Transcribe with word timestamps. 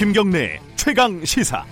김경래 0.00 0.58
최강 0.76 1.22
시사. 1.26 1.62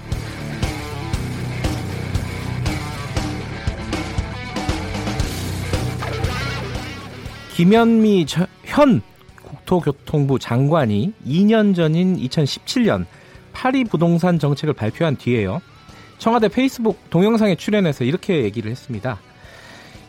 김현미 7.55 8.27
현 8.67 9.01
국토교통부 9.43 10.39
장관이 10.39 11.15
2년 11.27 11.75
전인 11.75 12.19
2017년 12.19 13.07
파리 13.55 13.85
부동산 13.85 14.39
정책을 14.39 14.75
발표한 14.75 15.17
뒤에요. 15.17 15.63
청와대 16.19 16.49
페이스북 16.49 17.09
동영상에 17.09 17.55
출연해서 17.55 18.05
이렇게 18.05 18.43
얘기를 18.43 18.71
했습니다. 18.71 19.19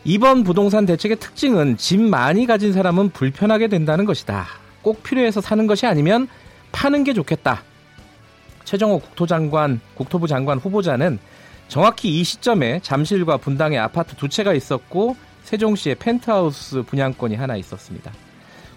이번 0.04 0.44
부동산 0.44 0.86
대책의 0.86 1.20
특징은 1.20 1.78
집 1.78 2.02
많이 2.02 2.46
가진 2.46 2.74
사람은 2.74 3.12
불편하게 3.12 3.70
된다는 3.70 4.04
것이다. 4.04 4.46
꼭 4.82 5.04
필요해서 5.04 5.40
사는 5.40 5.66
것이 5.68 5.86
아니면 5.86 6.28
파는 6.74 7.06
게 7.06 7.14
좋겠다. 7.14 7.64
최정호 8.70 9.00
국토장관, 9.00 9.82
국토부 9.96 10.28
장관 10.28 10.60
후보자는 10.60 11.18
정확히 11.70 12.20
이 12.20 12.24
시점에 12.24 12.80
잠실과 12.84 13.38
분당에 13.38 13.80
아파트 13.80 14.16
두 14.16 14.30
채가 14.30 14.54
있었고 14.54 15.16
세종시에 15.42 15.96
펜트하우스 15.96 16.84
분양권이 16.84 17.34
하나 17.36 17.56
있었습니다. 17.56 18.12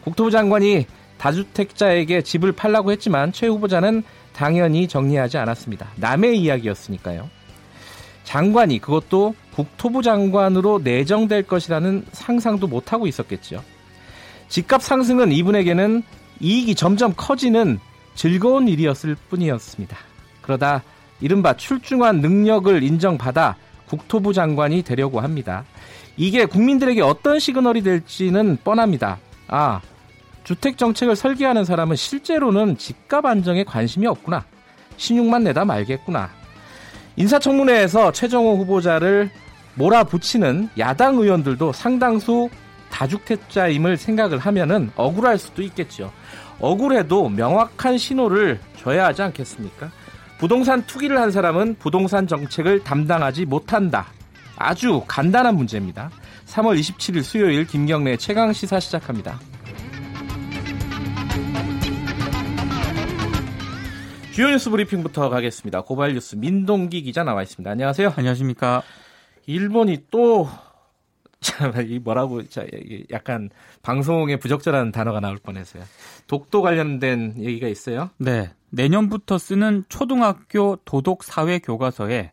국토부 0.02 0.30
장관이 0.30 0.86
다주택자에게 1.18 2.22
집을 2.22 2.52
팔라고 2.52 2.90
했지만 2.90 3.32
최 3.32 3.48
후보자는 3.48 4.02
당연히 4.32 4.88
정리하지 4.88 5.36
않았습니다. 5.36 5.90
남의 5.96 6.40
이야기였으니까요. 6.40 7.28
장관이 8.24 8.78
그것도 8.78 9.34
국토부 9.54 10.00
장관으로 10.00 10.80
내정될 10.82 11.42
것이라는 11.42 12.06
상상도 12.12 12.66
못하고 12.66 13.06
있었겠죠. 13.06 13.62
집값 14.48 14.82
상승은 14.82 15.32
이분에게는 15.32 16.02
이익이 16.40 16.76
점점 16.76 17.12
커지는 17.14 17.78
즐거운 18.14 18.68
일이었을 18.68 19.16
뿐이었습니다. 19.28 19.96
그러다 20.42 20.82
이른바 21.20 21.56
출중한 21.56 22.20
능력을 22.20 22.82
인정받아 22.82 23.56
국토부 23.86 24.32
장관이 24.32 24.82
되려고 24.82 25.20
합니다. 25.20 25.64
이게 26.16 26.44
국민들에게 26.44 27.00
어떤 27.02 27.38
시그널이 27.38 27.82
될지는 27.82 28.58
뻔합니다. 28.62 29.18
아, 29.48 29.80
주택 30.44 30.76
정책을 30.76 31.16
설계하는 31.16 31.64
사람은 31.64 31.96
실제로는 31.96 32.76
집값 32.76 33.24
안정에 33.24 33.64
관심이 33.64 34.06
없구나. 34.06 34.44
신용만 34.96 35.44
내다 35.44 35.64
말겠구나. 35.64 36.30
인사청문회에서 37.16 38.12
최정호 38.12 38.56
후보자를 38.56 39.30
몰아붙이는 39.74 40.70
야당 40.78 41.16
의원들도 41.16 41.72
상당수 41.72 42.50
다주택자임을 42.90 43.96
생각을 43.96 44.38
하면은 44.38 44.90
억울할 44.96 45.38
수도 45.38 45.62
있겠죠. 45.62 46.12
억울해도 46.62 47.28
명확한 47.28 47.98
신호를 47.98 48.60
줘야 48.76 49.06
하지 49.06 49.20
않겠습니까? 49.20 49.90
부동산 50.38 50.86
투기를 50.86 51.20
한 51.20 51.30
사람은 51.30 51.76
부동산 51.78 52.26
정책을 52.26 52.84
담당하지 52.84 53.44
못한다. 53.44 54.06
아주 54.56 55.02
간단한 55.06 55.56
문제입니다. 55.56 56.10
3월 56.46 56.78
27일 56.78 57.22
수요일 57.22 57.66
김경래 57.66 58.16
최강 58.16 58.52
시사 58.52 58.80
시작합니다. 58.80 59.38
주요 64.32 64.48
뉴스 64.48 64.70
브리핑부터 64.70 65.28
가겠습니다. 65.28 65.82
고발 65.82 66.14
뉴스 66.14 66.36
민동기 66.36 67.02
기자 67.02 67.24
나와 67.24 67.42
있습니다. 67.42 67.70
안녕하세요. 67.70 68.14
안녕하십니까. 68.16 68.82
일본이 69.46 70.04
또 70.10 70.48
이 71.86 71.98
뭐라고 71.98 72.42
약간 73.10 73.50
방송에 73.82 74.36
부적절한 74.36 74.92
단어가 74.92 75.20
나올 75.20 75.36
뻔했어요. 75.38 75.82
독도 76.26 76.62
관련된 76.62 77.34
얘기가 77.38 77.68
있어요? 77.68 78.10
네. 78.18 78.50
내년부터 78.70 79.38
쓰는 79.38 79.84
초등학교 79.88 80.76
도덕 80.84 81.24
사회 81.24 81.58
교과서에 81.58 82.32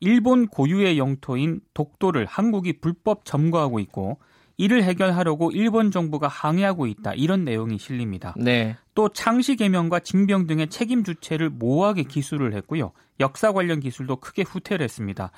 일본 0.00 0.46
고유의 0.46 0.98
영토인 0.98 1.60
독도를 1.74 2.26
한국이 2.26 2.80
불법 2.80 3.24
점거하고 3.24 3.80
있고 3.80 4.18
이를 4.56 4.82
해결하려고 4.84 5.50
일본 5.52 5.90
정부가 5.90 6.28
항의하고 6.28 6.86
있다. 6.86 7.14
이런 7.14 7.44
내용이 7.44 7.78
실립니다. 7.78 8.34
네. 8.36 8.76
또 8.94 9.08
창시 9.08 9.56
개명과 9.56 10.00
징병 10.00 10.46
등의 10.46 10.68
책임 10.68 11.02
주체를 11.02 11.48
모호하게 11.48 12.02
기술을 12.02 12.52
했고요. 12.54 12.92
역사 13.20 13.52
관련 13.52 13.80
기술도 13.80 14.16
크게 14.16 14.42
후퇴를 14.42 14.84
했습니다. 14.84 15.30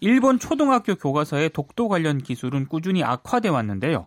일본 0.00 0.38
초등학교 0.38 0.94
교과서의 0.94 1.50
독도 1.50 1.88
관련 1.88 2.18
기술은 2.18 2.66
꾸준히 2.66 3.02
악화돼 3.02 3.48
왔는데요. 3.48 4.06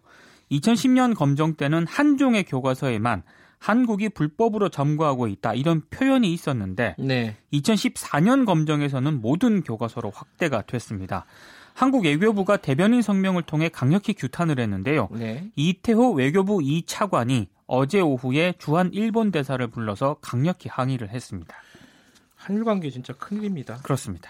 2010년 0.51 1.15
검정 1.15 1.55
때는 1.55 1.85
한 1.87 2.17
종의 2.17 2.43
교과서에만 2.43 3.23
한국이 3.59 4.09
불법으로 4.09 4.69
점거하고 4.69 5.27
있다 5.27 5.53
이런 5.53 5.83
표현이 5.89 6.33
있었는데 6.33 6.95
네. 6.97 7.37
2014년 7.53 8.45
검정에서는 8.45 9.21
모든 9.21 9.61
교과서로 9.61 10.09
확대가 10.09 10.63
됐습니다. 10.63 11.25
한국 11.73 12.05
외교부가 12.05 12.57
대변인 12.57 13.01
성명을 13.01 13.43
통해 13.43 13.69
강력히 13.69 14.13
규탄을 14.13 14.59
했는데요. 14.59 15.09
네. 15.11 15.51
이태호 15.55 16.13
외교부 16.13 16.57
2차관이 16.57 17.47
어제 17.67 18.01
오후에 18.01 18.55
주한 18.57 18.89
일본 18.93 19.31
대사를 19.31 19.65
불러서 19.67 20.17
강력히 20.21 20.67
항의를 20.67 21.09
했습니다. 21.09 21.55
한일 22.35 22.63
관계 22.65 22.89
진짜 22.89 23.13
큰일입니다. 23.13 23.77
그렇습니다. 23.83 24.29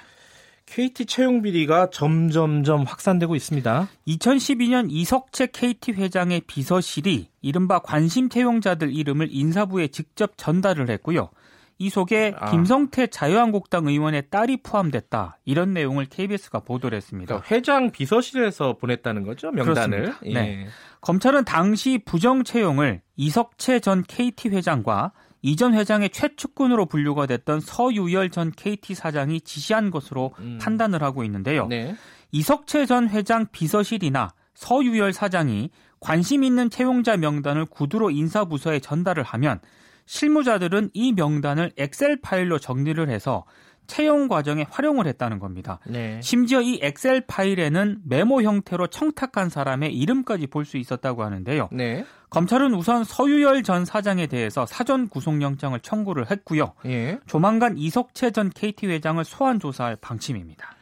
KT 0.71 1.05
채용 1.05 1.41
비리가 1.41 1.89
점점점 1.89 2.83
확산되고 2.83 3.35
있습니다. 3.35 3.89
2012년 4.07 4.87
이석채 4.89 5.47
KT 5.47 5.91
회장의 5.91 6.43
비서실이 6.47 7.27
이른바 7.41 7.79
관심 7.79 8.29
채용자들 8.29 8.95
이름을 8.95 9.27
인사부에 9.31 9.89
직접 9.89 10.37
전달을 10.37 10.89
했고요. 10.89 11.29
이 11.77 11.89
속에 11.89 12.33
아. 12.37 12.51
김성태 12.51 13.07
자유한국당 13.07 13.87
의원의 13.87 14.29
딸이 14.29 14.61
포함됐다. 14.63 15.39
이런 15.43 15.73
내용을 15.73 16.05
KBS가 16.05 16.59
보도를 16.59 16.95
했습니다. 16.95 17.35
그러니까 17.35 17.53
회장 17.53 17.91
비서실에서 17.91 18.77
보냈다는 18.77 19.23
거죠, 19.23 19.51
명단을. 19.51 20.13
예. 20.25 20.33
네. 20.33 20.67
검찰은 21.01 21.43
당시 21.43 21.99
부정 22.05 22.45
채용을 22.45 23.01
이석채 23.17 23.81
전 23.81 24.03
KT 24.03 24.49
회장과 24.49 25.11
이전 25.41 25.73
회장의 25.73 26.11
최측근으로 26.11 26.85
분류가 26.85 27.25
됐던 27.25 27.61
서유열 27.61 28.29
전 28.29 28.51
KT 28.51 28.93
사장이 28.93 29.41
지시한 29.41 29.91
것으로 29.91 30.33
음. 30.39 30.59
판단을 30.61 31.01
하고 31.01 31.23
있는데요. 31.23 31.67
네. 31.67 31.95
이석채 32.31 32.85
전 32.85 33.09
회장 33.09 33.47
비서실이나 33.51 34.33
서유열 34.53 35.13
사장이 35.13 35.71
관심 35.99 36.43
있는 36.43 36.69
채용자 36.69 37.17
명단을 37.17 37.65
구두로 37.65 38.11
인사부서에 38.11 38.79
전달을 38.79 39.23
하면 39.23 39.59
실무자들은 40.05 40.89
이 40.93 41.13
명단을 41.13 41.71
엑셀 41.77 42.21
파일로 42.21 42.59
정리를 42.59 43.09
해서 43.09 43.45
채용 43.87 44.27
과정에 44.27 44.65
활용을 44.69 45.05
했다는 45.07 45.39
겁니다. 45.39 45.79
네. 45.85 46.19
심지어 46.21 46.61
이 46.61 46.79
엑셀 46.81 47.21
파일에는 47.27 47.99
메모 48.05 48.41
형태로 48.41 48.87
청탁한 48.87 49.49
사람의 49.49 49.93
이름까지 49.93 50.47
볼 50.47 50.65
수 50.65 50.77
있었다고 50.77 51.23
하는데요. 51.23 51.69
네. 51.71 52.05
검찰은 52.29 52.73
우선 52.73 53.03
서유열 53.03 53.63
전 53.63 53.83
사장에 53.83 54.27
대해서 54.27 54.65
사전 54.65 55.09
구속영장을 55.09 55.77
청구를 55.81 56.31
했고요. 56.31 56.73
예. 56.85 57.19
조만간 57.25 57.77
이석채 57.77 58.31
전 58.31 58.49
KT 58.49 58.87
회장을 58.87 59.21
소환 59.25 59.59
조사할 59.59 59.97
방침입니다. 59.97 60.75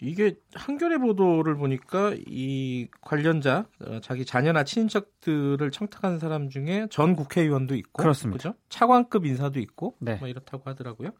이게 0.00 0.34
한겨레 0.54 0.98
보도를 0.98 1.56
보니까 1.56 2.14
이 2.26 2.88
관련자 3.02 3.66
어, 3.86 4.00
자기 4.02 4.24
자녀나 4.24 4.64
친인척들을 4.64 5.70
청탁한 5.70 6.18
사람 6.18 6.48
중에 6.48 6.88
전 6.90 7.14
국회의원도 7.14 7.76
있고 7.76 8.02
그렇습니다. 8.02 8.36
그죠? 8.38 8.54
차관급 8.68 9.26
인사도 9.26 9.60
있고 9.60 9.94
네. 10.00 10.16
뭐 10.16 10.26
이렇다고 10.26 10.68
하더라고요. 10.68 11.10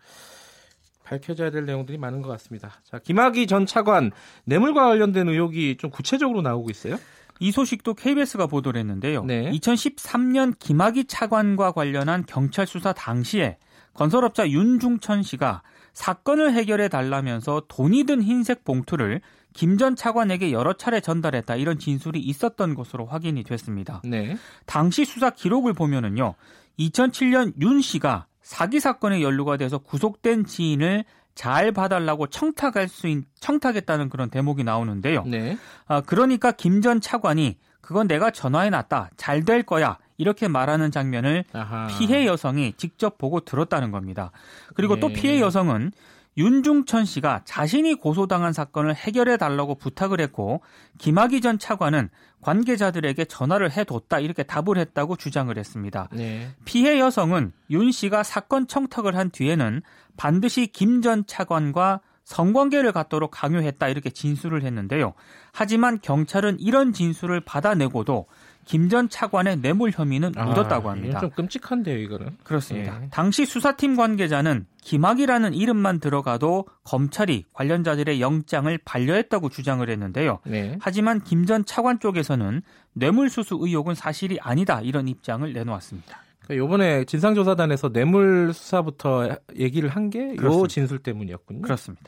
밝혀져야 1.04 1.50
될 1.50 1.64
내용들이 1.66 1.98
많은 1.98 2.22
것 2.22 2.28
같습니다. 2.30 2.70
자, 2.84 2.98
김학의 2.98 3.46
전 3.46 3.66
차관 3.66 4.12
뇌물과 4.44 4.88
관련된 4.88 5.28
의혹이 5.28 5.76
좀 5.78 5.90
구체적으로 5.90 6.42
나오고 6.42 6.70
있어요? 6.70 6.98
이 7.40 7.50
소식도 7.50 7.94
KBS가 7.94 8.46
보도를 8.46 8.78
했는데요. 8.80 9.24
네. 9.24 9.50
2013년 9.50 10.54
김학의 10.58 11.06
차관과 11.06 11.72
관련한 11.72 12.24
경찰 12.26 12.66
수사 12.66 12.92
당시에 12.92 13.58
건설업자 13.94 14.48
윤중천 14.48 15.22
씨가 15.22 15.62
사건을 15.92 16.52
해결해 16.54 16.88
달라면서 16.88 17.64
돈이 17.68 18.04
든 18.04 18.22
흰색 18.22 18.64
봉투를 18.64 19.20
김 19.54 19.76
전 19.76 19.96
차관에게 19.96 20.50
여러 20.52 20.72
차례 20.72 21.00
전달했다 21.00 21.56
이런 21.56 21.78
진술이 21.78 22.20
있었던 22.20 22.74
것으로 22.74 23.04
확인이 23.06 23.42
됐습니다. 23.42 24.00
네. 24.04 24.36
당시 24.64 25.04
수사 25.04 25.28
기록을 25.30 25.74
보면은요. 25.74 26.34
2007년 26.78 27.52
윤 27.60 27.82
씨가 27.82 28.26
사기 28.42 28.80
사건에 28.80 29.22
연루가 29.22 29.56
돼서 29.56 29.78
구속된 29.78 30.44
지인을 30.46 31.04
잘 31.34 31.72
봐달라고 31.72 32.26
청탁할 32.26 32.88
수 32.88 33.08
있, 33.08 33.24
청탁했다는 33.40 34.10
그런 34.10 34.28
대목이 34.30 34.64
나오는데요. 34.64 35.24
네. 35.26 35.56
아, 35.86 36.00
그러니까 36.02 36.52
김 36.52 36.82
전 36.82 37.00
차관이 37.00 37.56
그건 37.80 38.06
내가 38.06 38.30
전화해 38.30 38.68
놨다. 38.70 39.10
잘 39.16 39.44
될 39.44 39.62
거야. 39.62 39.98
이렇게 40.18 40.46
말하는 40.46 40.90
장면을 40.90 41.44
아하. 41.52 41.88
피해 41.88 42.26
여성이 42.26 42.74
직접 42.76 43.18
보고 43.18 43.40
들었다는 43.40 43.90
겁니다. 43.90 44.30
그리고 44.74 44.94
네. 44.96 45.00
또 45.00 45.08
피해 45.08 45.40
여성은 45.40 45.92
윤중천 46.36 47.04
씨가 47.04 47.42
자신이 47.44 47.94
고소당한 47.94 48.52
사건을 48.52 48.94
해결해 48.94 49.36
달라고 49.36 49.74
부탁을 49.74 50.20
했고 50.20 50.62
김학의 50.98 51.40
전 51.40 51.58
차관은 51.58 52.08
관계자들에게 52.40 53.24
전화를 53.26 53.70
해뒀다 53.70 54.18
이렇게 54.18 54.42
답을 54.42 54.78
했다고 54.78 55.16
주장을 55.16 55.56
했습니다. 55.56 56.08
네. 56.12 56.48
피해 56.64 56.98
여성은 56.98 57.52
윤 57.70 57.92
씨가 57.92 58.22
사건 58.22 58.66
청탁을 58.66 59.16
한 59.16 59.30
뒤에는 59.30 59.82
반드시 60.16 60.66
김 60.66 61.02
전 61.02 61.24
차관과 61.26 62.00
성관계를 62.24 62.92
갖도록 62.92 63.32
강요했다 63.32 63.88
이렇게 63.88 64.08
진술을 64.10 64.62
했는데요. 64.62 65.14
하지만 65.52 65.98
경찰은 66.00 66.60
이런 66.60 66.92
진술을 66.92 67.40
받아내고도 67.40 68.26
김 68.64 68.88
전 68.88 69.08
차관의 69.08 69.58
뇌물 69.58 69.90
혐의는 69.90 70.32
아, 70.36 70.44
묻었다고 70.44 70.90
합니다. 70.90 71.20
좀 71.20 71.30
끔찍한데요, 71.30 71.98
이거는. 71.98 72.36
그렇습니다. 72.44 73.00
예. 73.02 73.08
당시 73.10 73.44
수사팀 73.46 73.96
관계자는 73.96 74.66
김학이라는 74.82 75.54
이름만 75.54 75.98
들어가도 76.00 76.66
검찰이 76.84 77.44
관련자들의 77.52 78.20
영장을 78.20 78.76
반려했다고 78.84 79.48
주장을 79.48 79.88
했는데요. 79.88 80.40
네. 80.44 80.76
하지만 80.80 81.20
김 81.22 81.46
전 81.46 81.64
차관 81.64 81.98
쪽에서는 82.00 82.62
뇌물수수 82.94 83.58
의혹은 83.60 83.94
사실이 83.94 84.38
아니다 84.40 84.80
이런 84.80 85.08
입장을 85.08 85.50
내놓았습니다. 85.52 86.18
그러니까 86.40 86.56
요번에 86.64 87.04
진상조사단에서 87.04 87.90
뇌물 87.92 88.52
수사부터 88.52 89.36
얘기를 89.56 89.88
한 89.88 90.10
게 90.10 90.36
요 90.42 90.66
진술 90.66 90.98
때문이었군요. 90.98 91.62
그렇습니다. 91.62 92.04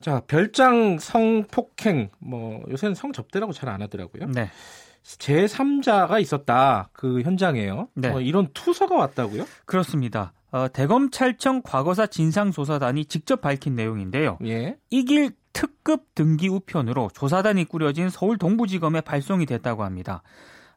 자, 0.00 0.20
별장 0.26 0.98
성폭행, 0.98 2.10
뭐, 2.18 2.62
요새는 2.70 2.94
성접대라고 2.94 3.52
잘 3.52 3.68
안 3.70 3.82
하더라고요. 3.82 4.26
네. 4.26 4.50
제3자가 5.18 6.20
있었다. 6.20 6.90
그 6.92 7.22
현장에요. 7.22 7.88
네. 7.94 8.08
어, 8.08 8.20
이런 8.20 8.48
투서가 8.52 8.96
왔다고요? 8.96 9.46
그렇습니다. 9.64 10.32
어, 10.50 10.68
대검찰청 10.72 11.62
과거사 11.62 12.06
진상조사단이 12.06 13.06
직접 13.06 13.40
밝힌 13.40 13.74
내용인데요. 13.74 14.38
예. 14.44 14.76
이길 14.90 15.32
특급 15.52 16.14
등기 16.14 16.48
우편으로 16.48 17.10
조사단이 17.14 17.64
꾸려진 17.64 18.10
서울 18.10 18.36
동부지검에 18.36 19.00
발송이 19.00 19.46
됐다고 19.46 19.84
합니다. 19.84 20.22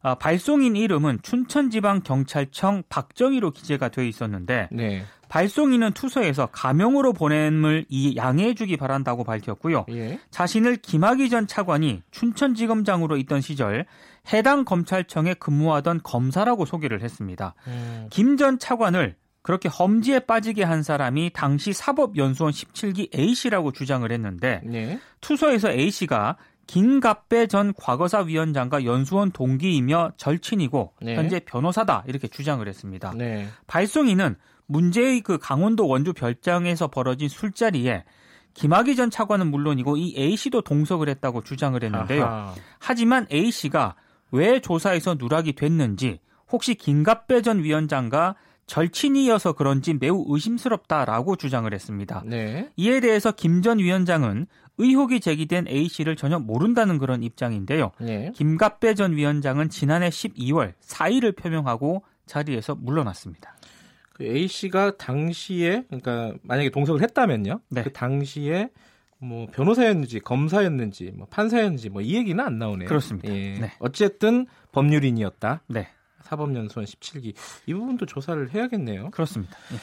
아, 0.02 0.16
발송인 0.16 0.78
이름은 0.78 1.20
춘천지방경찰청 1.22 2.84
박정희로 2.88 3.52
기재가 3.52 3.90
돼 3.90 4.08
있었는데 4.08 4.70
네. 4.72 5.04
발송인은 5.30 5.94
투서에서 5.94 6.48
가명으로 6.48 7.14
보냄을 7.14 7.86
이 7.88 8.16
양해해 8.18 8.54
주기 8.54 8.76
바란다고 8.76 9.24
밝혔고요. 9.24 9.86
예. 9.92 10.20
자신을 10.32 10.78
김학의 10.78 11.30
전 11.30 11.48
차관이 11.48 12.02
춘천지검장으로 12.12 13.16
있던 13.18 13.40
시절 13.40 13.86
해당 14.34 14.66
검찰청에 14.66 15.36
근무하던 15.36 16.02
검사라고 16.04 16.66
소개를 16.66 17.02
했습니다. 17.02 17.54
음. 17.68 18.08
김전 18.10 18.60
차관을 18.60 19.16
그렇게 19.42 19.70
험지에 19.70 20.22
빠지게 20.22 20.64
한 20.64 20.84
사람이 20.84 21.32
당시 21.34 21.74
사법연수원 21.74 22.52
17기 22.52 23.16
A씨라고 23.18 23.72
주장을 23.72 24.12
했는데 24.12 24.62
네. 24.66 25.00
투서에서 25.22 25.72
A씨가 25.72 26.38
김갑배 26.68 27.48
전 27.48 27.74
과거사 27.74 28.20
위원장과 28.22 28.84
연수원 28.84 29.32
동기이며 29.32 30.12
절친이고 30.18 30.94
네. 31.02 31.16
현재 31.16 31.40
변호사다 31.40 32.04
이렇게 32.08 32.28
주장을 32.28 32.68
했습니다. 32.68 33.14
네. 33.16 33.48
발송인은 33.66 34.36
문제의 34.70 35.22
그 35.22 35.38
강원도 35.40 35.88
원주 35.88 36.14
별장에서 36.14 36.88
벌어진 36.88 37.28
술자리에 37.28 38.04
김학의 38.54 38.96
전 38.96 39.10
차관은 39.10 39.50
물론이고 39.52 39.98
이 39.98 40.14
A 40.18 40.36
씨도 40.36 40.62
동석을 40.62 41.10
했다고 41.10 41.44
주장을 41.44 41.82
했는데요. 41.82 42.24
아하. 42.24 42.54
하지만 42.80 43.26
A 43.32 43.52
씨가 43.52 43.96
왜 44.32 44.60
조사에서 44.62 45.16
누락이 45.16 45.54
됐는지 45.54 46.20
혹시 46.52 46.76
김갑배 46.76 47.42
전 47.42 47.64
위원장과 47.64 48.36
절친이어서 48.68 49.54
그런지 49.54 49.96
매우 49.96 50.24
의심스럽다라고 50.28 51.36
주장을 51.36 51.72
했습니다. 51.74 52.22
네. 52.26 52.70
이에 52.78 53.00
대해서 53.00 53.32
김 53.32 53.64
전 53.64 53.80
위원장은 53.80 54.46
의혹이 54.78 55.20
제기된 55.20 55.68
A 55.68 55.90
씨를 55.90 56.16
전혀 56.16 56.38
모른다는 56.38 57.00
그런 57.00 57.24
입장인데요. 57.24 57.92
네. 58.00 58.32
김갑배 58.36 58.94
전 58.94 59.16
위원장은 59.16 59.70
지난해 59.70 60.10
12월 60.10 60.74
사의를 60.80 61.32
표명하고 61.32 62.04
자리에서 62.28 62.76
물러났습니다. 62.76 63.56
그 64.20 64.26
A 64.26 64.48
씨가 64.50 64.98
당시에 64.98 65.86
그러니까 65.88 66.34
만약에 66.44 66.70
동석을 66.70 67.02
했다면요. 67.02 67.62
네. 67.70 67.84
그 67.84 67.94
당시에 67.94 68.70
뭐 69.18 69.48
변호사였는지 69.48 70.20
검사였는지 70.20 71.14
뭐 71.16 71.26
판사였는지 71.30 71.90
뭐 71.90 72.02
이 72.02 72.16
얘기는 72.16 72.44
안 72.44 72.60
나오네요. 72.60 72.90
그렇습니다. 72.90 73.34
예. 73.34 73.54
네. 73.54 73.72
어쨌든 73.80 74.46
법률인이었다. 74.74 75.64
네. 75.68 75.88
사법연수원 76.24 76.86
17기 76.86 77.34
이 77.66 77.74
부분도 77.74 78.06
조사를 78.06 78.54
해야겠네요. 78.54 79.12
그렇습니다. 79.12 79.58
네. 79.72 79.78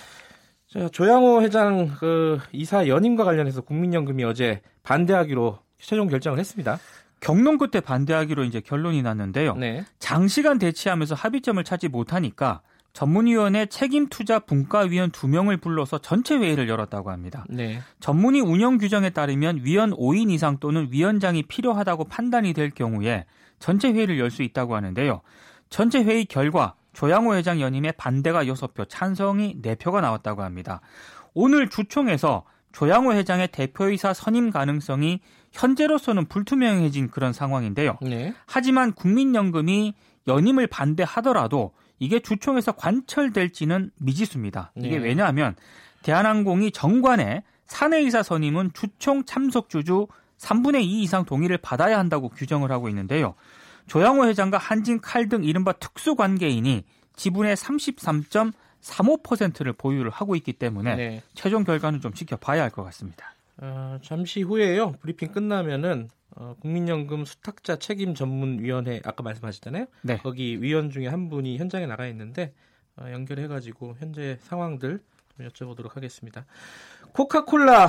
자, 0.68 0.88
조양호 0.90 1.40
회장 1.40 1.88
그 1.98 2.38
이사 2.52 2.88
연임과 2.88 3.24
관련해서 3.24 3.62
국민연금이 3.62 4.22
어제 4.24 4.60
반대하기로 4.82 5.58
최종 5.78 6.08
결정을 6.08 6.38
했습니다. 6.38 6.78
경론 7.20 7.56
끝에 7.56 7.80
반대하기로 7.80 8.44
이제 8.44 8.60
결론이 8.60 9.00
났는데요. 9.00 9.54
네. 9.54 9.84
장시간 9.98 10.58
대치하면서 10.58 11.14
합의점을 11.14 11.62
찾지 11.64 11.88
못하니까 11.88 12.60
전문위원회 12.96 13.66
책임투자 13.66 14.38
분과위원 14.38 15.10
2명을 15.10 15.60
불러서 15.60 15.98
전체 15.98 16.34
회의를 16.34 16.66
열었다고 16.66 17.10
합니다. 17.10 17.44
네. 17.50 17.80
전문위 18.00 18.40
운영 18.40 18.78
규정에 18.78 19.10
따르면 19.10 19.60
위원 19.64 19.90
5인 19.90 20.30
이상 20.30 20.56
또는 20.60 20.88
위원장이 20.90 21.42
필요하다고 21.42 22.04
판단이 22.04 22.54
될 22.54 22.70
경우에 22.70 23.26
전체 23.58 23.92
회의를 23.92 24.18
열 24.18 24.30
수 24.30 24.42
있다고 24.42 24.76
하는데요. 24.76 25.20
전체 25.68 26.02
회의 26.02 26.24
결과 26.24 26.74
조양호 26.94 27.34
회장 27.34 27.60
연임에 27.60 27.92
반대가 27.92 28.44
6표, 28.46 28.86
찬성이 28.88 29.60
4표가 29.60 30.00
나왔다고 30.00 30.42
합니다. 30.42 30.80
오늘 31.34 31.68
주총에서 31.68 32.44
조양호 32.72 33.12
회장의 33.12 33.48
대표이사 33.48 34.14
선임 34.14 34.50
가능성이 34.50 35.20
현재로서는 35.52 36.24
불투명해진 36.26 37.10
그런 37.10 37.34
상황인데요. 37.34 37.98
네. 38.00 38.32
하지만 38.46 38.92
국민연금이 38.92 39.92
연임을 40.26 40.66
반대하더라도 40.66 41.72
이게 41.98 42.20
주총에서 42.20 42.72
관철될지는 42.72 43.90
미지수입니다. 43.98 44.72
이게 44.76 44.98
네. 44.98 45.04
왜냐하면 45.04 45.54
대한항공이 46.02 46.70
정관에 46.72 47.42
사내이사 47.66 48.22
선임은 48.22 48.70
주총 48.74 49.24
참석 49.24 49.68
주주 49.68 50.06
3분의 50.38 50.82
2 50.82 51.02
이상 51.02 51.24
동의를 51.24 51.58
받아야 51.58 51.98
한다고 51.98 52.28
규정을 52.28 52.70
하고 52.70 52.88
있는데요. 52.90 53.34
조양호 53.86 54.26
회장과 54.26 54.58
한진 54.58 55.00
칼 55.00 55.28
등 55.28 55.44
이른바 55.44 55.72
특수 55.72 56.14
관계인이 56.16 56.84
지분의 57.16 57.56
33.35%를 57.56 59.72
보유를 59.72 60.10
하고 60.10 60.36
있기 60.36 60.52
때문에 60.52 60.96
네. 60.96 61.22
최종 61.34 61.64
결과는 61.64 62.00
좀 62.00 62.12
지켜봐야 62.12 62.62
할 62.62 62.70
것 62.70 62.84
같습니다. 62.84 63.32
어, 63.58 63.98
잠시 64.02 64.42
후에요. 64.42 64.92
브리핑 65.00 65.32
끝나면은 65.32 66.08
어, 66.36 66.54
국민연금 66.60 67.24
수탁자 67.24 67.76
책임 67.76 68.14
전문위원회 68.14 69.00
아까 69.04 69.22
말씀하셨잖아요. 69.22 69.86
네. 70.02 70.18
거기 70.18 70.62
위원 70.62 70.90
중에 70.90 71.06
한 71.08 71.28
분이 71.28 71.56
현장에 71.58 71.86
나가 71.86 72.06
있는데 72.08 72.52
어, 72.96 73.10
연결해가지고 73.10 73.96
현재 73.98 74.38
상황들 74.42 75.00
좀 75.36 75.48
여쭤보도록 75.48 75.94
하겠습니다. 75.94 76.44
코카콜라 77.12 77.88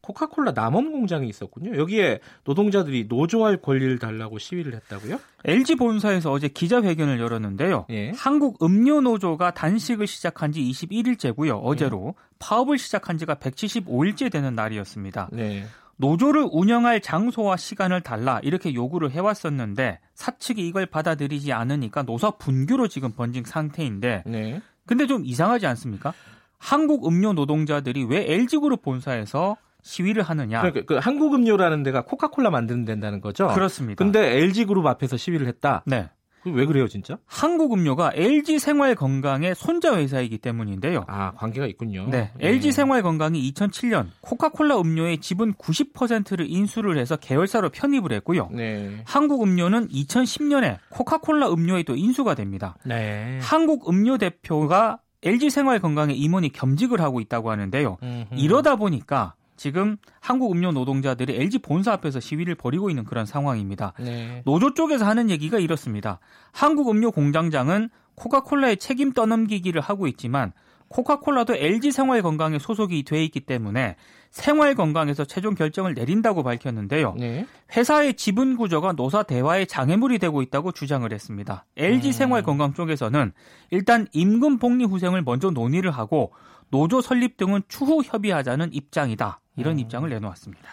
코카콜라 0.00 0.52
남원 0.52 0.92
공장이 0.92 1.28
있었군요. 1.28 1.76
여기에 1.76 2.20
노동자들이 2.44 3.06
노조할 3.08 3.58
권리를 3.58 3.98
달라고 3.98 4.38
시위를 4.38 4.74
했다고요? 4.74 5.20
LG 5.44 5.74
본사에서 5.76 6.30
어제 6.30 6.48
기자회견을 6.48 7.20
열었는데요. 7.20 7.86
예. 7.90 8.12
한국 8.12 8.62
음료 8.62 9.00
노조가 9.00 9.52
단식을 9.52 10.06
시작한 10.06 10.52
지 10.52 10.62
21일째고요. 10.62 11.60
어제로 11.62 12.14
예. 12.16 12.24
파업을 12.38 12.78
시작한 12.78 13.18
지가 13.18 13.34
175일째 13.34 14.30
되는 14.30 14.54
날이었습니다. 14.54 15.28
네. 15.32 15.66
노조를 15.98 16.48
운영할 16.50 17.00
장소와 17.00 17.56
시간을 17.56 18.00
달라 18.00 18.40
이렇게 18.42 18.72
요구를 18.72 19.10
해왔었는데 19.10 20.00
사측이 20.14 20.66
이걸 20.66 20.86
받아들이지 20.86 21.52
않으니까 21.52 22.02
노사 22.02 22.32
분규로 22.32 22.88
지금 22.88 23.12
번진 23.12 23.44
상태인데 23.44 24.22
네. 24.26 24.62
근데 24.86 25.06
좀 25.06 25.24
이상하지 25.24 25.66
않습니까? 25.66 26.14
한국 26.56 27.06
음료 27.06 27.32
노동자들이 27.32 28.04
왜 28.04 28.32
LG그룹 28.32 28.82
본사에서 28.82 29.56
시위를 29.82 30.22
하느냐. 30.22 30.60
그러니까 30.60 30.84
그 30.86 30.96
한국음료라는 30.96 31.82
데가 31.82 32.02
코카콜라 32.04 32.50
만드는 32.50 32.84
데다는 32.84 33.20
거죠. 33.20 33.48
그렇습니다. 33.48 34.02
근데 34.02 34.38
LG그룹 34.38 34.86
앞에서 34.86 35.16
시위를 35.16 35.46
했다. 35.46 35.82
네. 35.86 36.08
왜 36.44 36.66
그래요, 36.66 36.88
진짜? 36.88 37.18
한국음료가 37.26 38.12
LG 38.14 38.58
생활 38.58 38.94
건강의 38.94 39.54
손자 39.54 39.96
회사이기 39.96 40.38
때문인데요. 40.38 41.04
아, 41.08 41.32
관계가 41.32 41.66
있군요. 41.66 42.06
네. 42.10 42.30
네. 42.36 42.48
LG 42.48 42.72
생활 42.72 43.02
건강이 43.02 43.52
2007년 43.52 44.08
코카콜라 44.20 44.80
음료의 44.80 45.18
지분 45.18 45.54
90%를 45.54 46.46
인수를 46.48 46.98
해서 46.98 47.16
계열사로 47.16 47.70
편입을 47.70 48.12
했고요. 48.12 48.48
네. 48.52 49.02
한국음료는 49.04 49.88
2010년에 49.88 50.78
코카콜라 50.90 51.50
음료에 51.52 51.82
또 51.82 51.96
인수가 51.96 52.34
됩니다. 52.34 52.76
네. 52.84 53.38
한국음료 53.42 54.18
대표가 54.18 55.00
LG 55.22 55.50
생활 55.50 55.80
건강에 55.80 56.14
임원이 56.14 56.52
겸직을 56.52 57.00
하고 57.00 57.20
있다고 57.20 57.50
하는데요. 57.50 57.98
음흠. 58.02 58.34
이러다 58.36 58.76
보니까 58.76 59.34
지금 59.58 59.98
한국 60.20 60.52
음료 60.52 60.72
노동자들이 60.72 61.34
LG 61.36 61.58
본사 61.58 61.92
앞에서 61.92 62.20
시위를 62.20 62.54
벌이고 62.54 62.88
있는 62.88 63.04
그런 63.04 63.26
상황입니다. 63.26 63.92
네. 63.98 64.42
노조 64.46 64.72
쪽에서 64.72 65.04
하는 65.04 65.28
얘기가 65.28 65.58
이렇습니다. 65.58 66.20
한국 66.52 66.88
음료 66.90 67.10
공장장은 67.10 67.90
코카콜라의 68.14 68.78
책임 68.78 69.12
떠넘기기를 69.12 69.80
하고 69.80 70.06
있지만 70.06 70.52
코카콜라도 70.88 71.54
LG 71.54 71.92
생활 71.92 72.22
건강에 72.22 72.58
소속이 72.58 73.02
돼 73.04 73.22
있기 73.24 73.40
때문에 73.40 73.96
생활 74.30 74.74
건강에서 74.74 75.24
최종 75.24 75.54
결정을 75.54 75.94
내린다고 75.94 76.42
밝혔는데요. 76.42 77.14
네. 77.18 77.46
회사의 77.76 78.14
지분 78.14 78.56
구조가 78.56 78.92
노사 78.92 79.22
대화의 79.22 79.66
장애물이 79.66 80.18
되고 80.18 80.42
있다고 80.42 80.72
주장을 80.72 81.10
했습니다. 81.10 81.66
LG 81.76 82.08
음. 82.08 82.12
생활 82.12 82.42
건강 82.42 82.74
쪽에서는 82.74 83.32
일단 83.70 84.06
임금 84.12 84.58
복리 84.58 84.84
후생을 84.84 85.22
먼저 85.22 85.50
논의를 85.50 85.90
하고 85.90 86.32
노조 86.70 87.00
설립 87.00 87.36
등은 87.36 87.62
추후 87.68 88.02
협의하자는 88.04 88.72
입장이다. 88.72 89.40
이런 89.58 89.74
음. 89.74 89.78
입장을 89.80 90.08
내놓았습니다. 90.08 90.68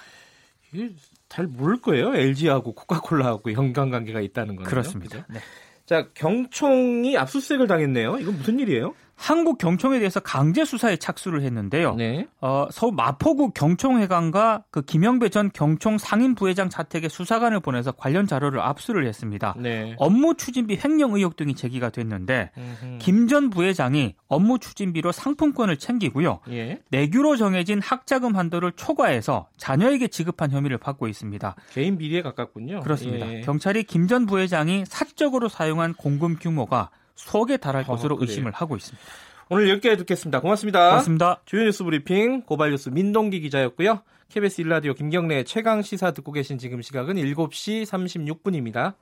이게 0.73 0.91
잘 1.29 1.47
모를 1.47 1.81
거예요. 1.81 2.15
LG하고 2.15 2.73
코카콜라하고 2.73 3.53
연관 3.53 3.89
관계가 3.89 4.21
있다는 4.21 4.55
거는. 4.55 4.69
그렇습니다. 4.69 5.25
네. 5.29 5.39
자, 5.85 6.07
경총이 6.13 7.17
압수수색을 7.17 7.67
당했네요. 7.67 8.17
이건 8.17 8.37
무슨 8.37 8.59
일이에요? 8.59 8.95
한국 9.15 9.57
경총에 9.57 9.99
대해서 9.99 10.19
강제 10.19 10.65
수사에 10.65 10.97
착수를 10.97 11.41
했는데요. 11.41 11.95
네. 11.95 12.27
어, 12.41 12.67
서울 12.71 12.93
마포구 12.95 13.51
경총회관과 13.51 14.65
그 14.71 14.81
김영배 14.81 15.29
전 15.29 15.49
경총 15.53 15.97
상임 15.97 16.35
부회장 16.35 16.69
자택에 16.69 17.07
수사관을 17.07 17.61
보내서 17.61 17.91
관련 17.93 18.27
자료를 18.27 18.59
압수를 18.59 19.07
했습니다. 19.07 19.55
네. 19.57 19.95
업무 19.99 20.35
추진비 20.35 20.79
횡령 20.83 21.13
의혹 21.15 21.35
등이 21.37 21.55
제기가 21.55 21.89
됐는데 21.89 22.51
김 22.99 23.25
전 23.27 23.49
부회장이 23.49 24.13
업무 24.27 24.59
추진비로 24.59 25.11
상품권을 25.11 25.77
챙기고요. 25.77 26.41
예. 26.51 26.79
내규로 26.91 27.37
정해진 27.37 27.81
학자금 27.81 28.35
한도를 28.35 28.73
초과해서 28.73 29.47
자녀에게 29.57 30.09
지급한 30.09 30.51
혐의를 30.51 30.77
받고 30.77 31.07
있습니다. 31.07 31.55
개인 31.71 31.97
비리에 31.97 32.21
가깝군요. 32.21 32.81
그렇습니다. 32.81 33.27
예. 33.33 33.41
경찰이 33.41 33.83
김 33.83 34.05
전 34.05 34.27
부회장이 34.27 34.83
사적으로 34.85 35.49
사용한 35.49 35.95
공금 35.95 36.35
규모가 36.39 36.91
수억에 37.15 37.57
달할 37.57 37.83
어, 37.83 37.87
것으로 37.87 38.17
그래요. 38.17 38.29
의심을 38.29 38.51
하고 38.51 38.75
있습니다. 38.75 39.03
오늘 39.49 39.69
여기까지 39.69 39.97
듣겠습니다. 39.97 40.41
고맙습니다. 40.41 40.89
고맙습니다. 40.89 41.41
주요 41.45 41.63
뉴스 41.63 41.83
브리핑 41.83 42.41
고발뉴스 42.41 42.89
민동기 42.89 43.41
기자였고요. 43.41 44.01
KBS 44.29 44.61
일라디오 44.61 44.93
김경래 44.93 45.43
최강 45.43 45.81
시사 45.81 46.11
듣고 46.11 46.31
계신 46.31 46.57
지금 46.57 46.81
시각은 46.81 47.15
7시 47.15 47.85
36분입니다. 47.85 48.93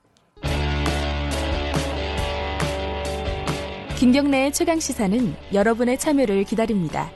김경래의 3.98 4.52
최강 4.52 4.78
시사는 4.78 5.34
여러분의 5.52 5.98
참여를 5.98 6.44
기다립니다. 6.44 7.10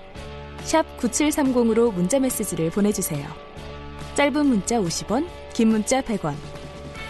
9730으로 0.99 1.93
문자 1.93 2.19
메시지를 2.19 2.71
보내주세요. 2.71 3.27
짧은 4.15 4.47
문자 4.47 4.79
50원, 4.79 5.27
긴 5.53 5.69
문자 5.69 6.01
100원. 6.01 6.35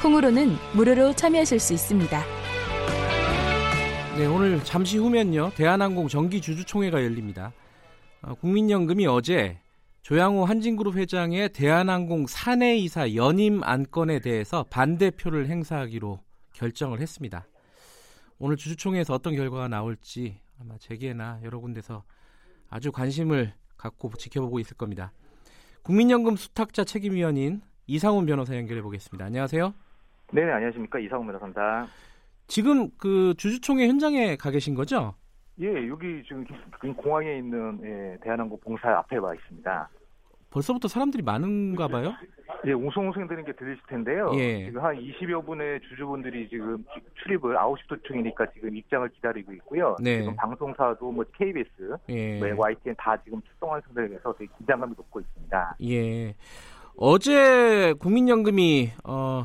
콩으로는 0.02 0.57
무료로 0.75 1.14
참여하실 1.14 1.61
수 1.61 1.73
있습니다. 1.75 2.38
네, 4.18 4.26
오늘 4.26 4.58
잠시 4.64 4.98
후면요. 4.98 5.52
대한항공 5.54 6.08
정기 6.08 6.40
주주총회가 6.40 7.04
열립니다. 7.04 7.52
어, 8.20 8.34
국민연금이 8.34 9.06
어제 9.06 9.60
조양호 10.02 10.44
한진그룹 10.44 10.96
회장의 10.96 11.50
대한항공 11.50 12.26
사내 12.26 12.75
이사 12.78 13.14
연임 13.14 13.62
안건에 13.62 14.18
대해서 14.18 14.64
반대표를 14.70 15.46
행사하기로 15.46 16.18
결정을 16.52 16.98
했습니다. 16.98 17.46
오늘 18.40 18.56
주주총회에서 18.56 19.14
어떤 19.14 19.37
결과가 19.37 19.68
나올지 19.68 20.40
아마 20.60 20.76
재계나 20.78 21.38
여러 21.44 21.60
군데서 21.60 22.02
아주 22.68 22.90
관심을 22.90 23.52
갖고 23.76 24.10
지켜보고 24.18 24.58
있을 24.58 24.76
겁니다. 24.76 25.12
국민연금 25.82 26.34
수탁자 26.34 26.82
책임위원인 26.82 27.60
이상훈 27.87 28.26
변호사 28.26 28.56
연결해 28.56 28.82
보겠습니다. 28.82 29.25
안녕하세요. 29.26 29.72
네, 30.32 30.42
안녕하십니까 30.42 30.98
이상훈 30.98 31.26
변호사입니다. 31.26 31.87
지금 32.49 32.88
그 32.99 33.35
주주총회 33.37 33.87
현장에 33.87 34.37
가 34.37 34.50
계신 34.50 34.75
거죠? 34.75 35.14
예, 35.61 35.67
여기 35.88 36.23
지금 36.26 36.45
공항에 36.95 37.38
있는 37.38 37.78
예, 37.85 38.17
대한항공 38.23 38.59
봉사 38.61 38.90
앞에 38.99 39.19
와 39.19 39.35
있습니다. 39.35 39.90
벌써부터 40.50 40.88
사람들이 40.88 41.23
많은가 41.23 41.88
봐요? 41.88 42.14
예, 42.67 42.73
웅성웅성 42.73 43.28
되는 43.28 43.45
게 43.45 43.52
들리실 43.52 43.83
텐데요. 43.87 44.33
예. 44.35 44.64
지금 44.64 44.83
한 44.83 44.97
20여 44.97 45.45
분의 45.45 45.81
주주분들이 45.88 46.49
지금 46.49 46.85
출입을 47.23 47.55
9시 47.55 47.87
도중이니까 47.88 48.47
지금 48.55 48.75
입장을 48.75 49.07
기다리고 49.11 49.52
있고요. 49.55 49.97
네. 50.00 50.21
지금 50.21 50.35
방송사도 50.37 51.12
뭐 51.12 51.25
KBS, 51.37 51.97
예. 52.09 52.38
뭐 52.38 52.49
YTN 52.64 52.95
다 52.97 53.17
지금 53.23 53.43
출동한 53.43 53.83
상태에서 53.83 54.33
되게 54.38 54.50
긴장감이 54.57 54.95
높고 54.97 55.21
있습니다. 55.21 55.76
예. 55.83 56.35
어제 56.97 57.93
국민연금이 58.00 58.90
어 59.05 59.45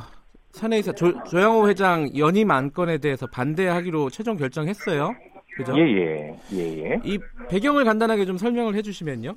사내이사 0.54 0.94
조, 0.94 1.24
조양호 1.24 1.68
회장 1.68 2.16
연임 2.16 2.52
안건에 2.52 3.00
대해서 3.00 3.28
반대하기로 3.28 4.10
최종 4.12 4.38
결정했어요. 4.38 5.16
그죠? 5.56 5.78
예, 5.78 5.82
예, 5.82 6.40
예, 6.54 6.84
예. 6.84 7.02
이 7.04 7.20
배경을 7.50 7.84
간단하게 7.84 8.26
좀 8.26 8.38
설명을 8.38 8.76
해주시면요. 8.76 9.34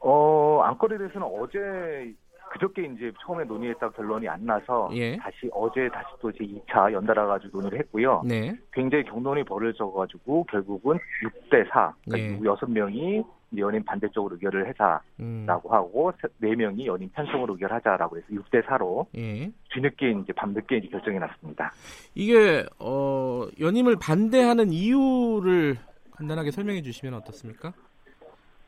어, 0.00 0.60
안건에 0.64 0.98
대해서는 0.98 1.26
어제 1.26 2.12
그저께 2.52 2.82
이제 2.94 3.12
처음에 3.22 3.44
논의했다 3.44 3.90
결론이 3.90 4.28
안 4.28 4.44
나서 4.46 4.88
예. 4.92 5.16
다시 5.16 5.48
어제 5.52 5.88
다시 5.92 6.06
또 6.20 6.30
이제 6.30 6.44
2차 6.44 6.92
연달아 6.92 7.26
가지고 7.26 7.58
논의를 7.58 7.78
했고요. 7.80 8.22
네. 8.24 8.56
굉장히 8.72 9.04
경론이 9.04 9.44
벌어져 9.44 9.90
가지고 9.90 10.44
결국은 10.44 10.98
6대 11.24 11.68
4. 11.70 11.94
그러니까 12.04 12.34
예. 12.34 12.38
6명이 12.38 13.24
연임 13.60 13.84
반대쪽으로 13.84 14.34
의결을 14.36 14.68
해자라고 14.68 15.02
음. 15.20 15.46
하고 15.48 16.12
네 16.38 16.54
명이 16.54 16.86
연임 16.86 17.08
편성으로 17.10 17.54
의결하자라고 17.54 18.16
해서 18.16 18.26
6대 18.30 18.64
4로 18.64 19.06
예. 19.16 19.50
뒤늦게 19.72 20.10
이제 20.22 20.32
밤늦게 20.32 20.78
이제 20.78 20.88
결정이 20.88 21.18
났습니다. 21.18 21.72
이게 22.14 22.64
어 22.78 23.46
연임을 23.60 23.96
반대하는 24.00 24.72
이유를 24.72 25.76
간단하게 26.12 26.50
설명해 26.50 26.82
주시면 26.82 27.14
어떻습니까? 27.14 27.72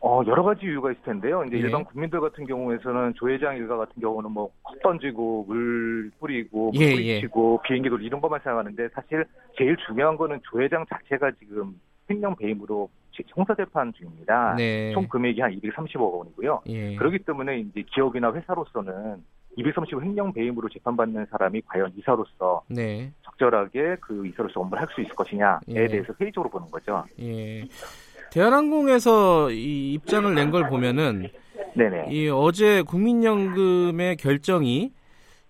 어, 0.00 0.22
여러 0.28 0.44
가지 0.44 0.64
이유가 0.64 0.92
있을 0.92 1.02
텐데요. 1.02 1.42
이제 1.44 1.56
예. 1.56 1.60
일반 1.60 1.84
국민들 1.84 2.20
같은 2.20 2.46
경우에서는 2.46 3.14
조 3.14 3.28
회장 3.28 3.56
일가 3.56 3.76
같은 3.76 4.00
경우는 4.00 4.30
뭐, 4.30 4.50
컵 4.62 4.80
던지고, 4.80 5.44
물 5.48 6.10
뿌리고, 6.20 6.70
물 6.70 6.80
예, 6.80 6.90
뿌리치고, 6.92 7.60
예. 7.64 7.68
비행기 7.68 7.88
돌 7.88 8.02
이런 8.02 8.20
것만 8.20 8.40
생각하는데 8.44 8.88
사실 8.90 9.24
제일 9.56 9.76
중요한 9.88 10.16
거는 10.16 10.40
조 10.48 10.60
회장 10.60 10.86
자체가 10.86 11.32
지금 11.40 11.80
횡령 12.08 12.36
배임으로 12.36 12.88
형사 13.28 13.54
재판 13.54 13.92
중입니다. 13.92 14.54
네. 14.56 14.92
총 14.92 15.06
금액이 15.08 15.40
한 15.40 15.58
230억 15.60 16.00
원이고요. 16.18 16.62
예. 16.66 16.94
그렇기 16.96 17.18
때문에 17.20 17.58
이제 17.60 17.82
기업이나 17.94 18.32
회사로서는 18.32 19.16
230억 19.56 20.02
횡령 20.02 20.32
배임으로 20.32 20.68
재판받는 20.68 21.26
사람이 21.30 21.62
과연 21.66 21.92
이사로서 21.96 22.62
네. 22.68 23.10
적절하게 23.24 23.96
그 24.00 24.26
이사로서 24.26 24.60
업무를 24.60 24.80
할 24.82 24.88
수 24.94 25.00
있을 25.00 25.14
것이냐에 25.14 25.58
예. 25.68 25.86
대해서 25.88 26.12
회의적으로 26.20 26.50
보는 26.50 26.70
거죠. 26.70 27.04
예. 27.20 27.64
대한항공에서 28.30 29.50
이 29.50 29.94
입장을 29.94 30.32
낸 30.34 30.50
걸 30.50 30.68
보면은 30.68 31.28
네네. 31.74 32.06
이 32.10 32.28
어제 32.28 32.82
국민연금의 32.82 34.16
결정이 34.16 34.92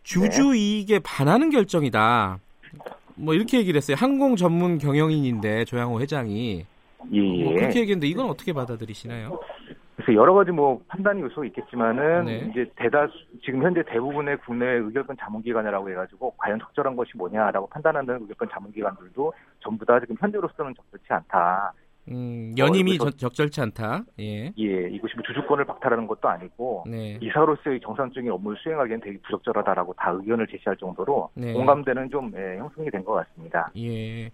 주주 0.02 0.52
네. 0.52 0.58
이익에 0.58 0.98
반하는 1.00 1.50
결정이다. 1.50 2.38
뭐 3.16 3.34
이렇게 3.34 3.58
얘기를 3.58 3.76
했어요. 3.76 3.96
항공 3.98 4.36
전문 4.36 4.78
경영인인데 4.78 5.64
조양호 5.64 6.00
회장이 6.00 6.64
예, 7.12 7.18
예. 7.18 7.44
뭐 7.44 7.54
그렇게 7.54 7.80
얘기했는데 7.80 8.06
이건 8.06 8.28
어떻게 8.28 8.52
받아들이시나요? 8.52 9.38
그래서 9.96 10.14
여러 10.14 10.32
가지 10.32 10.52
뭐 10.52 10.80
판단 10.86 11.18
요소 11.18 11.44
있겠지만은 11.46 12.26
네. 12.26 12.48
이제 12.50 12.70
대다수 12.76 13.12
지금 13.44 13.64
현재 13.64 13.82
대부분의 13.82 14.38
국내 14.38 14.64
의결권 14.64 15.16
자문기관이라고 15.18 15.90
해가지고 15.90 16.34
과연 16.38 16.60
적절한 16.60 16.94
것이 16.94 17.10
뭐냐라고 17.16 17.66
판단하는 17.68 18.20
의결권 18.22 18.48
자문기관들도 18.52 19.32
전부 19.60 19.84
다 19.84 19.98
지금 19.98 20.14
현재로서는 20.20 20.74
적절치 20.76 21.06
않다. 21.12 21.72
음, 22.10 22.54
연임이 22.56 22.98
어, 23.00 23.10
적절치 23.10 23.60
않다. 23.60 24.04
예. 24.20 24.52
예, 24.58 24.88
이것이 24.90 25.14
뭐 25.14 25.22
주주권을 25.26 25.64
박탈하는 25.64 26.06
것도 26.06 26.28
아니고 26.28 26.84
네. 26.86 27.18
이사로서의 27.20 27.80
정상적인 27.82 28.30
업무를 28.30 28.56
수행하기엔 28.62 29.00
되게 29.00 29.18
부적절하다라고 29.18 29.94
다 29.94 30.10
의견을 30.10 30.46
제시할 30.46 30.76
정도로 30.76 31.30
네. 31.34 31.52
공감대는 31.52 32.10
좀 32.10 32.32
예, 32.36 32.58
형성이 32.58 32.90
된 32.90 33.04
것 33.04 33.12
같습니다. 33.14 33.70
예. 33.76 34.30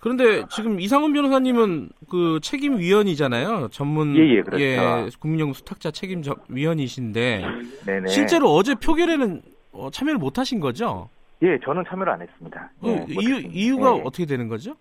그런데 0.00 0.44
지금 0.50 0.80
이상훈 0.80 1.12
변호사님은 1.12 1.90
그 2.10 2.40
책임 2.42 2.78
위원이잖아요. 2.78 3.68
전문 3.68 4.16
예, 4.16 4.36
예, 4.36 4.42
그렇죠. 4.42 4.62
예, 4.62 5.08
국민연금 5.20 5.52
수탁자 5.54 5.90
책임 5.90 6.22
위원이신데 6.48 7.44
네네. 7.86 8.08
실제로 8.08 8.48
어제 8.54 8.74
표결에는 8.74 9.42
어, 9.72 9.90
참여를 9.90 10.18
못 10.18 10.38
하신 10.38 10.60
거죠? 10.60 11.08
예, 11.42 11.58
저는 11.64 11.84
참여를 11.88 12.12
안 12.12 12.20
했습니다. 12.22 12.70
그, 12.80 12.88
예, 12.88 13.06
이유, 13.08 13.38
이유가 13.52 13.96
예. 13.96 14.02
어떻게 14.04 14.26
되는 14.26 14.48
거죠? 14.48 14.74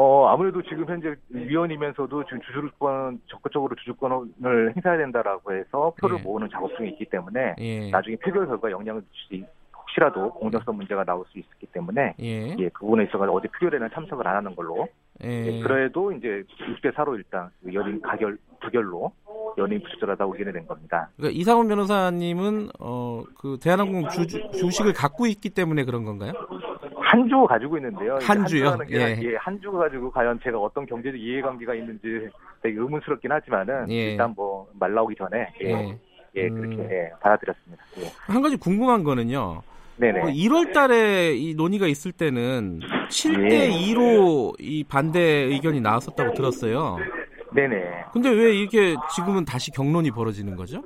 어, 0.00 0.28
아무래도 0.28 0.62
지금 0.62 0.86
현재 0.86 1.16
위원이면서도 1.30 2.24
지금 2.24 2.40
주주권, 2.42 3.20
적극적으로 3.26 3.74
주주권을 3.74 4.76
행사해야 4.76 4.98
된다라고 4.98 5.52
해서 5.52 5.92
표를 6.00 6.18
예. 6.18 6.22
모으는 6.22 6.48
작업 6.52 6.70
중에 6.76 6.88
있기 6.90 7.06
때문에 7.06 7.56
예. 7.58 7.90
나중에 7.90 8.14
표결 8.16 8.46
결과 8.46 8.70
영향을 8.70 9.02
줄수 9.28 9.44
혹시라도 9.76 10.30
공정성 10.34 10.76
문제가 10.76 11.02
나올 11.02 11.24
수 11.32 11.38
있기 11.38 11.66
때문에 11.72 12.14
예, 12.20 12.56
예 12.58 12.68
그 12.72 12.80
부분에 12.80 13.04
있어서 13.04 13.24
어제 13.32 13.48
표결에는 13.48 13.88
참석을 13.92 14.28
안 14.28 14.36
하는 14.36 14.54
걸로 14.54 14.86
예. 15.24 15.46
예, 15.46 15.60
그래도 15.62 16.12
이제 16.12 16.44
6대 16.60 16.94
4로 16.94 17.16
일단 17.16 17.50
그 17.64 17.74
연임 17.74 18.00
가결 18.00 18.38
부결로 18.60 19.10
연임 19.56 19.82
부적절하다고 19.82 20.34
의견이 20.34 20.52
된 20.52 20.66
겁니다. 20.68 21.08
그러니까 21.16 21.36
이상훈 21.40 21.66
변호사님은 21.66 22.68
어 22.78 23.24
그 23.40 23.56
대한항공 23.60 24.08
주, 24.10 24.26
주식을 24.26 24.92
갖고 24.92 25.26
있기 25.26 25.50
때문에 25.50 25.84
그런 25.84 26.04
건가요? 26.04 26.32
한 27.10 27.28
주 27.28 27.44
가지고 27.46 27.76
있는데요. 27.78 28.18
한 28.20 28.44
주요? 28.46 28.76
예. 28.90 29.18
예, 29.22 29.36
한 29.36 29.58
주 29.60 29.72
가지고 29.72 30.10
과연 30.10 30.38
제가 30.42 30.58
어떤 30.58 30.84
경제적 30.86 31.18
이해관계가 31.18 31.74
있는지 31.74 32.28
되게 32.62 32.78
의문스럽긴 32.78 33.32
하지만은 33.32 33.90
예. 33.90 34.12
일단 34.12 34.32
뭐 34.36 34.66
말 34.78 34.92
나오기 34.94 35.14
전에 35.16 35.48
예, 35.62 35.72
네. 35.74 35.98
예 36.36 36.48
그렇게 36.48 36.76
음. 36.76 36.88
예, 36.90 37.10
받아들였습니다. 37.20 37.82
예. 38.00 38.10
한 38.26 38.42
가지 38.42 38.56
궁금한 38.56 39.04
거는요. 39.04 39.62
네네. 39.96 40.20
1월 40.32 40.66
그 40.66 40.72
달에 40.72 41.34
이 41.34 41.54
논의가 41.54 41.86
있을 41.88 42.12
때는 42.12 42.80
7대 43.08 43.70
2로 43.72 44.54
이 44.60 44.84
반대 44.84 45.18
의견이 45.20 45.80
나왔었다고 45.80 46.34
들었어요. 46.34 46.98
네네. 47.54 48.04
근데 48.12 48.28
왜 48.30 48.54
이렇게 48.54 48.94
지금은 49.16 49.44
다시 49.44 49.70
경론이 49.72 50.10
벌어지는 50.12 50.54
거죠? 50.54 50.82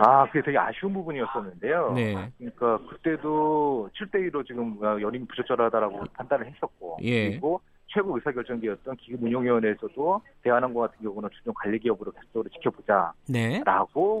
아, 0.00 0.26
그게 0.26 0.42
되게 0.42 0.58
아쉬운 0.58 0.92
부분이었었는데요. 0.92 1.92
네. 1.94 2.30
그러니까 2.38 2.78
그때도 2.88 3.90
7대 3.94 4.30
2로 4.30 4.46
지금 4.46 4.78
연임 5.00 5.26
부적절하다라고 5.26 6.04
판단을 6.14 6.46
했었고, 6.46 6.98
예. 7.02 7.30
그리고 7.30 7.60
최고 7.88 8.16
의사결정기였던 8.16 8.96
기금운용위원회에서도 8.96 10.20
대한항공 10.42 10.82
같은 10.82 11.02
경우는 11.02 11.30
주종 11.32 11.54
관리기업으로 11.54 12.12
계속적으로 12.12 12.48
지켜보자라고 12.50 13.14
네. 13.28 13.62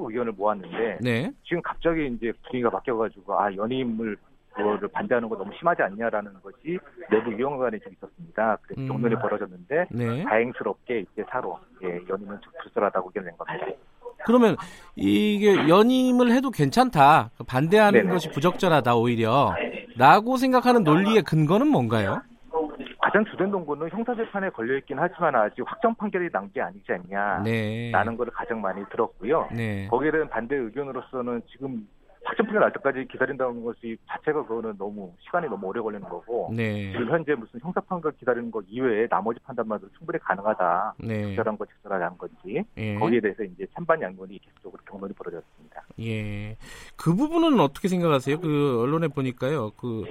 의견을 0.08 0.32
모았는데 0.32 0.98
네. 1.02 1.30
지금 1.44 1.60
갑자기 1.62 2.06
이제 2.06 2.32
분위기가 2.44 2.70
바뀌어가지고 2.70 3.38
아 3.38 3.54
연임을 3.54 4.16
그거를 4.56 4.88
반대하는 4.88 5.28
거 5.28 5.36
너무 5.36 5.52
심하지 5.58 5.82
않냐라는 5.82 6.32
것이 6.42 6.78
내부 7.10 7.30
위원 7.30 7.58
간에 7.58 7.78
좀 7.80 7.92
있었습니다. 7.92 8.56
그래서 8.62 8.80
음. 8.80 8.88
경론이 8.88 9.14
벌어졌는데 9.16 9.86
네. 9.90 10.24
다행스럽게 10.24 11.00
이제 11.00 11.24
사로 11.28 11.58
예, 11.82 12.00
연임은 12.08 12.40
좀 12.40 12.52
부적절하다고 12.58 13.08
의견낸 13.08 13.36
겁니다. 13.36 13.66
그러면 14.24 14.56
이게 14.94 15.68
연임을 15.68 16.32
해도 16.32 16.50
괜찮다 16.50 17.30
반대하는 17.46 18.00
네네. 18.00 18.12
것이 18.12 18.30
부적절하다 18.30 18.96
오히려 18.96 19.54
라고 19.96 20.36
생각하는 20.36 20.82
논리의 20.84 21.22
근거는 21.22 21.68
뭔가요? 21.68 22.20
가장 23.00 23.24
주된 23.30 23.50
동고는 23.52 23.88
형사재판에 23.90 24.50
걸려있긴 24.50 24.98
하지만 24.98 25.34
아직 25.36 25.62
확정 25.64 25.94
판결이 25.94 26.28
난 26.32 26.50
게 26.52 26.60
아니지 26.60 26.84
않냐. 26.90 27.42
네. 27.44 27.90
라는 27.92 28.16
것을 28.16 28.32
가장 28.32 28.60
많이 28.60 28.82
들었고요. 28.90 29.48
네. 29.52 29.86
거기에 29.88 30.10
대한 30.10 30.28
반대 30.28 30.56
의견으로서는 30.56 31.40
지금 31.52 31.86
확정 32.26 32.44
판결 32.46 32.60
날 32.60 32.72
때까지 32.72 33.06
기다린다는 33.10 33.62
것이 33.62 33.96
자체가 34.08 34.44
그거는 34.46 34.74
너무 34.76 35.12
시간이 35.20 35.48
너무 35.48 35.68
오래 35.68 35.80
걸리는 35.80 36.08
거고 36.08 36.52
네. 36.52 36.90
지금 36.90 37.08
현재 37.08 37.34
무슨 37.34 37.60
형사 37.60 37.80
판결 37.80 38.12
기다리는 38.18 38.50
것 38.50 38.64
이외에 38.68 39.06
나머지 39.06 39.38
판단만도 39.40 39.88
충분히 39.96 40.18
가능하다. 40.18 40.94
네. 40.98 41.22
적절한 41.28 41.56
것 41.56 41.68
적절하지 41.70 42.18
건지 42.18 42.64
예. 42.76 42.94
거기에 42.96 43.20
대해서 43.20 43.44
이제 43.44 43.66
찬반 43.74 44.00
양론이 44.02 44.38
계속적으로 44.40 44.82
경론이 44.88 45.14
벌어졌습니다. 45.14 45.82
예, 46.00 46.56
그 46.96 47.14
부분은 47.14 47.58
어떻게 47.60 47.88
생각하세요? 47.88 48.40
그 48.40 48.80
언론에 48.82 49.08
보니까요, 49.08 49.70
그, 49.76 50.04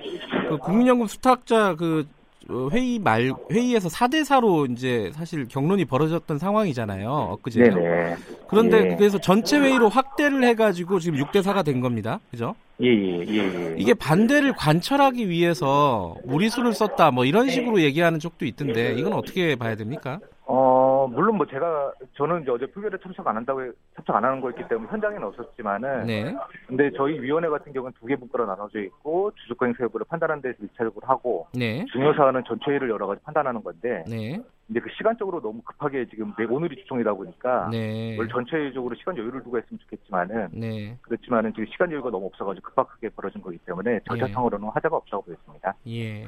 그 0.50 0.58
국민연금 0.58 1.08
수탁자 1.08 1.76
그 1.76 2.00
어, 2.02 2.25
회의 2.72 3.00
말 3.00 3.32
회의에서 3.52 3.90
4대 3.90 4.24
4로 4.24 4.72
이제 4.72 5.12
사실 5.16 5.48
경론이 5.48 5.86
벌어졌던 5.86 6.38
상황이잖아요. 6.38 7.10
엊그제. 7.10 7.64
네네. 7.64 8.16
그런데 8.48 8.92
예. 8.92 8.96
그래서 8.96 9.18
전체 9.18 9.58
회의로 9.58 9.90
확대를 9.90 10.44
해 10.44 10.54
가지고 10.54 11.00
지금 11.00 11.20
6대 11.20 11.42
4가 11.42 11.66
된 11.66 11.82
겁니다. 11.82 12.20
그죠? 12.32 12.56
예, 12.82 12.88
예, 12.88 13.26
예, 13.28 13.38
예. 13.38 13.76
이게 13.78 13.94
반대를 13.94 14.54
관철하기 14.54 15.30
위해서 15.30 16.16
무리수를 16.26 16.74
썼다 16.74 17.12
뭐 17.12 17.26
이런 17.26 17.50
식으로 17.50 17.82
얘기하는 17.82 18.20
쪽도 18.20 18.46
있던데 18.46 18.94
이건 18.98 19.14
어떻게 19.14 19.56
봐야 19.56 19.76
됩니까? 19.76 20.20
어, 20.46 20.75
물론 21.08 21.38
뭐 21.38 21.46
제가, 21.46 21.94
저는 22.14 22.42
이제 22.44 22.52
어제 22.52 22.66
표결에 22.68 22.98
참석 23.02 23.28
안 23.28 23.36
한다고, 23.38 23.62
참석 23.96 24.16
안 24.16 24.26
하는 24.26 24.42
거였기 24.42 24.68
때문에 24.68 24.90
현장에는 24.90 25.24
없었지만은. 25.28 26.06
네. 26.06 26.36
근데 26.68 26.92
저희 26.96 27.20
위원회 27.20 27.48
같은 27.50 27.72
경우는 27.74 27.94
두 28.00 28.08
개 28.08 28.16
분과로 28.16 28.46
나눠져 28.46 28.80
있고, 28.82 29.32
주주권 29.36 29.74
여부를 29.80 30.06
판단하는 30.10 30.42
데서 30.42 30.58
일차적으로 30.62 31.08
하고. 31.08 31.48
네. 31.54 31.86
중요 31.92 32.14
사안은 32.14 32.44
전체 32.48 32.72
회의를 32.72 32.90
여러 32.90 33.08
가지 33.08 33.22
판단하는 33.24 33.64
건데. 33.64 34.04
네. 34.08 34.40
근데 34.68 34.80
그 34.80 34.90
시간적으로 34.98 35.40
너무 35.42 35.62
급하게 35.62 36.08
지금 36.10 36.34
내 36.38 36.46
오늘이 36.46 36.76
주총이다 36.78 37.14
보니까. 37.14 37.70
네. 37.72 38.16
물 38.16 38.28
전체적으로 38.28 38.96
시간 38.96 39.16
여유를 39.18 39.44
두고 39.44 39.58
했으면 39.58 39.80
좋겠지만은. 39.80 40.48
네. 40.54 40.98
그렇지만은 41.02 41.52
지금 41.54 41.66
시간 41.68 41.92
여유가 41.92 42.10
너무 42.10 42.26
없어가지고 42.28 42.70
급하게 42.70 43.10
벌어진 43.10 43.42
거기 43.42 43.58
때문에 43.60 44.00
절차상으로는 44.08 44.66
예. 44.66 44.72
하자가 44.74 44.96
없다고 44.98 45.24
보였습니다. 45.24 45.76
예. 45.88 46.28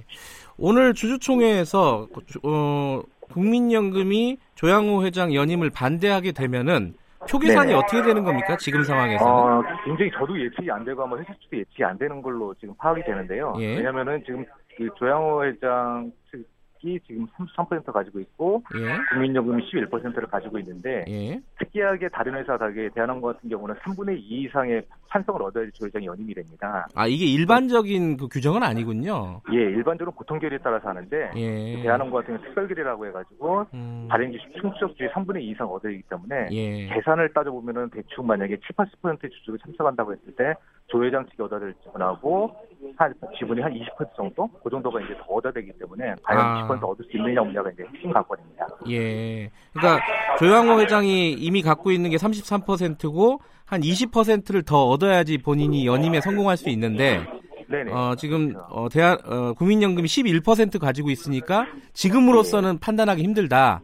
오늘 0.58 0.94
주주총회에서, 0.94 2.08
어, 2.44 3.02
국민연금이 3.32 4.38
조양호 4.56 5.06
회장 5.06 5.34
연임을 5.34 5.70
반대하게 5.70 6.32
되면은 6.32 6.96
표 7.30 7.40
계산이 7.40 7.72
네. 7.72 7.78
어떻게 7.78 8.02
되는 8.02 8.24
겁니까? 8.24 8.56
지금 8.58 8.84
상황에서는? 8.84 9.32
어, 9.32 9.62
굉장히 9.84 10.12
저도 10.12 10.40
예측이 10.40 10.72
안 10.72 10.86
되고 10.86 11.04
아마 11.04 11.18
회사 11.18 11.34
측도 11.42 11.58
예측이 11.58 11.84
안 11.84 11.98
되는 11.98 12.22
걸로 12.22 12.54
지금 12.56 12.74
파악이 12.78 13.04
되는데요. 13.04 13.54
예. 13.60 13.76
왜냐면은 13.76 14.24
지금 14.26 14.46
그 14.78 14.88
조양호 14.98 15.44
회장 15.44 16.12
측 16.32 16.48
특히 16.88 17.00
지금 17.06 17.28
33% 17.38 17.92
가지고 17.92 18.20
있고 18.22 18.64
예. 18.76 18.98
국민연금이 19.10 19.70
11%를 19.70 20.28
가지고 20.28 20.58
있는데 20.60 21.04
예. 21.08 21.42
특이하게 21.60 22.08
다른 22.10 22.36
회사 22.36 22.58
다르게 22.58 22.90
대한항공 22.96 23.34
같은 23.34 23.50
경우는 23.50 23.76
3분의 23.76 24.18
2 24.18 24.44
이상의 24.44 24.84
찬성을 25.12 25.42
얻어야지 25.42 25.72
조회장이 25.74 26.06
연임이 26.06 26.34
됩니다. 26.34 26.88
아 26.96 27.08
이게 27.08 27.26
일반적인 27.26 28.18
그 28.18 28.28
규정은 28.28 28.64
아니군요. 28.64 29.42
예, 29.54 29.58
일반적으로 29.58 30.16
고통결의에 30.16 30.60
따라서 30.64 30.90
하는데 30.90 31.32
예. 31.36 31.82
대한항공 31.82 32.20
같은 32.20 32.34
경우는 32.34 32.48
특별 32.48 32.68
결의라고 32.68 33.06
해가지고 33.08 33.66
음. 33.74 34.08
발행기 34.10 34.40
충족 34.60 34.96
주의 34.98 35.10
3분의 35.10 35.42
2 35.42 35.50
이상 35.50 35.68
얻어야 35.68 35.92
되기 35.92 36.04
때문에 36.10 36.50
예. 36.52 36.88
계산을 36.88 37.34
따져 37.34 37.52
보면은 37.52 37.90
대충 37.90 38.26
만약에 38.28 38.58
7, 38.58 38.76
80% 39.02 39.32
주주가 39.32 39.58
참석한다고 39.66 40.14
했을 40.14 40.36
때 40.36 40.54
조 40.88 41.04
회장 41.04 41.26
측이 41.26 41.42
얻어야 41.42 41.60
될 41.60 41.74
지분하고 41.84 42.56
한 42.96 43.14
지분이 43.38 43.62
한 43.62 43.74
20% 43.74 44.16
정도 44.16 44.48
그 44.64 44.70
정도가 44.70 45.02
이제 45.02 45.14
더 45.18 45.34
얻어야 45.34 45.52
되기 45.52 45.72
때문에 45.74 46.16
과연 46.24 46.42
아. 46.42 46.68
20% 46.68 46.84
얻을 46.84 47.06
수 47.06 47.18
있느냐 47.18 47.42
없느냐가 47.42 47.70
이제 47.72 47.84
핵심 47.94 48.12
관건입니다. 48.12 48.68
예. 48.90 49.50
그러니까 49.74 50.06
조양호 50.40 50.80
회장이 50.80 51.34
이미 51.34 51.62
갖고 51.62 51.92
있는 51.92 52.10
게 52.10 52.18
33%고 52.18 53.42
한 53.66 53.82
20%를 53.82 54.64
더 54.64 54.86
얻어야지 54.88 55.40
본인이 55.40 55.86
연임에 55.86 56.22
성공할 56.22 56.56
수 56.56 56.70
있는데 56.70 57.20
네네. 57.68 57.92
어, 57.92 58.16
지금 58.16 58.54
어, 58.70 58.88
대한 58.90 59.18
어, 59.26 59.54
국민연금이 59.54 60.08
11% 60.08 60.80
가지고 60.80 61.10
있으니까 61.10 61.68
지금으로서는 61.92 62.74
네. 62.74 62.80
판단하기 62.80 63.22
힘들다. 63.22 63.82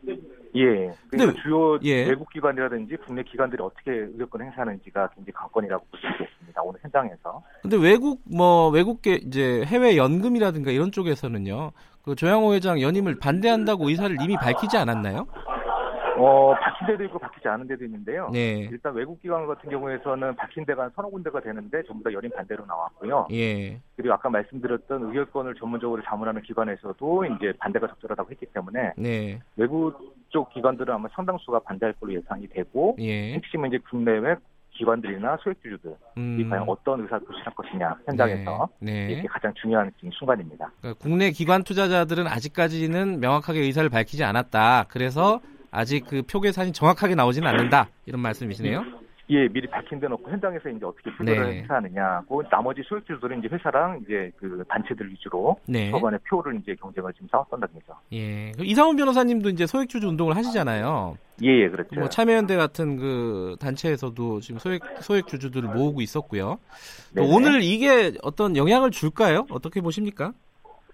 예. 0.55 0.93
그러니까 1.09 1.41
주요 1.41 1.77
예. 1.83 2.05
외국 2.07 2.29
기관이라든지 2.29 2.95
국내 3.05 3.23
기관들이 3.23 3.61
어떻게 3.61 3.91
의결권 3.91 4.41
행사하는지가 4.41 5.09
굉장히 5.15 5.33
관건이라고 5.33 5.85
볼 5.91 5.99
수 5.99 6.07
있겠습니다. 6.07 6.42
오늘 6.61 6.79
현장에서. 6.81 7.41
근데 7.61 7.77
외국 7.77 8.21
뭐 8.25 8.69
외국계 8.69 9.15
이제 9.25 9.63
해외 9.65 9.97
연금이라든가 9.97 10.71
이런 10.71 10.91
쪽에서는요. 10.91 11.71
그 12.03 12.15
조양호 12.15 12.53
회장 12.53 12.81
연임을 12.81 13.17
반대한다고 13.19 13.89
의사를 13.89 14.15
이미 14.21 14.35
밝히지 14.35 14.77
않았나요? 14.77 15.25
어, 16.17 16.53
박힌 16.55 16.87
데도 16.87 17.03
있고 17.05 17.19
박히지 17.19 17.47
않은 17.47 17.67
데도 17.67 17.83
있는데요. 17.85 18.29
네. 18.31 18.69
일단 18.71 18.93
외국 18.93 19.21
기관 19.21 19.47
같은 19.47 19.69
경우에서는 19.69 20.35
박힌 20.35 20.65
데가 20.65 20.89
서너 20.95 21.09
군데가 21.09 21.39
되는데 21.41 21.83
전부 21.83 22.03
다 22.03 22.13
연임 22.13 22.29
반대로 22.31 22.65
나왔고요. 22.65 23.27
예. 23.31 23.79
그리고 23.95 24.13
아까 24.13 24.29
말씀드렸던 24.29 25.03
의결권을 25.03 25.55
전문적으로 25.55 26.01
자문하는 26.03 26.41
기관에서도 26.43 27.25
이제 27.25 27.53
반대가 27.59 27.87
적절하다고 27.87 28.31
했기 28.31 28.45
때문에 28.47 28.93
네. 28.97 29.39
외국 29.55 30.15
쪽 30.29 30.53
기관들은 30.53 30.93
아마 30.93 31.09
상당수가 31.13 31.59
반대할 31.59 31.93
걸로 31.99 32.13
예상이 32.13 32.47
되고 32.47 32.95
예. 32.99 33.33
핵심은 33.33 33.69
이제 33.69 33.79
국내외 33.89 34.35
기관들이나 34.73 35.37
소액주주들이 35.43 35.93
음. 36.17 36.47
과연 36.49 36.65
어떤 36.67 37.01
의사를 37.01 37.25
표시할 37.25 37.53
것이냐 37.55 37.95
현장에서 38.05 38.69
네. 38.79 39.07
네. 39.07 39.13
이게 39.13 39.27
가장 39.27 39.53
중요한 39.61 39.91
순간입니다. 40.11 40.71
그러니까 40.81 40.99
국내 41.01 41.31
기관 41.31 41.63
투자자들은 41.63 42.27
아직까지는 42.27 43.19
명확하게 43.19 43.59
의사를 43.59 43.87
밝히지 43.89 44.23
않았다. 44.23 44.85
그래서 44.89 45.39
아직 45.71 46.05
그 46.07 46.21
표 46.23 46.39
계산이 46.41 46.71
정확하게 46.71 47.15
나오지는 47.15 47.47
않는다 47.47 47.89
이런 48.05 48.21
말씀이시네요. 48.21 48.83
예, 49.29 49.47
미리 49.47 49.67
밝힌 49.67 49.99
데 49.99 50.07
놓고 50.07 50.29
현장에서 50.29 50.69
이제 50.69 50.85
어떻게 50.85 51.09
표결을 51.15 51.49
네. 51.49 51.59
행사하느냐고 51.59 52.43
나머지 52.49 52.81
소액주들은 52.83 53.39
이제 53.39 53.47
회사랑 53.47 54.01
이제 54.03 54.31
그 54.37 54.63
단체들 54.67 55.09
위주로 55.09 55.57
네. 55.65 55.91
초반에 55.91 56.17
표를 56.29 56.59
이제 56.61 56.75
경쟁을 56.75 57.13
지금 57.13 57.29
싸웠던다는 57.31 57.73
거죠. 57.75 57.97
예, 58.11 58.51
이상훈 58.59 58.97
변호사님도 58.97 59.49
이제 59.49 59.65
소액주주 59.65 60.07
운동을 60.09 60.35
하시잖아요. 60.35 61.17
예, 61.41 61.47
예, 61.47 61.69
그렇죠. 61.69 61.95
뭐 61.95 62.09
참여연대 62.09 62.57
같은 62.57 62.97
그 62.97 63.55
단체에서도 63.59 64.41
지금 64.41 64.59
소액 64.59 64.81
소액 64.99 65.27
주주들을 65.27 65.69
모으고 65.69 66.01
있었고요. 66.01 66.59
오늘 67.17 67.63
이게 67.63 68.13
어떤 68.21 68.57
영향을 68.57 68.91
줄까요? 68.91 69.45
어떻게 69.49 69.79
보십니까? 69.79 70.33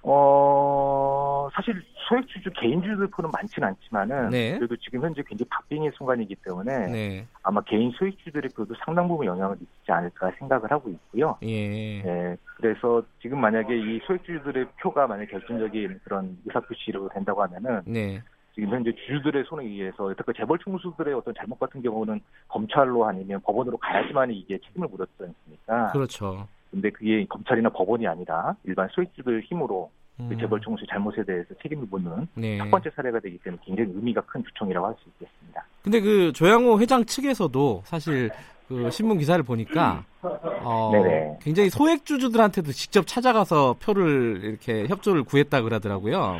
어, 0.01 1.49
사실 1.53 1.83
소액주주 2.09 2.49
개인주주들 2.55 3.07
표는 3.07 3.29
많지는 3.31 3.67
않지만은 3.67 4.29
네. 4.29 4.57
그래도 4.57 4.75
지금 4.77 5.01
현재 5.03 5.21
굉장히 5.21 5.47
박빙의 5.49 5.91
순간이기 5.95 6.35
때문에 6.43 6.87
네. 6.87 7.27
아마 7.43 7.61
개인 7.61 7.91
소액주들의 7.91 8.49
표도 8.55 8.73
상당 8.83 9.07
부분 9.07 9.27
영향을 9.27 9.55
미치지 9.59 9.91
않을까 9.91 10.31
생각을 10.39 10.71
하고 10.71 10.89
있고요. 10.89 11.37
예. 11.43 12.01
네, 12.01 12.37
그래서 12.57 13.03
지금 13.21 13.39
만약에 13.39 13.77
이 13.77 13.99
소액주주들의 14.07 14.65
표가 14.81 15.05
만약 15.07 15.25
결정적인 15.25 16.01
그런 16.03 16.37
의사표시로 16.45 17.09
된다고 17.09 17.43
하면은 17.43 17.81
네. 17.85 18.21
지금 18.55 18.69
현재 18.69 18.91
주주들의 18.91 19.43
손에 19.45 19.65
의해서 19.65 20.11
특히 20.17 20.33
재벌 20.35 20.57
총수들의 20.57 21.13
어떤 21.13 21.33
잘못 21.35 21.59
같은 21.59 21.81
경우는 21.81 22.19
검찰로 22.47 23.05
아니면 23.05 23.39
법원으로 23.41 23.77
가야지만 23.77 24.31
이게 24.31 24.57
책임을 24.57 24.87
물었지 24.89 25.13
않습니까? 25.19 25.91
그렇죠. 25.91 26.47
근데 26.71 26.89
그게 26.89 27.25
검찰이나 27.25 27.69
법원이 27.69 28.07
아니라 28.07 28.55
일반 28.63 28.87
소액주들 28.89 29.41
힘으로 29.43 29.91
그 30.19 30.33
음. 30.33 30.37
재벌 30.39 30.59
총수의 30.59 30.85
잘못에 30.89 31.23
대해서 31.25 31.47
책임을 31.61 31.87
묻는 31.89 32.27
네. 32.35 32.57
첫 32.57 32.69
번째 32.69 32.89
사례가 32.93 33.19
되기 33.21 33.37
때문에 33.37 33.61
굉장히 33.65 33.91
의미가 33.95 34.21
큰 34.21 34.43
주총이라고 34.43 34.85
할 34.87 34.95
수 35.01 35.07
있겠습니다. 35.09 35.65
근데 35.81 36.01
그 36.01 36.33
조양호 36.33 36.79
회장 36.81 37.05
측에서도 37.05 37.83
사실 37.85 38.29
그 38.67 38.89
신문 38.91 39.17
기사를 39.17 39.41
보니까 39.43 40.03
어, 40.21 41.37
굉장히 41.41 41.69
소액 41.69 42.05
주주들한테도 42.05 42.71
직접 42.73 43.07
찾아가서 43.07 43.77
표를 43.81 44.41
이렇게 44.43 44.87
협조를 44.87 45.23
구했다 45.23 45.61
그러더라고요. 45.61 46.37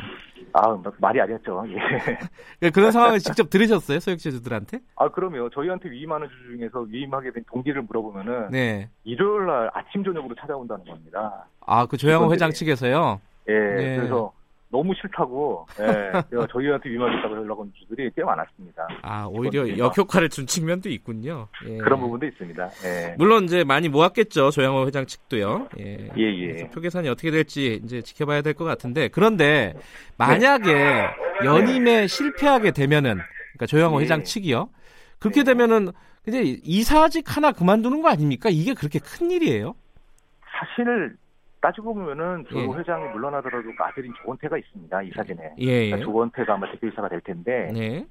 아, 0.52 0.76
말이 0.98 1.20
아니었죠. 1.20 1.64
예. 1.68 1.76
예. 2.66 2.70
그런 2.70 2.90
상황을 2.90 3.20
직접 3.20 3.48
들으셨어요, 3.50 4.00
소액주주들한테? 4.00 4.80
아, 4.96 5.08
그럼요. 5.08 5.48
저희한테 5.50 5.90
위임하는 5.90 6.28
주주 6.28 6.58
중에서 6.58 6.80
위임하게 6.80 7.30
된 7.32 7.44
동기를 7.50 7.82
물어보면은 7.82 8.50
네. 8.50 8.90
일요일 9.04 9.46
날 9.46 9.70
아침 9.72 10.02
저녁으로 10.02 10.34
찾아온다는 10.34 10.84
겁니다. 10.84 11.46
아, 11.64 11.86
그 11.86 11.96
조양호 11.96 12.32
회장 12.32 12.50
측에서요? 12.50 13.20
예. 13.48 13.52
네. 13.52 13.96
그래서 13.96 14.32
너무 14.72 14.94
싫다고 14.94 15.66
예, 15.80 16.12
저희한테 16.52 16.90
위임하겠다고 16.90 17.36
연락 17.38 17.58
온 17.58 17.72
주들이 17.76 18.08
꽤 18.14 18.22
많았습니다. 18.22 18.86
아 19.02 19.26
오히려 19.28 19.76
역효과를 19.76 20.28
준 20.28 20.46
측면도 20.46 20.88
있군요. 20.90 21.48
예. 21.66 21.76
그런 21.78 21.98
부분도 21.98 22.24
있습니다. 22.26 22.70
예. 22.84 23.14
물론 23.18 23.44
이제 23.44 23.64
많이 23.64 23.88
모았겠죠 23.88 24.50
조양호 24.50 24.86
회장 24.86 25.06
측도요. 25.06 25.68
예. 25.80 26.08
예, 26.16 26.22
예. 26.22 26.70
표 26.70 26.80
계산이 26.80 27.08
어떻게 27.08 27.32
될지 27.32 27.80
이제 27.84 28.00
지켜봐야 28.00 28.42
될 28.42 28.54
것 28.54 28.64
같은데 28.64 29.08
그런데 29.08 29.74
만약에 30.18 30.72
네. 30.72 31.10
연임에 31.44 32.00
네. 32.02 32.06
실패하게 32.06 32.70
되면은 32.70 33.14
그러니까 33.54 33.66
조양호 33.66 33.98
예. 34.00 34.04
회장 34.04 34.22
측이요. 34.22 34.68
그렇게 35.18 35.42
네. 35.42 35.52
되면은 35.52 35.88
이제 36.28 36.42
이사직 36.62 37.36
하나 37.36 37.50
그만두는 37.50 38.02
거 38.02 38.08
아닙니까? 38.08 38.50
이게 38.52 38.74
그렇게 38.74 39.00
큰 39.00 39.30
일이에요? 39.32 39.74
사실 40.44 41.16
따지고 41.60 41.94
보면은 41.94 42.44
조 42.48 42.58
예. 42.58 42.66
회장이 42.66 43.08
물러나더라도 43.12 43.68
그 43.76 43.82
아들인 43.82 44.12
조원태가 44.22 44.56
있습니다. 44.58 45.02
이 45.02 45.10
사진에. 45.10 45.54
예. 45.58 45.64
예. 45.64 45.90
그러니까 45.90 46.10
조원태가 46.10 46.54
아마 46.54 46.70
대표이사가 46.72 47.08
될 47.08 47.20
텐데. 47.20 47.70
네. 47.72 48.06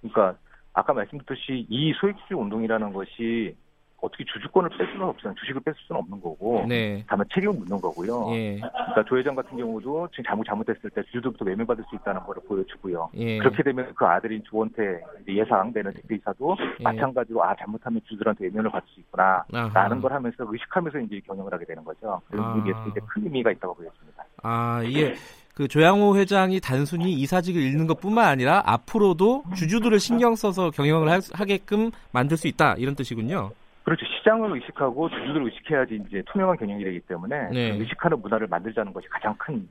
그러니까 0.00 0.38
아까 0.72 0.92
말씀드렸듯이 0.92 1.66
이 1.68 1.92
소액주주 1.94 2.36
운동이라는 2.36 2.92
것이 2.92 3.56
어떻게 4.00 4.24
주주권을 4.24 4.70
뺄 4.70 4.86
수는 4.92 5.06
없어요. 5.06 5.34
주식을 5.40 5.60
뺄 5.62 5.74
수는 5.76 6.00
없는 6.00 6.20
거고. 6.20 6.64
네. 6.68 7.04
다만 7.08 7.26
책임을 7.34 7.54
묻는 7.54 7.80
거고요. 7.80 8.30
예. 8.34 8.60
그러니까 8.60 9.04
조 9.08 9.18
회장 9.18 9.34
같은 9.34 9.56
경우도 9.56 10.08
지금 10.12 10.24
잘못 10.24 10.44
잘못됐을 10.44 10.90
때 10.90 11.02
주주들부터 11.04 11.44
외면받을 11.44 11.84
수 11.88 11.96
있다는 11.96 12.22
걸 12.22 12.36
보여주고요. 12.46 13.10
예. 13.14 13.38
그렇게 13.38 13.62
되면 13.62 13.92
그 13.94 14.04
아들인 14.04 14.42
조원태 14.44 15.00
예상되는 15.26 15.92
대표이사도 15.94 16.56
예. 16.80 16.82
마찬가지로 16.84 17.42
아 17.42 17.54
잘못하면 17.56 18.00
주주들한테 18.04 18.44
외면을 18.44 18.70
받을 18.70 18.86
수 18.88 19.00
있구나 19.00 19.44
아하. 19.52 19.70
라는 19.74 20.00
걸 20.00 20.12
하면서 20.12 20.36
의식하면서 20.48 21.00
이제 21.00 21.20
경영을 21.26 21.52
하게 21.52 21.64
되는 21.64 21.84
거죠. 21.84 22.20
그리고 22.28 22.44
아. 22.44 22.56
이게 22.58 22.72
되게 22.84 23.04
큰 23.08 23.24
의미가 23.24 23.50
있다고 23.50 23.74
보여집니다. 23.74 24.24
아 24.42 24.82
이게 24.84 25.14
그 25.54 25.66
조양호 25.66 26.16
회장이 26.16 26.60
단순히 26.60 27.12
이사직을 27.14 27.60
잃는 27.60 27.88
것뿐만 27.88 28.26
아니라 28.26 28.62
앞으로도 28.64 29.42
주주들을 29.56 29.98
신경 29.98 30.36
써서 30.36 30.70
경영을 30.70 31.20
하게끔 31.32 31.90
만들 32.12 32.36
수 32.36 32.46
있다 32.46 32.74
이런 32.78 32.94
뜻이군요. 32.94 33.50
그렇죠. 33.88 34.04
시장을 34.18 34.54
의식하고 34.54 35.08
주주들을 35.08 35.46
의식해야지 35.46 36.00
이제 36.06 36.22
투명한 36.30 36.58
경영이 36.58 36.84
되기 36.84 37.00
때문에 37.00 37.48
네. 37.50 37.70
의식하는 37.78 38.20
문화를 38.20 38.46
만들자는 38.46 38.92
것이 38.92 39.08
가장 39.08 39.34
큰 39.38 39.66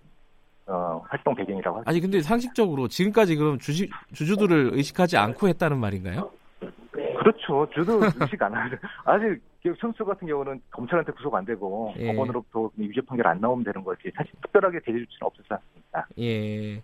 어, 0.65 1.03
활동 1.07 1.35
배경이라고 1.35 1.77
하죠. 1.77 1.89
아니 1.89 2.01
근데 2.01 2.21
상식적으로 2.21 2.87
지금까지 2.87 3.35
그럼 3.35 3.59
주식 3.59 3.91
주주들을 4.13 4.71
의식하지 4.73 5.17
않고 5.17 5.47
했다는 5.49 5.77
말인가요? 5.77 6.31
그렇죠. 6.91 7.67
주도 7.73 7.99
의식 8.03 8.41
안 8.41 8.53
하죠. 8.55 8.75
아직 9.05 9.39
선수 9.79 10.03
같은 10.03 10.27
경우는 10.27 10.61
검찰한테 10.71 11.11
구속 11.11 11.35
안 11.35 11.45
되고 11.45 11.93
예. 11.97 12.07
법원으로부터 12.07 12.71
유죄 12.79 13.01
판결 13.01 13.27
안 13.27 13.39
나오면 13.39 13.65
되는 13.65 13.83
거지. 13.83 14.09
사실 14.15 14.31
특별하게 14.41 14.79
대리 14.79 14.99
조치는 15.05 15.19
없었지 15.21 15.47
않습니까? 15.49 16.05
예. 16.17 16.75
예. 16.75 16.81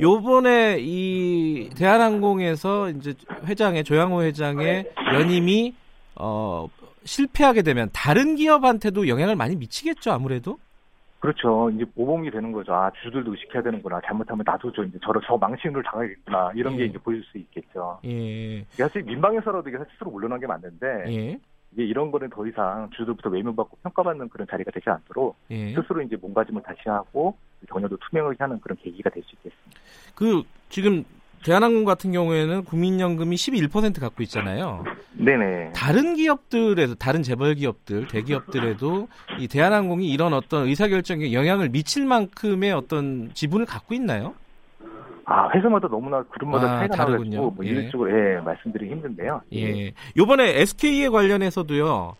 요번에 0.00 0.76
이 0.80 1.70
대한항공에서 1.76 2.90
이제 2.90 3.14
회장의 3.44 3.84
조양호 3.84 4.22
회장의 4.22 4.92
연임이 5.14 5.74
어, 6.18 6.68
실패하게 7.04 7.62
되면 7.62 7.88
다른 7.92 8.36
기업한테도 8.36 9.08
영향을 9.08 9.36
많이 9.36 9.56
미치겠죠, 9.56 10.10
아무래도? 10.12 10.58
그렇죠. 11.20 11.70
이제 11.70 11.84
모범이 11.94 12.30
되는 12.30 12.52
거죠. 12.52 12.74
아, 12.74 12.90
주들도 13.02 13.32
의식해야 13.32 13.62
되는구나. 13.62 14.00
잘못하면 14.04 14.44
나도 14.46 14.70
저 14.72 14.84
이제 14.84 14.98
저러 15.02 15.20
저 15.26 15.36
망신을 15.36 15.82
당하겠구나. 15.82 16.52
이런 16.54 16.74
예. 16.74 16.78
게 16.78 16.84
이제 16.86 16.98
보일 16.98 17.22
수 17.24 17.38
있겠죠. 17.38 17.98
예. 18.04 18.64
사실 18.72 19.02
민방에서라도 19.02 19.68
이게 19.68 19.78
스스로 19.92 20.10
물러난 20.10 20.38
게 20.38 20.46
맞는데 20.46 20.86
예. 21.08 21.38
이게 21.72 21.84
이런 21.84 22.10
거는 22.12 22.30
더 22.30 22.46
이상 22.46 22.88
주들부터 22.96 23.30
외면받고 23.30 23.78
평가받는 23.82 24.28
그런 24.28 24.46
자리가 24.48 24.70
되지 24.70 24.88
않도록 24.90 25.36
예. 25.50 25.74
스스로 25.74 26.00
이제 26.02 26.16
몸가짐을 26.16 26.62
다시 26.62 26.80
하고 26.86 27.36
경영도 27.68 27.96
투명하게 27.96 28.36
하는 28.38 28.60
그런 28.60 28.76
계기가 28.76 29.10
될 29.10 29.22
수 29.24 29.34
있겠습니다. 29.36 29.80
그 30.14 30.42
지금 30.68 31.02
대한항공 31.44 31.84
같은 31.84 32.12
경우에는 32.12 32.64
국민연금이 32.64 33.36
11% 33.36 34.00
갖고 34.00 34.22
있잖아요. 34.24 34.84
네네. 35.12 35.72
다른 35.74 36.14
기업들에도 36.14 36.94
다른 36.96 37.22
재벌 37.22 37.54
기업들, 37.54 38.08
대기업들에도 38.08 39.08
이 39.38 39.48
대한항공이 39.48 40.08
이런 40.08 40.32
어떤 40.32 40.66
의사결정에 40.66 41.32
영향을 41.32 41.68
미칠 41.68 42.04
만큼의 42.04 42.72
어떤 42.72 43.30
지분을 43.34 43.66
갖고 43.66 43.94
있나요? 43.94 44.34
아, 45.24 45.48
회사마다 45.54 45.88
너무나 45.88 46.22
그룹마다 46.22 46.72
아, 46.72 46.78
차이가 46.78 46.96
다르군요. 46.96 47.50
뭐 47.50 47.64
예. 47.64 47.68
일률적으로 47.70 48.10
예, 48.10 48.40
말씀드리기 48.40 48.92
힘든데요. 48.92 49.40
예. 49.54 49.92
요번에 50.16 50.60
SK에 50.60 51.08
관련해서도요. 51.08 52.16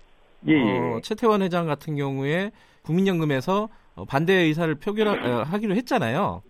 예, 0.48 0.52
예. 0.52 0.78
어, 0.78 1.00
최태원 1.02 1.42
회장 1.42 1.66
같은 1.66 1.96
경우에 1.96 2.50
국민연금에서 2.82 3.68
반대 4.08 4.34
의사를 4.34 4.74
표결하기로 4.74 5.74
했잖아요. 5.76 6.42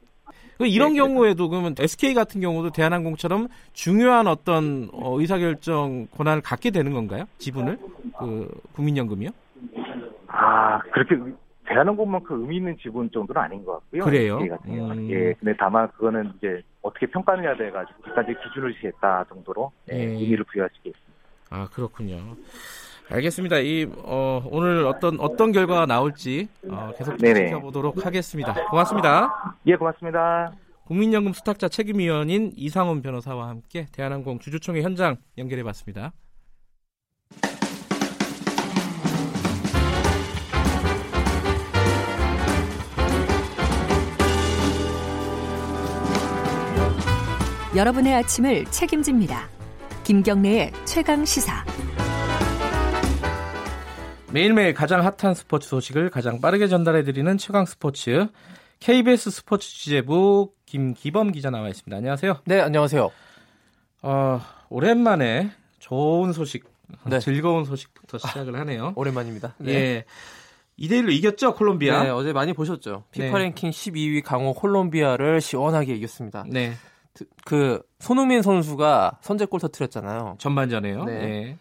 그 0.56 0.66
이런 0.66 0.92
네, 0.92 0.98
경우에도 0.98 1.48
그러면 1.48 1.74
SK 1.78 2.14
같은 2.14 2.40
경우도 2.40 2.70
대한항공처럼 2.70 3.48
중요한 3.72 4.26
어떤 4.26 4.88
어, 4.92 5.18
의사결정 5.20 6.08
권한을 6.16 6.42
갖게 6.42 6.70
되는 6.70 6.92
건가요? 6.92 7.24
지분을 7.38 7.78
그 8.18 8.48
국민연금이요? 8.72 9.30
아 10.28 10.80
그렇게 10.92 11.16
대한항공만큼 11.66 12.42
의미 12.42 12.56
있는 12.56 12.76
지분 12.80 13.10
정도는 13.10 13.40
아닌 13.40 13.64
것 13.64 13.72
같고요. 13.74 14.04
그래요? 14.04 14.38
음. 14.66 15.10
예, 15.10 15.34
근데 15.34 15.54
다만 15.58 15.88
그거는 15.92 16.32
이제 16.36 16.62
어떻게 16.80 17.06
평가느냐 17.06 17.56
돼가지고 17.56 18.02
그까지 18.02 18.34
기준을 18.42 18.74
시했다 18.80 19.24
정도로 19.28 19.72
예, 19.92 19.98
예. 19.98 20.04
의미를 20.04 20.44
부여할 20.44 20.70
수 20.70 20.76
있습니다. 20.88 21.12
아 21.50 21.68
그렇군요. 21.72 22.36
알겠습니다. 23.08 23.58
이 23.58 23.86
어, 24.04 24.42
오늘 24.50 24.84
어떤 24.86 25.20
어떤 25.20 25.52
결과가 25.52 25.86
나올지 25.86 26.48
어, 26.68 26.92
계속 26.98 27.16
네네. 27.18 27.46
지켜보도록 27.46 28.04
하겠습니다. 28.04 28.54
고맙습니다. 28.68 29.54
예, 29.66 29.76
고맙습니다. 29.76 30.52
국민연금 30.86 31.32
수탁자 31.32 31.68
책임위원인 31.68 32.52
이상훈 32.56 33.02
변호사와 33.02 33.48
함께 33.48 33.86
대한항공 33.92 34.38
주주총회 34.38 34.82
현장 34.82 35.16
연결해봤습니다. 35.38 36.12
여러분의 47.76 48.14
아침을 48.14 48.64
책임집니다. 48.66 49.48
김경래의 50.04 50.72
최강 50.86 51.24
시사. 51.26 51.62
매일매일 54.32 54.74
가장 54.74 55.04
핫한 55.04 55.34
스포츠 55.34 55.68
소식을 55.68 56.10
가장 56.10 56.40
빠르게 56.40 56.66
전달해드리는 56.66 57.38
최강 57.38 57.64
스포츠 57.64 58.26
KBS 58.80 59.30
스포츠 59.30 59.68
취재부 59.68 60.52
김기범 60.66 61.32
기자 61.32 61.50
나와 61.50 61.68
있습니다. 61.68 61.96
안녕하세요. 61.96 62.40
네, 62.44 62.60
안녕하세요. 62.60 63.10
어, 64.02 64.40
오랜만에 64.68 65.50
좋은 65.78 66.32
소식, 66.32 66.64
네. 67.04 67.18
즐거운 67.20 67.64
소식부터 67.64 68.18
시작을 68.18 68.58
하네요. 68.60 68.92
오랜만입니다. 68.96 69.54
네. 69.58 69.72
예. 69.72 70.04
2대1로 70.78 71.10
이겼죠, 71.10 71.54
콜롬비아? 71.54 72.02
네, 72.02 72.10
어제 72.10 72.32
많이 72.32 72.52
보셨죠. 72.52 73.04
피파 73.12 73.38
네. 73.38 73.44
랭킹 73.44 73.70
12위 73.70 74.22
강호 74.22 74.54
콜롬비아를 74.54 75.40
시원하게 75.40 75.94
이겼습니다. 75.94 76.44
네. 76.48 76.74
그 77.46 77.80
손흥민 77.98 78.42
선수가 78.42 79.20
선제골 79.22 79.60
터트렸잖아요. 79.60 80.36
전반전에요. 80.38 81.04
네. 81.04 81.18
네. 81.18 81.58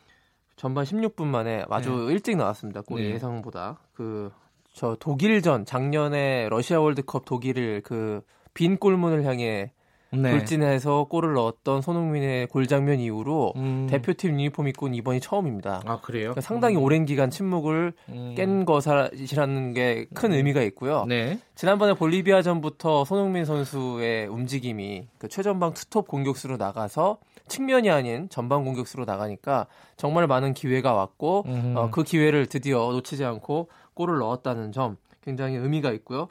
전반 0.55 0.85
16분 0.85 1.25
만에 1.25 1.65
아주 1.69 1.91
네. 2.07 2.13
일찍 2.13 2.37
나왔습니다. 2.37 2.81
골이 2.81 3.03
네. 3.07 3.13
예상보다. 3.15 3.79
그 3.93 4.31
저 4.75 4.97
독일전 4.99 5.65
작년에 5.65 6.49
러시아 6.49 6.79
월드컵 6.81 7.25
독일을 7.25 7.81
그 7.81 8.21
빈 8.53 8.77
골문을 8.77 9.25
향해 9.25 9.71
네. 10.11 10.31
돌진해서 10.31 11.05
골을 11.09 11.33
넣었던 11.33 11.81
손흥민의 11.81 12.47
골 12.47 12.67
장면 12.67 13.01
이후로 13.01 13.51
음. 13.57 13.87
대표팀 13.89 14.31
유니폼 14.31 14.69
입고 14.69 14.85
온 14.85 14.93
이번이 14.95 15.19
처음입니다. 15.19 15.81
아 15.85 15.99
그래요? 15.99 16.27
그러니까 16.31 16.39
상당히 16.41 16.77
음. 16.77 16.83
오랜 16.83 17.05
기간 17.05 17.29
침묵을 17.29 17.91
음. 18.09 18.33
깬 18.37 18.63
것이라는 18.63 19.73
게 19.73 20.07
큰 20.13 20.31
의미가 20.31 20.61
있고요. 20.63 21.03
네. 21.05 21.37
지난번에 21.55 21.95
볼리비아전부터 21.95 23.03
손흥민 23.03 23.43
선수의 23.43 24.27
움직임이 24.27 25.07
그 25.17 25.27
최전방 25.27 25.73
투톱 25.73 26.07
공격수로 26.07 26.55
나가서 26.55 27.17
측면이 27.47 27.89
아닌 27.89 28.27
전방 28.29 28.63
공격수로 28.63 29.05
나가니까 29.05 29.67
정말 29.97 30.27
많은 30.27 30.53
기회가 30.53 30.93
왔고 30.93 31.45
어, 31.75 31.89
그 31.91 32.03
기회를 32.03 32.47
드디어 32.47 32.77
놓치지 32.91 33.23
않고 33.23 33.69
골을 33.93 34.17
넣었다는 34.19 34.71
점 34.71 34.97
굉장히 35.21 35.55
의미가 35.55 35.91
있고요. 35.93 36.27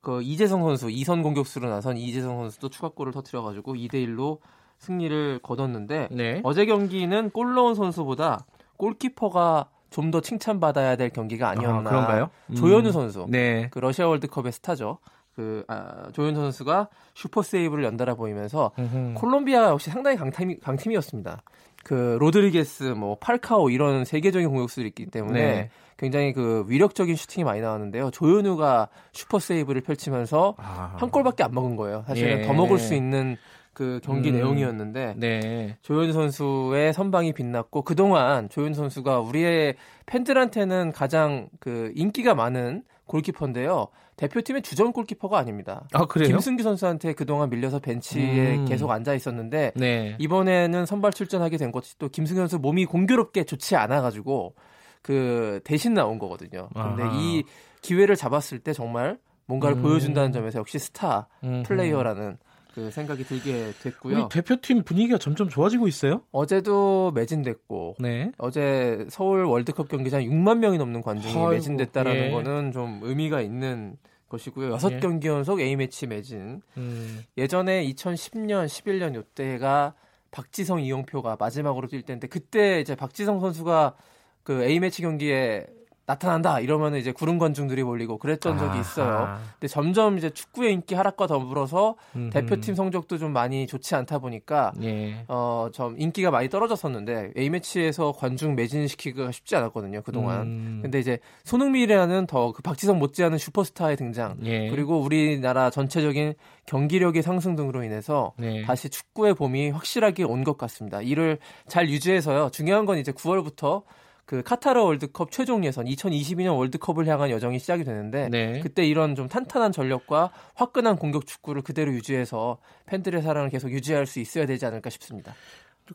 그 0.00 0.22
이재성 0.22 0.62
선수 0.62 0.90
이선 0.90 1.22
공격수로 1.22 1.68
나선 1.68 1.96
이재성 1.96 2.38
선수도 2.40 2.68
추가골을 2.68 3.12
터뜨려가지고 3.12 3.74
2대 3.74 3.94
1로 4.06 4.38
승리를 4.78 5.40
거뒀는데 5.42 6.08
네. 6.10 6.40
어제 6.44 6.66
경기는 6.66 7.30
골 7.30 7.54
넣은 7.54 7.74
선수보다 7.74 8.46
골키퍼가 8.76 9.70
좀 9.90 10.10
더 10.10 10.20
칭찬받아야 10.20 10.96
될 10.96 11.10
경기가 11.10 11.48
아니었나. 11.48 11.88
아, 11.88 11.92
그런가요? 11.92 12.30
음. 12.50 12.54
조현우 12.54 12.92
선수. 12.92 13.26
네. 13.28 13.68
그 13.70 13.78
러시아 13.78 14.06
월드컵의 14.06 14.52
스타죠. 14.52 14.98
그 15.36 15.64
아, 15.68 16.08
조현우 16.12 16.34
선수가 16.34 16.88
슈퍼 17.14 17.42
세이브를 17.42 17.84
연달아 17.84 18.14
보이면서 18.14 18.72
음흠. 18.78 19.14
콜롬비아 19.14 19.68
역시 19.68 19.90
상당히 19.90 20.16
강팀이, 20.16 20.60
강팀이었습니다. 20.60 21.42
그 21.84 22.16
로드리게스, 22.18 22.94
뭐 22.96 23.16
팔카오 23.20 23.70
이런 23.70 24.04
세계적인 24.04 24.48
공격수들이 24.48 24.88
있기 24.88 25.06
때문에 25.06 25.40
네. 25.40 25.70
굉장히 25.98 26.32
그 26.32 26.64
위력적인 26.68 27.14
슈팅이 27.14 27.44
많이 27.44 27.60
나왔는데요. 27.60 28.10
조현우가 28.10 28.88
슈퍼 29.12 29.38
세이브를 29.38 29.82
펼치면서 29.82 30.54
아. 30.58 30.94
한 30.96 31.10
골밖에 31.10 31.44
안 31.44 31.52
먹은 31.52 31.76
거예요. 31.76 32.02
사실은 32.06 32.40
예. 32.40 32.42
더 32.42 32.54
먹을 32.54 32.78
수 32.78 32.94
있는 32.94 33.36
그 33.72 34.00
경기 34.02 34.30
음. 34.30 34.36
내용이었는데 34.36 35.14
네. 35.18 35.76
조현 35.82 36.14
선수의 36.14 36.94
선방이 36.94 37.34
빛났고 37.34 37.82
그동안 37.82 38.48
조현 38.48 38.72
선수가 38.72 39.20
우리의 39.20 39.76
팬들한테는 40.06 40.92
가장 40.92 41.50
그 41.60 41.92
인기가 41.94 42.34
많은 42.34 42.84
골키퍼인데요. 43.04 43.88
대표팀의 44.16 44.62
주전 44.62 44.92
골키퍼가 44.92 45.38
아닙니다. 45.38 45.86
아, 45.92 46.06
그래요? 46.06 46.28
김승규 46.28 46.62
선수한테 46.62 47.12
그동안 47.12 47.50
밀려서 47.50 47.80
벤치에 47.80 48.56
음. 48.56 48.64
계속 48.64 48.90
앉아 48.90 49.14
있었는데 49.14 49.72
네. 49.76 50.16
이번에는 50.18 50.86
선발 50.86 51.12
출전하게 51.12 51.58
된 51.58 51.70
것이 51.70 51.98
또 51.98 52.08
김승규 52.08 52.40
선수 52.40 52.58
몸이 52.58 52.86
공교롭게 52.86 53.44
좋지 53.44 53.76
않아 53.76 54.00
가지고 54.00 54.54
그 55.02 55.60
대신 55.64 55.94
나온 55.94 56.18
거거든요. 56.18 56.68
근데 56.72 57.02
아하. 57.02 57.12
이 57.14 57.44
기회를 57.82 58.16
잡았을 58.16 58.58
때 58.58 58.72
정말 58.72 59.18
뭔가를 59.46 59.76
음. 59.76 59.82
보여준다는 59.82 60.32
점에서 60.32 60.58
역시 60.58 60.78
스타 60.78 61.28
음. 61.44 61.62
플레이어라는 61.64 62.38
그 62.76 62.90
생각이 62.90 63.24
들게 63.24 63.72
됐고요. 63.82 64.14
우리 64.14 64.28
대표팀 64.28 64.82
분위기가 64.82 65.16
점점 65.16 65.48
좋아지고 65.48 65.88
있어요? 65.88 66.20
어제도 66.30 67.10
매진됐고, 67.14 67.94
네. 67.98 68.32
어제 68.36 69.06
서울 69.08 69.46
월드컵 69.46 69.88
경기장 69.88 70.20
6만 70.20 70.58
명이 70.58 70.76
넘는 70.76 71.00
관중이 71.00 71.32
아이고, 71.32 71.48
매진됐다라는 71.52 72.26
예. 72.26 72.30
거는 72.30 72.72
좀 72.72 73.00
의미가 73.02 73.40
있는 73.40 73.96
것이고요. 74.28 74.72
여섯 74.72 74.92
예. 74.92 75.00
경기 75.00 75.26
연속 75.28 75.62
A 75.62 75.74
매치 75.74 76.06
매진. 76.06 76.60
음. 76.76 77.24
예전에 77.38 77.82
2010년, 77.86 78.66
11년 78.66 79.14
요때가 79.14 79.94
박지성, 80.30 80.82
이용표가 80.82 81.38
마지막으로 81.40 81.88
뛸 81.88 82.02
때인데 82.02 82.26
그때 82.26 82.80
이제 82.80 82.94
박지성 82.94 83.40
선수가 83.40 83.94
그 84.42 84.62
A 84.64 84.80
매치 84.80 85.00
경기에 85.00 85.66
나타난다 86.06 86.60
이러면 86.60 86.94
이제 86.94 87.10
구름 87.10 87.36
관중들이 87.38 87.82
몰리고 87.82 88.18
그랬던 88.18 88.58
적이 88.58 88.78
있어요. 88.80 89.38
근데 89.58 89.66
점점 89.66 90.16
이제 90.18 90.30
축구의 90.30 90.72
인기 90.72 90.94
하락과 90.94 91.26
더불어서 91.26 91.96
음흠. 92.14 92.30
대표팀 92.30 92.76
성적도 92.76 93.18
좀 93.18 93.32
많이 93.32 93.66
좋지 93.66 93.94
않다 93.96 94.18
보니까 94.20 94.72
예. 94.82 95.24
어좀 95.26 95.96
인기가 95.98 96.30
많이 96.30 96.48
떨어졌었는데 96.48 97.32
A 97.36 97.50
매치에서 97.50 98.12
관중 98.12 98.54
매진시키기가 98.54 99.32
쉽지 99.32 99.56
않았거든요 99.56 100.02
그 100.02 100.12
동안. 100.12 100.42
음. 100.42 100.78
근데 100.82 101.00
이제 101.00 101.18
손흥민이라는 101.44 102.26
더 102.28 102.52
그 102.52 102.62
박지성 102.62 102.98
못지않은 103.00 103.38
슈퍼스타의 103.38 103.96
등장 103.96 104.36
예. 104.44 104.70
그리고 104.70 105.00
우리나라 105.00 105.70
전체적인 105.70 106.34
경기력의 106.66 107.22
상승 107.22 107.56
등으로 107.56 107.82
인해서 107.82 108.32
예. 108.42 108.62
다시 108.62 108.88
축구의 108.88 109.34
봄이 109.34 109.70
확실하게 109.70 110.22
온 110.22 110.44
것 110.46 110.56
같습니다. 110.58 111.02
이를 111.02 111.38
잘 111.66 111.88
유지해서요. 111.88 112.50
중요한 112.52 112.86
건 112.86 112.98
이제 112.98 113.10
9월부터 113.10 113.82
그 114.26 114.42
카타르 114.42 114.82
월드컵 114.82 115.30
최종 115.30 115.64
예선 115.64 115.86
2022년 115.86 116.58
월드컵을 116.58 117.06
향한 117.06 117.30
여정이 117.30 117.60
시작이 117.60 117.84
되는데 117.84 118.28
네. 118.28 118.60
그때 118.60 118.84
이런 118.84 119.14
좀 119.14 119.28
탄탄한 119.28 119.70
전력과 119.70 120.32
화끈한 120.54 120.96
공격 120.96 121.26
축구를 121.26 121.62
그대로 121.62 121.92
유지해서 121.92 122.58
팬들의 122.86 123.22
사랑을 123.22 123.50
계속 123.50 123.70
유지할 123.70 124.06
수 124.06 124.18
있어야 124.18 124.44
되지 124.46 124.66
않을까 124.66 124.90
싶습니다. 124.90 125.34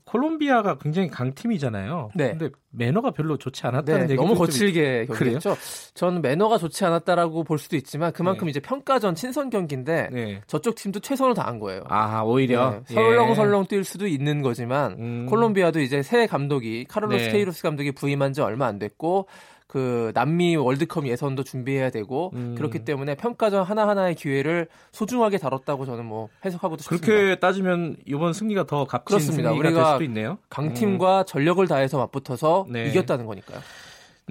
콜롬비아가 0.06 0.78
굉장히 0.78 1.10
강팀이잖아요. 1.10 2.12
네. 2.16 2.32
근데 2.32 2.50
매너가 2.72 3.12
별로 3.12 3.38
좋지 3.38 3.66
않았다는 3.68 4.08
네, 4.08 4.14
얘기 4.14 4.16
너무 4.16 4.36
거칠게 4.36 5.06
경기했죠. 5.08 5.56
저는 5.94 6.22
매너가 6.22 6.58
좋지 6.58 6.86
않았다라고 6.86 7.44
볼 7.44 7.58
수도 7.58 7.76
있지만 7.76 8.14
그만큼 8.14 8.46
네. 8.46 8.52
이제 8.52 8.60
평가전 8.60 9.16
친선 9.16 9.50
경기인데 9.50 10.10
네. 10.12 10.42
저쪽 10.48 10.76
팀도 10.76 11.02
최선을 11.02 11.34
다한 11.34 11.60
거예요. 11.60 11.84
아 11.88 12.22
오히려 12.22 12.82
네. 12.88 12.94
설렁설렁 12.94 13.66
뛸 13.66 13.84
수도 13.84 14.08
있는 14.08 14.42
거지만 14.42 14.94
음. 15.00 15.26
콜롬비아도 15.30 15.80
이제 15.82 16.02
새 16.02 16.28
감독이 16.28 16.86
카를로스 16.88 17.26
네. 17.26 17.32
테이로스 17.32 17.62
감독이 17.62 17.92
부임한 17.92 18.34
지 18.34 18.42
얼마 18.42 18.68
안 18.68 18.80
됐고 18.80 19.28
그 19.72 20.12
남미 20.14 20.58
월드컵 20.58 21.08
예선도 21.08 21.46
준비해야 21.46 21.92
되고 21.92 22.32
음. 22.34 22.56
그렇기 22.58 22.80
때문에 22.80 23.16
평가전 23.16 23.64
하나하나의 23.64 24.16
기회를 24.16 24.68
소중하게 24.92 25.38
다뤘다고 25.38 25.86
저는 25.86 26.04
뭐 26.04 26.28
해석하고도 26.44 26.84
싶습니다. 26.84 27.08
그렇게 27.08 27.40
따지면 27.40 27.96
이번 28.06 28.34
승리가 28.34 28.66
더 28.66 28.84
값진 28.84 29.06
그렇습니다. 29.06 29.50
승리가 29.50 29.70
우리가 29.70 29.84
될 29.84 29.94
수도 29.94 30.04
있네요. 30.04 30.38
강팀과 30.50 31.20
음. 31.22 31.26
전력을 31.26 31.66
다해서 31.70 31.98
맞붙어서 32.00 32.66
네. 32.70 32.90
이겼다는 32.90 33.26
거니까요. 33.26 33.62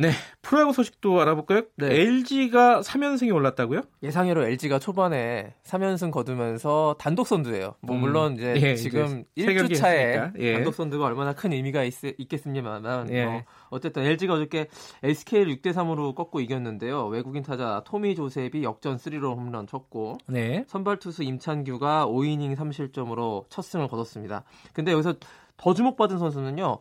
네, 0.00 0.12
프로야구 0.40 0.72
소식도 0.72 1.20
알아볼까요? 1.20 1.64
네. 1.76 1.88
LG가 1.88 2.80
3연승이 2.80 3.34
올랐다고요? 3.34 3.82
예상외로 4.02 4.46
LG가 4.46 4.78
초반에 4.78 5.52
3연승 5.62 6.10
거두면서 6.10 6.96
단독 6.98 7.26
선두예요. 7.26 7.74
뭐 7.82 7.96
음. 7.96 8.00
물론 8.00 8.34
이제 8.36 8.54
예, 8.56 8.76
지금 8.76 9.24
이제 9.36 9.46
1주 9.46 9.76
차에 9.76 10.30
예. 10.38 10.54
단독 10.54 10.74
선두가 10.74 11.04
얼마나 11.04 11.34
큰 11.34 11.52
의미가 11.52 11.84
있, 11.84 11.92
겠습니다만 12.30 13.10
예. 13.10 13.24
어, 13.24 13.44
어쨌든 13.68 14.04
LG가 14.04 14.34
어저께 14.34 14.68
SK를 15.02 15.56
6대 15.56 15.74
3으로 15.74 16.14
꺾고 16.14 16.40
이겼는데요. 16.40 17.04
외국인 17.08 17.42
타자 17.42 17.82
토미 17.84 18.14
조셉이 18.14 18.62
역전 18.62 18.96
3로 18.96 19.36
홈런 19.36 19.66
쳤고 19.66 20.16
네. 20.28 20.64
선발 20.66 20.96
투수 20.96 21.24
임찬규가 21.24 22.06
5이닝 22.06 22.56
3실점으로 22.56 23.44
첫 23.50 23.60
승을 23.62 23.86
거뒀습니다. 23.88 24.44
근데 24.72 24.92
여기서 24.92 25.16
더 25.58 25.74
주목받은 25.74 26.18
선수는요. 26.18 26.78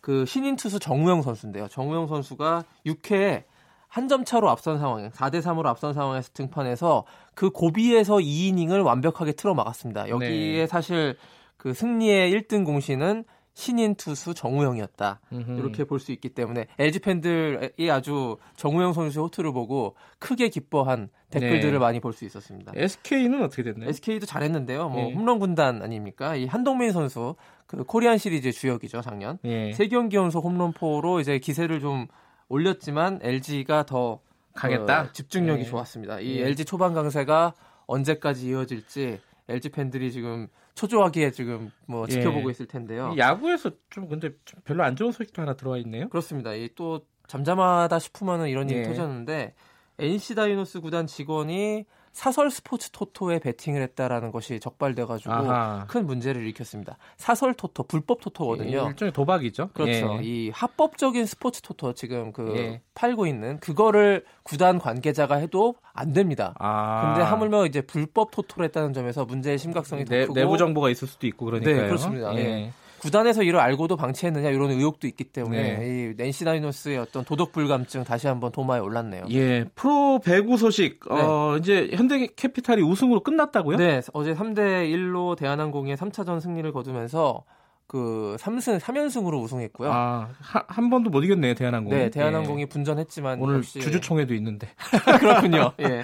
그 0.00 0.24
신인 0.26 0.56
투수 0.56 0.78
정우영 0.78 1.22
선수인데요. 1.22 1.68
정우영 1.68 2.06
선수가 2.08 2.64
6회에 2.86 3.44
한 3.90 4.06
점 4.08 4.24
차로 4.24 4.48
앞선 4.48 4.78
상황에 4.78 5.08
4대 5.10 5.42
3으로 5.42 5.66
앞선 5.66 5.92
상황에서 5.92 6.30
등판해서 6.32 7.04
그 7.34 7.50
고비에서 7.50 8.16
2이닝을 8.18 8.84
완벽하게 8.84 9.32
틀어 9.32 9.52
막았습니다. 9.54 10.08
여기에 10.08 10.28
네. 10.28 10.66
사실 10.68 11.16
그 11.56 11.74
승리의 11.74 12.32
1등 12.32 12.64
공신은 12.64 13.24
신인 13.60 13.94
투수 13.94 14.32
정우영이었다. 14.34 15.20
음흠. 15.32 15.58
이렇게 15.58 15.84
볼 15.84 16.00
수 16.00 16.12
있기 16.12 16.30
때문에 16.30 16.66
LG 16.78 17.00
팬들이 17.00 17.90
아주 17.90 18.38
정우영 18.56 18.94
선수의 18.94 19.22
호투를 19.22 19.52
보고 19.52 19.94
크게 20.18 20.48
기뻐한 20.48 21.10
댓글들을 21.28 21.72
네. 21.72 21.78
많이 21.78 22.00
볼 22.00 22.14
수 22.14 22.24
있었습니다. 22.24 22.72
SK는 22.74 23.42
어떻게 23.44 23.62
됐나요? 23.62 23.90
SK도 23.90 24.24
잘했는데요. 24.26 24.88
뭐 24.88 25.02
네. 25.04 25.12
홈런 25.12 25.38
군단 25.38 25.82
아닙니까? 25.82 26.34
이 26.36 26.46
한동민 26.46 26.92
선수 26.92 27.36
그 27.66 27.84
코리안 27.84 28.16
시리즈 28.18 28.50
주역이죠 28.50 29.02
작년 29.02 29.38
예. 29.44 29.72
세 29.72 29.86
경기 29.88 30.16
연속 30.16 30.44
홈런포로 30.44 31.20
이제 31.20 31.38
기세를 31.38 31.80
좀 31.80 32.08
올렸지만 32.48 33.20
LG가 33.22 33.84
더 33.84 34.20
강했다 34.54 35.02
어, 35.02 35.12
집중력이 35.12 35.60
예. 35.62 35.64
좋았습니다. 35.66 36.20
이 36.20 36.38
예. 36.40 36.46
LG 36.46 36.64
초반 36.64 36.94
강세가 36.94 37.54
언제까지 37.86 38.48
이어질지 38.48 39.20
LG 39.48 39.68
팬들이 39.68 40.10
지금 40.12 40.48
초조하게 40.80 41.30
지금 41.30 41.70
뭐 41.86 42.06
예. 42.08 42.12
지켜보고 42.12 42.48
있을 42.48 42.64
텐데요. 42.64 43.14
야구에서 43.18 43.70
좀 43.90 44.08
근데 44.08 44.30
좀 44.46 44.60
별로 44.64 44.82
안 44.82 44.96
좋은 44.96 45.12
소식도 45.12 45.42
하나 45.42 45.52
들어와 45.54 45.76
있네요. 45.78 46.08
그렇습니다. 46.08 46.54
이또 46.54 47.02
잠잠하다 47.26 47.98
싶으면은 47.98 48.48
이런 48.48 48.70
일이 48.70 48.78
예. 48.78 48.84
터졌는데 48.84 49.54
NC 49.98 50.34
다이노스 50.36 50.80
구단 50.80 51.06
직원이 51.06 51.84
사설 52.12 52.50
스포츠 52.50 52.90
토토에 52.90 53.38
베팅을 53.38 53.82
했다라는 53.82 54.30
것이 54.32 54.58
적발돼가지고 54.60 55.32
아하. 55.32 55.86
큰 55.88 56.06
문제를 56.06 56.42
일으켰습니다. 56.42 56.98
사설 57.16 57.54
토토, 57.54 57.84
불법 57.84 58.20
토토거든요. 58.20 58.78
예, 58.78 58.88
일종의 58.88 59.12
도박이죠. 59.12 59.70
그렇죠. 59.72 59.90
예. 59.90 60.20
이 60.22 60.50
합법적인 60.50 61.26
스포츠 61.26 61.60
토토 61.62 61.92
지금 61.94 62.32
그 62.32 62.54
예. 62.56 62.82
팔고 62.94 63.26
있는 63.26 63.60
그거를 63.60 64.24
구단 64.42 64.78
관계자가 64.78 65.36
해도 65.36 65.76
안 65.92 66.12
됩니다. 66.12 66.54
아. 66.58 67.12
근데 67.14 67.22
하물며 67.24 67.66
이제 67.66 67.80
불법 67.80 68.30
토토를 68.32 68.66
했다는 68.66 68.92
점에서 68.92 69.24
문제의 69.24 69.58
심각성이 69.58 70.04
더 70.04 70.14
크고 70.14 70.34
내부 70.34 70.58
정보가 70.58 70.90
있을 70.90 71.06
수도 71.06 71.26
있고 71.26 71.46
그러니까요. 71.46 71.76
네, 71.76 71.86
그렇습니다. 71.86 72.34
예. 72.36 72.72
예. 73.00 73.02
구단에서 73.02 73.42
이를 73.42 73.60
알고도 73.60 73.96
방치했느냐 73.96 74.50
이런 74.50 74.70
의혹도 74.70 75.06
있기 75.06 75.24
때문에 75.24 75.78
네. 75.78 75.86
이 75.86 76.14
낸시 76.16 76.44
다이노스의 76.44 76.98
어떤 76.98 77.24
도덕 77.24 77.52
불감증 77.52 78.04
다시 78.04 78.26
한번 78.26 78.52
도마에 78.52 78.80
올랐네요. 78.80 79.24
예, 79.30 79.64
프로 79.74 80.20
배구 80.20 80.56
소식 80.56 81.00
네. 81.08 81.14
어, 81.14 81.56
이제 81.58 81.90
현대 81.92 82.26
캐피탈이 82.26 82.82
우승으로 82.82 83.20
끝났다고요? 83.20 83.76
네, 83.76 84.00
어제 84.12 84.34
3대 84.34 84.90
1로 84.92 85.36
대한항공의 85.36 85.96
3차전 85.96 86.40
승리를 86.40 86.70
거두면서 86.72 87.44
그 87.90 88.36
3승 88.38 88.78
3연승으로 88.78 89.42
우승했고요. 89.42 89.90
아, 89.92 90.28
하, 90.40 90.62
한 90.68 90.90
번도 90.90 91.10
못 91.10 91.24
이겼네요, 91.24 91.54
대한항공. 91.54 91.92
네, 91.92 92.08
대한항공이 92.08 92.62
예. 92.62 92.66
분전했지만 92.66 93.40
오늘 93.40 93.56
역시... 93.56 93.80
주주총회도 93.80 94.32
있는데. 94.34 94.68
그렇군요. 95.18 95.72
예. 95.80 96.02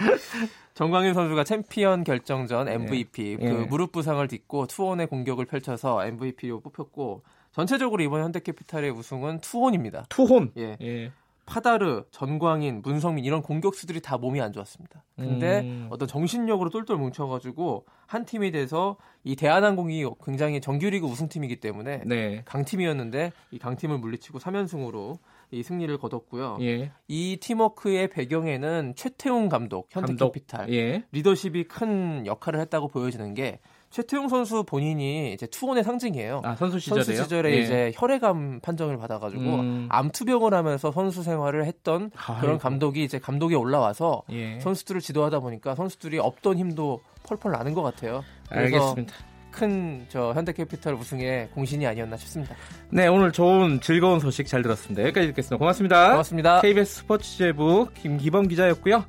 전광인 0.76 1.14
선수가 1.14 1.42
챔피언 1.44 2.04
결정전 2.04 2.68
MVP 2.68 3.38
예. 3.40 3.48
그 3.48 3.62
예. 3.62 3.64
무릎 3.64 3.92
부상을 3.92 4.28
딛고 4.28 4.66
투혼의 4.66 5.06
공격을 5.06 5.46
펼쳐서 5.46 6.04
MVP로 6.04 6.60
뽑혔고 6.60 7.22
전체적으로 7.52 8.02
이번 8.02 8.22
현대캐피탈의 8.22 8.90
우승은 8.90 9.40
투혼입니다. 9.40 10.04
투혼. 10.10 10.52
예. 10.58 10.76
예. 10.82 11.12
파다르, 11.46 12.04
전광인, 12.10 12.82
문성민 12.82 13.24
이런 13.24 13.40
공격수들이 13.40 14.02
다 14.02 14.18
몸이 14.18 14.40
안 14.42 14.52
좋았습니다. 14.52 15.02
근데 15.14 15.60
음. 15.60 15.86
어떤 15.90 16.08
정신력으로 16.08 16.68
똘똘 16.70 16.98
뭉쳐가지고 16.98 17.86
한 18.06 18.26
팀이 18.26 18.50
돼서 18.50 18.96
이 19.24 19.34
대한항공이 19.34 20.04
굉장히 20.22 20.60
정규리그 20.60 21.06
우승팀이기 21.06 21.60
때문에 21.60 22.02
네. 22.04 22.42
강팀이었는데 22.44 23.32
이 23.52 23.58
강팀을 23.58 23.96
물리치고 23.98 24.40
3연승으로 24.40 25.18
이 25.50 25.62
승리를 25.62 25.96
거뒀고요. 25.98 26.58
예. 26.60 26.90
이 27.08 27.38
팀워크의 27.40 28.08
배경에는 28.08 28.94
최태웅 28.96 29.48
감독, 29.48 29.88
현대캐피탈 29.90 30.72
예. 30.72 31.04
리더십이 31.12 31.64
큰 31.64 32.26
역할을 32.26 32.60
했다고 32.60 32.88
보여지는 32.88 33.34
게 33.34 33.60
최태용 33.90 34.28
선수 34.28 34.64
본인이 34.64 35.32
이제 35.32 35.46
투혼의 35.46 35.84
상징이에요. 35.84 36.42
아, 36.44 36.56
선수 36.56 36.78
시절에요? 36.78 37.04
선수 37.04 37.22
시절에 37.22 37.52
예. 37.52 37.60
이제 37.60 37.92
혈액암 37.94 38.60
판정을 38.60 38.98
받아가지고 38.98 39.42
음. 39.42 39.86
암 39.90 40.10
투병을 40.10 40.52
하면서 40.52 40.90
선수 40.90 41.22
생활을 41.22 41.64
했던 41.64 42.10
아이고. 42.16 42.40
그런 42.40 42.58
감독이 42.58 43.04
이제 43.04 43.18
감독에 43.18 43.54
올라와서 43.54 44.24
예. 44.32 44.58
선수들을 44.60 45.00
지도하다 45.00 45.40
보니까 45.40 45.74
선수들이 45.74 46.18
없던 46.18 46.58
힘도 46.58 47.00
펄펄 47.22 47.52
나는 47.52 47.74
것 47.74 47.82
같아요. 47.82 48.22
알겠습니다. 48.50 49.14
큰 49.56 50.06
저 50.08 50.32
현대캐피탈 50.32 50.94
우승의 50.94 51.48
공신이 51.50 51.86
아니었나 51.86 52.16
싶습니다. 52.16 52.54
네, 52.90 53.06
오늘 53.06 53.32
좋은 53.32 53.80
즐거운 53.80 54.20
소식 54.20 54.46
잘 54.46 54.62
들었습니다. 54.62 55.02
여기까지 55.02 55.28
듣겠습니다. 55.28 55.56
고맙습니다. 55.58 56.10
고맙습니다. 56.10 56.60
KBS 56.60 56.96
스포츠 56.98 57.36
제부 57.38 57.88
김기범 57.94 58.48
기자였고요. 58.48 59.04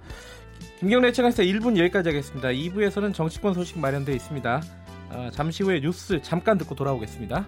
김경래 0.80 1.12
채널에서 1.12 1.44
1분 1.44 1.78
여기까지 1.78 2.10
하겠습니다. 2.10 2.50
2부에서는 2.50 3.14
정치권 3.14 3.54
소식 3.54 3.80
마련되어 3.80 4.16
있습니다. 4.16 4.62
어, 5.12 5.30
잠시 5.32 5.64
후에 5.64 5.80
뉴스 5.82 6.22
잠깐 6.22 6.58
듣고 6.58 6.76
돌아오겠습니다. 6.76 7.48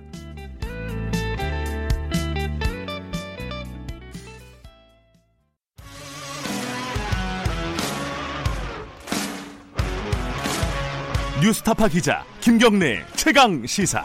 뉴스타파 11.41 11.87
기자 11.87 12.25
김경래 12.41 13.05
최강 13.15 13.65
시사. 13.65 14.03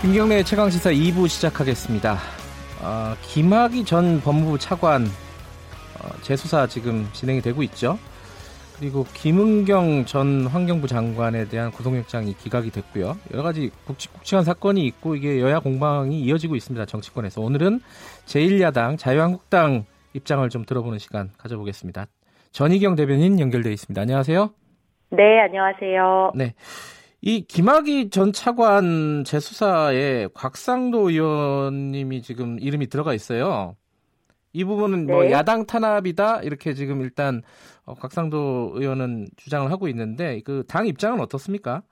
김경래 0.00 0.44
최강 0.44 0.70
시사 0.70 0.90
2부 0.92 1.28
시작하겠습니다. 1.28 2.18
어, 2.80 3.16
김학의 3.22 3.84
전 3.84 4.20
법무부 4.20 4.60
차관 4.60 5.06
어, 5.06 6.08
재수사 6.22 6.68
지금 6.68 7.08
진행이 7.12 7.40
되고 7.40 7.64
있죠. 7.64 7.98
그리고 8.78 9.06
김은경 9.12 10.06
전 10.06 10.46
환경부 10.46 10.86
장관에 10.86 11.48
대한 11.48 11.72
구속영장이 11.72 12.36
기각이 12.36 12.70
됐고요. 12.70 13.18
여러 13.32 13.42
가지 13.42 13.72
굵직굵직한 13.86 14.44
사건이 14.44 14.86
있고 14.86 15.16
이게 15.16 15.40
여야 15.40 15.58
공방이 15.58 16.20
이어지고 16.20 16.54
있습니다. 16.54 16.86
정치권에서 16.86 17.40
오늘은 17.40 17.80
제1야당 18.26 18.98
자유한국당 18.98 19.84
입장을 20.14 20.48
좀 20.50 20.64
들어보는 20.64 21.00
시간 21.00 21.30
가져보겠습니다. 21.38 22.06
전희경 22.52 22.94
대변인 22.96 23.40
연결돼 23.40 23.72
있습니다. 23.72 24.00
안녕하세요. 24.00 24.50
네, 25.10 25.40
안녕하세요. 25.40 26.32
네. 26.34 26.54
이 27.20 27.42
김학의 27.42 28.10
전 28.10 28.32
차관 28.32 29.24
재수사에 29.24 30.28
곽상도 30.34 31.10
의원님이 31.10 32.22
지금 32.22 32.58
이름이 32.60 32.88
들어가 32.88 33.14
있어요. 33.14 33.76
이 34.52 34.64
부분은 34.64 35.06
뭐 35.06 35.22
네. 35.22 35.28
뭐 35.28 35.30
야당 35.30 35.64
탄압이다 35.66 36.42
이렇게 36.42 36.74
지금 36.74 37.00
일단 37.00 37.42
어, 37.84 37.94
곽상도 37.94 38.72
의원은 38.74 39.28
주장을 39.36 39.70
하고 39.70 39.88
있는데 39.88 40.40
그 40.42 40.64
당 40.68 40.86
입장은 40.86 41.20
어떻습니까? 41.20 41.82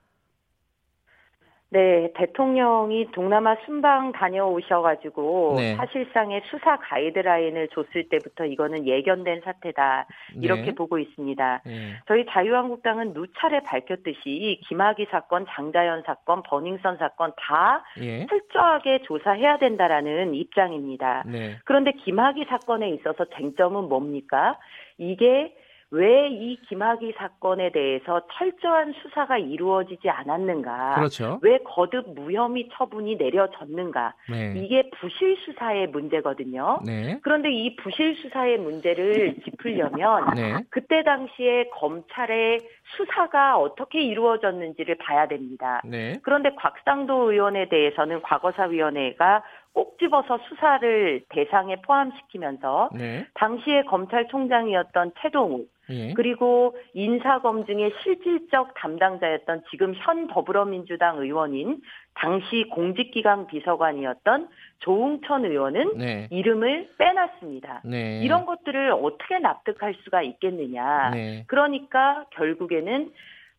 네, 1.72 2.10
대통령이 2.16 3.12
동남아 3.12 3.56
순방 3.64 4.10
다녀오셔가지고 4.10 5.54
네. 5.56 5.76
사실상의 5.76 6.42
수사 6.46 6.76
가이드라인을 6.78 7.68
줬을 7.68 8.08
때부터 8.08 8.44
이거는 8.44 8.88
예견된 8.88 9.42
사태다 9.44 10.06
이렇게 10.40 10.62
네. 10.62 10.74
보고 10.74 10.98
있습니다. 10.98 11.62
네. 11.64 11.92
저희 12.08 12.26
자유한국당은 12.28 13.12
누차례 13.12 13.60
밝혔듯이 13.60 14.60
김학의 14.66 15.06
사건, 15.12 15.46
장자연 15.48 16.02
사건, 16.06 16.42
버닝썬 16.42 16.96
사건 16.98 17.32
다 17.36 17.84
예. 18.00 18.26
철저하게 18.26 19.02
조사해야 19.02 19.58
된다라는 19.58 20.34
입장입니다. 20.34 21.22
네. 21.26 21.56
그런데 21.64 21.92
김학의 21.92 22.46
사건에 22.48 22.90
있어서 22.90 23.26
쟁점은 23.36 23.88
뭡니까? 23.88 24.58
이게 24.98 25.54
왜 25.90 26.30
이 26.30 26.56
김학의 26.68 27.14
사건에 27.18 27.70
대해서 27.70 28.22
철저한 28.32 28.94
수사가 29.02 29.38
이루어지지 29.38 30.08
않았는가? 30.08 30.94
그렇죠. 30.94 31.38
왜 31.42 31.58
거듭 31.64 32.14
무혐의 32.14 32.68
처분이 32.72 33.16
내려졌는가? 33.16 34.14
네. 34.30 34.54
이게 34.56 34.88
부실 34.98 35.36
수사의 35.44 35.88
문제거든요. 35.88 36.80
네. 36.86 37.18
그런데 37.22 37.50
이 37.50 37.76
부실 37.76 38.14
수사의 38.16 38.58
문제를 38.58 39.36
짚으려면 39.44 40.34
네. 40.34 40.56
그때 40.70 41.02
당시에 41.02 41.68
검찰의 41.74 42.60
수사가 42.96 43.58
어떻게 43.58 44.00
이루어졌는지를 44.02 44.96
봐야 44.96 45.28
됩니다. 45.28 45.82
네. 45.84 46.14
그런데 46.22 46.54
곽상도 46.54 47.32
의원에 47.32 47.68
대해서는 47.68 48.22
과거사위원회가 48.22 49.42
꼭 49.72 49.98
집어서 49.98 50.38
수사를 50.48 51.22
대상에 51.28 51.76
포함시키면서 51.82 52.90
네. 52.92 53.26
당시에 53.34 53.82
검찰총장이었던 53.84 55.12
최동욱 55.20 55.68
예. 55.90 56.14
그리고 56.14 56.76
인사검증의 56.94 57.92
실질적 58.02 58.74
담당자였던 58.74 59.62
지금 59.70 59.94
현 59.94 60.28
더불어민주당 60.28 61.18
의원인 61.18 61.80
당시 62.14 62.64
공직기강 62.70 63.46
비서관이었던 63.46 64.48
조웅천 64.80 65.44
의원은 65.44 65.98
네. 65.98 66.28
이름을 66.30 66.90
빼놨습니다. 66.98 67.82
네. 67.84 68.20
이런 68.22 68.46
것들을 68.46 68.92
어떻게 68.92 69.38
납득할 69.38 69.94
수가 70.04 70.22
있겠느냐. 70.22 71.10
네. 71.10 71.44
그러니까 71.46 72.26
결국에는 72.30 73.10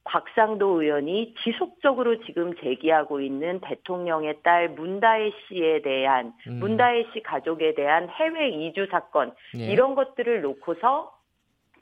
곽상도 0.04 0.82
의원이 0.82 1.36
지속적으로 1.44 2.24
지금 2.26 2.56
제기하고 2.56 3.22
있는 3.22 3.60
대통령의 3.62 4.38
딸 4.44 4.70
문다혜 4.70 5.32
씨에 5.48 5.82
대한 5.84 6.34
음. 6.48 6.60
문다혜 6.60 7.06
씨 7.14 7.22
가족에 7.22 7.76
대한 7.76 8.10
해외 8.10 8.50
이주 8.50 8.88
사건 8.90 9.32
예. 9.58 9.72
이런 9.72 9.94
것들을 9.94 10.42
놓고서 10.42 11.12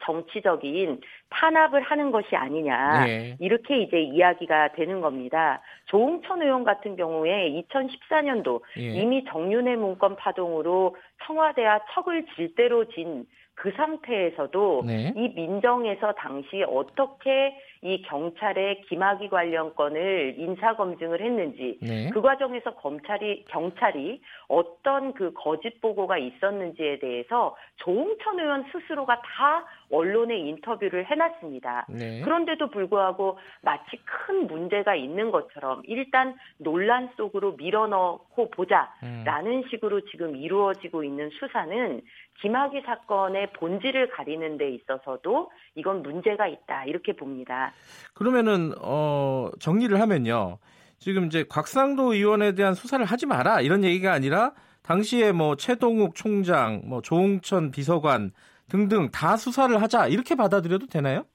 정치적인 0.03 1.01
탄압을 1.29 1.81
하는 1.81 2.11
것이 2.11 2.35
아니냐 2.35 3.05
예. 3.07 3.37
이렇게 3.39 3.81
이제 3.81 3.99
이야기가 3.99 4.73
되는 4.73 5.01
겁니다. 5.01 5.61
조홍천 5.85 6.41
의원 6.41 6.63
같은 6.63 6.95
경우에 6.95 7.63
2014년도 7.71 8.61
예. 8.77 8.81
이미 8.81 9.23
정윤회 9.25 9.75
문건 9.75 10.15
파동으로 10.15 10.95
청와대와 11.25 11.81
척을 11.93 12.25
질 12.35 12.55
대로 12.55 12.85
진 12.89 13.25
그 13.59 13.71
상태에서도 13.75 14.83
네. 14.85 15.13
이 15.17 15.33
민정에서 15.35 16.13
당시 16.13 16.63
어떻게 16.65 17.53
이 17.81 18.01
경찰의 18.01 18.81
김학의 18.89 19.29
관련 19.29 19.73
건을 19.73 20.35
인사 20.37 20.75
검증을 20.75 21.21
했는지 21.21 21.79
네. 21.81 22.09
그 22.11 22.21
과정에서 22.21 22.75
검찰이 22.75 23.45
경찰이 23.47 24.21
어떤 24.49 25.13
그 25.13 25.31
거짓 25.33 25.79
보고가 25.79 26.17
있었는지에 26.17 26.99
대해서 26.99 27.55
조홍천 27.77 28.37
의원 28.37 28.65
스스로가 28.71 29.21
다 29.21 29.65
언론에 29.91 30.37
인터뷰를 30.37 31.05
해놨습니다. 31.05 31.85
네. 31.89 32.21
그런데도 32.21 32.69
불구하고 32.69 33.39
마치 33.61 33.97
큰 34.03 34.47
문제가 34.47 34.95
있는 34.95 35.31
것처럼 35.31 35.81
일단 35.85 36.35
논란 36.57 37.09
속으로 37.15 37.53
밀어넣고 37.53 38.49
보자라는 38.49 39.51
음. 39.51 39.63
식으로 39.69 40.01
지금 40.11 40.35
이루어지고 40.35 41.05
있는 41.05 41.29
수사는 41.29 42.01
김학의 42.41 42.83
사건의 42.85 43.51
본질을 43.53 44.09
가리는 44.11 44.57
데 44.57 44.69
있어서도 44.69 45.51
이건 45.75 46.03
문제가 46.03 46.47
있다 46.47 46.85
이렇게 46.85 47.13
봅니다. 47.13 47.68
그러면은 48.13 48.73
어 48.81 49.49
정리를 49.59 49.99
하면요. 49.99 50.57
지금 50.97 51.25
이제 51.25 51.45
곽상도 51.47 52.13
의원에 52.13 52.53
대한 52.53 52.73
수사를 52.73 53.03
하지 53.05 53.25
마라 53.25 53.61
이런 53.61 53.83
얘기가 53.83 54.11
아니라 54.11 54.51
당시에 54.83 55.31
뭐 55.31 55.55
최동욱 55.55 56.15
총장, 56.15 56.81
뭐 56.85 57.01
조홍천 57.01 57.71
비서관 57.71 58.31
등등 58.69 59.09
다 59.11 59.37
수사를 59.37 59.81
하자 59.81 60.07
이렇게 60.07 60.35
받아들여도 60.35 60.87
되나요? 60.87 61.25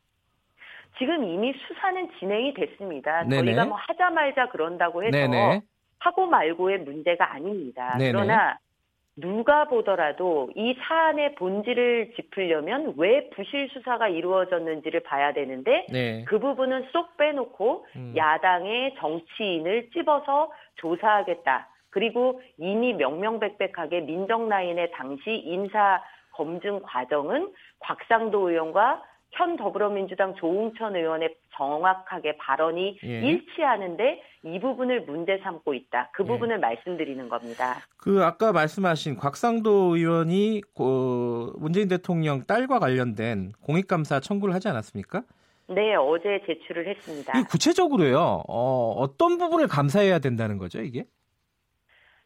지금 0.98 1.24
이미 1.24 1.52
수사는 1.66 2.08
진행이 2.18 2.54
됐습니다. 2.54 3.24
네네. 3.24 3.44
저희가 3.46 3.64
뭐 3.64 3.76
하자 3.76 4.10
말자 4.10 4.50
그런다고 4.50 5.02
해서 5.02 5.10
네네. 5.10 5.62
하고 5.98 6.26
말고의 6.26 6.80
문제가 6.80 7.32
아닙니다. 7.32 7.96
네네. 7.98 8.12
그러나 8.12 8.58
누가 9.17 9.67
보더라도 9.67 10.50
이 10.56 10.75
사안의 10.81 11.37
본질을 11.37 12.15
짚으려면 12.17 12.94
왜 12.96 13.31
부실 13.31 13.69
수사가 13.71 14.08
이루어졌는지를 14.08 15.00
봐야 15.04 15.33
되는데 15.33 15.87
네. 15.90 16.25
그 16.25 16.40
부분은 16.40 16.88
쏙 16.92 17.17
빼놓고 17.17 17.87
음. 17.94 18.15
야당의 18.17 18.96
정치인을 18.98 19.90
찝어서 19.90 20.50
조사하겠다. 20.77 21.69
그리고 21.90 22.40
이미 22.58 22.92
명명백백하게 22.92 24.00
민정라인의 24.00 24.90
당시 24.92 25.31
인사 25.31 26.02
검증 26.33 26.81
과정은 26.83 27.52
곽상도 27.79 28.50
의원과 28.50 29.00
현 29.37 29.56
더불어민주당 29.56 30.35
조웅천 30.37 30.96
의원의 30.96 31.35
정확하게 31.56 32.37
발언이 32.37 32.98
예. 33.04 33.20
일치하는데 33.20 34.22
이 34.44 34.60
부분을 34.60 35.02
문제 35.02 35.38
삼고 35.38 35.74
있다. 35.74 36.10
그 36.12 36.22
예. 36.22 36.26
부분을 36.26 36.56
예. 36.56 36.60
말씀드리는 36.60 37.28
겁니다. 37.28 37.76
그 37.96 38.22
아까 38.24 38.52
말씀하신 38.52 39.16
곽상도 39.16 39.96
의원이 39.96 40.62
그 40.76 41.52
문재인 41.58 41.88
대통령 41.88 42.44
딸과 42.44 42.78
관련된 42.78 43.52
공익감사 43.60 44.20
청구를 44.20 44.54
하지 44.54 44.68
않았습니까? 44.68 45.22
네, 45.68 45.94
어제 45.94 46.40
제출을 46.46 46.87
했습니다. 46.88 47.32
구체적으로요. 47.44 48.42
어, 48.48 48.94
어떤 48.98 49.38
부분을 49.38 49.66
감사해야 49.66 50.18
된다는 50.18 50.58
거죠, 50.58 50.82
이게? 50.82 51.06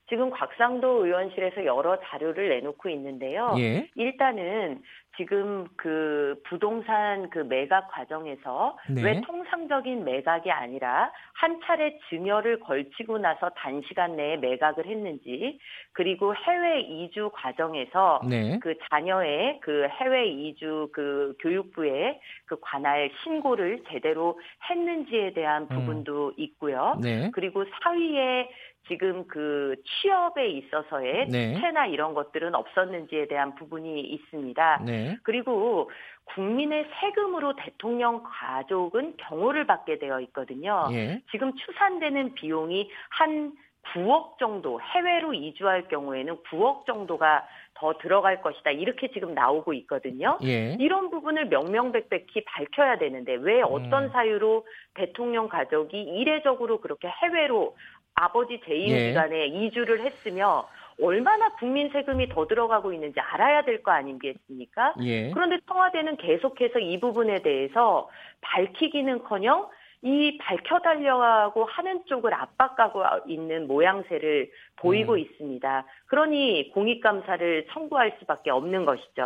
지금 0.09 0.30
곽상도 0.30 1.04
의원실에서 1.04 1.64
여러 1.64 1.98
자료를 2.00 2.48
내놓고 2.48 2.88
있는데요. 2.88 3.54
예. 3.59 3.88
일단은 3.94 4.82
지금 5.18 5.66
그 5.76 6.40
부동산 6.44 7.28
그 7.30 7.40
매각 7.40 7.88
과정에서 7.88 8.78
네. 8.88 9.02
왜 9.02 9.20
통상적인 9.20 10.04
매각이 10.04 10.50
아니라 10.50 11.11
한 11.34 11.61
차례 11.64 11.98
증여를 12.09 12.61
걸치고 12.61 13.18
나서 13.18 13.50
단시간 13.50 14.16
내에 14.16 14.36
매각을 14.36 14.86
했는지 14.86 15.59
그리고 15.92 16.34
해외 16.36 16.80
이주 16.80 17.30
과정에서 17.34 18.20
네. 18.28 18.59
그 18.61 18.74
자녀의 18.90 19.59
그 19.61 19.88
해외 19.88 20.28
이주 20.28 20.90
그 20.92 21.34
교육부에 21.40 22.20
그 22.46 22.56
관할 22.61 23.11
신고를 23.24 23.82
제대로 23.90 24.38
했는지에 24.70 25.32
대한 25.32 25.62
음. 25.64 25.68
부분도 25.68 26.28
음. 26.28 26.32
있고요. 26.36 26.96
네. 27.02 27.30
그리고 27.32 27.64
사위의 27.82 28.48
지금 28.89 29.26
그 29.28 29.76
취업에 29.84 30.49
있어서의 30.49 31.28
네. 31.28 31.55
특혜나 31.55 31.86
이런 31.86 32.14
것들은 32.14 32.55
없었는지에 32.55 33.28
대한 33.28 33.55
부분이 33.55 34.01
있습니다. 34.01 34.82
네. 34.84 35.16
그리고 35.22 35.91
국민의 36.34 36.86
세금으로 37.01 37.55
대통령 37.57 38.22
가족은 38.24 39.14
경호를 39.16 39.66
받게 39.66 39.99
되어 39.99 40.20
있거든요. 40.20 40.89
예. 40.93 41.22
지금 41.30 41.53
추산되는 41.55 42.34
비용이 42.34 42.91
한 43.11 43.53
9억 43.95 44.39
정도 44.39 44.80
해외로 44.80 45.32
이주할 45.32 45.89
경우에는 45.89 46.39
9억 46.51 46.84
정도가 46.86 47.47
더 47.74 47.95
들어갈 47.99 48.43
것이다 48.43 48.70
이렇게 48.72 49.09
지금 49.12 49.34
나오고 49.34 49.72
있거든요. 49.74 50.39
예. 50.43 50.76
이런 50.78 51.11
부분을 51.11 51.47
명명백백히 51.47 52.45
밝혀야 52.45 52.99
되는데 52.99 53.34
왜 53.34 53.62
어떤 53.62 54.05
음. 54.05 54.11
사유로 54.11 54.66
대통령 54.95 55.49
가족이 55.49 55.97
이례적으로 55.97 56.80
그렇게 56.80 57.09
해외로 57.09 57.76
아버지 58.22 58.60
재임 58.64 58.90
예. 58.90 59.08
기간에 59.08 59.46
이주를 59.46 60.00
했으며 60.00 60.68
얼마나 61.00 61.48
국민 61.54 61.90
세금이 61.90 62.28
더 62.30 62.46
들어가고 62.46 62.92
있는지 62.92 63.20
알아야 63.20 63.62
될 63.62 63.82
거 63.82 63.92
아니겠습니까? 63.92 64.94
예. 65.02 65.30
그런데 65.30 65.58
청와대는 65.68 66.16
계속해서 66.16 66.80
이 66.80 66.98
부분에 66.98 67.42
대해서 67.42 68.08
밝히기는커녕 68.40 69.68
이 70.02 70.38
밝혀달라고 70.38 71.64
하는 71.64 72.04
쪽을 72.06 72.32
압박하고 72.34 73.02
있는 73.28 73.66
모양새를 73.66 74.50
보이고 74.76 75.14
음. 75.14 75.18
있습니다. 75.18 75.84
그러니 76.06 76.70
공익감사를 76.72 77.66
청구할 77.72 78.16
수밖에 78.20 78.50
없는 78.50 78.84
것이죠. 78.84 79.24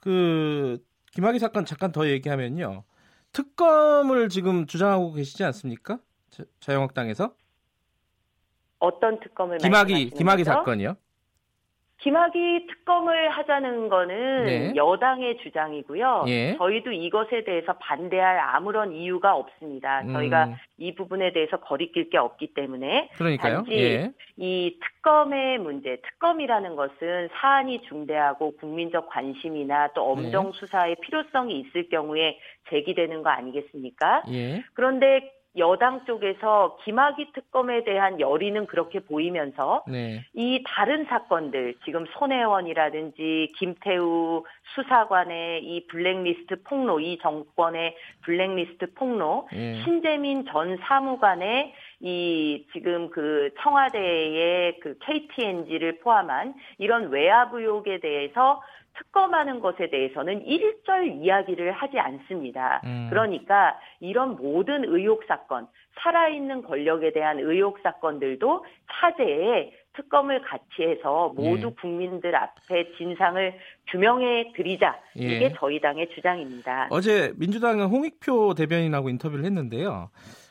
그 0.00 0.78
김학의 1.12 1.40
사건 1.40 1.64
잠깐 1.64 1.92
더 1.92 2.06
얘기하면요. 2.06 2.84
특검을 3.32 4.28
지금 4.28 4.66
주장하고 4.66 5.12
계시지 5.12 5.44
않습니까? 5.44 5.98
자, 6.60 6.72
영학당에서 6.74 7.34
어떤 8.82 9.20
특검을 9.20 9.58
김학의 9.58 10.10
김학의 10.10 10.44
사건이요? 10.44 10.96
김학의 11.98 12.66
특검을 12.66 13.30
하자는 13.30 13.88
거는 13.88 14.44
네. 14.44 14.72
여당의 14.74 15.38
주장이고요. 15.38 16.24
예. 16.26 16.56
저희도 16.56 16.90
이것에 16.90 17.44
대해서 17.44 17.74
반대할 17.74 18.40
아무런 18.40 18.92
이유가 18.92 19.36
없습니다. 19.36 20.00
음. 20.00 20.12
저희가 20.12 20.48
이 20.78 20.96
부분에 20.96 21.32
대해서 21.32 21.58
거리낄 21.58 22.10
게 22.10 22.18
없기 22.18 22.54
때문에 22.54 23.08
그러니까요. 23.14 23.54
단지 23.58 23.72
예. 23.72 24.10
이 24.36 24.80
특검의 24.80 25.58
문제, 25.58 26.00
특검이라는 26.02 26.74
것은 26.74 27.28
사안이 27.34 27.82
중대하고 27.82 28.56
국민적 28.56 29.08
관심이나 29.08 29.90
또 29.94 30.10
엄정 30.10 30.46
네. 30.46 30.50
수사의 30.54 30.96
필요성이 31.02 31.60
있을 31.60 31.88
경우에 31.88 32.36
제기되는 32.70 33.22
거 33.22 33.30
아니겠습니까? 33.30 34.24
예. 34.32 34.64
그런데 34.74 35.30
여당 35.56 36.04
쪽에서 36.06 36.78
김학의 36.84 37.32
특검에 37.34 37.84
대한 37.84 38.20
열의는 38.20 38.66
그렇게 38.66 39.00
보이면서 39.00 39.84
네. 39.86 40.24
이 40.34 40.62
다른 40.66 41.04
사건들 41.04 41.74
지금 41.84 42.06
손혜원이라든지 42.18 43.52
김태우 43.58 44.44
수사관의 44.74 45.62
이 45.64 45.86
블랙리스트 45.88 46.62
폭로 46.62 47.00
이 47.00 47.18
정권의 47.18 47.94
블랙리스트 48.22 48.94
폭로 48.94 49.48
네. 49.52 49.82
신재민 49.84 50.46
전 50.46 50.78
사무관의 50.78 51.74
이 52.00 52.66
지금 52.72 53.10
그 53.10 53.50
청와대의 53.60 54.80
그 54.80 54.96
KTNG를 55.00 56.00
포함한 56.00 56.54
이런 56.78 57.10
외압 57.10 57.54
의혹에 57.54 58.00
대해서 58.00 58.62
특검하는 58.98 59.60
것에 59.60 59.90
대해서는 59.90 60.44
일절 60.46 61.22
이야기를 61.22 61.72
하지 61.72 61.98
않습니다. 61.98 62.80
음. 62.84 63.06
그러니까 63.10 63.78
이런 64.00 64.36
모든 64.36 64.84
의혹 64.84 65.24
사건, 65.26 65.66
살아있는 66.00 66.62
권력에 66.62 67.12
대한 67.12 67.38
의혹 67.38 67.78
사건들도 67.82 68.64
차제에 68.92 69.72
특검을 69.94 70.42
같이 70.42 70.82
해서 70.82 71.32
모두 71.36 71.66
예. 71.66 71.80
국민들 71.80 72.34
앞에 72.34 72.92
진상을 72.96 73.54
규명해 73.90 74.52
드리자. 74.56 74.98
예. 75.18 75.24
이게 75.24 75.52
저희 75.58 75.80
당의 75.80 76.08
주장입니다. 76.14 76.88
어제 76.90 77.32
민주당은 77.36 77.86
홍익표 77.86 78.54
대변인하고 78.54 79.10
인터뷰를 79.10 79.44
했는데요. 79.44 80.10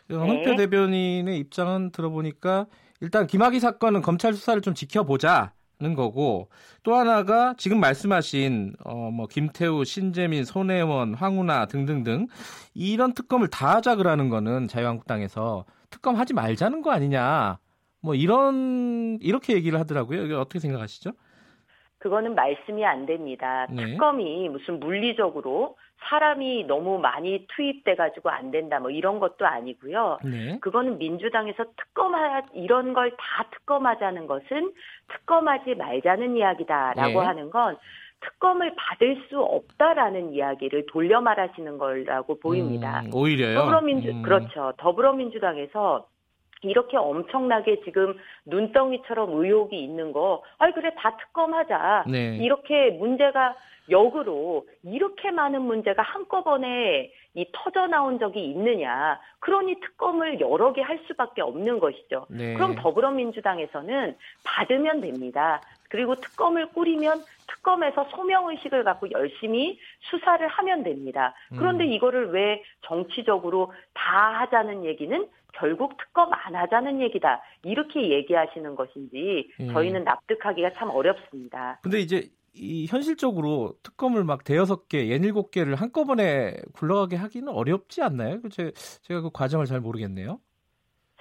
네. 0.09 0.15
홍익표 0.15 0.55
대변인의 0.57 1.37
입장은 1.39 1.91
들어보니까 1.91 2.67
일단 2.99 3.25
김학의 3.25 3.59
사건은 3.59 4.01
검찰 4.03 4.33
수사를 4.33 4.61
좀 4.61 4.75
지켜보자. 4.75 5.53
는 5.81 5.95
거고 5.95 6.47
또 6.83 6.93
하나가 6.95 7.55
지금 7.57 7.79
말씀하신 7.79 8.73
어뭐 8.83 9.27
김태우, 9.27 9.83
신재민, 9.83 10.45
손혜원, 10.45 11.15
황운하 11.15 11.65
등등등 11.65 12.27
이런 12.75 13.13
특검을 13.13 13.47
다 13.47 13.75
하자 13.75 13.95
그러는 13.95 14.29
거는 14.29 14.67
자유한국당에서 14.67 15.65
특검 15.89 16.15
하지 16.17 16.35
말자는 16.35 16.83
거 16.83 16.91
아니냐 16.91 17.57
뭐 17.99 18.13
이런 18.13 19.17
이렇게 19.21 19.53
얘기를 19.53 19.79
하더라고요. 19.79 20.23
이게 20.25 20.33
어떻게 20.35 20.59
생각하시죠? 20.59 21.11
그거는 21.97 22.35
말씀이 22.35 22.83
안 22.85 23.05
됩니다. 23.05 23.67
네. 23.69 23.85
특검이 23.85 24.49
무슨 24.49 24.79
물리적으로 24.79 25.77
사람이 26.03 26.65
너무 26.65 26.99
많이 26.99 27.45
투입돼 27.55 27.95
가지고 27.95 28.29
안 28.29 28.51
된다 28.51 28.79
뭐 28.79 28.89
이런 28.89 29.19
것도 29.19 29.45
아니고요. 29.45 30.19
네. 30.23 30.57
그거는 30.59 30.97
민주당에서 30.97 31.65
특검하 31.77 32.41
이런 32.53 32.93
걸 32.93 33.11
다 33.11 33.45
특검하자는 33.51 34.27
것은 34.27 34.73
특검하지 35.07 35.75
말자는 35.75 36.35
이야기다라고 36.37 37.19
네. 37.21 37.25
하는 37.25 37.49
건 37.49 37.77
특검을 38.21 38.73
받을 38.75 39.23
수 39.29 39.39
없다라는 39.39 40.33
이야기를 40.33 40.85
돌려 40.87 41.21
말하시는 41.21 41.77
거라고 41.77 42.39
보입니다. 42.39 43.01
음, 43.01 43.11
오히려요. 43.13 43.55
더불어민주 43.59 44.09
음. 44.09 44.21
그렇죠. 44.21 44.73
더불어민주당에서 44.77 46.07
이렇게 46.63 46.97
엄청나게 46.97 47.81
지금 47.83 48.13
눈덩이처럼 48.45 49.31
의혹이 49.33 49.83
있는 49.83 50.11
거, 50.13 50.43
아이 50.59 50.71
그래 50.73 50.91
다 50.97 51.17
특검하자. 51.17 52.03
네. 52.07 52.37
이렇게 52.37 52.91
문제가 52.91 53.55
역으로 53.91 54.67
이렇게 54.83 55.31
많은 55.31 55.61
문제가 55.61 56.01
한꺼번에 56.01 57.11
이 57.33 57.45
터져 57.53 57.87
나온 57.87 58.19
적이 58.19 58.45
있느냐. 58.45 59.19
그러니 59.39 59.79
특검을 59.79 60.39
여러 60.39 60.73
개 60.73 60.81
할 60.81 60.99
수밖에 61.07 61.41
없는 61.41 61.79
것이죠. 61.79 62.25
네. 62.29 62.53
그럼 62.55 62.75
더불어민주당에서는 62.75 64.15
받으면 64.43 65.01
됩니다. 65.01 65.61
그리고 65.89 66.15
특검을 66.15 66.67
꾸리면 66.67 67.21
특검에서 67.47 68.05
소명 68.05 68.49
의식을 68.49 68.83
갖고 68.83 69.09
열심히 69.11 69.79
수사를 70.09 70.45
하면 70.47 70.83
됩니다. 70.83 71.33
그런데 71.57 71.83
음. 71.85 71.91
이거를 71.91 72.31
왜 72.31 72.63
정치적으로 72.81 73.73
다 73.93 74.39
하자는 74.41 74.85
얘기는 74.85 75.27
결국 75.53 75.97
특검 75.97 76.31
안 76.33 76.55
하자는 76.55 77.01
얘기다. 77.01 77.41
이렇게 77.63 78.09
얘기하시는 78.09 78.75
것인지 78.75 79.49
예. 79.59 79.67
저희는 79.67 80.03
납득하기가 80.05 80.71
참 80.71 80.89
어렵습니다. 80.89 81.79
근데 81.83 81.99
이제 81.99 82.29
이 82.53 82.85
현실적으로 82.87 83.73
특검을 83.83 84.23
막 84.23 84.43
대여섯 84.43 84.89
개, 84.89 85.07
예닐곱 85.07 85.51
개를 85.51 85.75
한꺼번에 85.75 86.55
굴러가게 86.73 87.15
하기는 87.15 87.47
어렵지 87.47 88.01
않나요? 88.01 88.41
그 88.41 88.49
제가 88.49 89.21
그 89.21 89.29
과정을 89.31 89.65
잘 89.65 89.79
모르겠네요. 89.79 90.39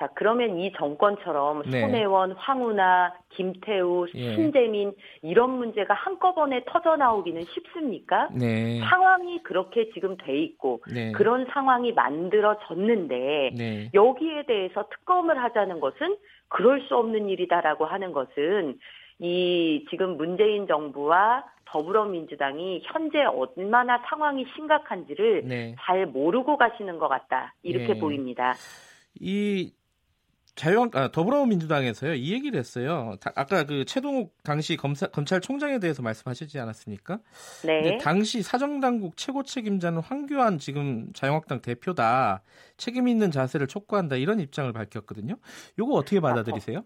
자, 0.01 0.09
그러면 0.15 0.59
이 0.59 0.73
정권처럼 0.79 1.63
네. 1.71 1.83
손혜원, 1.83 2.33
황우나, 2.33 3.13
김태우, 3.29 4.07
예. 4.15 4.35
신재민 4.35 4.95
이런 5.21 5.51
문제가 5.51 5.93
한꺼번에 5.93 6.65
터져 6.67 6.97
나오기는 6.97 7.45
쉽습니까? 7.45 8.31
네. 8.33 8.81
상황이 8.81 9.43
그렇게 9.43 9.91
지금 9.93 10.17
돼 10.17 10.39
있고 10.39 10.83
네. 10.91 11.13
그런 11.13 11.47
상황이 11.53 11.93
만들어졌는데 11.93 13.51
네. 13.55 13.91
여기에 13.93 14.47
대해서 14.47 14.89
특검을 14.89 15.41
하자는 15.43 15.81
것은 15.81 16.17
그럴 16.49 16.81
수 16.89 16.97
없는 16.97 17.29
일이다라고 17.29 17.85
하는 17.85 18.13
것은 18.13 18.79
이 19.21 19.85
지금 19.91 20.17
문재인 20.17 20.67
정부와 20.67 21.45
더불어민주당이 21.67 22.83
현재 22.85 23.19
얼마나 23.23 24.03
상황이 24.09 24.45
심각한지를 24.57 25.45
네. 25.45 25.77
잘 25.81 26.07
모르고 26.07 26.57
가시는 26.57 26.99
것 26.99 27.09
같다 27.09 27.55
이렇게 27.63 27.95
네. 27.95 28.01
보입니다. 28.01 28.55
이 29.21 29.73
자유한 30.57 30.91
아, 30.95 31.11
더불어민주당에서요 31.11 32.15
이 32.15 32.33
얘기를 32.33 32.59
했어요. 32.59 33.15
다, 33.21 33.31
아까 33.37 33.65
그 33.65 33.85
최동욱 33.85 34.35
당시 34.43 34.77
검사, 34.77 35.07
검찰총장에 35.07 35.79
대해서 35.79 36.03
말씀하시지 36.03 36.59
않았습니까? 36.59 37.21
네. 37.65 37.99
당시 37.99 38.43
사정당국 38.43 39.17
최고 39.17 39.43
책임자는 39.43 40.01
황교안 40.01 40.59
지금 40.59 41.13
자유한국당 41.13 41.61
대표다 41.61 42.43
책임 42.77 43.07
있는 43.07 43.31
자세를 43.31 43.69
촉구한다 43.69 44.17
이런 44.17 44.41
입장을 44.41 44.73
밝혔거든요. 44.73 45.37
이거 45.79 45.93
어떻게 45.93 46.21
받아들이세요? 46.21 46.85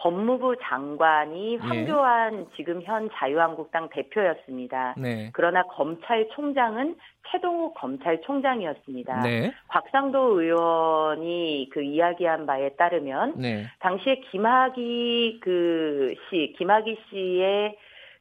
법무부 0.00 0.56
장관이 0.62 1.54
예. 1.54 1.58
황교안 1.58 2.40
예. 2.40 2.56
지금 2.56 2.80
현 2.82 3.10
자유한국당 3.12 3.90
대표였습니다. 3.90 4.94
네. 4.96 5.30
그러나 5.34 5.62
검찰총장은 5.64 6.96
최동욱 7.30 7.74
검찰총장이었습니다. 7.74 9.20
네. 9.20 9.52
곽상도 9.68 10.40
의원이 10.40 11.68
그 11.70 11.82
이야기한 11.82 12.46
바에 12.46 12.70
따르면 12.70 13.34
네. 13.36 13.66
당시에 13.80 14.20
김학의 14.30 15.40
그 15.40 16.14
씨, 16.28 16.54
김학의 16.56 16.96
씨의 17.10 17.76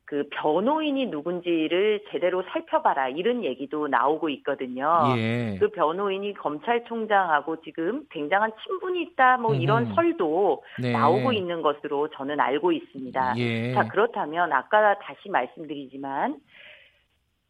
그 0.10 0.24
변호인이 0.32 1.06
누군지를 1.06 2.02
제대로 2.10 2.42
살펴봐라 2.52 3.10
이런 3.10 3.44
얘기도 3.44 3.88
나오고 3.88 4.30
있거든요. 4.30 5.04
예. 5.16 5.56
그 5.60 5.70
변호인이 5.70 6.34
검찰총장하고 6.34 7.62
지금 7.62 8.08
굉장한 8.10 8.54
친분이 8.64 9.04
있다 9.04 9.38
뭐 9.38 9.54
이런 9.54 9.86
음. 9.86 9.94
설도 9.94 10.64
네. 10.82 10.94
나오고 10.94 11.32
있는 11.32 11.62
것으로 11.62 12.08
저는 12.08 12.40
알고 12.40 12.72
있습니다. 12.72 13.36
예. 13.38 13.74
자 13.76 13.88
그렇다면 13.88 14.52
아까 14.52 14.98
다시 14.98 15.30
말씀드리지만 15.30 16.40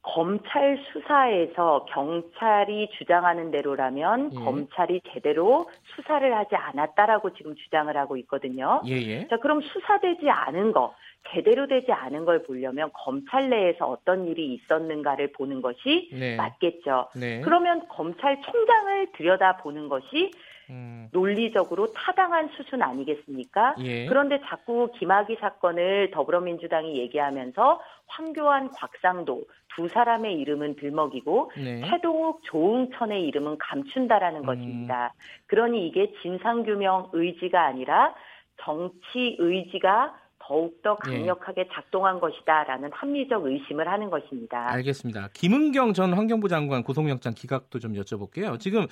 검찰 0.01 0.77
수사에서 0.91 1.85
경찰이 1.89 2.89
주장하는 2.97 3.51
대로라면 3.51 4.31
예. 4.33 4.39
검찰이 4.43 5.01
제대로 5.13 5.69
수사를 5.95 6.35
하지 6.35 6.55
않았다라고 6.55 7.33
지금 7.33 7.55
주장을 7.55 7.95
하고 7.95 8.17
있거든요. 8.17 8.81
예예. 8.85 9.07
예. 9.07 9.27
자, 9.27 9.37
그럼 9.37 9.61
수사되지 9.61 10.29
않은 10.29 10.71
거, 10.71 10.93
제대로 11.31 11.67
되지 11.67 11.91
않은 11.91 12.25
걸 12.25 12.43
보려면 12.43 12.89
검찰 12.93 13.49
내에서 13.49 13.85
어떤 13.85 14.27
일이 14.27 14.53
있었는가를 14.53 15.31
보는 15.33 15.61
것이 15.61 16.09
네. 16.13 16.35
맞겠죠. 16.35 17.09
네. 17.15 17.41
그러면 17.41 17.87
검찰총장을 17.89 19.11
들여다보는 19.13 19.89
것이 19.89 20.31
음. 20.69 21.09
논리적으로 21.11 21.91
타당한 21.93 22.49
수순 22.55 22.81
아니겠습니까? 22.81 23.75
예. 23.79 24.05
그런데 24.05 24.39
자꾸 24.45 24.91
김학의 24.95 25.37
사건을 25.39 26.11
더불어민주당이 26.11 26.97
얘기하면서 26.99 27.81
황교안, 28.07 28.69
곽상도 28.69 29.45
두 29.75 29.87
사람의 29.87 30.35
이름은 30.35 30.75
들먹이고 30.75 31.51
네. 31.57 31.81
최동욱, 31.89 32.43
조응천의 32.43 33.23
이름은 33.25 33.57
감춘다라는 33.57 34.41
음. 34.41 34.45
것입니다. 34.45 35.13
그러니 35.47 35.87
이게 35.87 36.13
진상규명 36.21 37.09
의지가 37.13 37.63
아니라 37.65 38.13
정치 38.61 39.37
의지가 39.39 40.15
더욱더 40.49 40.97
예. 41.05 41.11
강력하게 41.11 41.63
네. 41.63 41.69
작동한 41.71 42.19
것이다라는 42.19 42.91
합리적 42.91 43.45
의심을 43.45 43.87
하는 43.87 44.09
것입니다. 44.09 44.71
알겠습니다. 44.71 45.29
김은경 45.33 45.93
전 45.93 46.13
환경부 46.13 46.49
장관 46.49 46.81
구속영장 46.81 47.33
기각도 47.35 47.77
좀 47.77 47.93
여쭤볼게요. 47.93 48.59
지금 48.59 48.87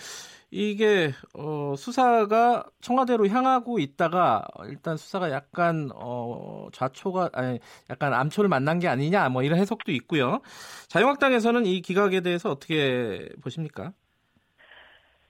이게 0.52 1.10
어, 1.34 1.74
수사가 1.76 2.66
청와대로 2.80 3.28
향하고 3.28 3.80
있다가 3.80 4.46
일단 4.68 4.98
수사가 4.98 5.32
약간 5.32 5.90
어, 5.96 6.68
좌초가 6.74 7.32
아니 7.34 7.60
약간 7.90 8.14
암초를 8.14 8.50
만난 8.50 8.78
게 8.78 8.88
아니냐 8.88 9.30
뭐 9.30 9.42
이런 9.42 9.58
해석도 9.58 9.92
있고요. 9.94 10.42
자유한국당에서는 10.90 11.66
이 11.66 11.82
기각에 11.82 12.22
대해서 12.22 12.52
어떻게 12.52 13.30
보십니까? 13.42 13.94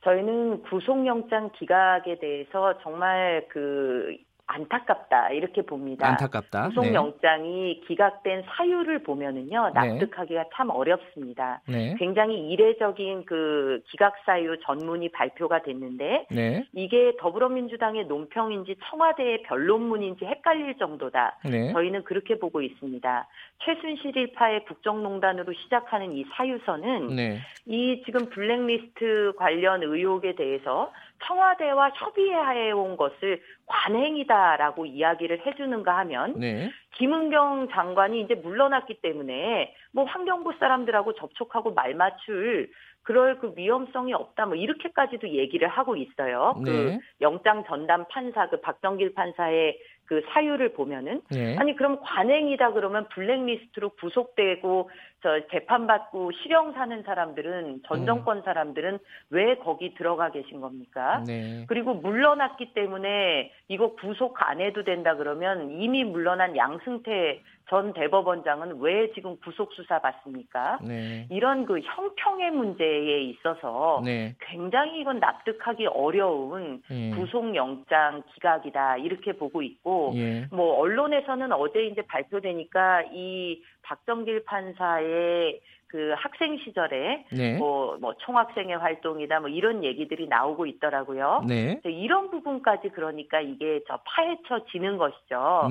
저희는 0.04 0.64
구속영장 0.64 1.52
기각에 1.58 2.20
대해서 2.20 2.78
정말 2.82 3.46
그 3.50 4.16
안타깝다 4.48 5.32
이렇게 5.32 5.62
봅니다. 5.62 6.08
안타깝다. 6.08 6.70
구속 6.70 6.94
영장이 6.94 7.82
네. 7.82 7.88
기각된 7.88 8.44
사유를 8.48 9.04
보면은요 9.04 9.72
네. 9.74 9.74
납득하기가 9.74 10.44
네. 10.44 10.50
참 10.54 10.70
어렵습니다. 10.70 11.62
네. 11.68 11.96
굉장히 12.00 12.50
이례적인 12.50 13.26
그 13.26 13.82
기각 13.90 14.16
사유 14.26 14.58
전문이 14.62 15.10
발표가 15.10 15.62
됐는데 15.62 16.28
네. 16.32 16.66
이게 16.74 17.14
더불어민주당의 17.20 18.06
논평인지 18.06 18.78
청와대의 18.90 19.44
변론문인지 19.44 20.26
헷갈릴 20.26 20.78
정도다. 20.78 21.40
네. 21.44 21.74
저희는 21.74 22.06
그렇게 22.06 22.40
보고 22.40 22.62
있습니다. 22.62 23.28
최순실 23.66 24.16
일파의 24.16 24.64
국정농단으로 24.66 25.52
시작하는 25.54 26.14
이 26.14 26.24
사유서는 26.36 27.18
이 27.66 28.02
지금 28.06 28.30
블랙리스트 28.30 29.34
관련 29.36 29.84
의혹에 29.84 30.36
대해서 30.36 30.92
청와대와 31.26 31.92
협의해 31.96 32.72
온 32.72 32.98
것을 32.98 33.42
관행이다라고 33.66 34.86
이야기를 34.86 35.46
해주는가 35.46 35.98
하면 36.00 36.40
네. 36.40 36.70
김은경 36.96 37.70
장관이 37.72 38.22
이제 38.22 38.36
물러났기 38.36 39.02
때문에 39.02 39.74
뭐 39.92 40.06
환경부 40.06 40.54
사람들하고 40.60 41.14
접촉하고 41.14 41.74
말 41.74 41.94
맞출 41.94 42.70
그럴 43.08 43.40
그 43.40 43.54
위험성이 43.56 44.14
없다 44.14 44.48
뭐 44.48 44.56
이렇게까지도 44.56 45.30
얘기를 45.30 45.68
하고 45.70 45.96
있어요. 45.96 46.56
그 46.64 46.70
네. 46.70 46.98
그 46.98 47.00
영장 47.22 47.64
전담 47.66 48.06
판사 48.10 48.50
그 48.50 48.60
박정길 48.60 49.14
판사의 49.14 49.80
그 50.06 50.22
사유를 50.30 50.74
보면은 50.74 51.22
네. 51.32 51.56
아니 51.58 51.76
그럼 51.76 52.00
관행이다 52.02 52.74
그러면 52.74 53.08
블랙리스트로 53.10 53.90
구속되고 53.92 54.90
저 55.24 55.40
재판받고 55.52 56.32
실형 56.32 56.74
사는 56.74 57.02
사람들은 57.04 57.82
전 57.88 58.02
음. 58.02 58.06
정권 58.06 58.44
사람들은 58.44 59.00
왜 59.32 59.56
거기 59.56 59.96
들어가 59.96 60.30
계신 60.30 60.62
겁니까? 60.62 61.24
네. 61.26 61.66
그리고 61.68 61.96
물러났기 61.96 62.74
때문에 62.74 63.52
이거 63.68 63.96
구속 63.96 64.36
안 64.48 64.62
해도 64.62 64.84
된다 64.84 65.16
그러면 65.16 65.72
이미 65.72 66.04
물러난 66.04 66.56
양승태 66.56 67.42
전 67.70 67.94
대법원장은 67.94 68.80
왜 68.80 69.12
지금 69.14 69.38
구속 69.40 69.74
수사 69.74 70.00
받습니까? 70.00 70.80
네. 70.82 71.28
이런 71.30 71.66
그 71.66 71.80
형평의 71.82 72.52
문제에 72.52 73.22
있어서 73.24 74.02
네. 74.06 74.36
굉장히 74.40 75.02
이건 75.02 75.20
납득하기 75.20 75.88
어려운 75.88 76.82
예. 76.90 77.10
구속 77.12 77.56
영장 77.56 78.24
기각이다 78.34 78.98
이렇게 78.98 79.34
보고 79.34 79.62
있고 79.62 80.14
예. 80.16 80.46
뭐 80.50 80.80
언론에서는 80.80 81.52
어제 81.52 81.86
이제 81.88 82.02
발표되니까 82.04 83.04
이 83.12 83.62
박정길 83.88 84.44
판사의 84.44 85.62
그 85.88 86.14
학생 86.18 86.58
시절에 86.58 87.26
네. 87.32 87.58
뭐, 87.58 87.98
뭐 88.02 88.14
총학생의 88.18 88.78
활동이다 88.78 89.40
뭐 89.40 89.48
이런 89.48 89.86
얘기들이 89.86 90.28
나오고 90.28 90.66
있더라고요. 90.66 91.46
네. 91.48 91.80
이런 91.86 92.30
부분까지 92.30 92.90
그러니까 92.90 93.40
이게 93.40 93.80
저 93.88 93.98
파헤쳐지는 94.04 94.98
것이죠. 94.98 95.70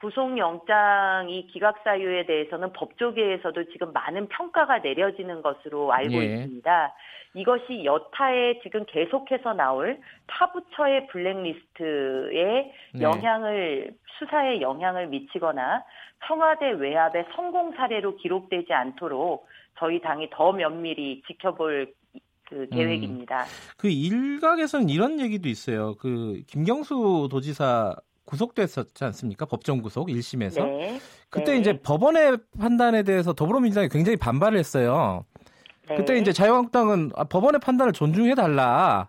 구속영장이 0.00 1.48
기각 1.48 1.82
사유에 1.84 2.24
대해서는 2.24 2.72
법조계에서도 2.72 3.64
지금 3.72 3.92
많은 3.92 4.28
평가가 4.28 4.78
내려지는 4.78 5.42
것으로 5.42 5.92
알고 5.92 6.14
예. 6.14 6.24
있습니다. 6.24 6.94
이것이 7.34 7.84
여타에 7.84 8.60
지금 8.62 8.84
계속해서 8.86 9.54
나올 9.54 9.98
타부처의 10.26 11.06
블랙리스트에 11.08 12.72
네. 12.94 13.02
영향을 13.02 13.94
수사에 14.18 14.60
영향을 14.60 15.08
미치거나 15.08 15.82
청와대 16.26 16.70
외압의 16.72 17.26
성공 17.34 17.72
사례로 17.72 18.16
기록되지 18.16 18.72
않도록 18.72 19.46
저희 19.78 20.00
당이 20.00 20.28
더 20.30 20.52
면밀히 20.52 21.22
지켜볼 21.26 21.92
그 22.48 22.54
음. 22.54 22.70
계획입니다. 22.70 23.44
음, 23.44 23.46
그 23.78 23.88
일각에서는 23.88 24.90
이런 24.90 25.18
얘기도 25.20 25.48
있어요. 25.48 25.94
그 25.94 26.42
김경수 26.46 27.28
도지사 27.30 27.96
구속됐었지 28.26 29.04
않습니까? 29.04 29.46
법정 29.46 29.80
구속 29.80 30.08
1심에서. 30.08 30.64
네. 30.64 30.98
그때 31.30 31.52
네. 31.52 31.58
이제 31.58 31.80
법원의 31.80 32.38
판단에 32.60 33.02
대해서 33.02 33.32
더불어민주당이 33.32 33.88
굉장히 33.88 34.16
반발을 34.16 34.58
했어요. 34.58 35.24
네. 35.92 35.96
그때 35.96 36.18
이제 36.18 36.32
자유한국당은 36.32 37.10
아, 37.16 37.24
법원의 37.24 37.60
판단을 37.60 37.92
존중해 37.92 38.34
달라. 38.34 39.08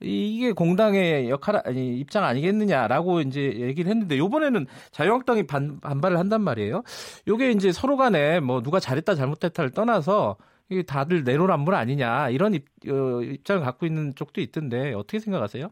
이게 0.00 0.52
공당의 0.52 1.30
역할 1.30 1.62
아니 1.64 1.98
입장 1.98 2.24
아니겠느냐라고 2.24 3.20
이제 3.20 3.40
얘기를 3.40 3.90
했는데 3.90 4.18
요번에는 4.18 4.66
자유한국당이 4.90 5.46
반, 5.46 5.80
반발을 5.80 6.18
한단 6.18 6.42
말이에요. 6.42 6.82
요게 7.26 7.52
이제 7.52 7.72
서로 7.72 7.96
간에 7.96 8.40
뭐 8.40 8.60
누가 8.60 8.78
잘했다 8.78 9.14
잘못했다를 9.14 9.70
떠나서 9.70 10.36
이게 10.68 10.82
다들 10.82 11.24
내로남불 11.24 11.74
아니냐 11.74 12.28
이런 12.30 12.52
입, 12.52 12.66
어, 12.88 13.22
입장을 13.22 13.62
갖고 13.62 13.86
있는 13.86 14.14
쪽도 14.14 14.40
있던데 14.42 14.92
어떻게 14.92 15.18
생각하세요? 15.18 15.70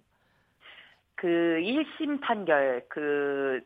그 1.16 1.26
1심 1.26 2.20
판결 2.20 2.82
그 2.88 3.60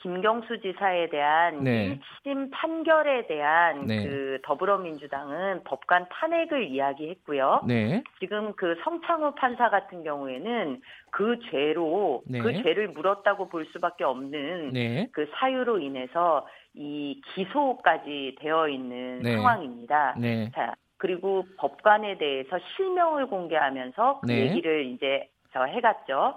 김경수 0.00 0.60
지사에 0.60 1.08
대한 1.08 1.64
네. 1.64 1.98
1심 2.24 2.50
판결에 2.52 3.26
대한 3.26 3.86
네. 3.86 4.04
그 4.04 4.38
더불어민주당은 4.44 5.64
법관 5.64 6.06
탄핵을 6.10 6.64
이야기했고요. 6.68 7.62
네. 7.66 8.02
지금 8.20 8.52
그 8.54 8.76
성창호 8.84 9.34
판사 9.34 9.70
같은 9.70 10.04
경우에는 10.04 10.80
그 11.10 11.38
죄로 11.50 12.22
네. 12.26 12.38
그 12.38 12.62
죄를 12.62 12.88
물었다고 12.88 13.48
볼 13.48 13.66
수밖에 13.72 14.04
없는 14.04 14.70
네. 14.72 15.08
그 15.12 15.28
사유로 15.34 15.80
인해서 15.80 16.46
이 16.74 17.20
기소까지 17.34 18.36
되어 18.40 18.68
있는 18.68 19.20
네. 19.22 19.32
상황입니다. 19.34 20.14
네. 20.18 20.50
자, 20.54 20.74
그리고 20.96 21.44
법관에 21.56 22.18
대해서 22.18 22.58
실명을 22.76 23.26
공개하면서 23.26 24.20
그 24.20 24.26
네. 24.26 24.40
얘기를 24.42 24.86
이제 24.86 25.28
저 25.52 25.64
해갔죠. 25.64 26.34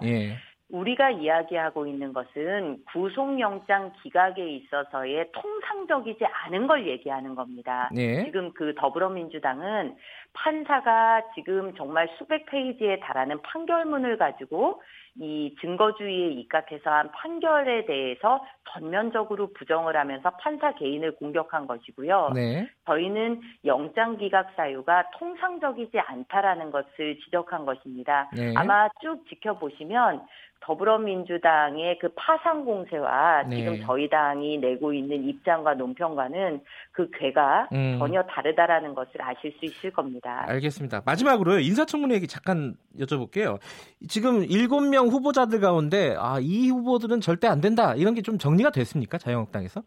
예. 0.72 0.76
우리가 0.76 1.10
이야기하고 1.10 1.86
있는 1.86 2.12
것은 2.12 2.84
구속영장 2.92 3.92
기각에 4.02 4.42
있어서의 4.42 5.30
통상적이지 5.32 6.24
않은 6.24 6.66
걸 6.66 6.86
얘기하는 6.86 7.34
겁니다. 7.34 7.90
네. 7.94 8.24
지금 8.24 8.52
그 8.52 8.74
더불어민주당은 8.76 9.96
판사가 10.32 11.22
지금 11.34 11.74
정말 11.74 12.08
수백 12.18 12.46
페이지에 12.46 13.00
달하는 13.00 13.40
판결문을 13.42 14.16
가지고 14.16 14.82
이 15.16 15.54
증거주의에 15.60 16.28
입각해서 16.40 16.90
한 16.90 17.10
판결에 17.12 17.84
대해서 17.84 18.42
전면적으로 18.70 19.52
부정을 19.52 19.94
하면서 19.94 20.30
판사 20.40 20.72
개인을 20.72 21.16
공격한 21.16 21.66
것이고요. 21.66 22.30
네. 22.34 22.66
저희는 22.86 23.42
영장 23.66 24.16
기각 24.16 24.52
사유가 24.56 25.10
통상적이지 25.18 25.98
않다라는 25.98 26.70
것을 26.70 27.18
지적한 27.24 27.66
것입니다. 27.66 28.30
네. 28.34 28.54
아마 28.56 28.88
쭉 29.02 29.22
지켜보시면 29.28 30.22
더불어민주당의 30.62 31.98
그 31.98 32.08
파상 32.16 32.64
공세와 32.64 33.44
네. 33.48 33.56
지금 33.56 33.80
저희 33.84 34.08
당이 34.08 34.58
내고 34.58 34.92
있는 34.94 35.28
입장과 35.28 35.74
논평과는 35.74 36.60
그 36.92 37.10
궤가 37.18 37.68
음. 37.72 37.96
전혀 37.98 38.22
다르다라는 38.22 38.94
것을 38.94 39.20
아실 39.20 39.52
수 39.58 39.66
있을 39.66 39.90
겁니다. 39.90 40.44
알겠습니다. 40.48 41.02
마지막으로 41.04 41.58
인사청문회 41.58 42.14
얘기 42.14 42.26
잠깐 42.26 42.74
여쭤볼게요. 42.98 43.58
지금 44.08 44.46
7명 44.46 45.10
후보자들 45.10 45.60
가운데 45.60 46.14
아, 46.18 46.38
이 46.40 46.70
후보들은 46.70 47.20
절대 47.20 47.46
안 47.46 47.60
된다. 47.60 47.94
이런 47.94 48.14
게 48.14 48.22
좀 48.22 48.38
정리가 48.38 48.70
됐습니까? 48.70 49.18
자유한국당에서? 49.18 49.82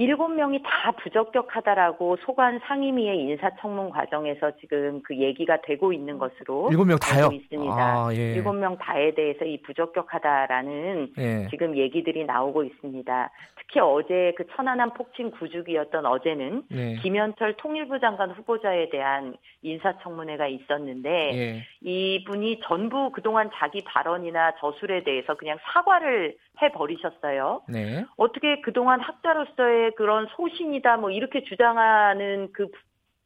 일곱 0.00 0.28
명이 0.28 0.62
다 0.62 0.92
부적격하다라고 0.92 2.16
소관 2.24 2.58
상임위의 2.60 3.18
인사청문 3.18 3.90
과정에서 3.90 4.52
지금 4.58 5.02
그 5.02 5.14
얘기가 5.14 5.60
되고 5.60 5.92
있는 5.92 6.16
것으로 6.16 6.68
일곱 6.70 6.86
명 6.86 6.98
다요 6.98 7.28
있습니다. 7.30 7.74
아, 7.74 8.08
예. 8.14 8.32
일곱 8.32 8.54
명 8.54 8.78
다에 8.78 9.14
대해서 9.14 9.44
이 9.44 9.60
부적격하다라는 9.60 11.12
예. 11.18 11.48
지금 11.50 11.76
얘기들이 11.76 12.24
나오고 12.24 12.64
있습니다. 12.64 13.30
특히 13.58 13.80
어제 13.80 14.32
그 14.38 14.46
천안함 14.56 14.94
폭침 14.94 15.32
구주기였던 15.32 16.06
어제는 16.06 16.62
네. 16.70 16.94
김현철 17.02 17.58
통일부 17.58 18.00
장관 18.00 18.30
후보자에 18.30 18.88
대한 18.88 19.36
인사청문회가 19.62 20.46
있었는데 20.46 21.10
예. 21.10 21.62
이분이 21.82 22.60
전부 22.64 23.10
그동안 23.12 23.50
자기 23.54 23.84
발언이나 23.84 24.54
저술에 24.60 25.04
대해서 25.04 25.34
그냥 25.34 25.58
사과를 25.62 26.36
해 26.62 26.72
버리셨어요. 26.72 27.62
네. 27.68 28.04
어떻게 28.16 28.60
그동안 28.60 29.00
학자로서의 29.00 29.89
그런 29.96 30.26
소신이다 30.36 30.96
뭐 30.98 31.10
이렇게 31.10 31.42
주장하는 31.44 32.50
그 32.52 32.68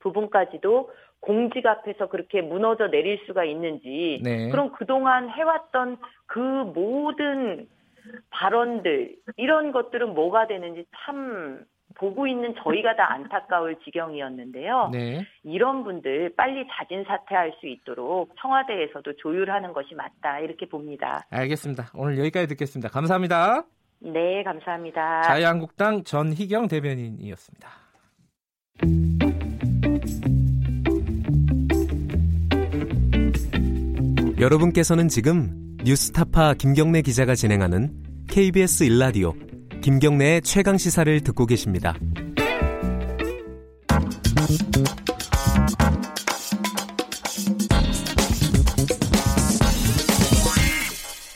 부분까지도 0.00 0.90
공직 1.20 1.66
앞에서 1.66 2.08
그렇게 2.08 2.42
무너져 2.42 2.88
내릴 2.88 3.18
수가 3.26 3.44
있는지 3.44 4.20
네. 4.22 4.50
그럼 4.50 4.72
그동안 4.72 5.30
해왔던 5.30 5.96
그 6.26 6.38
모든 6.38 7.66
발언들 8.30 9.16
이런 9.36 9.72
것들은 9.72 10.14
뭐가 10.14 10.46
되는지 10.46 10.84
참 11.04 11.64
보고 11.94 12.26
있는 12.26 12.54
저희가 12.62 12.96
다 12.96 13.12
안타까울 13.12 13.76
지경이었는데요. 13.84 14.90
네. 14.92 15.24
이런 15.44 15.84
분들 15.84 16.34
빨리 16.36 16.66
자진 16.72 17.04
사퇴할 17.04 17.54
수 17.60 17.66
있도록 17.66 18.34
청와대에서도 18.40 19.16
조율하는 19.16 19.72
것이 19.72 19.94
맞다 19.94 20.40
이렇게 20.40 20.66
봅니다. 20.66 21.24
알겠습니다. 21.30 21.90
오늘 21.94 22.18
여기까지 22.18 22.48
듣겠습니다. 22.48 22.88
감사합니다. 22.88 23.64
네, 24.05 24.42
감사합니다. 24.44 25.22
자유한국당 25.22 26.05
전희경 26.05 26.68
대변인이었습니다. 26.68 27.68
여러분께서는 34.38 35.09
지금 35.09 35.78
뉴스타파 35.84 36.55
김경래 36.55 37.00
기자가 37.00 37.34
진행하는 37.34 37.94
KBS 38.28 38.84
일라디오 38.84 39.32
김경래의 39.82 40.42
최강 40.42 40.76
시사를 40.76 41.20
듣고 41.22 41.46
계십니다. 41.46 41.94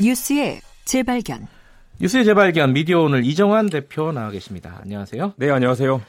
뉴스의 0.01 0.61
재발견. 0.85 1.58
뉴스의 2.01 2.25
재발견 2.25 2.73
미디어 2.73 3.01
오늘 3.01 3.25
이정환 3.25 3.71
대표 3.71 4.13
나와 4.13 4.31
계십니다. 4.31 4.79
안녕하세요. 4.83 5.35
네, 5.37 5.51
안녕하세요. 5.51 6.01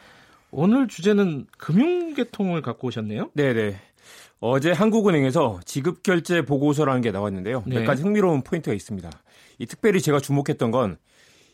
오늘 0.52 0.88
주제는 0.88 1.48
금융계통을 1.58 2.62
갖고 2.62 2.88
오셨네요. 2.88 3.32
네, 3.34 3.54
네. 3.54 3.80
어제 4.40 4.72
한국은행에서 4.72 5.60
지급결제 5.66 6.44
보고서라는 6.44 7.02
게 7.02 7.12
나왔는데요. 7.12 7.64
네. 7.66 7.80
몇 7.80 7.86
가지 7.86 8.04
흥미로운 8.04 8.44
포인트가 8.44 8.74
있습니다. 8.74 9.10
이 9.60 9.66
특별히 9.66 10.02
제가 10.02 10.20
주목했던 10.20 10.72
건 10.72 10.98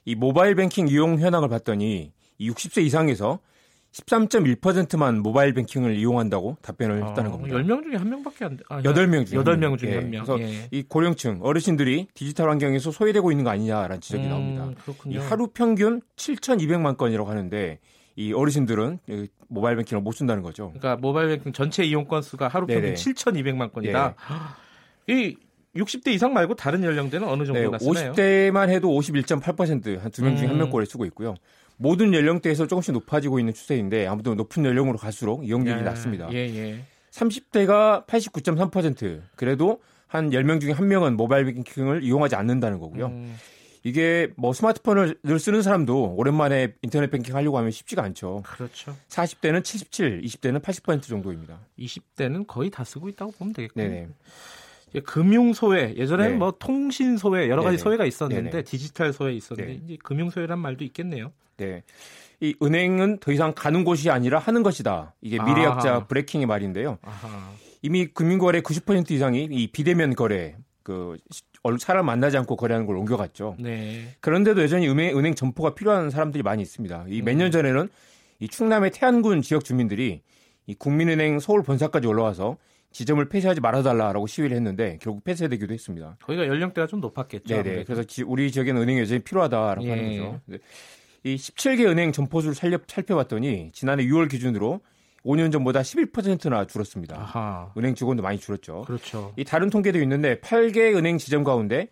이 0.05 0.13
모바일 0.13 0.53
뱅킹 0.55 0.87
이용 0.87 1.19
현황을 1.19 1.49
봤더니 1.49 2.13
60세 2.39 2.83
이상에서 2.83 3.39
13.1%만 3.95 5.19
모바일 5.19 5.53
뱅킹을 5.53 5.95
이용한다고 5.95 6.57
답변을 6.61 7.01
아, 7.03 7.07
했다는 7.07 7.31
겁니다. 7.31 7.57
10명 7.57 7.83
중에 7.83 7.95
한 7.95 8.09
명밖에 8.09 8.45
안 8.45 8.57
돼. 8.57 8.63
아, 8.69 8.81
8명 8.81 9.25
중에 9.25 9.39
8명 9.39 9.77
중에 9.77 9.91
예. 9.91 9.95
한 9.95 10.09
명. 10.09 10.25
그래서 10.25 10.41
예. 10.41 10.67
이 10.71 10.83
고령층 10.83 11.39
어르신들이 11.41 12.07
디지털 12.13 12.49
환경에서 12.49 12.91
소외되고 12.91 13.31
있는 13.31 13.45
거 13.45 13.51
아니냐라는 13.51 14.01
지적이 14.01 14.25
음, 14.25 14.29
나옵니다. 14.29 14.69
그렇군요. 14.83 15.15
이 15.15 15.21
하루 15.21 15.47
평균 15.47 16.01
7,200만 16.17 16.97
건이라고 16.97 17.29
하는데 17.29 17.79
이 18.17 18.33
어르신들은 18.33 18.99
모바일 19.47 19.77
뱅킹을 19.77 20.01
못 20.03 20.11
쓴다는 20.11 20.43
거죠. 20.43 20.73
그러니까 20.77 20.97
모바일 20.97 21.29
뱅킹 21.29 21.53
전체 21.53 21.83
이용 21.83 22.05
건수가 22.05 22.49
하루 22.49 22.65
평균 22.67 22.83
네네. 22.83 22.95
7,200만 22.95 23.71
건이다. 23.71 24.15
네. 25.07 25.13
이 25.13 25.37
60대 25.75 26.07
이상 26.09 26.33
말고 26.33 26.55
다른 26.55 26.83
연령대는 26.83 27.27
어느 27.27 27.45
정도가 27.45 27.77
네, 27.77 27.83
쓰나요? 27.85 28.13
50대만 28.13 28.69
해도 28.69 28.89
51.8%한 28.89 30.09
두 30.11 30.21
명 30.23 30.35
중에 30.37 30.47
음. 30.47 30.51
한 30.51 30.57
명 30.57 30.69
꼴에 30.69 30.85
쓰고 30.85 31.05
있고요. 31.07 31.35
모든 31.77 32.13
연령대에서 32.13 32.67
조금씩 32.67 32.93
높아지고 32.93 33.39
있는 33.39 33.53
추세인데 33.53 34.07
아무튼 34.07 34.35
높은 34.35 34.65
연령으로 34.65 34.97
갈수록 34.97 35.45
이용률이 35.45 35.79
예, 35.79 35.83
낮습니다. 35.83 36.29
예, 36.31 36.37
예. 36.37 36.79
30대가 37.11 38.05
89.3% 38.07 39.21
그래도 39.35 39.81
한 40.07 40.29
10명 40.29 40.61
중에 40.61 40.71
한 40.71 40.87
명은 40.87 41.17
모바일 41.17 41.45
뱅킹을 41.45 42.03
이용하지 42.03 42.35
않는다는 42.35 42.79
거고요. 42.79 43.07
음. 43.07 43.35
이게 43.83 44.29
뭐 44.35 44.51
스마트폰을 44.51 45.19
늘 45.21 45.39
쓰는 45.39 45.61
사람도 45.61 46.15
오랜만에 46.17 46.73
인터넷 46.81 47.11
뱅킹 47.11 47.35
하려고 47.35 47.57
하면 47.59 47.69
쉽지가 47.69 48.01
않죠. 48.01 48.41
그렇죠. 48.43 48.95
40대는 49.09 49.63
77, 49.63 50.21
20대는 50.23 50.61
80% 50.61 51.03
정도입니다. 51.03 51.59
20대는 51.77 52.47
거의 52.47 52.71
다 52.71 52.83
쓰고 52.83 53.09
있다고 53.09 53.31
보면 53.33 53.53
되겠군요. 53.53 53.87
네네. 53.87 54.07
금융 55.05 55.53
소외 55.53 55.93
예전에는 55.95 56.31
네. 56.31 56.37
뭐 56.37 56.53
통신 56.57 57.17
소외 57.17 57.49
여러 57.49 57.61
가지 57.61 57.77
네네. 57.77 57.83
소외가 57.83 58.05
있었는데 58.05 58.49
네네. 58.49 58.63
디지털 58.63 59.13
소외 59.13 59.33
있었는데 59.33 59.73
네. 59.73 59.81
이제 59.83 59.97
금융 60.01 60.29
소외란 60.31 60.57
말도 60.59 60.83
있겠네요. 60.85 61.31
네. 61.57 61.83
이 62.41 62.55
은행은 62.61 63.19
더 63.19 63.31
이상 63.31 63.53
가는 63.55 63.83
곳이 63.83 64.09
아니라 64.09 64.39
하는 64.39 64.63
것이다. 64.63 65.15
이게 65.21 65.41
미래학자 65.41 65.89
아하. 65.89 66.07
브레킹의 66.07 66.47
말인데요. 66.47 66.97
아하. 67.01 67.53
이미 67.81 68.07
금융거래 68.07 68.61
90% 68.61 69.11
이상이 69.11 69.47
이 69.51 69.67
비대면 69.67 70.15
거래 70.15 70.55
그 70.83 71.17
사람 71.79 72.05
만나지 72.05 72.37
않고 72.37 72.55
거래하는 72.55 72.85
걸 72.85 72.97
옮겨갔죠. 72.97 73.57
네. 73.59 74.15
그런데도 74.19 74.61
여전히 74.61 74.87
은행, 74.87 75.17
은행 75.17 75.33
점포가 75.33 75.73
필요한 75.75 76.09
사람들이 76.09 76.43
많이 76.43 76.61
있습니다. 76.61 77.05
이 77.09 77.21
몇년 77.21 77.47
음. 77.47 77.51
전에는 77.51 77.89
이 78.39 78.47
충남의 78.47 78.91
태안군 78.91 79.41
지역 79.41 79.63
주민들이 79.63 80.21
이 80.67 80.75
국민은행 80.75 81.39
서울 81.39 81.63
본사까지 81.63 82.07
올라와서 82.07 82.57
지점을 82.91 83.27
폐쇄하지 83.27 83.61
말아달라라고 83.61 84.25
시위를 84.25 84.55
했는데 84.55 84.97
결국 85.01 85.23
폐쇄되기도 85.23 85.73
했습니다. 85.73 86.17
거기가 86.23 86.47
연령대가 86.47 86.87
좀 86.87 87.01
높았겠죠. 87.01 87.63
네네. 87.63 87.83
그래서 87.83 88.03
지, 88.03 88.23
우리 88.23 88.51
지역에는 88.51 88.81
은행이 88.81 89.01
여전히 89.01 89.21
필요하다라고 89.21 89.85
예. 89.85 89.89
하는 89.89 90.09
거죠. 90.09 90.41
이 91.25 91.37
17개 91.37 91.87
은행 91.87 92.11
점포수를 92.11 92.53
살려, 92.53 92.77
살펴봤더니 92.85 93.71
지난해 93.73 94.05
6월 94.05 94.29
기준으로 94.29 94.81
5년 95.25 95.51
전보다 95.51 95.81
11%나 95.81 96.67
줄었습니다. 96.67 97.19
아하. 97.19 97.71
은행 97.75 97.95
직원도 97.95 98.21
많이 98.21 98.37
줄었죠. 98.37 98.83
그렇죠. 98.83 99.33
이 99.35 99.43
다른 99.43 99.71
통계도 99.71 99.99
있는데 100.03 100.39
8개 100.39 100.95
은행 100.95 101.17
지점 101.17 101.43
가운데 101.43 101.87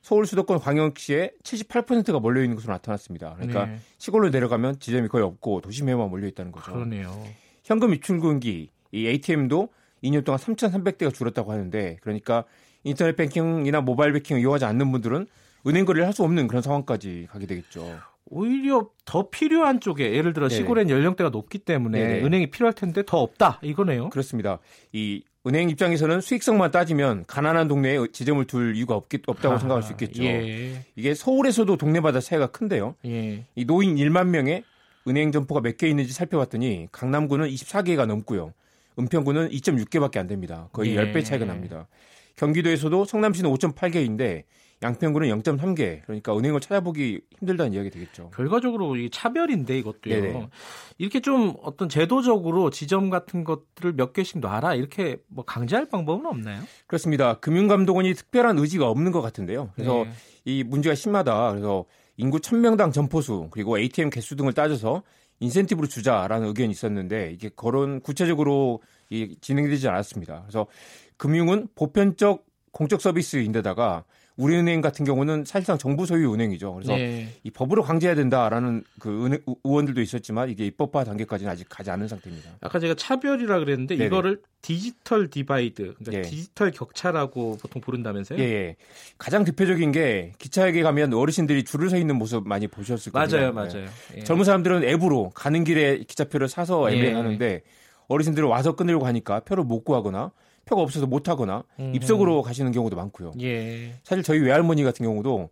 서울 0.00 0.24
수도권 0.24 0.60
광역시에 0.60 1.32
78%가 1.42 2.18
몰려 2.18 2.42
있는 2.42 2.54
것으로 2.56 2.72
나타났습니다. 2.72 3.34
그러니까 3.34 3.66
네. 3.66 3.78
시골로 3.98 4.30
내려가면 4.30 4.80
지점이 4.80 5.08
거의 5.08 5.22
없고 5.22 5.60
도심에만 5.60 6.08
몰려 6.08 6.26
있다는 6.28 6.50
거죠. 6.50 6.72
그러네요. 6.72 7.26
현금 7.64 7.92
입출금기 7.92 8.70
이 8.92 9.06
ATM도 9.06 9.68
2년 10.02 10.24
동안 10.24 10.38
3,300대가 10.38 11.12
줄었다고 11.12 11.52
하는데 11.52 11.98
그러니까 12.00 12.44
인터넷 12.84 13.16
뱅킹이나 13.16 13.82
모바일 13.82 14.14
뱅킹을 14.14 14.40
이용하지 14.40 14.64
않는 14.64 14.90
분들은 14.92 15.26
은행 15.66 15.84
거래를 15.84 16.06
할 16.06 16.14
수 16.14 16.22
없는 16.22 16.46
그런 16.48 16.62
상황까지 16.62 17.26
가게 17.30 17.44
되겠죠. 17.44 17.98
오히려 18.30 18.88
더 19.04 19.30
필요한 19.30 19.80
쪽에 19.80 20.12
예를 20.12 20.32
들어 20.32 20.48
시골엔 20.48 20.90
연령대가 20.90 21.30
높기 21.30 21.58
때문에 21.58 21.98
네네. 21.98 22.24
은행이 22.26 22.50
필요할 22.50 22.74
텐데 22.74 23.02
더 23.06 23.18
없다 23.18 23.58
이거네요. 23.62 24.10
그렇습니다. 24.10 24.58
이 24.92 25.22
은행 25.46 25.70
입장에서는 25.70 26.20
수익성만 26.20 26.70
따지면 26.70 27.24
가난한 27.26 27.68
동네에 27.68 27.98
지점을 28.12 28.44
둘 28.46 28.76
이유가 28.76 28.94
없기, 28.96 29.20
없다고 29.26 29.54
아, 29.54 29.58
생각할 29.58 29.82
수 29.82 29.92
있겠죠. 29.92 30.22
예. 30.24 30.84
이게 30.94 31.14
서울에서도 31.14 31.74
동네마다 31.76 32.20
차이가 32.20 32.48
큰데요. 32.48 32.96
예. 33.06 33.44
이 33.54 33.64
노인 33.64 33.96
1만 33.96 34.26
명에 34.26 34.62
은행 35.06 35.32
점포가 35.32 35.62
몇 35.62 35.78
개 35.78 35.88
있는지 35.88 36.12
살펴봤더니 36.12 36.88
강남구는 36.92 37.48
24개가 37.48 38.04
넘고요. 38.04 38.52
은평구는 38.98 39.50
2.6개밖에 39.50 40.18
안 40.18 40.26
됩니다. 40.26 40.68
거의 40.72 40.94
예. 40.96 41.00
10배 41.00 41.24
차이가 41.24 41.46
납니다. 41.46 41.86
경기도에서도 42.36 43.04
성남시는 43.06 43.50
5.8개인데 43.50 44.42
양평구는 44.80 45.28
0.3개. 45.28 46.02
그러니까 46.04 46.36
은행을 46.36 46.60
찾아보기 46.60 47.20
힘들다는 47.38 47.72
이야기 47.72 47.90
되겠죠. 47.90 48.30
결과적으로 48.30 48.96
이 48.96 49.10
차별인데 49.10 49.78
이것도요. 49.78 50.20
네네. 50.20 50.48
이렇게 50.98 51.20
좀 51.20 51.54
어떤 51.62 51.88
제도적으로 51.88 52.70
지점 52.70 53.10
같은 53.10 53.42
것들을 53.44 53.94
몇 53.94 54.12
개씩 54.12 54.38
놔라 54.38 54.74
이렇게 54.74 55.16
뭐 55.28 55.44
강제할 55.44 55.88
방법은 55.88 56.26
없나요? 56.26 56.62
그렇습니다. 56.86 57.34
금융감독원이 57.40 58.14
특별한 58.14 58.58
의지가 58.58 58.88
없는 58.88 59.10
것 59.10 59.20
같은데요. 59.20 59.70
그래서 59.74 60.04
네. 60.04 60.10
이 60.44 60.62
문제가 60.62 60.94
심하다. 60.94 61.50
그래서 61.50 61.84
인구 62.16 62.38
1000명당 62.38 62.92
점포수 62.92 63.48
그리고 63.50 63.78
ATM 63.78 64.10
개수 64.10 64.36
등을 64.36 64.52
따져서 64.52 65.02
인센티브로 65.40 65.86
주자라는 65.86 66.48
의견이 66.48 66.70
있었는데 66.70 67.32
이게 67.32 67.48
거론 67.48 68.00
구체적으로 68.00 68.82
진행되지 69.40 69.88
않았습니다. 69.88 70.42
그래서 70.42 70.66
금융은 71.16 71.68
보편적 71.74 72.44
공적 72.72 73.00
서비스인데다가 73.00 74.04
우리은행 74.38 74.80
같은 74.80 75.04
경우는 75.04 75.44
사실상 75.44 75.76
정부 75.78 76.06
소유 76.06 76.32
은행이죠. 76.32 76.72
그래서 76.72 76.94
네. 76.94 77.28
이 77.42 77.50
법으로 77.50 77.82
강제해야 77.82 78.14
된다라는 78.14 78.84
그 79.00 79.26
은행, 79.26 79.40
의원들도 79.64 80.00
있었지만 80.00 80.48
이게 80.48 80.64
입법화 80.64 81.02
단계까지는 81.04 81.50
아직 81.50 81.68
가지 81.68 81.90
않은 81.90 82.06
상태입니다. 82.06 82.52
아까 82.60 82.78
제가 82.78 82.94
차별이라 82.94 83.58
그랬는데 83.58 83.96
네네. 83.96 84.06
이거를 84.06 84.40
digital 84.62 85.28
divide, 85.28 85.94
그러니까 85.98 86.12
예. 86.12 86.22
디지털 86.22 86.70
격차라고 86.70 87.58
보통 87.60 87.82
부른다면서요? 87.82 88.38
예, 88.38 88.44
예. 88.44 88.76
가장 89.18 89.44
대표적인 89.44 89.90
게 89.90 90.32
기차역에 90.38 90.82
가면 90.82 91.14
어르신들이 91.14 91.64
줄을 91.64 91.90
서 91.90 91.98
있는 91.98 92.16
모습 92.16 92.46
많이 92.46 92.68
보셨을 92.68 93.10
거예요. 93.10 93.52
맞아요, 93.52 93.52
맞아요. 93.52 93.86
예. 94.16 94.22
젊은 94.22 94.44
사람들은 94.44 94.84
앱으로 94.84 95.30
가는 95.34 95.64
길에 95.64 95.98
기차표를 95.98 96.48
사서 96.48 96.92
예. 96.92 96.96
애매하는데 96.96 97.62
어르신들은 98.06 98.48
와서 98.48 98.76
끊으려고 98.76 99.04
하니까 99.06 99.40
표를 99.40 99.64
못 99.64 99.82
구하거나 99.82 100.30
표가 100.68 100.82
없어서 100.82 101.06
못 101.06 101.28
하거나 101.28 101.64
음. 101.80 101.92
입석으로 101.94 102.42
가시는 102.42 102.72
경우도 102.72 102.96
많고요. 102.96 103.32
예. 103.40 103.94
사실 104.04 104.22
저희 104.22 104.38
외할머니 104.40 104.84
같은 104.84 105.04
경우도 105.04 105.48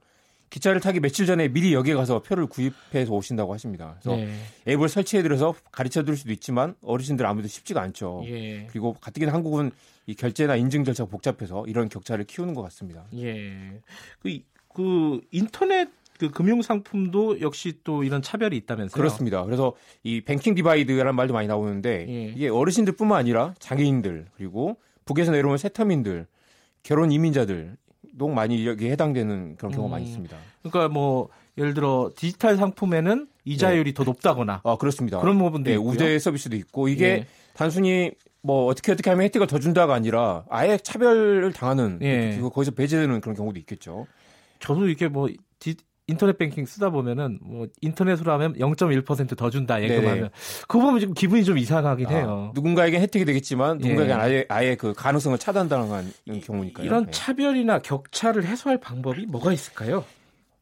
기차를 0.51 0.81
타기 0.81 1.01
며칠 1.01 1.27
전에 1.27 1.49
미리 1.49 1.75
역에 1.75 1.95
가서 1.95 2.23
표를 2.23 2.47
구입해서 2.47 3.13
오신다고 3.13 3.53
하십니다. 3.55 3.97
그래서 4.01 4.17
네. 4.17 4.33
앱을 4.69 4.89
설치해드려서 4.89 5.55
가르쳐 5.73 6.05
드릴 6.05 6.17
수도 6.17 6.33
있지만 6.33 6.75
어르신들 6.83 7.27
아무래도 7.27 7.49
쉽지가 7.49 7.81
않죠. 7.81 8.23
예. 8.27 8.67
그리고 8.67 8.95
가뜩이나 8.95 9.33
한국은 9.33 9.73
이 10.07 10.15
결제나 10.15 10.57
인증 10.57 10.85
절차가 10.85 11.11
복잡해서 11.11 11.65
이런 11.67 11.89
격차를 11.89 12.27
키우는 12.27 12.55
것 12.55 12.63
같습니다. 12.63 13.05
예. 13.17 13.81
그, 14.21 14.39
그 14.73 15.21
인터넷 15.33 15.89
그 16.19 16.31
금융 16.31 16.63
상품도 16.63 17.41
역시 17.41 17.75
또 17.85 18.03
이런 18.03 18.23
차별이 18.23 18.57
있다면서요? 18.57 18.97
그렇습니다. 18.97 19.45
그래서 19.45 19.75
이 20.03 20.23
banking 20.23 20.55
divide라는 20.55 21.15
말도 21.15 21.35
많이 21.35 21.49
나오는데 21.49 22.07
예. 22.09 22.25
이게 22.35 22.49
어르신들뿐만 22.49 23.19
아니라 23.19 23.55
장애인들 23.59 24.27
그리고 24.37 24.77
북에서 25.07 25.33
내려온 25.33 25.57
새터민들, 25.57 26.27
결혼 26.83 27.11
이민자들 27.11 27.77
도 28.19 28.29
많이 28.29 28.67
여기에 28.67 28.93
해당되는 28.93 29.57
그런 29.57 29.73
경우가 29.73 29.91
음, 29.91 29.93
많이 29.93 30.07
있습니다. 30.07 30.37
그러니까 30.63 30.89
뭐 30.89 31.29
예를 31.59 31.75
들어 31.75 32.11
디지털 32.17 32.57
상품에는 32.57 33.29
이자율이 33.45 33.93
네. 33.93 33.95
더 33.95 34.05
높다거나 34.05 34.63
아 34.65 34.77
그렇습니다. 34.77 35.21
그런 35.21 35.39
부분도 35.39 35.71
네. 35.71 35.77
우대 35.77 36.19
서비스도 36.19 36.57
있고 36.57 36.89
이게 36.89 37.05
예. 37.05 37.27
단순히 37.53 38.13
뭐 38.41 38.67
어떻게 38.67 38.93
어떻게 38.93 39.11
하면 39.11 39.25
혜택을 39.25 39.47
더 39.47 39.59
준다가 39.59 39.95
아니라 39.95 40.45
아예 40.49 40.79
차별을 40.79 41.53
당하는 41.53 41.99
예. 42.01 42.39
거기서 42.41 42.71
배제되는 42.71 43.21
그런 43.21 43.37
경우도 43.37 43.59
있겠죠. 43.61 44.07
저도 44.61 44.89
이게 44.89 45.09
뭐 45.09 45.29
디, 45.59 45.77
인터넷 46.09 46.39
뱅킹 46.39 46.67
쓰다 46.67 46.91
보면은 46.91 47.39
뭐 47.43 47.67
인터넷으로 47.81 48.33
하면 48.33 48.55
0.1%더 48.55 49.51
준다 49.51 49.83
예금하면 49.83 50.31
그거 50.69 50.85
보면 50.85 51.01
지금 51.01 51.15
기분이 51.15 51.45
좀 51.45 51.59
이상하긴 51.59 52.07
아, 52.07 52.11
해요. 52.11 52.53
누군가에게 52.55 53.01
혜택이 53.01 53.25
되겠지만 53.25 53.79
누군가에게 53.79 54.13
예. 54.13 54.15
아예 54.15 54.45
아예 54.49 54.75
그 54.77 54.95
가능성을 54.95 55.37
차단당하는 55.39 56.13
경우니까요. 56.45 56.87
이런 56.87 57.07
네. 57.07 57.11
차별이나 57.11 57.81
격차를 57.81 58.45
해소할 58.45 58.79
방법이 58.79 59.27
뭐가 59.27 59.53
있을까요? 59.53 60.05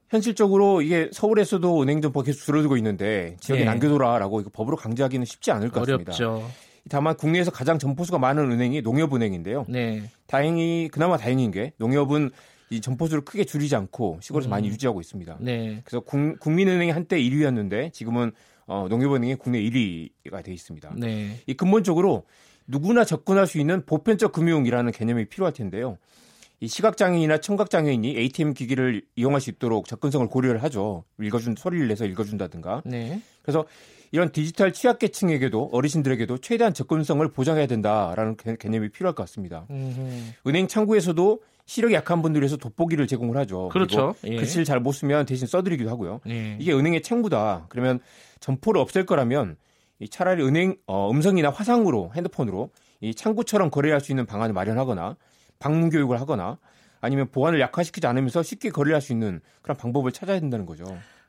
현실적으로 0.09 0.81
이게 0.81 1.11
서울에서도 1.13 1.83
은행 1.83 2.01
점포 2.01 2.23
계속 2.23 2.45
줄어들고 2.45 2.77
있는데 2.79 3.37
지역에 3.41 3.63
예. 3.63 3.65
남겨둬라라고 3.67 4.41
이거 4.41 4.51
법으로 4.53 4.77
강제하기는 4.77 5.27
쉽지 5.27 5.51
않을 5.51 5.71
것 5.71 5.81
같습니다. 5.81 6.13
어렵죠. 6.13 6.49
다만 6.89 7.17
국내에서 7.17 7.51
가장 7.51 7.79
점포수가 7.79 8.19
많은 8.19 8.51
은행이 8.51 8.83
농협은행인데요. 8.83 9.67
네. 9.69 10.03
다행히 10.27 10.89
그나마 10.93 11.17
다행인 11.17 11.51
게 11.51 11.73
농협은 11.79 12.31
이 12.71 12.81
점포수를 12.81 13.25
크게 13.25 13.45
줄이지 13.45 13.77
않고 13.77 14.19
시골에서 14.21 14.49
음. 14.49 14.51
많이 14.51 14.69
유지하고 14.69 15.01
있습니다. 15.01 15.39
네. 15.41 15.83
그래서 15.85 16.01
국, 16.01 16.51
민은행이 16.51 16.91
한때 16.91 17.19
1위였는데 17.19 17.93
지금은 17.93 18.33
어, 18.67 18.87
농협은행이 18.89 19.37
국내 19.37 19.61
1위가 19.61 20.43
돼 20.43 20.53
있습니다. 20.53 20.95
네. 20.97 21.41
이 21.47 21.55
근본적으로 21.55 22.25
누구나 22.67 23.05
접근할 23.05 23.47
수 23.47 23.59
있는 23.59 23.85
보편적 23.85 24.33
금융이라는 24.33 24.93
개념이 24.93 25.27
필요할 25.27 25.53
텐데요. 25.53 25.99
이 26.61 26.69
시각장애인이나 26.69 27.39
청각장애인이 27.39 28.17
ATM 28.17 28.55
기기를 28.55 29.03
이용할 29.17 29.41
수 29.41 29.51
있도록 29.51 29.87
접근성을 29.87 30.27
고려를 30.29 30.63
하죠. 30.63 31.05
읽어준 31.21 31.57
소리를 31.59 31.89
내서 31.89 32.07
읽어준다든가. 32.07 32.83
네. 32.87 33.21
그래서 33.43 33.67
이런 34.13 34.31
디지털 34.31 34.73
취약계층에게도 34.73 35.71
어르신들에게도 35.73 36.39
최대한 36.39 36.73
접근성을 36.73 37.27
보장해야 37.33 37.67
된다라는 37.67 38.37
개념이 38.59 38.91
필요할 38.91 39.15
것 39.15 39.25
같습니다. 39.25 39.67
음흠. 39.69 40.35
은행 40.47 40.69
창구에서도 40.69 41.43
시력이 41.67 41.95
약한 41.95 42.21
분들 42.23 42.41
위해서 42.43 42.57
돋보기를 42.57 43.07
제공을 43.07 43.37
하죠. 43.39 43.69
그렇죠. 43.71 44.15
예. 44.25 44.37
글씨를 44.37 44.65
잘 44.65 44.81
못 44.81 44.93
쓰면 44.93 45.27
대신 45.27 45.47
써드리기도 45.47 45.89
하고요. 45.91 46.21
예. 46.29 46.57
이게 46.61 46.73
은행의 46.73 47.03
책무다. 47.03 47.67
그러면 47.69 48.01
점포를 48.41 48.81
없앨 48.81 49.07
거라면 49.07 49.57
차라리 50.11 50.43
은행 50.45 50.77
어, 50.87 51.11
음성이나 51.11 51.51
화상으로 51.51 52.13
핸드폰으로 52.15 52.71
이 53.01 53.15
창구처럼 53.15 53.71
거래할 53.71 54.01
수 54.01 54.13
있는 54.13 54.27
방안을 54.27 54.53
마련하거나 54.53 55.17
방문 55.59 55.89
교육을 55.89 56.21
하거나 56.21 56.59
아니면 57.01 57.29
보안을 57.31 57.61
약화시키지 57.61 58.07
않으면서 58.07 58.43
쉽게 58.43 58.71
거래할 58.71 59.01
수 59.01 59.13
있는 59.13 59.41
그런 59.63 59.77
방법을 59.77 60.13
찾아야 60.13 60.41
된다는 60.41 60.67
거죠. 60.67 60.85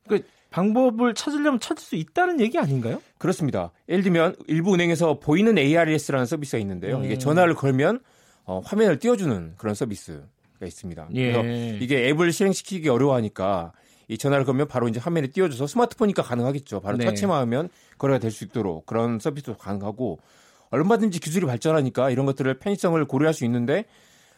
그 0.08 0.22
방법을 0.50 1.14
찾으려면 1.14 1.60
찾을 1.60 1.82
수 1.82 1.96
있다는 1.96 2.40
얘기 2.40 2.58
아닌가요? 2.58 3.02
그렇습니다. 3.18 3.72
예를 3.90 4.04
들면 4.04 4.36
일부 4.48 4.74
은행에서 4.74 5.20
보이는 5.20 5.58
ARS라는 5.58 6.26
서비스가 6.26 6.58
있는데요. 6.60 6.98
음. 6.98 7.06
이게 7.06 7.18
전화를 7.18 7.56
걸면 7.56 8.00
어, 8.46 8.62
화면을 8.64 9.00
띄워주는 9.00 9.54
그런 9.58 9.76
서비스가 9.76 10.66
있습니다. 10.66 11.08
예. 11.16 11.32
그래서 11.32 11.78
이게 11.84 12.08
앱을 12.10 12.32
실행시키기 12.32 12.90
어려워하니까 12.90 13.72
이 14.08 14.18
전화를 14.18 14.46
걸면 14.46 14.68
바로 14.68 14.88
이제 14.88 15.00
화면에 15.00 15.28
띄워줘서 15.28 15.66
스마트폰이니까 15.68 16.22
가능하겠죠. 16.24 16.80
바로 16.82 16.98
네. 16.98 17.06
터치만 17.06 17.40
하면 17.42 17.70
거래가 17.98 18.20
될 18.20 18.32
수 18.32 18.44
있도록 18.44 18.86
그런 18.86 19.20
서비스도 19.20 19.58
가능하고 19.58 20.20
얼마든지 20.70 21.20
기술이 21.20 21.46
발전하니까 21.48 22.10
이런 22.12 22.26
것들을 22.26 22.54
편의성을 22.60 23.04
고려할 23.06 23.34
수 23.34 23.46
있는데 23.46 23.86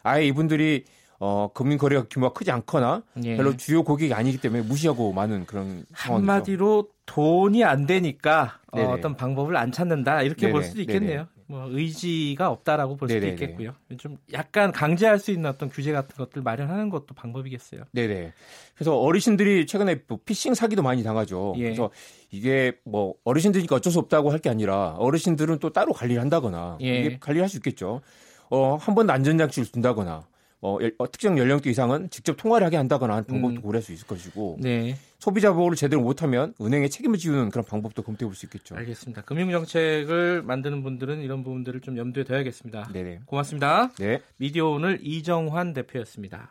아예 0.02 0.24
이분들이 0.26 0.84
어, 1.20 1.50
금융 1.52 1.78
거래가 1.78 2.06
규모가 2.08 2.32
크지 2.32 2.50
않거나 2.52 3.02
예. 3.24 3.36
별로 3.36 3.56
주요 3.56 3.82
고객이 3.82 4.14
아니기 4.14 4.38
때문에 4.38 4.62
무시하고 4.62 5.12
많은 5.12 5.46
그런 5.46 5.84
상황이죠. 5.96 6.30
한마디로 6.30 6.88
돈이 7.06 7.64
안 7.64 7.86
되니까 7.86 8.60
어, 8.72 8.80
어떤 8.82 9.16
방법을 9.16 9.56
안 9.56 9.72
찾는다 9.72 10.22
이렇게 10.22 10.42
네네. 10.42 10.52
볼 10.52 10.62
수도 10.62 10.80
있겠네요. 10.80 11.26
뭐 11.50 11.66
의지가 11.70 12.50
없다라고 12.50 12.96
볼 12.96 13.08
수도 13.08 13.20
네네네. 13.20 13.32
있겠고요. 13.42 13.74
좀 13.96 14.18
약간 14.34 14.70
강제할 14.70 15.18
수 15.18 15.30
있는 15.30 15.48
어떤 15.48 15.70
규제 15.70 15.92
같은 15.92 16.14
것들 16.16 16.42
마련하는 16.42 16.90
것도 16.90 17.14
방법이겠어요. 17.14 17.84
네네. 17.92 18.32
그래서 18.74 18.98
어르신들이 18.98 19.66
최근에 19.66 20.02
뭐 20.06 20.18
피싱 20.24 20.52
사기도 20.52 20.82
많이 20.82 21.02
당하죠. 21.02 21.54
예. 21.56 21.62
그래서 21.64 21.90
이게 22.30 22.72
뭐 22.84 23.14
어르신들이니까 23.24 23.76
어쩔 23.76 23.90
수 23.92 23.98
없다고 23.98 24.30
할 24.30 24.38
게 24.40 24.50
아니라 24.50 24.90
어르신들은 24.98 25.58
또 25.58 25.70
따로 25.72 25.92
관리를 25.94 26.20
한다거나 26.20 26.76
예. 26.82 27.00
이게 27.00 27.18
관리할 27.18 27.48
수 27.48 27.56
있겠죠. 27.56 28.02
어, 28.50 28.76
한 28.76 28.94
번 28.94 29.08
안전장치를 29.10 29.72
둔다거나 29.72 30.26
어, 30.60 30.76
어, 30.98 31.10
특정 31.12 31.38
연령대 31.38 31.70
이상은 31.70 32.10
직접 32.10 32.36
통화를 32.36 32.64
하게 32.66 32.76
한다거나 32.76 33.14
하는 33.14 33.24
방법도 33.26 33.60
음. 33.60 33.62
고려할 33.62 33.82
수 33.82 33.92
있을 33.92 34.06
것이고 34.08 34.58
네. 34.60 34.96
소비자 35.20 35.52
보호를 35.52 35.76
제대로 35.76 36.02
못하면 36.02 36.52
은행에 36.60 36.88
책임을 36.88 37.16
지우는 37.18 37.50
그런 37.50 37.64
방법도 37.64 38.02
검토해 38.02 38.26
볼 38.28 38.34
수 38.34 38.46
있겠죠. 38.46 38.74
알겠습니다. 38.76 39.22
금융정책을 39.22 40.42
만드는 40.42 40.82
분들은 40.82 41.20
이런 41.22 41.44
부분들을 41.44 41.80
좀 41.80 41.96
염두에 41.96 42.24
둬야겠습니다. 42.24 42.90
네네. 42.92 43.20
고맙습니다. 43.26 43.92
네. 43.98 44.20
미디어 44.36 44.66
오늘 44.68 44.98
이정환 45.02 45.74
대표였습니다. 45.74 46.50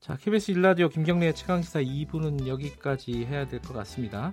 자, 0.00 0.16
KBS 0.16 0.52
일라디오 0.52 0.88
김경래의 0.88 1.34
최강시사 1.34 1.80
2부는 1.82 2.46
여기까지 2.46 3.24
해야 3.26 3.46
될 3.46 3.60
것 3.60 3.74
같습니다. 3.74 4.32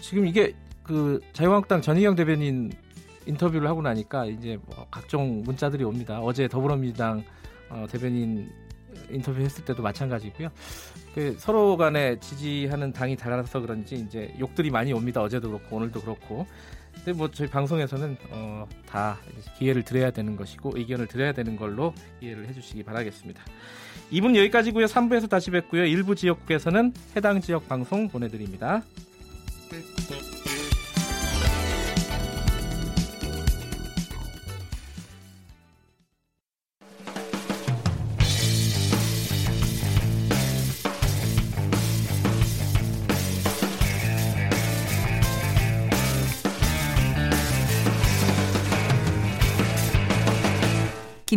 지금 0.00 0.26
이게 0.26 0.54
그 0.82 1.20
자유한국당 1.32 1.82
전희경 1.82 2.14
대변인 2.16 2.72
인터뷰를 3.26 3.68
하고 3.68 3.82
나니까 3.82 4.26
이제 4.26 4.58
뭐 4.66 4.86
각종 4.90 5.42
문자들이 5.42 5.84
옵니다. 5.84 6.20
어제 6.20 6.48
더불어민주당 6.48 7.24
어, 7.68 7.86
대변인 7.90 8.50
인터뷰했을 9.10 9.64
때도 9.64 9.82
마찬가지고요. 9.82 10.48
그 11.14 11.36
서로 11.38 11.76
간에 11.76 12.18
지지하는 12.20 12.92
당이 12.92 13.16
달라서 13.16 13.60
그런지 13.60 13.96
이제 13.96 14.34
욕들이 14.38 14.70
많이 14.70 14.92
옵니다. 14.92 15.22
어제도 15.22 15.48
그렇고 15.48 15.76
오늘도 15.76 16.00
그렇고. 16.00 16.46
근데 16.94 17.12
뭐 17.12 17.30
저희 17.30 17.48
방송에서는 17.48 18.16
어, 18.30 18.66
다 18.86 19.18
기회를 19.58 19.82
드려야 19.82 20.10
되는 20.10 20.36
것이고 20.36 20.72
의견을 20.76 21.06
드려야 21.08 21.32
되는 21.32 21.56
걸로 21.56 21.94
이해를 22.20 22.46
해주시기 22.48 22.82
바라겠습니다. 22.82 23.42
2분 24.12 24.36
여기까지고요. 24.36 24.86
3부에서 24.86 25.28
다시 25.28 25.50
뵙고요. 25.50 25.86
일부 25.86 26.14
지역국에서는 26.14 26.92
해당 27.16 27.40
지역 27.40 27.66
방송 27.66 28.08
보내드립니다. 28.08 28.82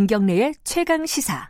김경래의 0.05 0.53
최강 0.63 1.03
시사. 1.07 1.49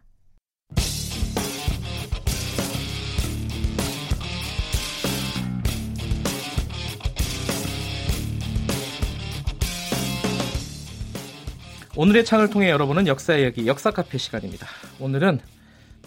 오늘의 11.97 12.25
창을 12.25 12.49
통해 12.49 12.69
여러분은 12.69 13.07
역사 13.07 13.35
이야기 13.35 13.67
역사 13.67 13.91
카페 13.91 14.17
시간입니다. 14.17 14.67
오늘은 14.99 15.39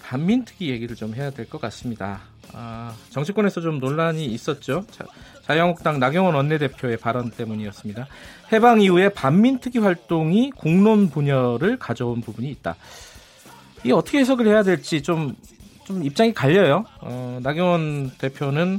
반민특위 0.03 0.70
얘기를 0.70 0.96
좀 0.96 1.14
해야 1.14 1.30
될 1.30 1.46
것 1.49 1.61
같습니다. 1.61 2.20
아, 2.53 2.94
정치권에서 3.11 3.61
좀 3.61 3.78
논란이 3.78 4.24
있었죠. 4.26 4.84
자, 4.90 5.05
자유한국당 5.49 5.99
나경원 5.99 6.34
원내대표의 6.34 6.99
발언 6.99 7.30
때문이었습니다. 7.30 8.07
해방 8.53 8.82
이후에 8.82 9.09
반민특위 9.09 9.78
활동이 9.78 10.51
공론 10.51 11.09
분열을 11.09 11.78
가져온 11.78 12.20
부분이 12.20 12.51
있다. 12.51 12.76
이 13.84 13.92
어떻게 13.92 14.18
해석을 14.18 14.46
해야 14.46 14.62
될지 14.62 15.03
좀, 15.03 15.34
좀 15.86 16.05
입장이 16.05 16.34
갈려요. 16.34 16.84
어, 17.01 17.40
나경원 17.42 18.12
대표는 18.18 18.78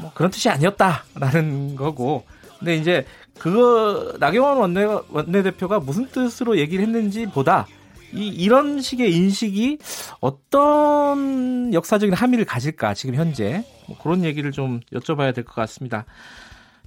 뭐 0.00 0.12
그런 0.14 0.30
뜻이 0.30 0.48
아니었다라는 0.48 1.74
거고, 1.74 2.24
근데 2.60 2.76
이제 2.76 3.04
그거 3.36 4.14
나경원 4.20 4.58
원내 4.58 4.84
원내대표가 5.08 5.80
무슨 5.80 6.06
뜻으로 6.06 6.56
얘기를 6.58 6.84
했는지 6.84 7.26
보다 7.26 7.66
이 8.12 8.26
이런 8.28 8.80
식의 8.80 9.14
인식이 9.14 9.78
어떤 10.20 11.72
역사적인 11.72 12.14
함의를 12.14 12.44
가질까 12.44 12.94
지금 12.94 13.14
현재 13.14 13.64
뭐 13.86 13.96
그런 13.98 14.24
얘기를 14.24 14.50
좀 14.52 14.80
여쭤봐야 14.92 15.34
될 15.34 15.44
것 15.44 15.54
같습니다. 15.54 16.04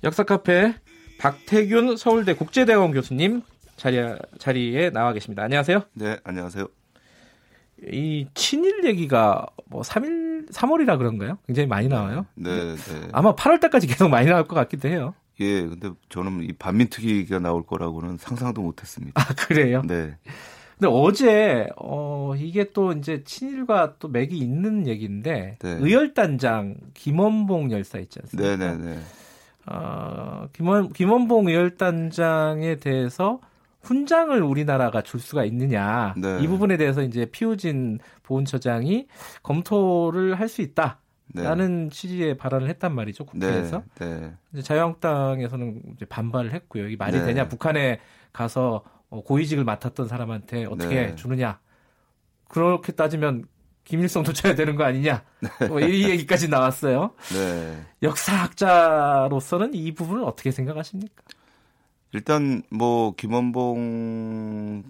역사 0.04 0.24
카페 0.24 0.76
박태균 1.20 1.96
서울대 1.98 2.34
국제대학원 2.34 2.92
교수님 2.92 3.42
자리 3.78 3.98
자리에 4.38 4.90
나와 4.90 5.14
계십니다. 5.14 5.44
안녕하세요. 5.44 5.84
네, 5.94 6.18
안녕하세요. 6.24 6.68
이 7.92 8.28
친일 8.34 8.84
얘기가 8.86 9.46
뭐 9.66 9.82
3일 9.82 10.52
3월이라 10.52 10.98
그런가요? 10.98 11.38
굉장히 11.48 11.68
많이 11.68 11.88
나와요. 11.88 12.26
네, 12.36 12.76
네. 12.76 13.08
아마 13.12 13.34
8월 13.36 13.60
달까지 13.60 13.88
계속 13.88 14.10
많이 14.10 14.28
나올 14.28 14.46
것 14.46 14.56
같기도 14.56 14.88
해요. 14.90 15.14
예, 15.40 15.62
근데 15.64 15.90
저는 16.10 16.44
이 16.44 16.54
반민특위가 16.54 17.40
나올 17.40 17.66
거라고는 17.66 18.18
상상도 18.18 18.62
못했습니다. 18.62 19.20
아 19.22 19.34
그래요? 19.34 19.82
네. 19.86 20.16
근데 20.84 20.88
어제 20.94 21.68
어 21.78 22.34
이게 22.36 22.72
또 22.74 22.92
이제 22.92 23.24
친일과 23.24 23.96
또 24.00 24.10
맥이 24.10 24.38
있는 24.38 24.86
얘기인데 24.86 25.58
네. 25.62 25.78
의열단장 25.80 26.76
김원봉 26.94 27.72
열사 27.72 28.00
있지 28.00 28.20
않습니까? 28.22 28.58
네네네. 28.58 29.00
어, 29.68 30.48
김원 30.52 30.92
김원봉 30.92 31.48
의열단장에 31.48 32.76
대해서 32.76 33.40
훈장을 33.82 34.42
우리나라가 34.42 35.02
줄 35.02 35.22
수가 35.22 35.46
있느냐 35.46 36.16
네. 36.18 36.40
이 36.42 36.48
부분에 36.48 36.76
대해서 36.76 37.02
이제 37.02 37.26
피우진 37.28 38.00
보훈처장이 38.24 39.08
검토를 39.42 40.38
할 40.38 40.50
수 40.50 40.62
있다. 40.62 41.00
네. 41.36 41.44
라는 41.44 41.90
취지의 41.90 42.36
발언을 42.36 42.68
했단 42.68 42.94
말이죠 42.94 43.26
국회에서. 43.26 43.84
네. 44.00 44.34
네. 44.52 44.62
자유한국당에서는 44.62 45.82
이제 45.96 46.06
반발을 46.06 46.52
했고요. 46.52 46.90
이 46.90 46.98
말이 46.98 47.20
네. 47.20 47.26
되냐? 47.26 47.48
북한에 47.48 48.00
가서 48.34 48.84
어, 48.84 49.03
고위직을 49.22 49.64
맡았던 49.64 50.08
사람한테 50.08 50.66
어떻게 50.66 51.08
네. 51.08 51.16
주느냐? 51.16 51.60
그렇게 52.48 52.92
따지면 52.92 53.46
김일성도 53.84 54.32
줘야 54.34 54.56
되는 54.56 54.76
거 54.76 54.84
아니냐? 54.86 55.24
뭐 55.68 55.80
이 55.82 56.10
얘기까지 56.10 56.48
나왔어요. 56.50 57.12
역사학자로서는 58.02 59.74
이 59.74 59.94
부분을 59.94 60.24
어떻게 60.24 60.52
생각하십니까? 60.52 61.24
일단 62.14 62.62
뭐 62.70 63.14
김원봉 63.16 64.84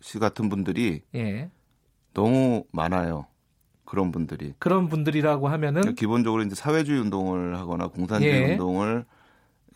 씨 0.00 0.18
같은 0.18 0.48
분들이 0.48 1.02
예. 1.14 1.50
너무 2.14 2.64
많아요. 2.72 3.26
그런 3.84 4.10
분들이. 4.10 4.54
그런 4.58 4.88
분들이라고 4.88 5.48
하면은 5.48 5.82
그러니까 5.82 5.98
기본적으로 6.00 6.42
이제 6.42 6.54
사회주의 6.54 6.98
운동을 7.00 7.56
하거나 7.58 7.86
공산주의 7.88 8.32
예. 8.32 8.52
운동을 8.52 9.04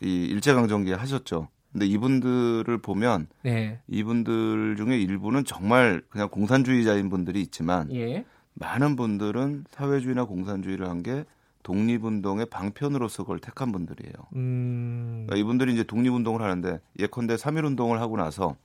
이 0.01 0.25
일제강점기에 0.25 0.95
하셨죠. 0.95 1.47
근데 1.71 1.85
이분들을 1.85 2.77
보면 2.79 3.27
예. 3.45 3.79
이분들 3.87 4.75
중에 4.77 4.97
일부는 4.99 5.45
정말 5.45 6.01
그냥 6.09 6.29
공산주의자인 6.29 7.09
분들이 7.09 7.41
있지만 7.41 7.91
예. 7.93 8.25
많은 8.55 8.95
분들은 8.95 9.65
사회주의나 9.69 10.25
공산주의를 10.25 10.87
한 10.89 11.03
게 11.03 11.25
독립운동의 11.63 12.47
방편으로서 12.47 13.23
그걸 13.23 13.39
택한 13.39 13.71
분들이에요. 13.71 14.13
음... 14.35 15.25
그러니까 15.27 15.35
이분들이 15.35 15.73
이제 15.73 15.83
독립운동을 15.83 16.41
하는데 16.41 16.79
예컨대 16.97 17.35
3.1운동을 17.35 17.97
하고 17.97 18.17
나서 18.17 18.55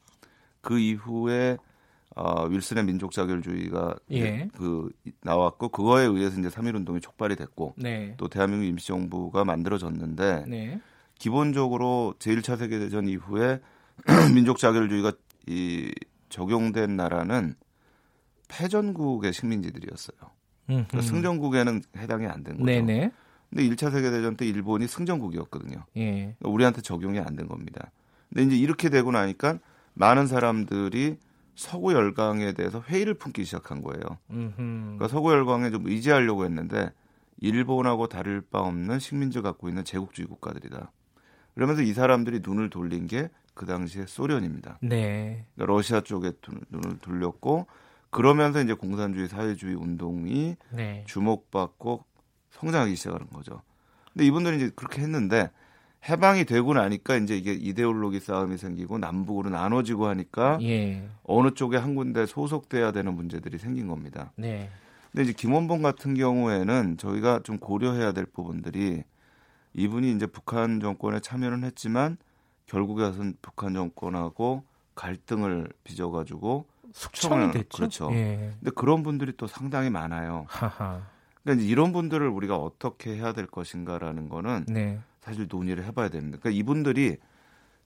그 0.60 0.78
이후에 0.78 1.58
어, 2.16 2.46
윌슨의 2.46 2.84
민족 2.84 3.10
자결주의가 3.10 3.96
예. 4.12 4.48
그 4.56 4.88
나왔고 5.22 5.68
그거에 5.70 6.04
의해서 6.04 6.38
이제 6.38 6.48
3.1 6.48 6.76
운동이 6.76 7.00
촉발이 7.00 7.34
됐고 7.34 7.74
네. 7.76 8.14
또 8.16 8.28
대한민국 8.28 8.66
임시정부가 8.66 9.44
만들어졌는데 9.44 10.44
네. 10.46 10.80
기본적으로 11.34 12.14
제1차 12.18 12.58
세계대전 12.58 13.08
이후에 13.08 13.58
민족 14.34 14.58
자결주의가 14.58 15.12
이 15.46 15.90
적용된 16.28 16.96
나라는 16.96 17.54
패전국의 18.48 19.32
식민지들이었어요. 19.32 20.18
그러니까 20.66 21.00
승전국에는 21.00 21.80
해당이 21.96 22.26
안 22.26 22.44
된 22.44 22.56
거죠. 22.58 22.66
네네. 22.66 23.10
근데 23.48 23.62
1차 23.70 23.90
세계대전 23.90 24.36
때 24.36 24.46
일본이 24.46 24.86
승전국이었거든요. 24.86 25.86
예. 25.96 26.10
그러니까 26.12 26.48
우리한테 26.50 26.82
적용이 26.82 27.18
안 27.20 27.36
된 27.36 27.48
겁니다. 27.48 27.90
근데 28.28 28.42
이제 28.42 28.56
이렇게 28.62 28.90
되고 28.90 29.10
나니까 29.10 29.60
많은 29.94 30.26
사람들이 30.26 31.16
서구 31.54 31.94
열강에 31.94 32.52
대해서 32.52 32.82
회의를 32.82 33.14
품기 33.14 33.44
시작한 33.46 33.80
거예요. 33.80 34.02
그러니까 34.56 35.08
서구 35.08 35.32
열강에 35.32 35.70
좀 35.70 35.86
의지하려고 35.86 36.44
했는데 36.44 36.92
일본하고 37.38 38.08
다를 38.08 38.42
바 38.42 38.58
없는 38.60 38.98
식민지 38.98 39.40
갖고 39.40 39.70
있는 39.70 39.84
제국주의 39.84 40.28
국가들이다. 40.28 40.92
그러면서 41.54 41.82
이 41.82 41.92
사람들이 41.92 42.40
눈을 42.44 42.70
돌린 42.70 43.06
게 43.06 43.28
그 43.54 43.66
당시에 43.66 44.04
소련입니다. 44.06 44.78
네. 44.82 45.46
그러니까 45.54 45.72
러시아 45.72 46.00
쪽에 46.00 46.32
눈을 46.70 46.98
돌렸고 46.98 47.66
그러면서 48.10 48.60
이제 48.60 48.74
공산주의 48.74 49.28
사회주의 49.28 49.74
운동이 49.74 50.56
네. 50.70 51.04
주목받고 51.06 52.04
성장하기 52.50 52.94
시작하는 52.96 53.28
거죠. 53.30 53.62
근데 54.12 54.26
이분들이 54.26 54.56
이제 54.56 54.70
그렇게 54.74 55.02
했는데 55.02 55.50
해방이 56.08 56.44
되고 56.44 56.74
나니까 56.74 57.16
이제 57.16 57.36
이게 57.36 57.52
이데올로기 57.54 58.20
싸움이 58.20 58.58
생기고 58.58 58.98
남북으로 58.98 59.50
나눠지고 59.50 60.06
하니까 60.08 60.58
예. 60.60 61.08
어느 61.24 61.52
쪽에 61.52 61.78
한 61.78 61.94
군데 61.94 62.26
소속돼야 62.26 62.92
되는 62.92 63.14
문제들이 63.14 63.58
생긴 63.58 63.88
겁니다. 63.88 64.30
네. 64.36 64.68
근데 65.10 65.24
이제 65.24 65.32
김원봉 65.32 65.80
같은 65.80 66.14
경우에는 66.14 66.98
저희가 66.98 67.40
좀 67.42 67.58
고려해야 67.58 68.12
될 68.12 68.26
부분들이 68.26 69.04
이분이 69.74 70.12
이제 70.12 70.26
북한 70.26 70.80
정권에 70.80 71.20
참여는 71.20 71.64
했지만 71.64 72.16
결국에는 72.66 73.34
북한 73.42 73.74
정권하고 73.74 74.64
갈등을 74.94 75.68
빚어가지고 75.82 76.66
숙청이 76.92 77.52
됐죠. 77.52 77.76
그렇죠. 77.76 78.08
예. 78.12 78.54
근데 78.60 78.70
그런 78.74 79.02
분들이 79.02 79.32
또 79.36 79.46
상당히 79.46 79.90
많아요. 79.90 80.46
하하. 80.48 81.02
그러니까 81.42 81.66
이런 81.66 81.92
분들을 81.92 82.26
우리가 82.26 82.56
어떻게 82.56 83.16
해야 83.16 83.32
될 83.32 83.46
것인가라는 83.46 84.28
거는 84.28 84.64
네. 84.68 85.00
사실 85.20 85.46
논의를 85.50 85.84
해봐야 85.84 86.08
됩니다. 86.08 86.38
그러니까 86.40 86.58
이분들이 86.58 87.16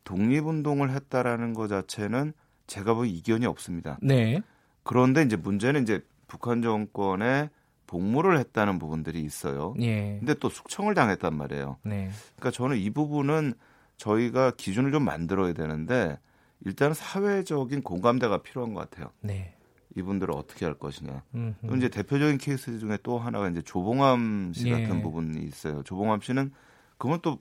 독립운동을 0.04 0.90
했다라는 0.90 1.54
것 1.54 1.68
자체는 1.68 2.34
제가 2.66 2.94
보기 2.94 3.10
이견이 3.10 3.46
없습니다. 3.46 3.98
네. 4.02 4.42
그런데 4.82 5.22
이제 5.22 5.36
문제는 5.36 5.82
이제 5.82 6.04
북한 6.26 6.62
정권에 6.62 7.50
복무를 7.88 8.38
했다는 8.38 8.78
부분들이 8.78 9.22
있어요. 9.22 9.74
예. 9.80 10.18
근데 10.20 10.34
또 10.34 10.48
숙청을 10.48 10.94
당했단 10.94 11.36
말이에요. 11.36 11.78
네. 11.82 12.10
그러니까 12.36 12.50
저는 12.52 12.76
이 12.76 12.90
부분은 12.90 13.54
저희가 13.96 14.52
기준을 14.52 14.92
좀 14.92 15.04
만들어야 15.04 15.54
되는데 15.54 16.20
일단 16.64 16.94
사회적인 16.94 17.82
공감대가 17.82 18.42
필요한 18.42 18.74
것 18.74 18.88
같아요. 18.88 19.10
네. 19.20 19.54
이분들을 19.96 20.32
어떻게 20.34 20.64
할 20.66 20.74
것이냐. 20.74 21.24
또 21.66 21.76
이제 21.76 21.88
대표적인 21.88 22.38
케이스 22.38 22.78
중에 22.78 22.98
또 23.02 23.18
하나가 23.18 23.48
이제 23.48 23.62
조봉암 23.62 24.52
씨 24.54 24.68
예. 24.68 24.72
같은 24.72 25.02
부분이 25.02 25.42
있어요. 25.44 25.82
조봉암 25.82 26.20
씨는 26.20 26.52
그건 26.98 27.20
또 27.22 27.40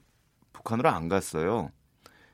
북한으로 0.53 0.89
안 0.89 1.09
갔어요. 1.09 1.71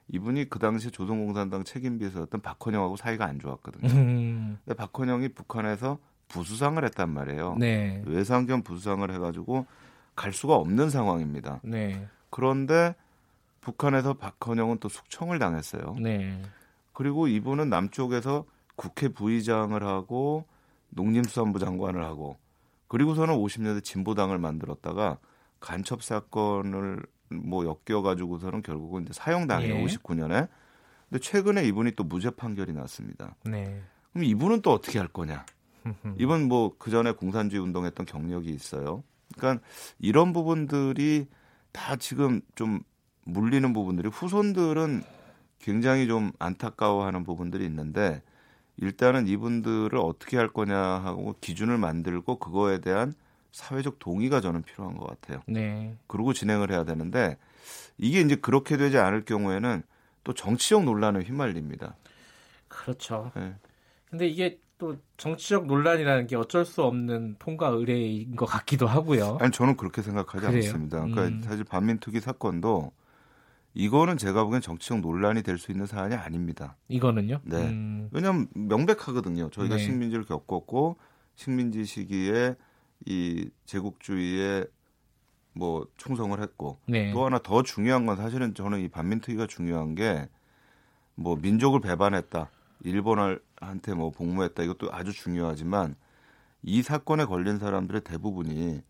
이분이 0.09 0.49
그 0.49 0.59
당시 0.59 0.91
조선공산당 0.91 1.63
책임비서였던 1.63 2.41
박헌영하고 2.41 2.95
사이가 2.95 3.25
안 3.25 3.39
좋았거든요. 3.39 3.91
음. 3.91 4.59
근데 4.63 4.75
박헌영이 4.75 5.29
북한에서 5.29 5.97
부수상을 6.33 6.83
했단 6.83 7.11
말이에요. 7.11 7.55
네. 7.59 8.01
외상견 8.07 8.63
부수상을 8.63 9.09
해가지고 9.13 9.67
갈 10.15 10.33
수가 10.33 10.55
없는 10.55 10.89
상황입니다. 10.89 11.59
네. 11.63 12.07
그런데 12.31 12.95
북한에서 13.61 14.15
박헌영은 14.15 14.79
또 14.79 14.89
숙청을 14.89 15.37
당했어요. 15.37 15.95
네. 16.01 16.41
그리고 16.91 17.27
이분은 17.27 17.69
남쪽에서 17.69 18.45
국회 18.75 19.09
부의장을 19.09 19.81
하고 19.83 20.45
농림수산부 20.89 21.59
장관을 21.59 22.03
하고 22.03 22.37
그리고서는 22.87 23.35
50년대 23.35 23.83
진보당을 23.83 24.39
만들었다가 24.39 25.19
간첩 25.59 26.03
사건을 26.03 27.05
뭐 27.29 27.63
엮여 27.65 28.01
가지고서는 28.01 28.63
결국은 28.63 29.03
이제 29.03 29.13
사형당해요. 29.13 29.75
예. 29.75 29.85
59년에. 29.85 30.49
근데 31.09 31.19
최근에 31.19 31.63
이분이 31.67 31.91
또 31.91 32.03
무죄 32.03 32.31
판결이 32.31 32.73
났습니다. 32.73 33.35
네. 33.45 33.81
그럼 34.11 34.25
이분은 34.25 34.61
또 34.61 34.71
어떻게 34.71 34.97
할 34.97 35.07
거냐? 35.07 35.45
이분 36.19 36.47
뭐그 36.47 36.91
전에 36.91 37.11
공산주의 37.11 37.61
운동했던 37.61 38.05
경력이 38.05 38.49
있어요. 38.49 39.03
그러니까 39.35 39.63
이런 39.99 40.33
부분들이 40.33 41.27
다 41.71 41.95
지금 41.95 42.41
좀 42.55 42.81
물리는 43.25 43.71
부분들이 43.73 44.09
후손들은 44.09 45.03
굉장히 45.59 46.07
좀 46.07 46.31
안타까워하는 46.39 47.23
부분들이 47.23 47.65
있는데 47.65 48.21
일단은 48.77 49.27
이분들을 49.27 49.97
어떻게 49.97 50.37
할 50.37 50.49
거냐 50.49 50.77
하고 50.77 51.35
기준을 51.41 51.77
만들고 51.77 52.39
그거에 52.39 52.79
대한 52.81 53.13
사회적 53.51 53.99
동의가 53.99 54.41
저는 54.41 54.63
필요한 54.63 54.97
것 54.97 55.07
같아요. 55.07 55.41
네. 55.47 55.95
그러고 56.07 56.33
진행을 56.33 56.71
해야 56.71 56.83
되는데 56.83 57.37
이게 57.97 58.19
이제 58.19 58.35
그렇게 58.35 58.77
되지 58.77 58.97
않을 58.97 59.25
경우에는 59.25 59.83
또 60.23 60.33
정치적 60.33 60.83
논란에 60.83 61.19
휘말립니다. 61.19 61.95
그렇죠. 62.67 63.31
네. 63.35 63.53
근데 64.09 64.27
이게 64.27 64.59
또 64.83 64.97
정치적 65.15 65.65
논란이라는 65.67 66.27
게 66.27 66.35
어쩔 66.35 66.65
수 66.65 66.83
없는 66.83 67.37
통과 67.39 67.69
의례인 67.69 68.35
것 68.35 68.45
같기도 68.45 68.85
하고요. 68.85 69.37
아니 69.39 69.49
저는 69.49 69.77
그렇게 69.77 70.01
생각하지 70.01 70.45
그래요? 70.45 70.57
않습니다. 70.57 70.97
그러니까 70.99 71.27
음. 71.27 71.41
사실 71.41 71.63
반민특위 71.63 72.19
사건도 72.19 72.91
이거는 73.73 74.17
제가 74.17 74.43
보기엔 74.43 74.61
정치적 74.61 74.99
논란이 74.99 75.41
될 75.41 75.57
수 75.57 75.71
있는 75.71 75.85
사안이 75.85 76.15
아닙니다. 76.15 76.75
이거는요? 76.89 77.39
네. 77.43 77.57
음. 77.69 78.09
왜냐하면 78.11 78.47
명백하거든요. 78.55 79.51
저희가 79.51 79.77
네. 79.77 79.81
식민지를 79.83 80.25
겪었고 80.25 80.97
식민지 81.35 81.85
시기에 81.85 82.55
이 83.05 83.49
제국주의에 83.63 84.65
뭐 85.53 85.87
충성을 85.95 86.37
했고 86.41 86.77
네. 86.87 87.13
또 87.13 87.25
하나 87.25 87.39
더 87.39 87.63
중요한 87.63 88.05
건 88.05 88.17
사실은 88.17 88.53
저는 88.53 88.81
이 88.81 88.89
반민특위가 88.89 89.47
중요한 89.47 89.95
게 89.95 90.27
뭐 91.15 91.35
민족을 91.35 91.79
배반했다. 91.79 92.49
일본 92.85 93.39
한테 93.67 93.93
뭐 93.93 94.11
복무했다. 94.11 94.63
이것도 94.63 94.93
아주 94.93 95.11
중요하지만 95.11 95.95
이 96.61 96.81
사건에 96.81 97.25
걸린 97.25 97.59
사람들의 97.59 98.01
대부분이 98.01 98.81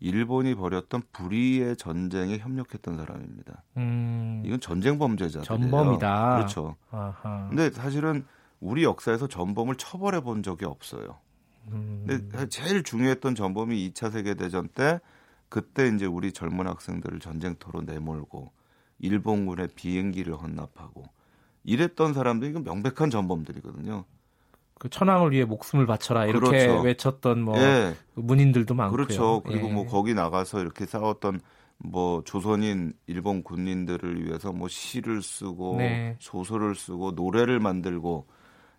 일본이 0.00 0.54
벌였던 0.54 1.02
불의의 1.12 1.76
전쟁에 1.76 2.38
협력했던 2.38 2.96
사람입니다. 2.96 3.62
음. 3.76 4.42
이건 4.44 4.60
전쟁 4.60 4.98
범죄자들이에요. 4.98 5.44
전범이다. 5.44 6.36
그렇죠. 6.36 6.76
아하. 6.90 7.46
근데 7.48 7.70
사실은 7.70 8.24
우리 8.60 8.84
역사에서 8.84 9.28
전범을 9.28 9.76
처벌해 9.76 10.20
본 10.20 10.42
적이 10.42 10.64
없어요. 10.64 11.18
음. 11.68 12.04
근데 12.06 12.48
제일 12.48 12.82
중요했던 12.82 13.34
전범이 13.34 13.90
2차 13.90 14.10
세계 14.10 14.34
대전 14.34 14.68
때 14.68 15.00
그때 15.50 15.88
이제 15.88 16.06
우리 16.06 16.32
젊은 16.32 16.66
학생들을 16.66 17.20
전쟁터로 17.20 17.82
내몰고 17.82 18.52
일본군의 19.00 19.68
비행기를 19.74 20.34
헌납하고 20.34 21.04
이랬던 21.64 22.14
사람들이 22.14 22.52
명백한 22.52 23.10
전범들이거든요. 23.10 24.04
그 24.80 24.88
천황을 24.88 25.32
위해 25.32 25.44
목숨을 25.44 25.84
바쳐라 25.84 26.24
이렇게 26.24 26.66
그렇죠. 26.66 26.80
외쳤던 26.80 27.42
뭐 27.42 27.58
예. 27.58 27.94
문인들도 28.14 28.72
많고요. 28.72 28.96
그렇죠. 28.96 29.42
그리고 29.44 29.68
예. 29.68 29.72
뭐 29.74 29.86
거기 29.86 30.14
나가서 30.14 30.62
이렇게 30.62 30.86
싸웠던 30.86 31.42
뭐 31.76 32.22
조선인 32.24 32.94
일본 33.06 33.42
군인들을 33.42 34.24
위해서 34.24 34.52
뭐 34.52 34.68
시를 34.68 35.20
쓰고 35.20 35.76
네. 35.76 36.16
소설을 36.18 36.74
쓰고 36.74 37.10
노래를 37.10 37.60
만들고 37.60 38.26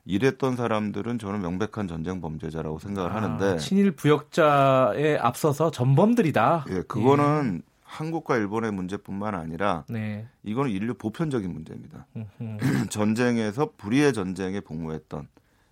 이랬던 0.06 0.56
사람들은 0.56 1.20
저는 1.20 1.40
명백한 1.40 1.88
전쟁 1.88 2.20
범죄자라고 2.20 2.80
생각을 2.80 3.12
아, 3.12 3.16
하는데 3.18 3.58
친일 3.58 3.92
부역자에 3.92 5.20
앞서서 5.20 5.70
전범들이다. 5.70 6.66
예, 6.70 6.82
그거는 6.82 7.62
예. 7.64 7.72
한국과 7.84 8.38
일본의 8.38 8.72
문제뿐만 8.72 9.36
아니라 9.36 9.86
네. 9.88 10.26
이거는 10.42 10.72
인류 10.72 10.96
보편적인 10.96 11.54
문제입니다. 11.54 12.08
전쟁에서 12.90 13.74
불의의 13.78 14.14
전쟁에 14.14 14.62
복무했던 14.62 15.28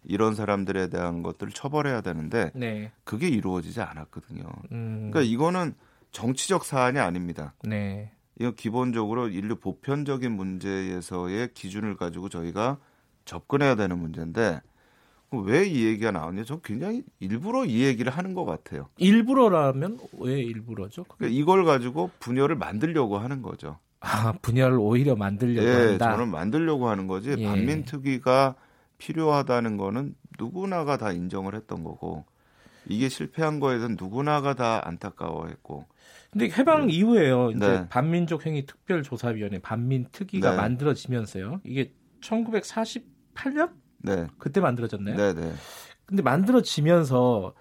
이런 0.10 0.34
사람들에 0.34 0.90
대한 0.90 1.22
것들을 1.22 1.54
처벌해야 1.54 2.02
되는데 2.02 2.52
네. 2.56 2.92
그게 3.04 3.28
이루어지지 3.28 3.80
않았거든요. 3.82 4.44
음. 4.72 5.10
그러니까 5.12 5.22
이거는 5.22 5.76
정치적 6.12 6.66
사안이 6.66 6.98
아닙니다. 7.00 7.54
네. 7.64 8.12
이거 8.40 8.52
기본적으로 8.52 9.28
인류 9.30 9.56
보편적인 9.58 10.32
문제에서의 10.32 11.54
기준을 11.54 11.96
가지고 11.96 12.28
저희가 12.30 12.78
접근해야 13.26 13.76
되는 13.76 14.00
문제인데 14.00 14.62
왜 15.32 15.68
이 15.68 15.86
얘기가 15.86 16.10
나오냐? 16.10 16.44
저 16.44 16.60
굉장히 16.62 17.04
일부러 17.20 17.64
이 17.66 17.84
얘기를 17.84 18.12
하는 18.12 18.34
것 18.34 18.46
같아요. 18.46 18.90
일부러라면 18.98 20.00
왜 20.18 20.40
일부러죠? 20.40 21.04
그러니까 21.04 21.40
이걸 21.40 21.66
가지고 21.66 22.10
분열을 22.20 22.56
만들려고 22.56 23.20
하는 23.20 23.44
거죠. 23.44 23.78
아 24.00 24.32
분열을 24.42 24.80
오히려 24.80 25.16
만들려고 25.16 25.68
예, 25.68 25.72
한다. 25.74 26.12
저는 26.14 26.30
만들려고 26.32 26.90
하는 26.90 27.06
거지. 27.06 27.36
예. 27.38 27.46
반민특위가 27.46 28.56
필요하다는 29.00 29.78
거는 29.78 30.16
누구나가 30.38 30.98
다 30.98 31.12
인정을 31.12 31.56
했던 31.56 31.84
거고 31.84 32.26
이게 32.86 33.10
실패한 33.10 33.60
거에 33.60 33.78
대해서 33.78 33.96
누구나가 33.98 34.54
다 34.54 34.82
안타까워했고. 34.88 35.86
근데 36.32 36.50
해방 36.50 36.88
네. 36.88 36.94
이후에요. 36.94 37.52
이제 37.52 37.68
네. 37.68 37.90
반민족 37.90 38.46
행위 38.46 38.66
특별조사위원회 38.66 39.60
반민특위가 39.60 40.52
네. 40.52 40.58
만들어지면서요. 40.58 41.62
이게 41.64 41.94
1948년? 42.22 43.72
네. 44.00 44.28
그때 44.38 44.62
만들어졌나요? 44.62 45.16
네, 45.16 45.34
네. 45.34 45.52
근데 46.06 46.22
만들어지면서 46.24 47.54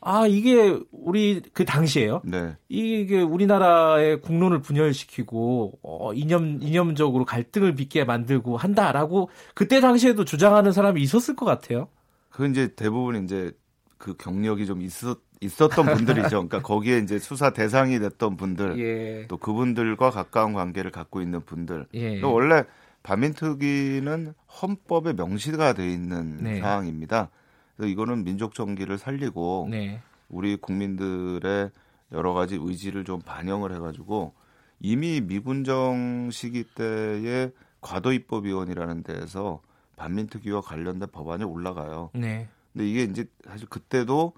아 0.00 0.26
이게 0.26 0.78
우리 0.92 1.42
그 1.52 1.64
당시에요. 1.64 2.22
네. 2.24 2.56
이게 2.68 3.20
우리나라의 3.20 4.20
국론을 4.20 4.60
분열시키고 4.60 5.80
어, 5.82 6.12
이념 6.14 6.58
이념적으로 6.62 7.24
갈등을 7.24 7.74
빚게 7.74 8.04
만들고 8.04 8.56
한다라고 8.56 9.30
그때 9.54 9.80
당시에도 9.80 10.24
주장하는 10.24 10.72
사람이 10.72 11.02
있었을 11.02 11.34
것 11.34 11.44
같아요. 11.46 11.88
그 12.30 12.46
이제 12.46 12.74
대부분 12.74 13.24
이제 13.24 13.52
그 13.98 14.14
경력이 14.16 14.66
좀 14.66 14.82
있었 14.82 15.18
있었던 15.40 15.86
분들이죠. 15.86 16.28
그러니까 16.28 16.62
거기에 16.62 16.98
이제 16.98 17.18
수사 17.18 17.50
대상이 17.50 17.98
됐던 17.98 18.36
분들, 18.36 18.78
예. 18.78 19.26
또 19.28 19.36
그분들과 19.36 20.10
가까운 20.10 20.52
관계를 20.52 20.90
갖고 20.90 21.20
있는 21.20 21.44
분들. 21.44 21.86
예. 21.94 22.20
원래 22.22 22.64
반민특위는 23.02 24.34
헌법에 24.60 25.12
명시가 25.12 25.74
돼 25.74 25.90
있는 25.90 26.38
네. 26.38 26.60
사항입니다. 26.60 27.30
그래서 27.78 27.90
이거는 27.90 28.24
민족 28.24 28.54
정기를 28.54 28.98
살리고 28.98 29.68
네. 29.70 30.02
우리 30.28 30.56
국민들의 30.56 31.70
여러 32.10 32.34
가지 32.34 32.58
의지를 32.60 33.04
좀 33.04 33.20
반영을 33.20 33.72
해가지고 33.72 34.34
이미 34.80 35.20
미군정 35.20 36.30
시기 36.32 36.64
때에 36.64 37.52
과도입법위원이라는 37.80 39.04
데에서 39.04 39.62
반민특위와 39.96 40.60
관련된 40.60 41.08
법안이 41.12 41.44
올라가요. 41.44 42.10
네. 42.14 42.48
근데 42.72 42.88
이게 42.90 43.04
이제 43.04 43.26
사실 43.44 43.68
그때도 43.68 44.32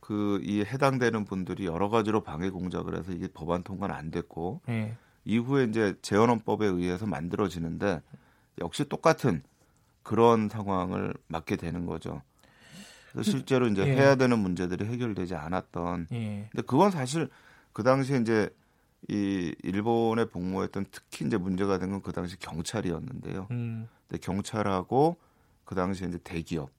그 0.00 0.40
이 0.44 0.60
해당되는 0.60 1.24
분들이 1.24 1.66
여러 1.66 1.88
가지로 1.88 2.22
방해 2.22 2.50
공작을 2.50 2.96
해서 2.96 3.10
이게 3.10 3.26
법안 3.26 3.64
통과는 3.64 3.92
안 3.92 4.12
됐고 4.12 4.60
네. 4.66 4.96
이후에 5.24 5.64
이제 5.64 5.96
재헌헌법에 6.02 6.64
의해서 6.66 7.06
만들어지는데 7.06 8.00
역시 8.60 8.88
똑같은 8.88 9.42
그런 10.04 10.48
상황을 10.48 11.14
맞게 11.26 11.56
되는 11.56 11.86
거죠. 11.86 12.22
실제로 13.22 13.66
이제 13.68 13.82
예. 13.86 13.92
해야 13.92 14.14
되는 14.16 14.38
문제들이 14.38 14.84
해결되지 14.86 15.34
않았던. 15.34 16.08
예. 16.12 16.48
근데 16.50 16.62
그건 16.66 16.90
사실 16.90 17.28
그 17.72 17.82
당시에 17.82 18.18
이제 18.18 18.48
이 19.08 19.54
일본에 19.62 20.24
복무했던 20.26 20.86
특히 20.90 21.26
이제 21.26 21.36
문제가 21.36 21.78
된 21.78 21.90
건 21.90 22.00
그 22.02 22.12
당시 22.12 22.38
경찰이었는데요. 22.38 23.46
음. 23.50 23.88
근데 24.08 24.20
경찰하고 24.20 25.16
그 25.64 25.74
당시에 25.74 26.08
이제 26.08 26.18
대기업. 26.24 26.70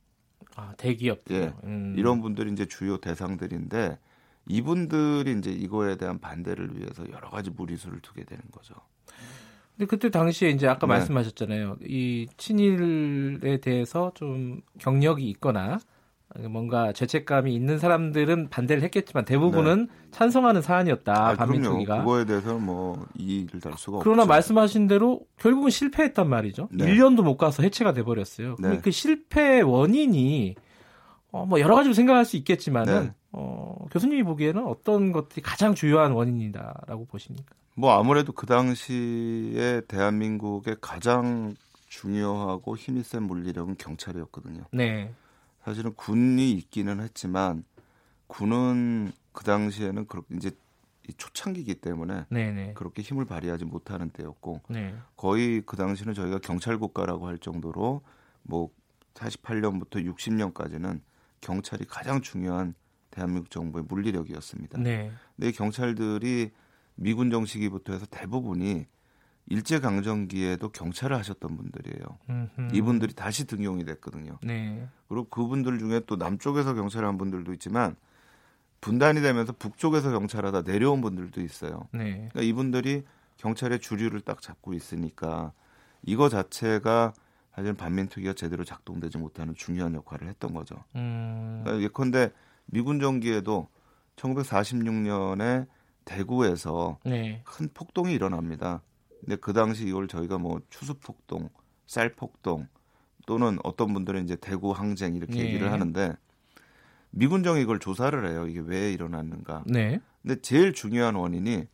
아 0.56 0.74
대기업. 0.78 1.20
예. 1.32 1.54
음. 1.64 1.94
이런 1.98 2.22
분들이 2.22 2.52
이제 2.52 2.66
주요 2.66 2.98
대상들인데 2.98 4.00
이분들이 4.48 5.36
이제 5.38 5.52
이거에 5.52 5.98
대한 5.98 6.20
반대를 6.20 6.78
위해서 6.78 7.04
여러 7.12 7.30
가지 7.30 7.50
무리수를 7.52 8.00
두게 8.02 8.24
되는 8.24 8.44
거죠. 8.52 8.74
근데 9.78 9.86
그때 9.88 10.10
당시에 10.10 10.50
이제 10.50 10.68
아까 10.68 10.88
네. 10.88 10.94
말씀하셨잖아요. 10.94 11.78
이 11.84 12.28
친일에 12.38 13.58
대해서 13.60 14.12
좀 14.16 14.62
경력이 14.80 15.30
있거나 15.32 15.80
뭔가 16.50 16.92
죄책감이 16.92 17.54
있는 17.54 17.80
사람들은 17.80 18.50
반대를 18.50 18.84
했겠지만 18.84 19.26
대부분은 19.26 19.88
네. 19.88 20.08
찬성하는 20.12 20.62
사안이었다. 20.62 21.30
아, 21.30 21.34
반민특위가. 21.36 22.00
그거에 22.00 22.26
대해서 22.26 22.58
뭐 22.58 23.06
이의를 23.16 23.60
달 23.60 23.74
수가 23.78 24.00
그러나 24.00 24.24
없죠. 24.24 24.30
말씀하신 24.30 24.88
대로 24.88 25.22
결국은 25.38 25.70
실패했단 25.70 26.28
말이죠. 26.30 26.68
네. 26.72 26.86
1년도 26.86 27.24
못 27.24 27.38
가서 27.38 27.64
해체가 27.64 27.94
돼 27.94 28.04
버렸어요. 28.04 28.58
네. 28.60 28.80
그 28.82 28.92
실패 28.92 29.62
원인이 29.62 30.56
어, 31.32 31.46
뭐 31.46 31.60
여러 31.60 31.76
가지로 31.76 31.94
생각할 31.94 32.26
수 32.26 32.36
있겠지만은 32.38 33.04
네. 33.04 33.14
어, 33.32 33.86
교수님이 33.92 34.24
보기에는 34.24 34.66
어떤 34.66 35.12
것들이 35.12 35.42
가장 35.42 35.76
주요한 35.76 36.12
원인이다라고 36.12 37.06
보십니까? 37.06 37.56
뭐 37.76 37.98
아무래도 37.98 38.32
그 38.32 38.46
당시에 38.48 39.82
대한민국의 39.88 40.78
가장 40.82 41.54
중요하고 41.88 42.76
힘이 42.76 43.04
센 43.04 43.24
물리력은 43.24 43.76
경찰이었거든요. 43.78 44.64
네. 44.72 45.14
사실은 45.68 45.94
군이 45.96 46.54
있기는 46.54 47.02
했지만 47.02 47.66
군은 48.28 49.12
그 49.34 49.44
당시에는 49.44 50.08
그렇게 50.08 50.34
이제 50.34 50.52
초창기이기 51.18 51.76
때문에 51.76 52.26
네네. 52.30 52.74
그렇게 52.74 53.02
힘을 53.02 53.26
발휘하지 53.26 53.66
못하는 53.66 54.10
때였고 54.10 54.62
네. 54.70 54.96
거의 55.18 55.62
그 55.66 55.76
당시는 55.76 56.14
저희가 56.14 56.40
경찰 56.40 56.78
국가라고 56.78 57.28
할 57.28 57.38
정도로 57.38 58.02
뭐 58.44 58.70
48년부터 59.16 60.06
60년까지는 60.10 61.02
경찰이 61.42 61.84
가장 61.84 62.22
중요한 62.22 62.74
대한민국 63.12 63.52
정부의 63.52 63.84
물리력이었습니다. 63.90 64.80
네. 64.80 65.12
근데 65.36 65.52
경찰들이 65.52 66.52
미군 66.96 67.30
정시기부터 67.30 67.92
해서 67.92 68.06
대부분이 68.06 68.86
일제 69.50 69.80
강점기에도 69.80 70.70
경찰을 70.70 71.16
하셨던 71.18 71.56
분들이에요. 71.56 72.06
음흠. 72.30 72.76
이분들이 72.76 73.14
다시 73.14 73.48
등용이 73.48 73.86
됐거든요. 73.86 74.38
네. 74.44 74.88
그리고 75.08 75.26
그분들 75.30 75.80
중에 75.80 76.02
또 76.06 76.18
남쪽에서 76.18 76.74
경찰을 76.74 77.08
한 77.08 77.18
분들도 77.18 77.54
있지만 77.54 77.96
분단이 78.82 79.22
되면서 79.22 79.54
북쪽에서 79.54 80.12
경찰하다 80.12 80.64
내려온 80.64 81.02
분들도 81.02 81.42
있어요. 81.42 81.88
네. 81.92 82.28
그러니까 82.30 82.42
이분들이 82.42 83.04
경찰의 83.38 83.80
주류를 83.80 84.22
딱 84.22 84.42
잡고 84.42 84.74
있으니까 84.74 85.54
이거 86.04 86.30
자체가 86.30 87.14
사실 87.56 87.74
반민특위가 87.74 88.34
제대로 88.34 88.64
작동되지 88.64 89.18
못하는 89.18 89.56
중요한 89.56 89.96
역할을 89.96 90.28
했던 90.28 90.54
거죠. 90.54 90.84
음. 90.96 91.62
그러니까 91.64 91.84
예컨대 91.84 92.32
미군 92.66 93.00
정기에도 93.00 93.68
1946년에 94.18 95.68
대구에서 96.06 97.00
네. 97.06 97.42
큰 97.46 97.70
폭동이 97.74 98.14
일어납니다. 98.14 98.82
근데 99.22 99.36
그 99.36 99.54
당시 99.54 99.88
이걸 99.88 100.08
저희가 100.08 100.38
뭐 100.38 100.62
추수 100.70 100.96
폭동, 100.96 101.50
쌀 101.86 102.14
폭동 102.14 102.68
또는 103.26 103.60
어떤 103.64 103.94
분들은 103.94 104.24
이제 104.24 104.36
대구 104.36 104.72
항쟁 104.72 105.16
이렇게 105.16 105.34
네. 105.34 105.46
얘기를 105.46 105.72
하는데 105.72 106.16
미군정이 107.12 107.62
이걸 107.62 107.80
조사를 107.80 108.30
해요. 108.30 108.48
이게 108.48 108.60
왜 108.60 108.92
일어났는가. 108.92 109.64
네. 109.66 110.00
근데 110.22 110.42
제일 110.42 110.74
중요한 110.74 111.16
원인이 111.16 111.68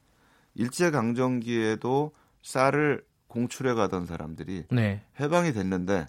일제 0.55 0.91
강점기에도 0.91 2.11
쌀을 2.41 3.03
공출해 3.27 3.73
가던 3.73 4.05
사람들이 4.05 4.65
네. 4.69 5.01
해방이 5.19 5.53
됐는데 5.53 6.07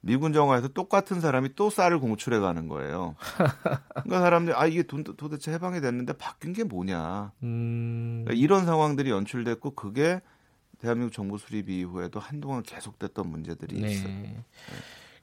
미군 0.00 0.34
정화에서 0.34 0.68
똑같은 0.68 1.20
사람이 1.20 1.54
또 1.54 1.70
쌀을 1.70 1.98
공출해 1.98 2.38
가는 2.38 2.68
거예요. 2.68 3.16
그러니까 4.04 4.20
사람들이 4.20 4.54
아 4.56 4.66
이게 4.66 4.82
도, 4.82 5.02
도대체 5.02 5.52
해방이 5.52 5.80
됐는데 5.80 6.14
바뀐 6.14 6.52
게 6.52 6.62
뭐냐. 6.62 7.32
음... 7.42 8.22
그러니까 8.24 8.42
이런 8.42 8.66
상황들이 8.66 9.10
연출됐고 9.10 9.74
그게 9.74 10.20
대한민국 10.78 11.12
정부 11.12 11.38
수립 11.38 11.68
이후에도 11.70 12.20
한동안 12.20 12.62
계속됐던 12.62 13.28
문제들이 13.28 13.80
네. 13.80 13.92
있어요. 13.92 14.08
네. 14.08 14.44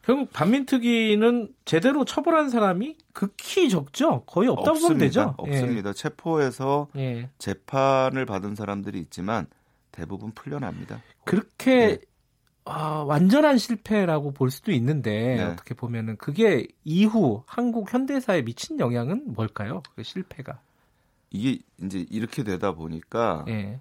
결국 0.04 0.32
반민특위는 0.34 1.54
제대로 1.64 2.06
처벌한 2.06 2.50
사람이 2.50 2.98
극히 3.14 3.70
적죠. 3.70 4.24
거의 4.26 4.50
없다고 4.50 4.80
보면 4.80 4.98
되죠. 4.98 5.36
없습니다. 5.38 5.90
예. 5.90 5.94
체포해서 5.94 6.88
예. 6.96 7.30
재판을 7.38 8.26
받은 8.26 8.56
사람들이 8.56 9.00
있지만 9.00 9.46
대부분 9.92 10.32
풀려납니다. 10.32 11.02
그렇게 11.24 11.88
네. 11.88 12.00
아, 12.66 13.04
완전한 13.08 13.58
실패라고 13.58 14.32
볼 14.32 14.50
수도 14.50 14.72
있는데 14.72 15.36
네. 15.36 15.44
어떻게 15.44 15.74
보면은 15.74 16.18
그게 16.18 16.68
이후 16.84 17.44
한국 17.46 17.94
현대사에 17.94 18.44
미친 18.44 18.80
영향은 18.80 19.34
뭘까요? 19.34 19.84
그 19.96 20.04
실패가 20.04 20.60
이게 21.32 21.60
이제 21.82 22.06
이렇게 22.10 22.44
되다 22.44 22.74
보니까 22.74 23.46
예. 23.48 23.80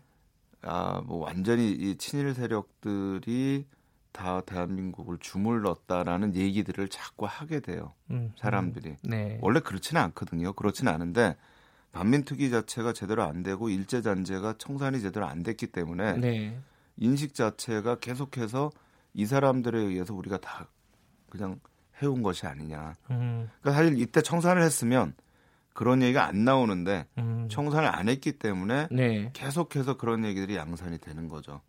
아 0.62 1.00
뭐 1.04 1.18
완전히 1.18 1.70
이 1.72 1.96
친일 1.96 2.34
세력들이 2.34 3.66
다 4.12 4.40
대한민국을 4.42 5.18
주물렀다라는 5.18 6.34
얘기들을 6.34 6.88
자꾸 6.88 7.26
하게 7.28 7.60
돼요. 7.60 7.94
음, 8.10 8.32
사람들이. 8.38 8.96
네. 9.02 9.38
원래 9.40 9.60
그렇지는 9.60 10.02
않거든요. 10.02 10.52
그렇지는 10.52 10.92
않은데 10.92 11.36
반민특위 11.92 12.50
자체가 12.50 12.92
제대로 12.92 13.22
안 13.22 13.42
되고 13.42 13.68
일제 13.68 14.02
잔재가 14.02 14.54
청산이 14.58 15.00
제대로 15.00 15.26
안 15.26 15.42
됐기 15.42 15.68
때문에 15.68 16.14
네. 16.18 16.60
인식 16.96 17.34
자체가 17.34 17.96
계속해서 18.00 18.70
이 19.14 19.26
사람들에 19.26 19.78
의해서 19.78 20.14
우리가 20.14 20.38
다 20.38 20.68
그냥 21.28 21.60
해온 22.02 22.22
것이 22.22 22.46
아니냐. 22.46 22.94
음. 23.10 23.48
그러니까 23.60 23.82
사실 23.82 23.98
이때 24.00 24.22
청산을 24.22 24.62
했으면 24.62 25.14
그런 25.80 26.02
얘기가 26.02 26.26
안 26.26 26.44
나오는데 26.44 27.06
음. 27.16 27.48
청산을 27.50 27.88
안 27.88 28.10
했기 28.10 28.32
때문에 28.32 28.88
네. 28.90 29.30
계속해서 29.32 29.96
그런 29.96 30.26
얘기들이 30.26 30.54
양산이 30.54 30.98
되는 30.98 31.26
거죠. 31.26 31.62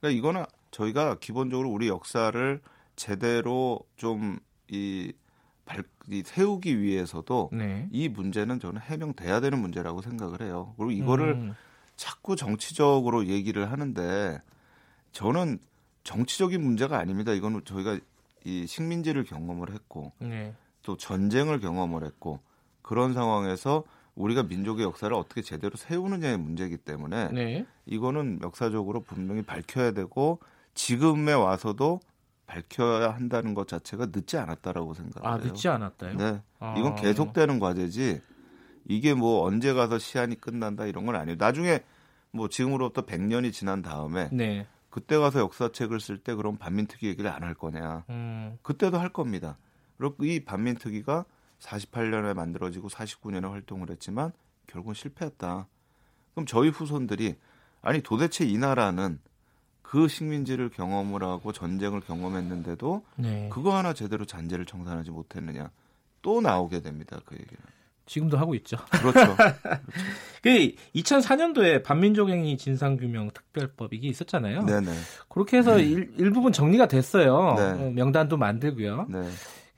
그러니까 0.00 0.18
이거는 0.18 0.46
저희가 0.70 1.18
기본적으로 1.18 1.68
우리 1.68 1.86
역사를 1.86 2.58
제대로 2.96 3.80
좀이 3.96 4.38
이 4.70 5.12
세우기 6.24 6.80
위해서도 6.80 7.50
네. 7.52 7.86
이 7.92 8.08
문제는 8.08 8.60
저는 8.60 8.80
해명돼야 8.80 9.40
되는 9.40 9.58
문제라고 9.58 10.00
생각을 10.00 10.40
해요. 10.40 10.72
그리고 10.78 10.92
이거를 10.92 11.32
음. 11.34 11.54
자꾸 11.96 12.36
정치적으로 12.36 13.26
얘기를 13.26 13.70
하는데 13.70 14.40
저는 15.12 15.58
정치적인 16.04 16.62
문제가 16.62 16.98
아닙니다. 16.98 17.32
이거는 17.32 17.60
저희가 17.66 17.98
이 18.46 18.66
식민지를 18.66 19.24
경험을 19.24 19.70
했고 19.74 20.12
네. 20.18 20.54
또 20.82 20.96
전쟁을 20.96 21.60
경험을 21.60 22.06
했고 22.06 22.40
그런 22.82 23.12
상황에서 23.14 23.84
우리가 24.14 24.42
민족의 24.44 24.84
역사를 24.84 25.14
어떻게 25.14 25.40
제대로 25.42 25.76
세우느냐의 25.76 26.36
문제이기 26.38 26.78
때문에 26.78 27.28
네. 27.32 27.66
이거는 27.86 28.40
역사적으로 28.42 29.00
분명히 29.02 29.42
밝혀야 29.42 29.92
되고 29.92 30.40
지금에 30.74 31.32
와서도 31.32 32.00
밝혀야 32.46 33.14
한다는 33.14 33.54
것 33.54 33.68
자체가 33.68 34.06
늦지 34.06 34.36
않았다라고 34.36 34.94
생각해요. 34.94 35.32
아, 35.32 35.36
늦지 35.38 35.68
않았다요? 35.68 36.16
네. 36.16 36.42
아. 36.58 36.74
이건 36.76 36.96
계속되는 36.96 37.60
과제지 37.60 38.20
이게 38.88 39.14
뭐 39.14 39.44
언제 39.44 39.72
가서 39.72 39.98
시한이 39.98 40.40
끝난다 40.40 40.86
이런 40.86 41.06
건 41.06 41.14
아니에요. 41.14 41.36
나중에 41.38 41.80
뭐 42.32 42.48
지금으로부터 42.48 43.02
100년이 43.06 43.52
지난 43.52 43.82
다음에 43.82 44.28
네. 44.32 44.66
그때 44.88 45.16
가서 45.16 45.38
역사책을 45.38 46.00
쓸 46.00 46.18
때 46.18 46.34
그럼 46.34 46.56
반민특위 46.56 47.08
얘기를 47.08 47.30
안 47.30 47.44
할 47.44 47.54
거냐. 47.54 48.04
음. 48.10 48.58
그때도 48.62 48.98
할 48.98 49.10
겁니다. 49.10 49.56
그리고 49.96 50.24
이 50.24 50.40
반민특위가 50.44 51.24
48년에 51.60 52.34
만들어지고 52.34 52.88
49년에 52.88 53.50
활동을 53.50 53.90
했지만 53.90 54.32
결국은 54.66 54.94
실패했다. 54.94 55.66
그럼 56.34 56.46
저희 56.46 56.68
후손들이 56.68 57.36
아니 57.82 58.02
도대체 58.02 58.44
이 58.44 58.58
나라는 58.58 59.18
그 59.82 60.06
식민지를 60.06 60.70
경험을 60.70 61.22
하고 61.24 61.52
전쟁을 61.52 62.00
경험했는데도 62.00 63.04
네. 63.16 63.48
그거 63.52 63.76
하나 63.76 63.92
제대로 63.92 64.24
잔재를 64.24 64.64
청산하지 64.64 65.10
못했느냐 65.10 65.70
또 66.22 66.40
나오게 66.40 66.80
됩니다 66.80 67.18
그 67.24 67.34
얘기는. 67.34 67.60
지금도 68.06 68.36
하고 68.38 68.56
있죠. 68.56 68.76
그렇죠. 68.90 69.34
그렇죠. 69.36 69.56
그 70.42 70.74
2004년도에 70.96 71.84
반민족행위 71.84 72.56
진상규명 72.56 73.30
특별법 73.32 73.94
이게 73.94 74.08
있었잖아요. 74.08 74.64
네네. 74.64 74.90
그렇게 75.28 75.58
해서 75.58 75.76
음. 75.76 75.80
일, 75.80 76.12
일부분 76.18 76.52
정리가 76.52 76.88
됐어요. 76.88 77.54
네. 77.56 77.62
어, 77.62 77.90
명단도 77.90 78.36
만들고요. 78.36 79.06
네. 79.08 79.22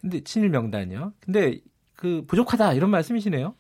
근데 0.01 0.21
친일 0.25 0.49
명단이요. 0.49 1.13
근데 1.21 1.61
그 2.03 2.25
부족하다 2.27 2.73
이런 2.73 2.91
말씀이시네요. 2.91 3.55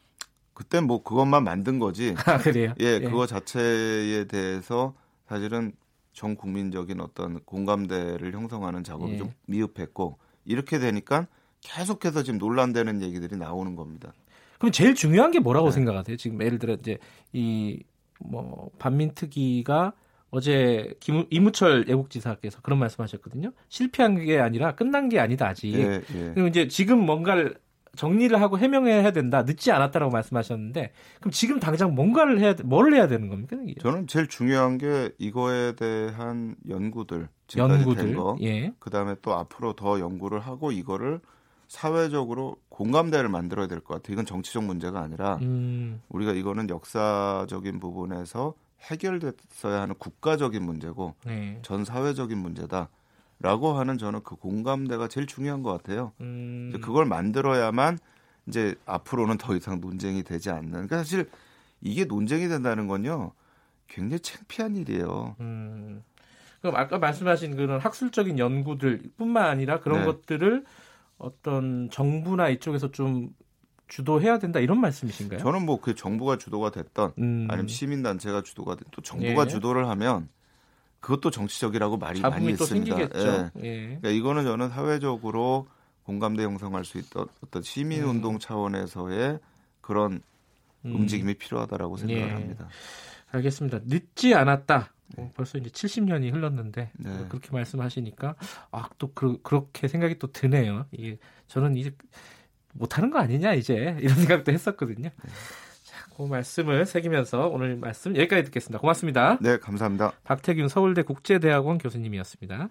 그때 0.53 0.81
뭐 0.81 1.03
그것만 1.05 1.45
만든 1.45 1.79
거지. 1.79 2.15
아, 2.27 2.39
그래요? 2.39 2.75
예, 2.81 2.95
예, 2.95 3.01
그거 3.01 3.25
자체에 3.27 4.25
대해서 4.25 4.95
사실은 5.29 5.73
전 6.13 6.35
국민적인 6.35 7.01
어떤 7.01 7.41
공감대를 7.45 8.35
형성하는 8.35 8.83
작업이 8.83 9.13
예. 9.13 9.19
좀 9.19 9.33
미흡했고 9.47 10.19
이렇게 10.45 10.81
되니까 10.81 11.29
계속해서 11.61 12.25
지금 12.25 12.39
논란되는 12.39 13.01
얘기들이 13.03 13.37
나오는 13.37 13.77
겁니다. 13.77 14.13
그럼 14.59 14.73
제일 14.73 14.97
중요한 14.97 15.31
게 15.31 15.39
뭐라고 15.39 15.69
네. 15.69 15.73
생각하세요? 15.77 16.17
지금 16.17 16.43
예를 16.43 16.59
들어 16.59 16.75
이제 16.75 16.99
이 17.33 17.81
뭐 18.25 18.71
반민특위가 18.79 19.93
어제 20.31 20.95
김, 21.01 21.27
이무철 21.31 21.85
애국지사께서 21.89 22.61
그런 22.63 22.79
말씀하셨거든요. 22.79 23.53
실패한 23.69 24.25
게 24.25 24.39
아니라 24.39 24.75
끝난 24.75 25.09
게 25.09 25.19
아니다 25.21 25.49
아직. 25.49 25.75
예, 25.75 26.01
예. 26.15 26.33
그럼 26.35 26.49
이제 26.49 26.69
지금 26.69 27.05
뭔가를 27.05 27.57
정리를 27.97 28.41
하고 28.41 28.59
해명해야 28.59 29.11
된다. 29.13 29.43
늦지 29.43 29.71
않았다라고 29.71 30.11
말씀하셨는데 30.13 30.93
그럼 31.21 31.31
지금 31.31 31.61
당장 31.61 31.95
뭔가를 31.95 32.41
해야 32.41 32.55
뭘 32.65 32.95
해야 32.95 33.07
되는 33.07 33.29
겁니까? 33.29 33.57
이게? 33.67 33.81
저는 33.81 34.07
제일 34.07 34.29
중요한 34.29 34.79
게 34.79 35.11
이거에 35.19 35.73
대한 35.77 36.57
연구들, 36.69 37.29
연구들, 37.57 38.17
거, 38.17 38.37
예. 38.41 38.73
그다음에 38.79 39.17
또 39.21 39.35
앞으로 39.35 39.75
더 39.75 40.01
연구를 40.01 40.41
하고 40.41 40.73
이거를 40.73 41.21
사회적으로 41.69 42.57
공감대를 42.69 43.29
만들어야 43.29 43.67
될 43.67 43.81
것 43.81 43.95
같아요. 43.95 44.15
이건 44.15 44.27
정치적 44.27 44.65
문제가 44.65 45.01
아니라 45.01 45.39
음. 45.43 46.01
우리가 46.09 46.33
이거는 46.33 46.69
역사적인 46.71 47.81
부분에서 47.81 48.55
해결됐어야 48.83 49.81
하는 49.83 49.95
국가적인 49.99 50.63
문제고 50.63 51.15
네. 51.25 51.59
전 51.63 51.85
사회적인 51.85 52.37
문제다. 52.39 52.89
라고 53.43 53.73
하는 53.73 53.99
저는 53.99 54.21
그 54.23 54.37
공감대가 54.37 55.09
제일 55.09 55.27
중요한 55.27 55.63
것 55.63 55.73
같아요. 55.73 56.13
음. 56.21 56.73
그걸 56.81 57.05
만들어야만 57.07 57.99
이제 58.47 58.77
앞으로는 58.87 59.37
더 59.37 59.57
이상 59.57 59.81
논쟁이 59.81 60.23
되지 60.23 60.51
않는. 60.51 60.71
그러니까 60.71 60.99
사실 60.99 61.29
이게 61.81 62.05
논쟁이 62.05 62.49
된다는 62.49 62.87
건요. 62.87 63.33
굉장히 63.89 64.21
창피한 64.21 64.77
일이에요. 64.77 65.37
음. 65.41 66.03
그럼 66.61 66.77
아까 66.77 66.99
말씀하신 66.99 67.57
그런 67.57 67.81
학술적인 67.81 68.39
연구들뿐만 68.39 69.45
아니라 69.45 69.81
그런 69.81 70.01
네. 70.01 70.07
것들을 70.07 70.65
어떤 71.19 71.91
정부나 71.91 72.49
이쪽에서 72.49 72.93
좀 72.93 73.35
주도해야 73.89 74.39
된다 74.39 74.61
이런 74.61 74.81
말씀이신가요? 74.81 75.41
저는 75.41 75.67
뭐 75.67 75.81
그 75.81 75.97
정부가 75.97 76.39
주도가 76.39 76.71
됐던 76.71 77.15
음. 77.19 77.49
아니면 77.51 77.67
시민 77.67 78.03
단체가 78.05 78.43
주도가 78.43 78.77
됐던 78.77 78.91
또 78.93 79.03
정부가 79.03 79.43
예. 79.45 79.49
주도를 79.49 79.89
하면 79.89 80.29
그것도 81.03 81.31
정치적이라고 81.31 81.99
말이 81.99 82.21
많이 82.21 82.51
있습니다. 82.51 82.99
예. 83.01 83.51
예. 83.63 83.87
그러니까 83.87 84.09
이거는 84.09 84.45
저는 84.45 84.71
사회적으로 84.71 85.67
공감대 86.05 86.45
형성할 86.45 86.85
수 86.85 86.97
있던 86.99 87.27
어떤 87.43 87.63
시민 87.63 88.05
운동 88.05 88.35
음. 88.35 88.39
차원에서의 88.39 89.41
그런 89.81 90.23
음. 90.85 90.95
움직임이 90.95 91.35
필요하다라고 91.35 91.97
생각을 91.97 92.23
예. 92.23 92.33
합니다. 92.33 92.69
알겠습니다. 93.33 93.81
늦지 93.85 94.35
않았다. 94.35 94.93
뭐 95.17 95.31
벌써 95.35 95.59
이제 95.59 95.69
70년이 95.71 96.33
흘렀는데 96.33 96.93
네. 96.95 97.25
그렇게 97.29 97.51
말씀하시니까 97.51 98.37
아또 98.71 99.11
그, 99.13 99.41
그렇게 99.43 99.89
생각이 99.89 100.19
또 100.21 100.31
드네요. 100.31 100.87
이게 100.93 101.19
저는 101.49 101.77
이제 101.77 101.95
못하는 102.75 103.11
거 103.11 103.19
아니냐 103.19 103.55
이제 103.55 103.97
이런 104.01 104.17
생각도 104.17 104.53
했었거든요. 104.53 105.11
네. 105.11 105.31
자, 106.23 106.27
그 106.27 106.27
말씀을 106.29 106.87
새기면서 106.87 107.49
오늘 107.49 107.77
말씀 107.77 108.17
여기까지 108.17 108.45
듣겠습니다. 108.45 108.79
고맙습니다. 108.79 109.39
네, 109.41 109.59
감사합니다. 109.59 110.13
박태균 110.25 110.69
서울대 110.69 111.03
국제대학원 111.03 111.79
교수님이었습니다. 111.79 112.69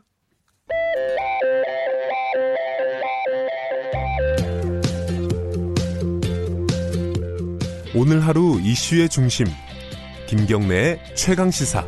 오늘 7.94 8.22
하루 8.26 8.57
이슈의 8.61 9.10
중심 9.10 9.48
김경래의 10.28 11.15
최강 11.15 11.52
시사. 11.52 11.86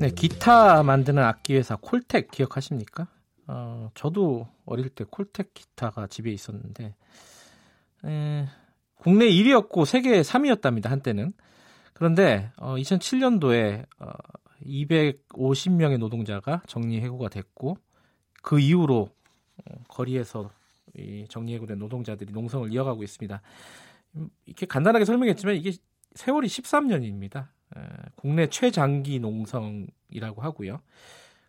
네, 0.00 0.10
기타 0.10 0.82
만드는 0.82 1.22
악기 1.22 1.54
회사 1.54 1.76
콜텍 1.76 2.32
기억하십니까? 2.32 3.06
어, 3.46 3.90
저도 3.94 4.48
어릴 4.66 4.88
때 4.88 5.04
콜텍 5.08 5.54
기타가 5.54 6.08
집에 6.08 6.32
있었는데 6.32 6.96
에, 8.04 8.48
국내 9.02 9.28
1위였고 9.28 9.84
세계 9.84 10.20
3위였답니다 10.20 10.86
한때는. 10.86 11.32
그런데 11.92 12.52
어, 12.56 12.76
2007년도에 12.76 13.84
어, 13.98 14.12
250명의 14.64 15.98
노동자가 15.98 16.62
정리해고가 16.68 17.28
됐고 17.28 17.78
그 18.42 18.60
이후로 18.60 19.08
어, 19.56 19.74
거리에서 19.88 20.52
이 20.96 21.26
정리해고된 21.28 21.80
노동자들이 21.80 22.32
농성을 22.32 22.72
이어가고 22.72 23.02
있습니다. 23.02 23.42
음, 24.14 24.28
이렇게 24.46 24.66
간단하게 24.66 25.04
설명했지만 25.04 25.56
이게 25.56 25.72
세월이 26.14 26.46
13년입니다. 26.46 27.48
국내 28.16 28.46
최장기 28.48 29.18
농성이라고 29.18 30.42
하고요. 30.42 30.80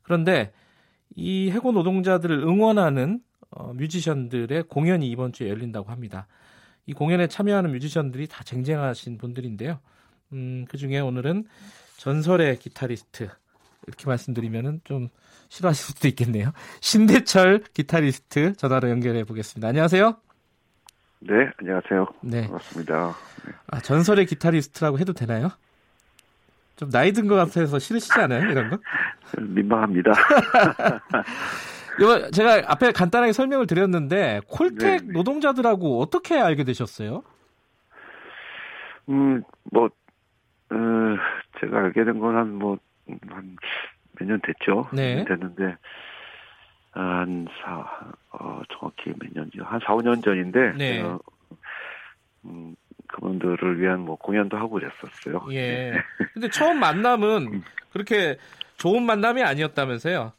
그런데 0.01 0.53
이 1.13 1.51
해고 1.51 1.71
노동자들을 1.73 2.35
응원하는 2.39 3.21
어, 3.51 3.73
뮤지션들의 3.73 4.63
공연이 4.63 5.07
이번 5.11 5.33
주에 5.33 5.49
열린다고 5.49 5.91
합니다. 5.91 6.27
이 6.85 6.93
공연에 6.93 7.27
참여하는 7.27 7.71
뮤지션들이 7.71 8.27
다 8.27 8.43
쟁쟁하신 8.43 9.17
분들인데요. 9.17 9.79
음, 10.33 10.65
그 10.69 10.77
중에 10.77 10.99
오늘은 10.99 11.45
전설의 11.97 12.59
기타리스트 12.59 13.29
이렇게 13.87 14.05
말씀드리면은 14.07 14.81
좀 14.83 15.09
싫어하실 15.49 15.85
수도 15.85 16.07
있겠네요. 16.09 16.51
신대철 16.81 17.63
기타리스트 17.73 18.53
전화로 18.53 18.89
연결해 18.89 19.23
보겠습니다. 19.23 19.67
안녕하세요. 19.67 20.17
네, 21.19 21.33
안녕하세요. 21.57 22.05
네. 22.21 22.41
반갑습니다. 22.43 23.15
네. 23.45 23.53
아, 23.67 23.79
전설의 23.79 24.25
기타리스트라고 24.25 24.99
해도 24.99 25.13
되나요? 25.13 25.51
좀 26.75 26.89
나이 26.89 27.11
든 27.13 27.27
것 27.27 27.35
같아서 27.35 27.79
싫으시지 27.79 28.19
않아요? 28.19 28.49
이런 28.49 28.71
거? 28.71 28.77
민망합니다. 29.39 30.11
이거 31.99 32.29
제가 32.31 32.63
앞에 32.71 32.91
간단하게 32.91 33.33
설명을 33.33 33.67
드렸는데 33.67 34.41
콜텍 34.47 35.05
네. 35.05 35.13
노동자들하고 35.13 36.01
어떻게 36.01 36.39
알게 36.39 36.63
되셨어요? 36.63 37.23
음, 39.09 39.43
뭐, 39.71 39.85
어, 39.85 40.75
제가 41.59 41.77
알게 41.77 42.03
된 42.05 42.19
건 42.19 42.35
한 42.35 42.53
뭐, 42.53 42.77
한 43.29 43.55
몇 44.19 44.25
년 44.27 44.39
됐죠. 44.41 44.87
네. 44.93 45.25
됐는데, 45.25 45.75
한 46.91 47.47
사, 47.61 47.79
어, 48.31 48.61
정확히 48.71 49.09
몇 49.19 49.33
년이요? 49.33 49.63
한 49.63 49.79
4, 49.83 49.95
5년 49.95 50.23
전인데, 50.23 50.73
네. 50.77 50.97
제가, 50.97 51.19
음, 52.45 52.75
그분들을 53.07 53.81
위한 53.81 53.99
뭐 54.01 54.15
공연도 54.15 54.55
하고 54.57 54.69
그랬었어요. 54.79 55.45
예. 55.51 55.91
네. 55.91 55.93
근데 56.33 56.49
처음 56.49 56.79
만남은 56.79 57.47
음. 57.53 57.63
그렇게 57.91 58.37
좋은 58.77 59.03
만남이 59.03 59.41
아니었다면서요? 59.43 60.31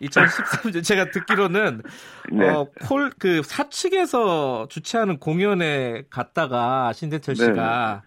2013년 0.00 0.84
제가 0.84 1.06
듣기로는 1.06 1.82
네. 2.32 2.48
어, 2.48 2.66
폴그 2.86 3.42
사측에서 3.42 4.68
주최하는 4.68 5.18
공연에 5.18 6.04
갔다가 6.10 6.92
신대철 6.92 7.34
네. 7.34 7.44
씨가 7.44 8.02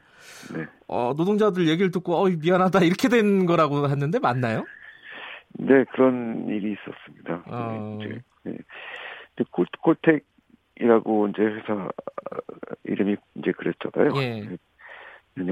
네. 0.54 0.60
네. 0.60 0.66
어, 0.88 1.14
노동자들 1.16 1.68
얘기를 1.68 1.92
듣고 1.92 2.16
어 2.16 2.30
미안하다 2.30 2.80
이렇게 2.82 3.10
된 3.10 3.46
거라고 3.46 3.88
했는데 3.90 4.20
맞나요? 4.20 4.66
네 5.54 5.86
그런 5.92 6.48
일이 6.50 6.74
있었습니다. 6.74 7.44
어... 7.46 7.98
네. 8.00 8.22
네. 8.44 8.58
콜, 9.52 9.66
콜텍 9.82 10.24
이라고 10.80 11.28
이제 11.28 11.44
회사 11.44 11.90
이름이 12.86 13.16
이제 13.36 13.52
그랬잖아요. 13.52 14.22
예. 14.22 14.58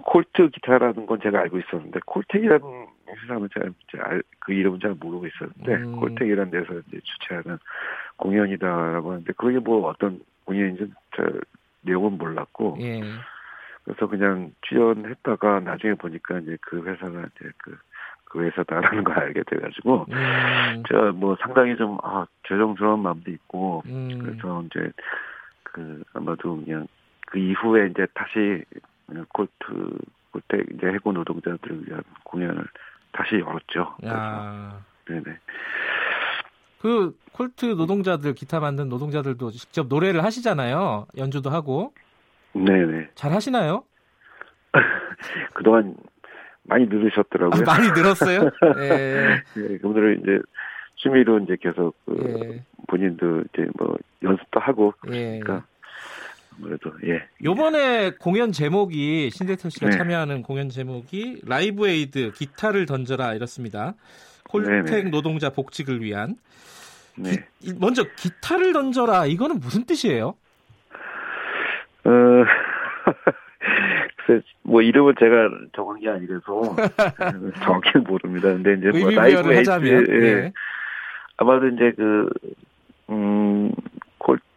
콜트 0.04 0.50
기타라는 0.50 1.06
건 1.06 1.20
제가 1.22 1.40
알고 1.40 1.60
있었는데 1.60 2.00
콜텍이라는 2.06 2.88
회사는 3.10 3.50
제가 3.54 3.68
이제 3.68 3.98
알, 4.00 4.24
그 4.40 4.54
이름은 4.54 4.80
잘 4.80 4.96
모르고 5.00 5.26
있었는데 5.28 5.74
음. 5.84 6.00
콜텍이라는 6.00 6.52
데서 6.52 6.80
이제 6.88 7.00
주최하는 7.04 7.58
공연이다라고 8.18 9.12
하는데 9.12 9.34
그게 9.34 9.60
뭐 9.60 9.88
어떤 9.88 10.22
공연인지 10.46 10.92
잘 11.16 11.42
내용은 11.82 12.18
몰랐고 12.18 12.78
예. 12.82 13.02
그래서 13.84 14.08
그냥 14.08 14.52
출연했다가 14.62 15.62
나중에 15.62 15.96
보니까 15.96 16.40
이제 16.40 16.58
그 16.62 16.84
회사가 16.84 17.26
이제 17.36 17.52
그그 17.58 18.44
회사다라는 18.44 19.04
걸 19.04 19.18
알게 19.18 19.42
돼가지고 19.48 20.06
음. 20.10 20.84
제가 20.88 21.12
뭐 21.14 21.36
상당히 21.42 21.76
좀 21.76 21.98
아, 22.04 22.26
죄송스러운 22.48 23.02
마음도 23.02 23.32
있고 23.32 23.82
음. 23.88 24.20
그래서 24.22 24.64
이제 24.68 24.92
그 25.64 26.04
아마도 26.14 26.64
그냥 26.64 26.88
그 27.26 27.40
이후에 27.40 27.88
이제 27.88 28.06
다시 28.14 28.64
콜트 29.34 29.52
그때 30.32 30.64
이제 30.74 30.88
해고 30.88 31.12
노동자들을 31.12 31.88
위한 31.88 32.04
공연을 32.24 32.66
다시 33.12 33.36
열었죠. 33.36 33.98
야. 34.06 34.82
네네. 35.08 35.24
그 36.82 37.16
콜트 37.34 37.66
노동자들 37.66 38.34
기타 38.34 38.60
만든 38.60 38.90
노동자들도 38.90 39.52
직접 39.52 39.88
노래를 39.88 40.24
하시잖아요. 40.24 41.08
연주도 41.18 41.50
하고. 41.50 41.94
네네. 42.54 43.10
잘 43.16 43.34
하시나요? 43.34 43.84
그동안 45.54 45.96
많이 46.64 46.86
늘으셨더라고요. 46.86 47.62
아, 47.62 47.66
많이 47.66 47.92
늘었어요? 47.92 48.50
예. 48.80 49.44
네, 49.56 49.80
오늘은 49.84 50.22
이제 50.22 50.40
취미로 50.98 51.40
이제 51.40 51.58
계속 51.60 51.96
그 52.06 52.16
예. 52.24 52.64
본인도 52.88 53.44
이제 53.54 53.68
뭐 53.78 53.98
연습도 54.24 54.60
하고 54.60 54.94
그러니까 55.00 55.56
예. 55.56 55.71
아무래도 56.62 56.92
예. 57.06 57.24
요번에 57.44 58.12
공연 58.12 58.52
제목이 58.52 59.30
신대철 59.32 59.72
씨가 59.72 59.90
네. 59.90 59.98
참여하는 59.98 60.44
공연 60.44 60.70
제목이 60.70 61.42
Live 61.46 61.88
Aid 61.88 62.32
기타를 62.34 62.86
던져라 62.86 63.34
이렇습니다. 63.34 63.96
콜텍 64.50 64.86
네네. 64.86 65.10
노동자 65.10 65.50
복직을 65.50 66.02
위한 66.02 66.36
네. 67.18 67.46
기, 67.60 67.74
먼저 67.80 68.04
기타를 68.16 68.74
던져라 68.74 69.26
이거는 69.26 69.60
무슨 69.60 69.86
뜻이에요? 69.86 70.36
어 72.04 72.10
글쎄, 74.26 74.44
뭐 74.64 74.82
이름은 74.82 75.16
제가 75.20 75.50
정한 75.76 76.00
게 76.00 76.10
아니라서 76.10 76.76
정확히 77.64 77.98
모릅니다. 78.00 78.50
근데 78.50 78.74
이제 78.74 79.00
뭐 79.00 79.10
Live 79.12 79.54
Aid, 79.54 79.72
예. 79.84 80.42
네. 80.42 80.54
아마도 81.38 81.68
이제 81.68 81.92
그, 81.96 82.30
음, 83.10 83.72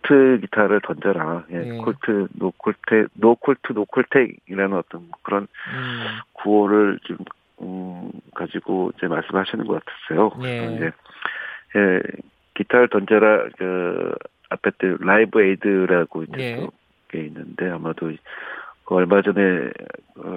콜트 0.05 0.40
기타를 0.43 0.81
던져라. 0.82 1.44
예, 1.51 1.59
네. 1.59 1.76
콜트, 1.78 2.28
no 2.34 2.51
콜트, 2.51 3.09
no 3.14 3.27
콜트, 3.27 3.72
no 3.72 3.84
콜텍이라는 3.86 4.76
어떤 4.76 5.09
그런 5.22 5.43
음. 5.43 6.05
구호를 6.35 6.98
좀, 7.05 7.16
음, 7.62 8.10
가지고 8.35 8.93
이제 8.97 9.06
말씀하시는 9.06 9.66
것 9.66 9.82
같았어요. 9.85 10.31
네. 10.40 10.74
이제, 10.76 10.90
예, 11.76 12.01
기타를 12.55 12.89
던져라, 12.89 13.48
그, 13.59 14.12
앞에 14.51 14.70
때 14.78 14.94
Live 15.01 15.42
Aid라고 15.42 16.24
이제 16.24 16.36
네. 16.36 16.66
게 17.09 17.24
있는데 17.26 17.70
아마도 17.70 18.12
그 18.85 18.94
얼마 18.94 19.22
전에 19.22 19.43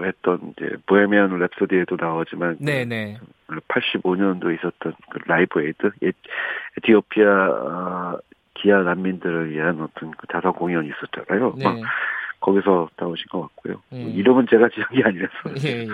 했던 0.05 0.53
이제 0.57 0.75
Bohemian 0.85 1.29
Rhapsody에도 1.37 1.99
나오지만 1.99 2.57
네네. 2.59 3.19
85년도 3.67 4.55
있었던 4.55 4.93
그 5.09 5.19
Live 5.27 5.61
Aid 5.61 5.91
에티오피아 6.77 8.17
기아 8.61 8.81
난민들을 8.81 9.51
위한 9.51 9.81
어떤 9.81 10.11
그 10.11 10.27
자선 10.31 10.51
공연이 10.51 10.89
있었잖아요. 10.89 11.53
네. 11.57 11.63
막 11.63 11.77
거기서 12.39 12.89
나오신 12.99 13.25
것 13.31 13.41
같고요. 13.41 13.81
예. 13.93 14.01
이름은 14.01 14.45
제가 14.49 14.69
지은 14.69 14.85
게 14.93 15.03
아니라서. 15.03 15.67
예, 15.67 15.81
예. 15.81 15.87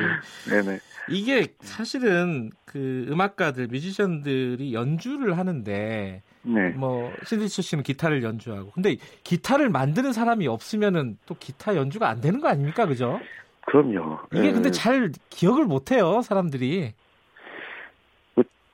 네네. 0.49 0.80
이게 1.10 1.48
사실은 1.60 2.49
그 2.65 3.06
음악가들, 3.10 3.68
뮤지션들이 3.68 4.73
연주를 4.73 5.38
하는데 5.38 6.22
네. 6.44 6.69
뭐 6.72 7.11
신대철 7.26 7.61
씨는 7.61 7.84
기타를 7.84 8.23
연주하고 8.23 8.72
근데 8.72 8.98
기타를 9.23 9.69
만드는 9.69 10.11
사람이 10.11 10.48
없으면은 10.48 11.18
또 11.26 11.35
기타 11.40 11.76
연주가 11.76 12.10
안 12.10 12.19
되는 12.22 12.41
거 12.41 12.49
아닙니까, 12.49 12.85
그죠? 12.85 13.19
그럼요. 13.65 14.19
이게 14.34 14.41
네. 14.41 14.52
근데 14.52 14.72
잘 14.72 15.11
기억을 15.30 15.65
못 15.65 15.91
해요, 15.91 16.22
사람들이. 16.22 16.94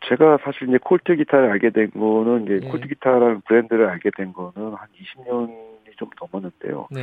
그 0.10 0.15
제가 0.15 0.40
사실 0.44 0.69
이제 0.69 0.77
콜트 0.81 1.15
기타를 1.15 1.52
알게 1.52 1.69
된 1.69 1.91
거는 1.91 2.45
이제 2.45 2.60
예. 2.64 2.69
콜트 2.69 2.88
기타라는 2.88 3.41
브랜드를 3.41 3.88
알게 3.90 4.11
된 4.15 4.34
거는 4.34 4.73
한 4.73 4.88
20년이 4.98 5.98
좀 5.98 6.10
넘었는데요. 6.19 6.88
네. 6.91 7.02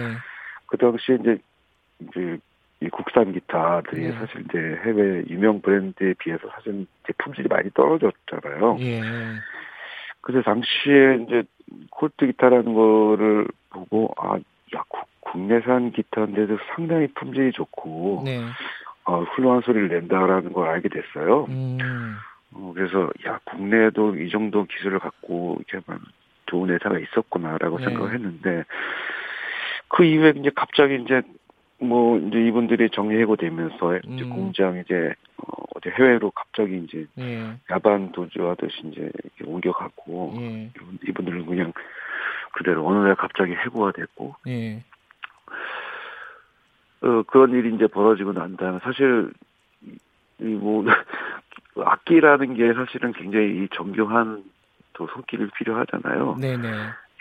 그 0.67 0.77
당시에 0.77 1.19
이제 1.21 1.39
이제 2.01 2.39
이 2.81 2.89
국산 2.89 3.33
기타들이 3.33 4.09
네. 4.09 4.13
사실 4.13 4.45
이제 4.49 4.59
해외 4.85 5.25
유명 5.29 5.63
브랜드에 5.63 6.15
비해서 6.19 6.49
사실 6.51 6.87
이제 7.05 7.13
품질이 7.19 7.49
많이 7.49 7.71
떨어졌잖아요. 7.71 8.77
예. 8.81 9.01
그래서 10.21 10.43
당시에 10.43 11.25
이제 11.27 11.45
콜트 11.91 12.27
기타라는 12.27 12.75
거를 12.75 13.47
보고 13.71 14.13
아, 14.19 14.37
야 14.75 14.83
국내산 15.21 15.93
기타인데도 15.93 16.59
상당히 16.75 17.07
품질이 17.15 17.53
좋고 17.53 18.23
네. 18.25 18.41
어, 19.05 19.23
훌륭한 19.23 19.61
소리를 19.63 19.89
낸다라는 19.89 20.53
걸 20.53 20.69
알게 20.69 20.89
됐어요. 20.89 21.47
음. 21.49 21.79
어, 22.53 22.73
그래서 22.75 23.11
야 23.27 23.39
국내에도 23.45 24.17
이 24.17 24.31
정도 24.31 24.65
기술을 24.65 24.99
갖고 24.99 25.61
이렇게 25.69 25.85
좋은 26.47 26.71
회사가 26.71 26.99
있었구나라고 26.99 27.79
네. 27.79 27.85
생각을 27.85 28.15
했는데 28.15 28.65
그 29.89 30.05
이후에 30.05 30.35
이제 30.37 30.51
갑자기 30.55 31.03
이제 31.03 31.23
뭐 31.79 32.19
이제 32.19 32.39
이분들이 32.47 32.91
정리 32.91 33.19
해고되면서 33.21 33.99
이제 33.99 34.25
음. 34.25 34.31
공장 34.31 34.79
이제 34.79 35.15
어, 35.39 35.63
어디 35.75 35.91
해외로 35.91 36.31
갑자기 36.31 36.79
이제 36.79 37.07
예. 37.19 37.53
야반 37.71 38.13
도주하듯이 38.13 38.81
이제 38.87 39.11
이렇게 39.23 39.45
옮겨가고 39.45 40.35
예. 40.39 40.71
이분들은 41.07 41.47
그냥 41.47 41.73
그대로 42.53 42.87
어느 42.87 43.07
날 43.07 43.15
갑자기 43.15 43.53
해고가 43.53 43.93
됐고 43.93 44.37
예. 44.49 44.83
어, 47.03 47.23
그런 47.27 47.51
일이 47.51 47.75
이제 47.75 47.87
벌어지고 47.87 48.33
난 48.33 48.57
다음에 48.57 48.79
사실 48.83 49.31
이뭐 50.41 50.85
악기라는 51.85 52.55
게 52.55 52.73
사실은 52.75 53.13
굉장히 53.13 53.65
이 53.65 53.69
정교한 53.75 54.45
또 54.95 55.07
손길이 55.09 55.47
필요하잖아요. 55.59 56.37
네네. 56.41 56.67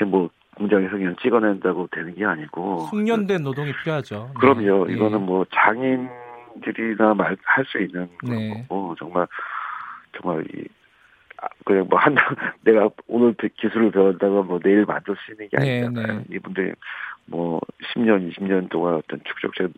뭐 0.07 0.29
공장에서 0.55 0.91
그냥 0.91 1.15
찍어낸다고 1.21 1.87
되는 1.91 2.15
게 2.15 2.25
아니고 2.25 2.87
숙련된 2.89 3.43
노동이 3.43 3.73
필요하죠. 3.83 4.31
그럼요. 4.39 4.85
네. 4.87 4.93
이거는 4.93 5.21
뭐 5.21 5.45
장인들이나 5.53 7.13
말 7.13 7.35
할 7.43 7.65
수 7.65 7.79
있는 7.79 8.07
네. 8.23 8.65
거고 8.67 8.95
정말 8.97 9.27
정말 10.17 10.45
이 10.53 10.65
아, 11.41 11.47
그냥 11.65 11.87
뭐 11.89 11.99
한다 11.99 12.21
내가 12.63 12.89
오늘 13.07 13.33
기술을 13.33 13.91
배웠다가 13.91 14.41
뭐 14.43 14.59
내일 14.59 14.85
만들 14.85 15.15
수 15.17 15.31
있는 15.31 15.49
게 15.49 15.57
네, 15.57 15.81
아니잖아요. 15.83 16.07
네, 16.07 16.13
네. 16.29 16.35
이분들이 16.35 16.71
뭐 17.25 17.59
10년, 17.93 18.31
20년 18.33 18.69
동안 18.69 18.95
어떤 18.95 19.19
축적된 19.25 19.73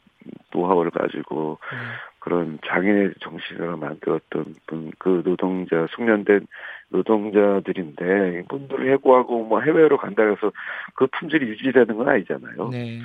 노하우를 0.52 0.92
가지고 0.92 1.60
네. 1.72 1.78
그런 2.20 2.60
장인의 2.68 3.14
정신으로 3.22 3.78
만들었던 3.78 4.56
분, 4.66 4.92
그 4.98 5.22
노동자, 5.24 5.88
숙련된 5.92 6.46
노동자들인데, 6.90 8.44
분들을 8.50 8.92
해고하고 8.94 9.46
뭐 9.46 9.62
해외로 9.62 9.98
간다 9.98 10.24
해서 10.24 10.52
그 10.96 11.08
품질이 11.08 11.48
유지되는 11.48 11.96
건 11.96 12.10
아니잖아요. 12.10 12.70
네. 12.70 13.00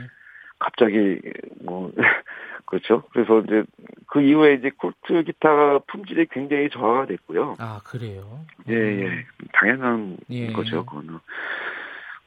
갑자기, 0.58 1.20
뭐, 1.62 1.92
그렇죠. 2.66 3.02
그래서 3.12 3.40
이제 3.40 3.64
그 4.06 4.22
이후에 4.22 4.54
이제 4.54 4.70
콜트 4.76 5.24
기타 5.24 5.78
품질이 5.86 6.26
굉장히 6.30 6.70
저하가 6.70 7.06
됐고요. 7.06 7.56
아, 7.58 7.80
그래요? 7.84 8.44
예, 8.68 8.74
예. 8.74 9.06
음. 9.06 9.24
당연한 9.52 10.16
예. 10.30 10.52
거죠, 10.52 10.84
그거는. 10.84 11.18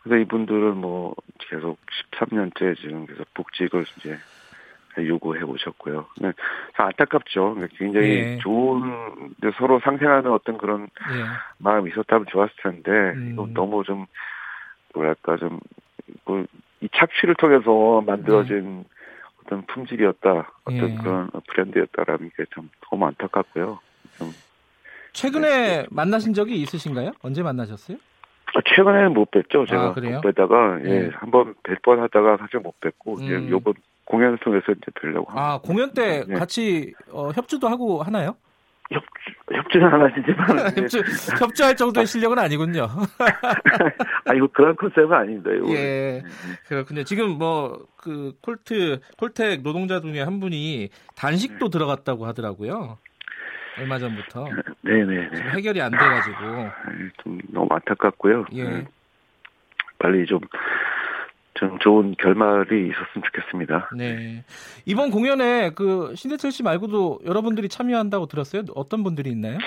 그래서 0.02 0.22
이분들은 0.22 0.78
뭐 0.78 1.16
계속 1.40 1.78
13년째 2.12 2.78
지금 2.78 3.06
계속 3.08 3.26
복직을 3.34 3.86
이제 3.98 4.18
요구해 4.98 5.42
오셨고요. 5.42 6.06
네, 6.22 6.32
안타깝죠. 6.76 7.58
굉장히 7.78 8.08
예. 8.08 8.38
좋은 8.40 8.82
서로 9.58 9.80
상생하는 9.80 10.32
어떤 10.32 10.58
그런 10.58 10.84
예. 10.84 11.24
마음이 11.58 11.92
있었다면 11.92 12.26
좋았을 12.30 12.54
텐데 12.64 12.92
음. 12.92 13.54
너무 13.54 13.84
좀 13.84 14.06
뭐랄까 14.94 15.38
좀이 15.38 15.60
뭐 16.26 16.46
착취를 16.94 17.36
통해서 17.36 18.02
만들어진 18.02 18.80
네. 18.80 18.84
어떤 19.44 19.66
품질이었다, 19.68 20.52
어떤 20.64 20.90
예. 20.90 20.96
그런 20.96 21.30
브랜드였다라는 21.48 22.32
게좀 22.36 22.70
너무 22.90 23.06
안타깝고요. 23.08 23.80
좀 24.18 24.32
최근에 25.14 25.48
네. 25.48 25.86
만나신 25.92 26.34
적이 26.34 26.62
있으신가요? 26.62 27.12
언제 27.22 27.42
만나셨어요? 27.42 27.98
아, 28.54 28.60
최근에는 28.66 29.14
못 29.14 29.32
뵀죠. 29.32 29.68
제가 29.68 29.82
아, 29.82 29.94
못 29.96 30.22
뵈다가 30.22 30.80
예, 30.84 31.00
네. 31.00 31.10
한번 31.14 31.56
뵐 31.64 31.82
뻔 31.82 32.00
하다가 32.00 32.38
사실 32.38 32.60
못 32.60 32.80
뵀고 32.80 33.20
음. 33.20 33.24
이제 33.24 33.50
요번 33.50 33.74
공연을 34.06 34.38
통해서 34.40 34.72
이제 34.72 34.92
뵈려고 35.00 35.30
합니다. 35.30 35.54
아, 35.54 35.58
공연 35.60 35.94
때 35.94 36.24
네. 36.28 36.36
같이 36.36 36.94
어, 37.12 37.32
협주도 37.32 37.68
하고 37.68 38.02
하나요? 38.04 38.36
협, 38.92 39.04
협주는 39.52 39.88
안 39.88 40.02
하시지만. 40.02 40.48
협주, 40.78 41.04
협주할 41.40 41.76
정도의 41.76 42.06
실력은 42.06 42.38
아니군요. 42.38 42.84
아, 44.26 44.34
이거 44.36 44.48
그런 44.54 44.76
컨셉은 44.76 45.12
아닙니다. 45.12 45.52
이거. 45.52 45.72
예. 45.74 46.24
그렇군요. 46.68 47.04
지금 47.04 47.32
뭐, 47.38 47.88
그, 47.98 48.34
콜트, 48.42 49.00
콜텍 49.18 49.64
노동자 49.64 50.00
중에 50.02 50.22
한 50.22 50.40
분이 50.40 50.90
단식도 51.16 51.66
네. 51.66 51.72
들어갔다고 51.72 52.28
하더라고요. 52.28 52.98
얼마 53.80 53.98
전부터. 53.98 54.46
네네. 54.82 55.30
해결이 55.56 55.82
안 55.82 55.92
돼가지고. 55.92 56.38
좀 57.24 57.40
너무 57.50 57.68
안타깝고요. 57.72 58.46
예. 58.54 58.64
네. 58.64 58.88
빨리 59.98 60.26
좀, 60.26 60.40
좀 61.56 61.80
좋은 61.80 62.16
결말이 62.18 62.90
있었으면 62.90 63.24
좋겠습니다. 63.26 63.90
네. 63.98 64.44
이번 64.86 65.10
공연에 65.10 65.72
그 65.72 66.14
신대철 66.16 66.52
씨 66.52 66.64
말고도 66.64 67.22
여러분들이 67.26 67.70
참여한다고 67.70 68.28
들었어요? 68.28 68.64
어떤 68.76 69.04
분들이 69.04 69.32
있나요? 69.32 69.58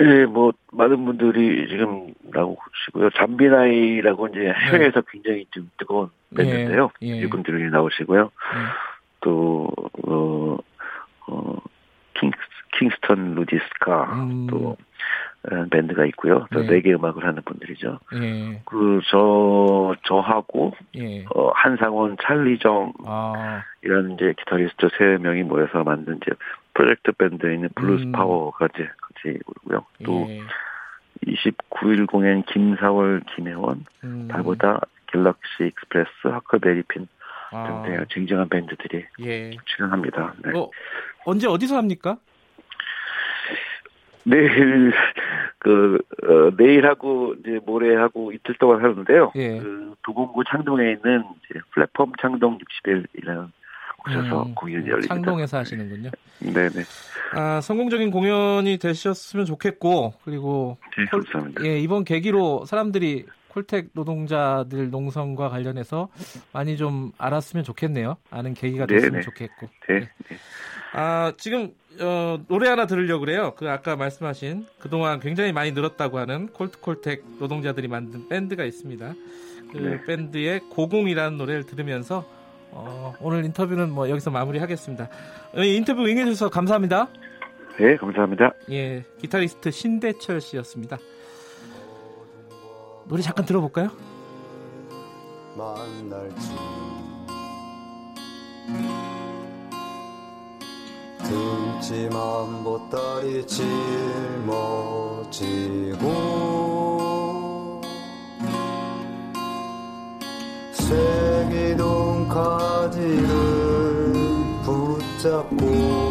예, 0.00 0.24
뭐 0.24 0.52
많은 0.72 1.04
분들이 1.04 1.68
지금 1.68 2.12
나오시고요. 2.22 3.10
잠비나이라고 3.10 4.28
이제 4.28 4.40
해외에서 4.40 5.02
네. 5.02 5.06
굉장히 5.12 5.46
좀 5.50 5.70
뜨거운 5.78 6.10
밴드인데요. 6.34 6.90
예, 7.02 7.08
예. 7.08 7.16
이분들이 7.18 7.70
나오시고요. 7.70 8.22
예. 8.22 8.28
또 9.20 9.70
어, 10.08 10.56
어 11.28 11.56
킹, 12.14 12.30
킹스턴 12.78 13.34
루디스카 13.34 14.14
음. 14.14 14.46
또 14.48 14.76
밴드가 15.70 16.06
있고요. 16.06 16.46
저 16.52 16.62
네. 16.62 16.80
개 16.80 16.92
음악을 16.92 17.24
하는 17.24 17.42
분들이죠. 17.42 17.98
예. 18.14 18.60
그저 18.64 19.94
저하고 20.04 20.72
예. 20.96 21.24
어, 21.34 21.50
한상원, 21.54 22.16
찰리정 22.22 22.92
아. 23.04 23.62
이런 23.82 24.12
이제 24.12 24.34
기타리스트 24.38 24.88
세 24.98 25.18
명이 25.20 25.42
모여서 25.42 25.84
만든 25.84 26.16
이제 26.16 26.32
프로젝트 26.72 27.12
밴드에 27.12 27.54
있는 27.54 27.68
블루스 27.74 28.04
음. 28.04 28.12
파워가 28.12 28.68
이제 28.74 28.88
같이 29.00 29.38
오고요. 29.46 29.84
또 30.04 30.26
예. 30.28 30.40
29일 31.26 32.06
공연 32.06 32.42
김사월, 32.44 33.22
김해원, 33.34 33.84
음. 34.04 34.28
달보다 34.28 34.80
갤럭시 35.06 35.66
익스프레스, 35.66 36.10
허클베리핀 36.24 37.06
아. 37.52 37.82
등등 37.84 38.04
쟁쟁한 38.12 38.48
밴드들이 38.48 39.04
예. 39.20 39.50
출연합니다. 39.64 40.34
네. 40.44 40.58
어, 40.58 40.70
언제 41.24 41.46
어디서 41.46 41.76
합니까? 41.76 42.16
내일 44.24 44.92
그 45.58 45.98
어, 46.22 46.50
내일하고 46.56 47.34
이제 47.40 47.60
모레하고 47.64 48.32
이틀 48.32 48.54
동안 48.58 48.82
하는데요. 48.82 49.32
예. 49.36 49.58
그 49.58 49.94
도봉구 50.02 50.42
창동에 50.50 50.92
있는 50.92 51.24
이제 51.50 51.60
플랫폼 51.72 52.12
창동 52.20 52.58
61이라는 52.58 53.48
곳에서 53.98 54.42
음, 54.42 54.54
공연이 54.54 54.86
열립니다. 54.88 55.14
창동에서 55.14 55.58
하시는군요. 55.58 56.10
네네. 56.40 56.84
아 57.36 57.60
성공적인 57.60 58.10
공연이 58.10 58.78
되셨으면 58.78 59.46
좋겠고 59.46 60.14
그리고 60.24 60.76
네, 60.96 61.04
콜, 61.06 61.22
감사합니다. 61.22 61.64
예 61.64 61.78
이번 61.78 62.04
계기로 62.04 62.64
사람들이 62.66 63.26
콜텍 63.48 63.90
노동자들 63.92 64.90
농성과 64.90 65.48
관련해서 65.48 66.08
많이 66.52 66.76
좀 66.76 67.12
알았으면 67.18 67.64
좋겠네요. 67.64 68.16
아는 68.30 68.52
계기가 68.52 68.86
됐으면 68.86 69.12
네네. 69.12 69.22
좋겠고. 69.22 69.68
네. 69.88 70.00
네. 70.00 70.36
아 70.92 71.32
지금 71.38 71.70
어, 72.00 72.40
노래 72.48 72.68
하나 72.68 72.86
들으려고 72.86 73.20
그래요. 73.20 73.54
그 73.56 73.70
아까 73.70 73.96
말씀하신 73.96 74.66
그동안 74.78 75.20
굉장히 75.20 75.52
많이 75.52 75.72
늘었다고 75.72 76.18
하는 76.18 76.48
콜트콜텍 76.48 77.22
노동자들이 77.38 77.88
만든 77.88 78.28
밴드가 78.28 78.64
있습니다. 78.64 79.14
그 79.72 79.78
네. 79.78 80.04
밴드의 80.04 80.60
고공이라는 80.70 81.38
노래를 81.38 81.64
들으면서 81.64 82.24
어, 82.70 83.14
오늘 83.20 83.44
인터뷰는 83.44 83.90
뭐 83.90 84.10
여기서 84.10 84.30
마무리하겠습니다. 84.30 85.08
어, 85.54 85.62
인터뷰 85.62 86.02
응해주셔서 86.02 86.50
감사합니다. 86.50 87.08
네, 87.78 87.96
감사합니다. 87.96 88.52
예, 88.70 89.04
기타리스트 89.18 89.70
신대철 89.70 90.40
씨였습니다. 90.40 90.98
노래 93.06 93.22
잠깐 93.22 93.44
들어볼까요? 93.44 93.90
만날지 95.56 96.52
등짐한 101.24 102.64
보따리 102.64 103.46
짊어지고 103.46 104.64
세기동 110.72 112.28
가지를 112.28 114.12
붙잡고 114.64 116.03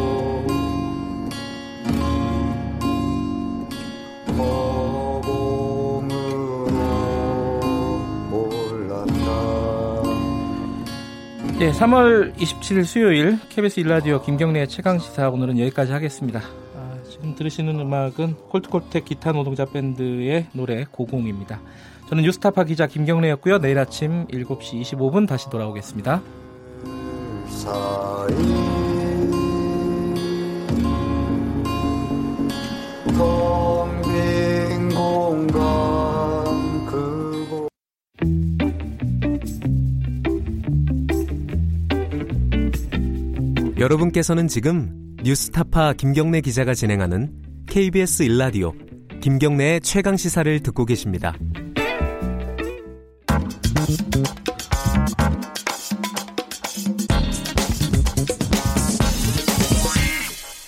네, 11.64 11.72
3월 11.72 12.34
27일 12.36 12.84
수요일 12.84 13.38
KBS 13.48 13.80
일라디오 13.80 14.20
김경래의 14.20 14.68
최강 14.68 14.98
시사 14.98 15.30
오늘은 15.30 15.58
여기까지 15.58 15.92
하겠습니다. 15.92 16.40
아, 16.76 16.98
지금 17.08 17.34
들으시는 17.34 17.80
음악은 17.80 18.34
콜트콜텍 18.50 19.06
기타 19.06 19.32
노동자 19.32 19.64
밴드의 19.64 20.48
노래 20.52 20.84
고공입니다. 20.84 21.62
저는 22.10 22.22
뉴스타파 22.24 22.64
기자 22.64 22.86
김경래였고요. 22.86 23.60
내일 23.60 23.78
아침 23.78 24.26
7시 24.26 24.82
25분 24.82 25.26
다시 25.26 25.48
돌아오겠습니다. 25.48 26.20
여러분께서는 43.84 44.48
지금 44.48 45.14
뉴스타파 45.22 45.92
김경래 45.92 46.40
기자가 46.40 46.72
진행하는 46.72 47.30
KBS 47.66 48.22
일라디오 48.22 48.72
김경래의 49.20 49.82
최강 49.82 50.16
시사를 50.16 50.60
듣고 50.60 50.86
계십니다. 50.86 51.34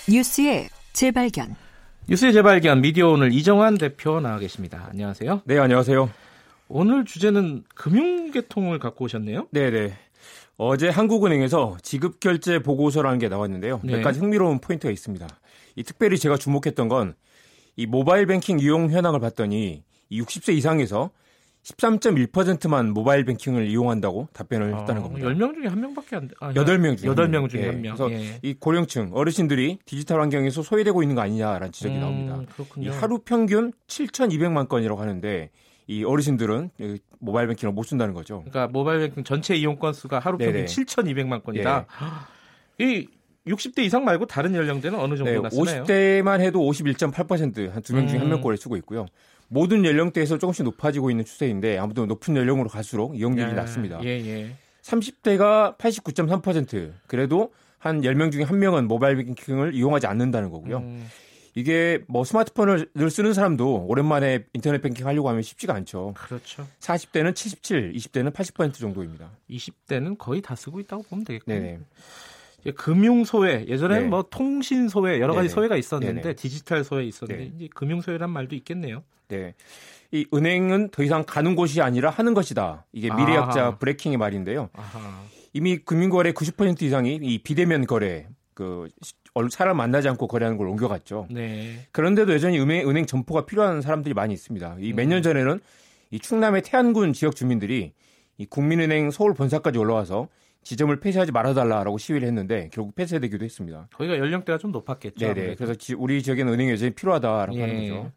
뉴스의 0.07 0.69
재발견. 0.93 1.55
뉴스의 2.07 2.33
재발견 2.33 2.81
미디어 2.81 3.09
오늘 3.09 3.33
이정환 3.33 3.79
대표 3.79 4.19
나와 4.19 4.37
계십니다. 4.37 4.85
안녕하세요. 4.91 5.41
네, 5.45 5.57
안녕하세요. 5.57 6.07
오늘 6.67 7.03
주제는 7.03 7.63
금융계통을 7.73 8.77
갖고 8.77 9.05
오셨네요. 9.05 9.47
네, 9.51 9.71
네. 9.71 9.97
어제 10.57 10.89
한국은행에서 10.89 11.77
지급결제 11.81 12.63
보고서라는 12.63 13.19
게 13.19 13.29
나왔는데요. 13.29 13.81
네. 13.83 13.97
몇 13.97 14.01
가지 14.03 14.19
흥미로운 14.19 14.59
포인트가 14.59 14.91
있습니다. 14.91 15.27
이 15.75 15.83
특별히 15.83 16.17
제가 16.17 16.37
주목했던 16.37 16.87
건 16.87 17.15
이 17.77 17.85
모바일 17.85 18.25
뱅킹 18.25 18.59
이용 18.59 18.89
현황을 18.89 19.19
봤더니 19.19 19.83
이 20.09 20.21
60세 20.21 20.55
이상에서 20.55 21.11
13.1%만 21.63 22.91
모바일 22.91 23.23
뱅킹을 23.25 23.67
이용한다고 23.67 24.29
답변을 24.33 24.73
아, 24.73 24.79
했다는 24.79 25.03
겁니다. 25.03 25.27
10명 25.27 25.53
중에 25.53 25.65
1명밖에 25.65 26.13
안 26.15 26.27
돼. 26.27 26.33
아, 26.39 26.53
8명 26.53 26.97
중에 26.97 27.09
8명 27.09 27.49
중에 27.49 27.61
예. 27.63 27.71
1명. 27.71 27.81
그래서 27.97 28.11
예. 28.11 28.39
이 28.41 28.55
고령층 28.55 29.11
어르신들이 29.13 29.79
디지털 29.85 30.21
환경에서 30.21 30.63
소외되고 30.63 31.03
있는 31.03 31.15
거 31.15 31.21
아니냐라는 31.21 31.71
지적이 31.71 31.95
음, 31.95 31.99
나옵니다. 31.99 32.41
그렇군요. 32.55 32.87
이 32.87 32.89
하루 32.89 33.19
평균 33.19 33.73
7,200만 33.87 34.67
건이라고 34.69 34.99
하는데 34.99 35.51
이 35.87 36.03
어르신들은 36.03 36.69
모바일 37.19 37.47
뱅킹을 37.47 37.73
못 37.73 37.83
쓴다는 37.83 38.13
거죠. 38.13 38.43
그러니까 38.49 38.67
모바일 38.67 38.99
뱅킹 39.01 39.23
전체 39.23 39.55
이용 39.55 39.77
건수가 39.79 40.19
하루 40.19 40.37
평균 40.37 40.65
7,200만 40.65 41.43
건이다. 41.43 41.85
예. 42.81 42.85
이 42.85 43.07
60대 43.47 43.79
이상 43.79 44.03
말고 44.03 44.25
다른 44.25 44.53
연령대는 44.53 44.99
어느 44.99 45.15
정도가 45.15 45.47
네, 45.49 45.55
쓰나요? 45.55 45.83
50대만 45.85 46.41
해도 46.41 46.59
51.8%한 46.59 47.81
두 47.81 47.93
명 47.93 48.07
중에 48.07 48.19
한 48.19 48.27
명꼴을 48.29 48.55
음. 48.55 48.57
쓰고 48.57 48.75
있고요. 48.77 49.05
모든 49.47 49.85
연령대에서 49.85 50.37
조금씩 50.37 50.65
높아지고 50.65 51.09
있는 51.09 51.23
추세인데 51.23 51.77
아무도 51.77 52.05
높은 52.05 52.35
연령으로 52.35 52.67
갈수록 52.67 53.17
이용률이 53.17 53.51
예, 53.51 53.53
낮습니다. 53.55 54.01
예, 54.03 54.09
예. 54.09 54.51
30대가 54.81 55.77
89.3% 55.77 56.91
그래도 57.07 57.53
한 57.79 58.01
10명 58.01 58.31
중에 58.33 58.43
한 58.43 58.59
명은 58.59 58.87
모바일 58.89 59.15
뱅킹을 59.17 59.73
이용하지 59.73 60.07
않는다는 60.07 60.49
거고요. 60.49 60.77
음. 60.79 61.07
이게 61.57 62.03
뭐 62.07 62.23
스마트폰을 62.23 62.91
늘 62.93 63.09
쓰는 63.09 63.33
사람도 63.33 63.87
오랜만에 63.87 64.45
인터넷 64.53 64.79
뱅킹 64.79 65.07
하려고 65.07 65.27
하면 65.29 65.41
쉽지가 65.41 65.73
않죠. 65.73 66.13
그렇죠. 66.15 66.67
40대는 66.79 67.33
77, 67.33 67.93
20대는 67.93 68.31
80% 68.31 68.75
정도입니다. 68.75 69.31
20대는 69.49 70.19
거의 70.19 70.43
다 70.43 70.53
쓰고 70.53 70.79
있다고 70.81 71.01
보면 71.09 71.25
되겠군요. 71.25 71.59
네네. 71.59 71.79
금융 72.75 73.23
소외 73.23 73.65
예전에는 73.67 74.03
네. 74.03 74.07
뭐 74.07 74.23
통신 74.29 74.87
소외 74.87 75.19
여러 75.19 75.33
가지 75.33 75.47
네네. 75.47 75.55
소외가 75.55 75.77
있었는데 75.77 76.21
네네. 76.21 76.35
디지털 76.35 76.83
소외 76.83 77.05
있었는데 77.05 77.45
네. 77.45 77.51
이제 77.55 77.69
금융 77.73 78.01
소외란 78.01 78.29
말도 78.29 78.55
있겠네요. 78.57 79.01
네. 79.27 79.55
이 80.11 80.27
은행은 80.31 80.89
더 80.91 81.01
이상 81.01 81.23
가는 81.25 81.55
곳이 81.55 81.81
아니라 81.81 82.11
하는 82.11 82.35
것이다. 82.35 82.85
이게 82.93 83.11
미래학자 83.11 83.61
아하. 83.61 83.77
브레킹의 83.79 84.19
말인데요. 84.19 84.69
아하. 84.73 85.23
이미 85.53 85.79
금융거래 85.79 86.33
90% 86.33 86.83
이상이 86.83 87.15
이 87.15 87.39
비대면 87.39 87.87
거래 87.87 88.27
그 88.53 88.89
사람 89.49 89.77
만나지 89.77 90.07
않고 90.09 90.27
거래하는 90.27 90.57
걸 90.57 90.67
옮겨갔죠. 90.67 91.27
네. 91.29 91.87
그런데도 91.91 92.33
여전히 92.33 92.59
은행, 92.59 92.87
은행 92.89 93.05
점포가 93.05 93.45
필요한 93.45 93.81
사람들이 93.81 94.13
많이 94.13 94.33
있습니다. 94.33 94.77
이 94.79 94.93
몇년 94.93 95.19
음. 95.19 95.21
전에는 95.21 95.59
이 96.11 96.19
충남의 96.19 96.61
태안군 96.63 97.13
지역 97.13 97.35
주민들이 97.35 97.93
이 98.37 98.45
국민은행 98.45 99.11
서울 99.11 99.33
본사까지 99.33 99.77
올라와서 99.77 100.27
지점을 100.63 100.99
폐쇄하지 100.99 101.31
말아달라라고 101.31 101.97
시위를 101.97 102.27
했는데 102.27 102.69
결국 102.73 102.93
폐쇄되기도 102.95 103.45
했습니다. 103.45 103.87
거기가 103.93 104.17
연령대가 104.17 104.57
좀 104.57 104.71
높았겠죠. 104.71 105.33
네네. 105.33 105.55
그래서 105.55 105.75
지, 105.75 105.93
우리 105.93 106.21
지역에는 106.21 106.51
은행이 106.53 106.71
여전히 106.71 106.91
필요하다라고 106.93 107.57
예. 107.57 107.61
하는 107.61 107.89
거죠. 107.89 108.11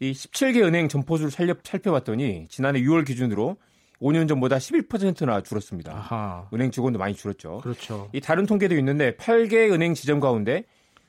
이 0.00 0.12
17개 0.12 0.62
은행 0.62 0.88
점포수를 0.88 1.30
살려, 1.30 1.54
살펴봤더니 1.62 2.46
지난해 2.48 2.80
6월 2.80 3.06
기준으로 3.06 3.56
5년 4.02 4.28
전보다 4.28 4.56
11%나 4.58 5.42
줄었습니다. 5.42 5.92
아하. 5.92 6.48
은행 6.52 6.70
직원도 6.70 6.98
많이 6.98 7.14
줄었죠. 7.14 7.60
그렇죠. 7.62 8.10
이 8.12 8.20
다른 8.20 8.44
통계도 8.46 8.76
있는데 8.78 9.14
8개 9.16 9.72
은행 9.72 9.94
지점 9.94 10.20
가운데 10.20 10.64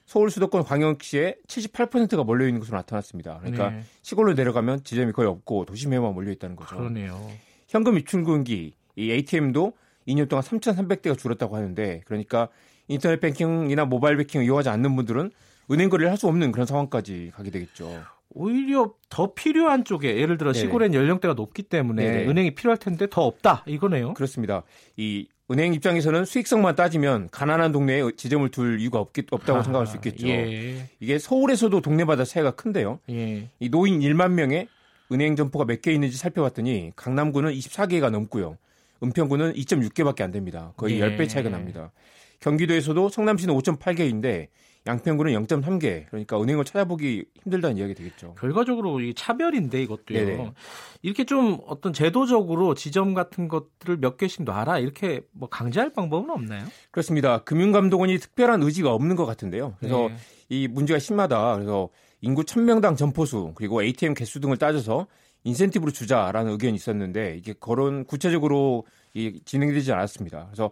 서울 0.06 0.30
수도권 0.30 0.64
광역시에 0.64 1.38
78%가 1.48 2.24
몰려 2.24 2.45
있는 2.45 2.60
것으로 2.60 2.78
나타났습니다. 2.78 3.40
그러니까 3.40 3.72
네. 3.72 3.84
시골로 4.02 4.34
내려가면 4.34 4.84
지점이 4.84 5.11
거의 5.11 5.28
없고 5.28 5.65
도심에만 5.65 6.14
몰려 6.14 6.32
있다는 6.32 6.56
거죠. 6.56 6.76
그러네요. 6.78 7.20
현금 7.68 7.98
입출금기 7.98 8.74
이 8.95 9.11
ATM도 9.11 9.74
2년 10.07 10.30
동안 10.30 10.44
3,300대가 10.44 11.18
줄었다고 11.18 11.56
하는데 11.56 12.02
그러니까 12.06 12.49
인터넷 12.88 13.20
뱅킹이나 13.20 13.86
모바일 13.86 14.18
뱅킹을 14.18 14.45
이용하지 14.45 14.70
않는 14.70 14.95
분들은 14.95 15.32
은행 15.72 15.90
거래를 15.90 16.11
할 16.11 16.18
수 16.18 16.28
없는 16.28 16.52
그런 16.52 16.68
상황까지 16.68 17.32
가게 17.34 17.49
되겠죠. 17.49 18.03
오히려 18.34 18.93
더 19.10 19.34
필요한 19.34 19.84
쪽에 19.85 20.18
예를 20.18 20.38
들어 20.38 20.53
시골엔 20.53 20.93
연령대가 20.93 21.34
높기 21.34 21.64
때문에 21.64 22.03
네네. 22.03 22.27
은행이 22.30 22.55
필요할 22.55 22.77
텐데 22.77 23.07
더 23.10 23.22
없다 23.26 23.64
이거네요. 23.68 24.14
그렇습니다. 24.14 24.64
이 24.97 25.27
은행 25.51 25.73
입장에서는 25.73 26.26
수익성만 26.26 26.76
따지면 26.76 27.30
가난한 27.30 27.72
동네에 27.73 28.01
지점을 28.15 28.47
둘 28.49 28.80
이유가 28.80 28.99
없기, 28.99 29.23
없다고 29.30 29.60
아, 29.60 29.64
생각할 29.64 29.88
수 29.88 29.97
있겠죠. 29.97 30.27
예. 30.27 30.89
이게 30.99 31.19
서울에서도 31.19 31.80
동네마다 31.81 32.23
차이가 32.23 32.51
큰데요. 32.51 32.99
예. 33.10 33.49
이 33.60 33.69
노인 33.69 33.99
1만 33.99 34.31
명의 34.31 34.68
은행 35.11 35.35
점포가 35.35 35.65
몇 35.65 35.81
개 35.81 35.91
있는지 35.91 36.18
살펴봤더니 36.18 36.93
강남구는 36.95 37.51
24개가 37.53 38.10
넘고요. 38.10 38.57
은평구는 39.03 39.53
2.6개밖에 39.53 40.22
안 40.22 40.31
됩니다. 40.31 40.72
거의 40.77 40.99
예. 41.01 41.05
10배 41.18 41.27
차이가 41.30 41.49
납니다. 41.49 41.91
경기도에서도 42.39 43.10
성남시는 43.10 43.53
5.8개인데 43.55 44.47
양평구는 44.85 45.31
0.3개. 45.31 46.05
그러니까 46.07 46.41
은행을 46.41 46.65
찾아보기 46.65 47.26
힘들다는 47.43 47.77
이야기 47.77 47.93
되겠죠. 47.93 48.35
결과적으로 48.35 48.99
이 48.99 49.14
차별인데 49.14 49.81
이것도요. 49.84 50.26
네네. 50.26 50.53
이렇게 51.01 51.23
좀 51.23 51.60
어떤 51.68 51.93
제도적으로 51.93 52.73
지점 52.76 53.14
같은 53.14 53.47
것들을 53.47 53.97
몇 53.97 54.18
개씩 54.18 54.43
놔라 54.43 54.80
이렇게 54.80 55.22
뭐 55.31 55.47
강제할 55.47 55.93
방법은 55.93 56.30
없나요? 56.30 56.65
그렇습니다. 56.91 57.43
금융감독원이 57.43 58.18
특별한 58.18 58.61
의지가 58.61 58.93
없는 58.93 59.15
것 59.15 59.26
같은데요. 59.26 59.76
그래서 59.80 60.10
네. 60.10 60.15
이 60.49 60.68
문제가 60.68 60.99
심하다. 60.99 61.55
그래서 61.55 61.89
인구 62.19 62.43
1000명당 62.43 62.97
점포수 62.97 63.53
그리고 63.55 63.81
ATM 63.84 64.14
개수 64.14 64.39
등을 64.39 64.57
따져서 64.57 65.07
인센티브로 65.45 65.91
주자라는 65.91 66.53
의견이 66.53 66.76
있었는데 66.76 67.35
이게 67.38 67.53
거론 67.53 68.05
구체적으로 68.05 68.85
이 69.14 69.39
진행되지 69.45 69.91
않았습니다. 69.91 70.45
그래서 70.47 70.72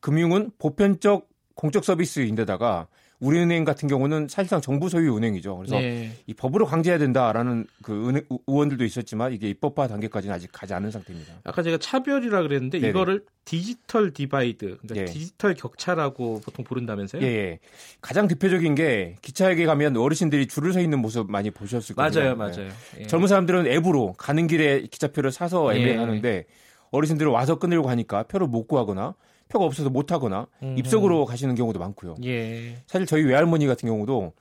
금융은 0.00 0.52
보편적 0.58 1.28
공적 1.54 1.84
서비스인데다가 1.84 2.88
우리은행 3.22 3.64
같은 3.64 3.88
경우는 3.88 4.26
사실상 4.28 4.60
정부 4.60 4.88
소유 4.88 5.16
은행이죠. 5.16 5.56
그래서 5.56 5.78
네. 5.78 6.10
이 6.26 6.34
법으로 6.34 6.66
강제해야 6.66 6.98
된다라는 6.98 7.66
그 7.80 8.08
은행, 8.08 8.24
의원들도 8.48 8.84
있었지만 8.84 9.32
이게 9.32 9.48
입법화 9.48 9.86
단계까지는 9.86 10.34
아직 10.34 10.50
가지 10.50 10.74
않은 10.74 10.90
상태입니다. 10.90 11.34
아까 11.44 11.62
제가 11.62 11.78
차별이라 11.78 12.42
그랬는데 12.42 12.80
네네. 12.80 12.90
이거를 12.90 13.24
digital 13.44 14.12
divide, 14.12 14.78
그러니까 14.82 14.96
예. 14.96 15.04
디지털 15.04 15.54
격차라고 15.54 16.40
보통 16.44 16.64
부른다면서요? 16.64 17.22
예, 17.22 17.26
예. 17.26 17.58
가장 18.00 18.26
대표적인 18.26 18.74
게 18.74 19.14
기차역에 19.22 19.66
가면 19.66 19.96
어르신들이 19.96 20.48
줄을 20.48 20.72
서 20.72 20.80
있는 20.80 20.98
모습 20.98 21.30
많이 21.30 21.52
보셨을 21.52 21.94
거예요. 21.94 22.10
맞아요, 22.10 22.36
맞아요. 22.36 22.70
예. 22.98 23.06
젊은 23.06 23.28
사람들은 23.28 23.68
앱으로 23.68 24.14
가는 24.14 24.48
길에 24.48 24.82
기차표를 24.82 25.30
사서 25.30 25.72
애매하는데 25.72 26.28
예. 26.28 26.44
어르신들은 26.90 27.30
와서 27.30 27.60
끊으려고 27.60 27.88
하니까 27.88 28.24
표를 28.24 28.48
못 28.48 28.66
구하거나 28.66 29.14
표가 29.52 29.66
없어서 29.66 29.90
못 29.90 30.10
하거나 30.10 30.46
음. 30.62 30.76
입석으로 30.78 31.26
가시는 31.26 31.54
경우도 31.54 31.78
많고요. 31.78 32.16
예. 32.24 32.78
사실 32.86 33.06
저희 33.06 33.22
외할머니 33.22 33.66
같은 33.66 33.86
경우도 33.88 34.32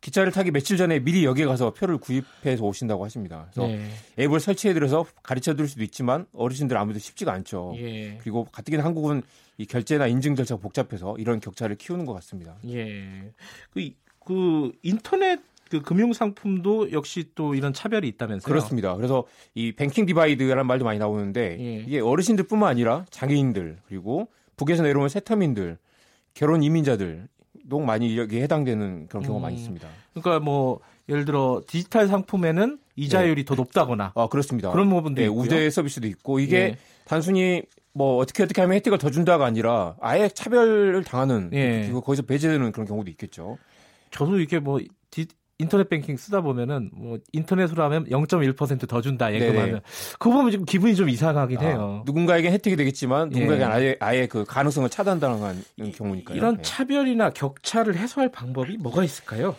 기차를 0.00 0.30
타기 0.30 0.52
며칠 0.52 0.76
전에 0.76 1.00
미리 1.00 1.24
역에 1.24 1.44
가서 1.44 1.72
표를 1.72 1.98
구입해서 1.98 2.64
오신다고 2.64 3.04
하십니다. 3.04 3.48
그래서 3.52 3.66
네. 3.66 3.90
앱을 4.18 4.38
설치해드려서 4.38 5.06
가르쳐 5.22 5.54
드릴 5.54 5.68
수도 5.68 5.82
있지만 5.82 6.26
어르신들 6.32 6.76
아무래도 6.76 7.00
쉽지가 7.00 7.32
않죠. 7.32 7.74
예. 7.78 8.18
그리고 8.18 8.44
가뜩이나 8.44 8.84
한국은 8.84 9.22
이 9.56 9.66
결제나 9.66 10.06
인증 10.06 10.36
절차가 10.36 10.60
복잡해서 10.60 11.16
이런 11.18 11.40
격차를 11.40 11.76
키우는 11.76 12.06
것 12.06 12.12
같습니다. 12.14 12.56
예. 12.68 13.32
그, 13.70 13.90
그 14.24 14.72
인터넷 14.82 15.40
그 15.68 15.82
금융 15.82 16.12
상품도 16.12 16.92
역시 16.92 17.30
또 17.34 17.54
이런 17.54 17.74
차별이 17.74 18.08
있다면서요? 18.08 18.48
그렇습니다. 18.48 18.94
그래서 18.94 19.24
이 19.54 19.72
banking 19.72 20.06
divide라는 20.06 20.66
말도 20.66 20.84
많이 20.84 20.98
나오는데 20.98 21.58
예. 21.60 21.74
이게 21.86 22.00
어르신들뿐만 22.00 22.70
아니라 22.70 23.04
장애인들 23.10 23.78
그리고 23.86 24.28
북에서 24.58 24.82
내려온 24.82 25.08
새터민들, 25.08 25.78
결혼 26.34 26.62
이민자들 26.62 27.28
도 27.68 27.80
많이 27.80 28.16
여기에 28.16 28.42
해당되는 28.42 29.08
그런 29.08 29.22
경우가 29.22 29.40
음. 29.40 29.42
많이 29.42 29.56
있습니다. 29.56 29.86
그러니까 30.14 30.40
뭐 30.40 30.80
예를 31.08 31.24
들어 31.24 31.62
디지털 31.66 32.08
상품에는 32.08 32.78
이자율이 32.96 33.42
네. 33.42 33.44
더 33.44 33.54
높다거나 33.54 34.12
아 34.14 34.28
그렇습니다. 34.28 34.70
그런 34.70 34.88
부분도 34.88 35.20
네, 35.20 35.26
있고요. 35.26 35.40
우대 35.40 35.68
서비스도 35.70 36.06
있고 36.08 36.40
이게 36.40 36.56
예. 36.56 36.76
단순히 37.04 37.62
뭐 37.92 38.16
어떻게 38.16 38.42
어떻게 38.42 38.60
하면 38.62 38.76
혜택을 38.76 38.98
더 38.98 39.10
준다가 39.10 39.44
아니라 39.44 39.96
아예 40.00 40.28
차별을 40.28 41.04
당하는 41.04 41.50
예. 41.52 41.90
거기서 41.92 42.22
배제되는 42.22 42.72
그런 42.72 42.86
경우도 42.86 43.10
있겠죠. 43.10 43.58
저도 44.10 44.40
이게 44.40 44.58
뭐 44.58 44.80
디, 45.10 45.26
인터넷 45.60 45.88
뱅킹 45.88 46.16
쓰다 46.16 46.40
보면은 46.40 46.90
뭐 46.94 47.18
인터넷으로 47.32 47.82
하면 47.84 48.04
0.1%더 48.06 49.00
준다 49.00 49.34
예금하면 49.34 49.80
그거 50.18 50.36
보면 50.36 50.52
지금 50.52 50.64
기분이 50.64 50.94
좀 50.94 51.08
이상하긴 51.08 51.58
아, 51.58 51.62
해요. 51.62 52.02
누군가에게 52.06 52.50
혜택이 52.52 52.76
되겠지만 52.76 53.30
누군가에게 53.30 53.62
예. 53.62 53.66
아예 53.66 53.96
아예 53.98 54.26
그 54.26 54.44
가능성을 54.44 54.88
차단당하는 54.88 55.62
경우니까요. 55.94 56.36
이런 56.36 56.58
예. 56.58 56.62
차별이나 56.62 57.30
격차를 57.30 57.96
해소할 57.96 58.30
방법이 58.30 58.76
뭐가 58.76 59.02
있을까요? 59.02 59.56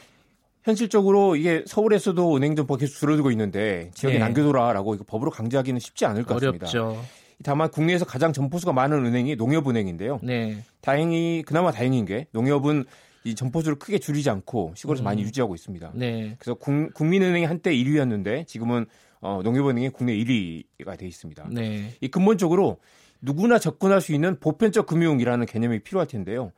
현실적으로 0.63 1.35
이게 1.35 1.63
서울에서도 1.67 2.35
은행 2.37 2.55
점포가 2.55 2.79
계속 2.79 2.97
줄어들고 2.97 3.31
있는데 3.31 3.91
지역에 3.93 4.15
예. 4.15 4.19
남겨둬라라고 4.19 4.95
이거 4.95 5.03
법으로 5.05 5.31
강제하기는 5.31 5.81
쉽지 5.81 6.05
않을 6.05 6.23
것 6.23 6.35
같습니다. 6.35 6.67
어렵죠. 6.67 7.03
다만 7.43 7.69
국내에서 7.69 8.05
가장 8.05 8.31
점포수가 8.31 8.71
많은 8.71 9.05
은행이 9.05 9.35
농협은행인데요. 9.35 10.19
네. 10.23 10.63
다행히 10.81 11.43
그나마 11.45 11.71
다행인 11.71 12.05
게 12.05 12.27
농협은 12.31 12.85
이 13.23 13.35
점포수를 13.35 13.77
크게 13.77 13.99
줄이지 13.99 14.29
않고 14.29 14.73
시골에서 14.75 15.03
음. 15.03 15.05
많이 15.05 15.21
유지하고 15.23 15.55
있습니다. 15.55 15.91
네. 15.95 16.35
그래서 16.39 16.55
국, 16.55 17.05
민은행이 17.05 17.45
한때 17.45 17.71
1위였는데 17.71 18.47
지금은 18.47 18.85
어, 19.21 19.41
농협은행이 19.43 19.89
국내 19.89 20.15
1위가 20.15 20.97
돼 20.97 21.07
있습니다. 21.07 21.49
네. 21.51 21.93
이 21.99 22.07
근본적으로 22.07 22.77
누구나 23.21 23.59
접근할 23.59 23.99
수 23.99 24.13
있는 24.13 24.39
보편적 24.39 24.85
금융이라는 24.85 25.45
개념이 25.45 25.79
필요할 25.79 26.07
텐데요. 26.07 26.51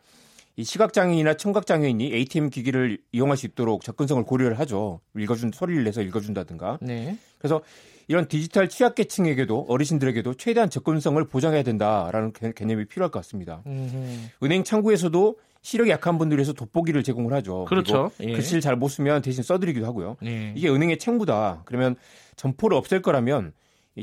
이 0.58 0.64
시각장애인이나 0.64 1.36
청각장애인이 1.36 2.14
ATM 2.14 2.50
기기를 2.50 3.00
이용할 3.12 3.38
수 3.38 3.46
있도록 3.48 3.84
접근성을 3.84 4.24
고려를 4.24 4.60
하죠. 4.60 5.00
읽어준 5.18 5.52
소리를 5.54 5.84
내서 5.84 6.02
읽어준다든가. 6.02 6.78
네. 6.82 7.18
그래서 7.40 7.62
이런 8.08 8.28
디지털 8.28 8.68
취약계층에게도 8.68 9.68
어르신들에게도 9.70 10.34
최대한 10.34 10.70
접근성을 10.70 11.24
보장해야 11.26 11.64
된다라는 11.64 12.34
개념이 12.54 12.86
필요할 12.86 13.10
것 13.10 13.20
같습니다. 13.20 13.64
음흠. 13.66 14.30
은행 14.44 14.64
창구에서도 14.64 15.38
시력이 15.62 15.90
약한 15.92 16.18
분들 16.18 16.38
위해서 16.38 16.54
돋보기를 16.54 17.04
제공을 17.04 17.34
하죠. 17.34 17.66
그렇죠. 17.66 18.12
예. 18.22 18.34
글씨를 18.34 18.62
잘 18.62 18.76
못 18.76 18.88
쓰면 18.90 19.22
대신 19.22 19.44
써드리기도 19.44 19.86
하고요. 19.86 20.18
예. 20.26 20.54
이게 20.56 20.70
은행의 20.70 20.98
책무다. 20.98 21.62
그러면 21.66 21.96
점포를 22.36 22.76
없앨 22.78 23.02
거라면 23.02 23.54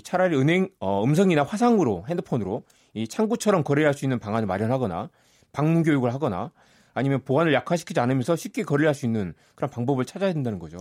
차라리 0.04 0.36
은행 0.36 0.68
어, 0.78 1.02
음성이나 1.02 1.42
화상으로 1.42 2.04
핸드폰으로 2.08 2.62
이 2.94 3.08
창구처럼 3.08 3.64
거래할 3.64 3.94
수 3.94 4.04
있는 4.04 4.18
방안을 4.18 4.46
마련하거나 4.46 5.10
방문 5.52 5.82
교육을 5.82 6.12
하거나 6.14 6.52
아니면 6.94 7.22
보안을 7.24 7.52
약화시키지 7.52 7.98
않으면서 8.00 8.36
쉽게 8.36 8.62
거래할 8.62 8.94
수 8.94 9.06
있는 9.06 9.34
그런 9.54 9.70
방법을 9.70 10.04
찾아야 10.04 10.32
된다는 10.32 10.58
거죠. 10.58 10.78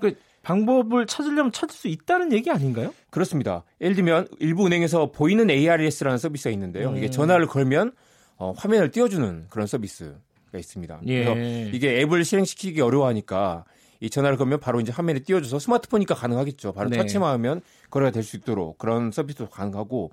그 0.00 0.14
방법을 0.42 1.06
찾으려면 1.06 1.52
찾을 1.52 1.74
수 1.74 1.88
있다는 1.88 2.32
얘기 2.32 2.50
아닌가요? 2.50 2.92
그렇습니다. 3.10 3.64
예를 3.80 3.96
들면 3.96 4.28
일부 4.38 4.66
은행에서 4.66 5.10
보이는 5.12 5.48
ARS라는 5.50 6.18
서비스가 6.18 6.50
있는데요. 6.50 6.90
음. 6.90 6.96
이게 6.96 7.10
전화를 7.10 7.46
걸면 7.46 7.92
어, 8.38 8.52
화면을 8.56 8.90
띄워주는 8.90 9.46
그런 9.50 9.66
서비스가 9.66 10.56
있습니다. 10.56 11.00
예. 11.06 11.24
그래서 11.24 11.70
이게 11.76 12.00
앱을 12.00 12.24
실행시키기 12.24 12.80
어려워하니까 12.80 13.64
이 14.00 14.08
전화를 14.10 14.36
걸면 14.38 14.60
바로 14.60 14.80
이제 14.80 14.92
화면에 14.92 15.18
띄워줘서 15.18 15.58
스마트폰이니까 15.58 16.14
가능하겠죠. 16.14 16.72
바로 16.72 16.88
네. 16.88 16.96
터치만 16.98 17.32
하면 17.34 17.60
거래가 17.90 18.12
될 18.12 18.22
수 18.22 18.36
있도록 18.36 18.78
그런 18.78 19.10
서비스도 19.10 19.48
가능하고 19.48 20.12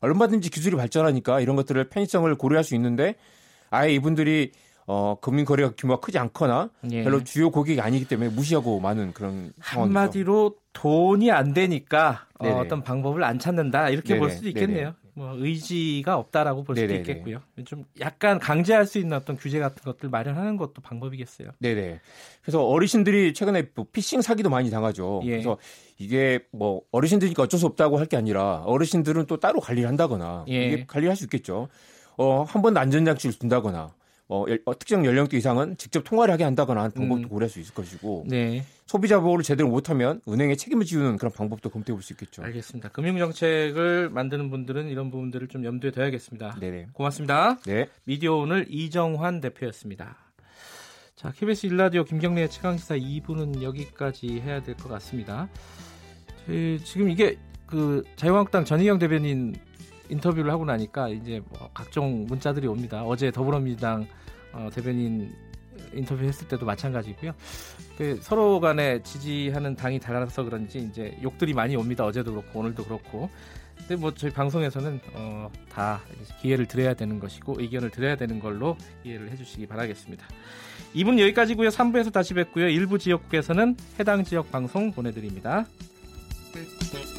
얼마든지 0.00 0.50
기술이 0.50 0.76
발전하니까 0.76 1.40
이런 1.40 1.54
것들을 1.56 1.84
편의성을 1.90 2.34
고려할 2.36 2.64
수 2.64 2.74
있는데 2.74 3.14
아예 3.70 3.92
이분들이 3.92 4.52
어, 4.86 5.16
금융 5.20 5.44
거래가 5.44 5.72
규모가 5.76 6.00
크지 6.00 6.16
않거나 6.18 6.70
예. 6.92 7.02
별로 7.02 7.22
주요 7.24 7.50
고객이 7.50 7.80
아니기 7.80 8.06
때문에 8.06 8.30
무시하고 8.30 8.78
많은 8.80 9.12
그런 9.12 9.52
상황이죠. 9.60 9.98
한마디로 9.98 10.54
돈이 10.72 11.30
안 11.32 11.52
되니까 11.52 12.26
어, 12.38 12.64
떤 12.68 12.82
방법을 12.84 13.24
안 13.24 13.38
찾는다 13.38 13.90
이렇게 13.90 14.10
네네. 14.10 14.18
볼 14.20 14.30
수도 14.30 14.48
있겠네요. 14.48 14.94
뭐 15.16 15.32
의지가 15.34 16.18
없다라고 16.18 16.62
볼 16.62 16.76
수도 16.76 16.86
네네네. 16.88 17.00
있겠고요. 17.00 17.40
좀 17.64 17.86
약간 18.00 18.38
강제할 18.38 18.84
수 18.84 18.98
있는 18.98 19.16
어떤 19.16 19.38
규제 19.38 19.58
같은 19.58 19.82
것들 19.82 20.10
마련하는 20.10 20.58
것도 20.58 20.82
방법이겠어요. 20.82 21.52
네네. 21.58 22.00
그래서 22.42 22.62
어르신들이 22.66 23.32
최근에 23.32 23.70
뭐 23.74 23.86
피싱 23.90 24.20
사기도 24.20 24.50
많이 24.50 24.68
당하죠. 24.68 25.22
예. 25.24 25.30
그래서 25.30 25.56
이게 25.96 26.40
뭐 26.52 26.82
어르신들이니까 26.92 27.44
어쩔 27.44 27.58
수 27.58 27.64
없다고 27.64 27.98
할 27.98 28.06
게 28.06 28.18
아니라 28.18 28.62
어르신들은 28.66 29.24
또 29.26 29.38
따로 29.40 29.58
관리를 29.60 29.88
한다거나 29.88 30.44
예. 30.48 30.66
이게 30.66 30.84
관리할 30.86 31.16
수 31.16 31.24
있겠죠. 31.24 31.68
어, 32.18 32.42
한 32.46 32.60
번 32.60 32.76
안전장치를 32.76 33.34
준다거나 33.38 33.94
어, 34.28 34.44
어, 34.64 34.78
특정 34.78 35.04
연령대 35.06 35.36
이상은 35.36 35.76
직접 35.76 36.02
통화를 36.02 36.32
하게 36.32 36.42
한다거나 36.44 36.80
하는 36.80 36.92
방법도 36.92 37.22
음. 37.26 37.28
고려할 37.28 37.48
수 37.48 37.60
있을 37.60 37.72
것이고 37.74 38.24
네. 38.26 38.64
소비자 38.86 39.20
보호를 39.20 39.44
제대로 39.44 39.68
못하면 39.68 40.20
은행에 40.28 40.56
책임을 40.56 40.84
지우는 40.84 41.16
그런 41.16 41.32
방법도 41.32 41.70
검토해 41.70 41.94
볼 41.94 42.02
수 42.02 42.12
있겠죠. 42.14 42.42
알겠습니다. 42.42 42.88
금융정책을 42.90 44.10
만드는 44.10 44.50
분들은 44.50 44.88
이런 44.88 45.10
부분들을 45.10 45.46
좀 45.48 45.64
염두에 45.64 45.92
둬야겠습니다. 45.92 46.56
네네. 46.60 46.88
고맙습니다. 46.92 47.58
네. 47.66 47.88
미디어 48.04 48.34
오늘 48.34 48.66
이정환 48.68 49.40
대표였습니다. 49.40 50.16
자, 51.14 51.32
KBS 51.32 51.66
일라디오 51.66 52.04
김경래의 52.04 52.50
최강시사 52.50 52.96
2부는 52.96 53.62
여기까지 53.62 54.40
해야 54.40 54.60
될 54.62 54.74
것 54.76 54.88
같습니다. 54.88 55.48
지금 56.84 57.10
이게 57.10 57.38
그 57.66 58.04
자유한국당 58.16 58.64
전희경 58.64 58.98
대변인 58.98 59.54
인터뷰를 60.08 60.50
하고 60.50 60.64
나니까 60.64 61.08
이제 61.08 61.40
뭐 61.48 61.70
각종 61.74 62.26
문자들이 62.26 62.66
옵니다. 62.66 63.04
어제 63.04 63.30
더불어민주당 63.30 64.06
어, 64.52 64.68
대변인 64.72 65.34
인터뷰했을 65.92 66.48
때도 66.48 66.64
마찬가지고요. 66.66 67.32
그 67.96 68.18
서로 68.20 68.60
간에 68.60 69.02
지지하는 69.02 69.74
당이 69.74 70.00
달라서 70.00 70.44
그런지 70.44 70.78
이제 70.78 71.16
욕들이 71.22 71.54
많이 71.54 71.76
옵니다. 71.76 72.04
어제도 72.04 72.32
그렇고 72.32 72.60
오늘도 72.60 72.84
그렇고. 72.84 73.30
근데 73.78 73.96
뭐 73.96 74.12
저희 74.14 74.30
방송에서는 74.32 75.00
어, 75.14 75.50
다 75.70 76.00
기회를 76.40 76.66
드려야 76.66 76.94
되는 76.94 77.20
것이고 77.20 77.56
의견을 77.58 77.90
드려야 77.90 78.16
되는 78.16 78.40
걸로 78.40 78.76
이해를 79.04 79.30
해주시기 79.30 79.66
바라겠습니다. 79.66 80.26
2분 80.94 81.18
여기까지고요. 81.20 81.68
3부에서 81.68 82.12
다시 82.12 82.34
뵙고요. 82.34 82.68
일부 82.68 82.98
지역국에서는 82.98 83.76
해당 84.00 84.24
지역 84.24 84.50
방송 84.50 84.92
보내드립니다. 84.92 85.66
네, 86.54 86.62
네. 86.62 87.15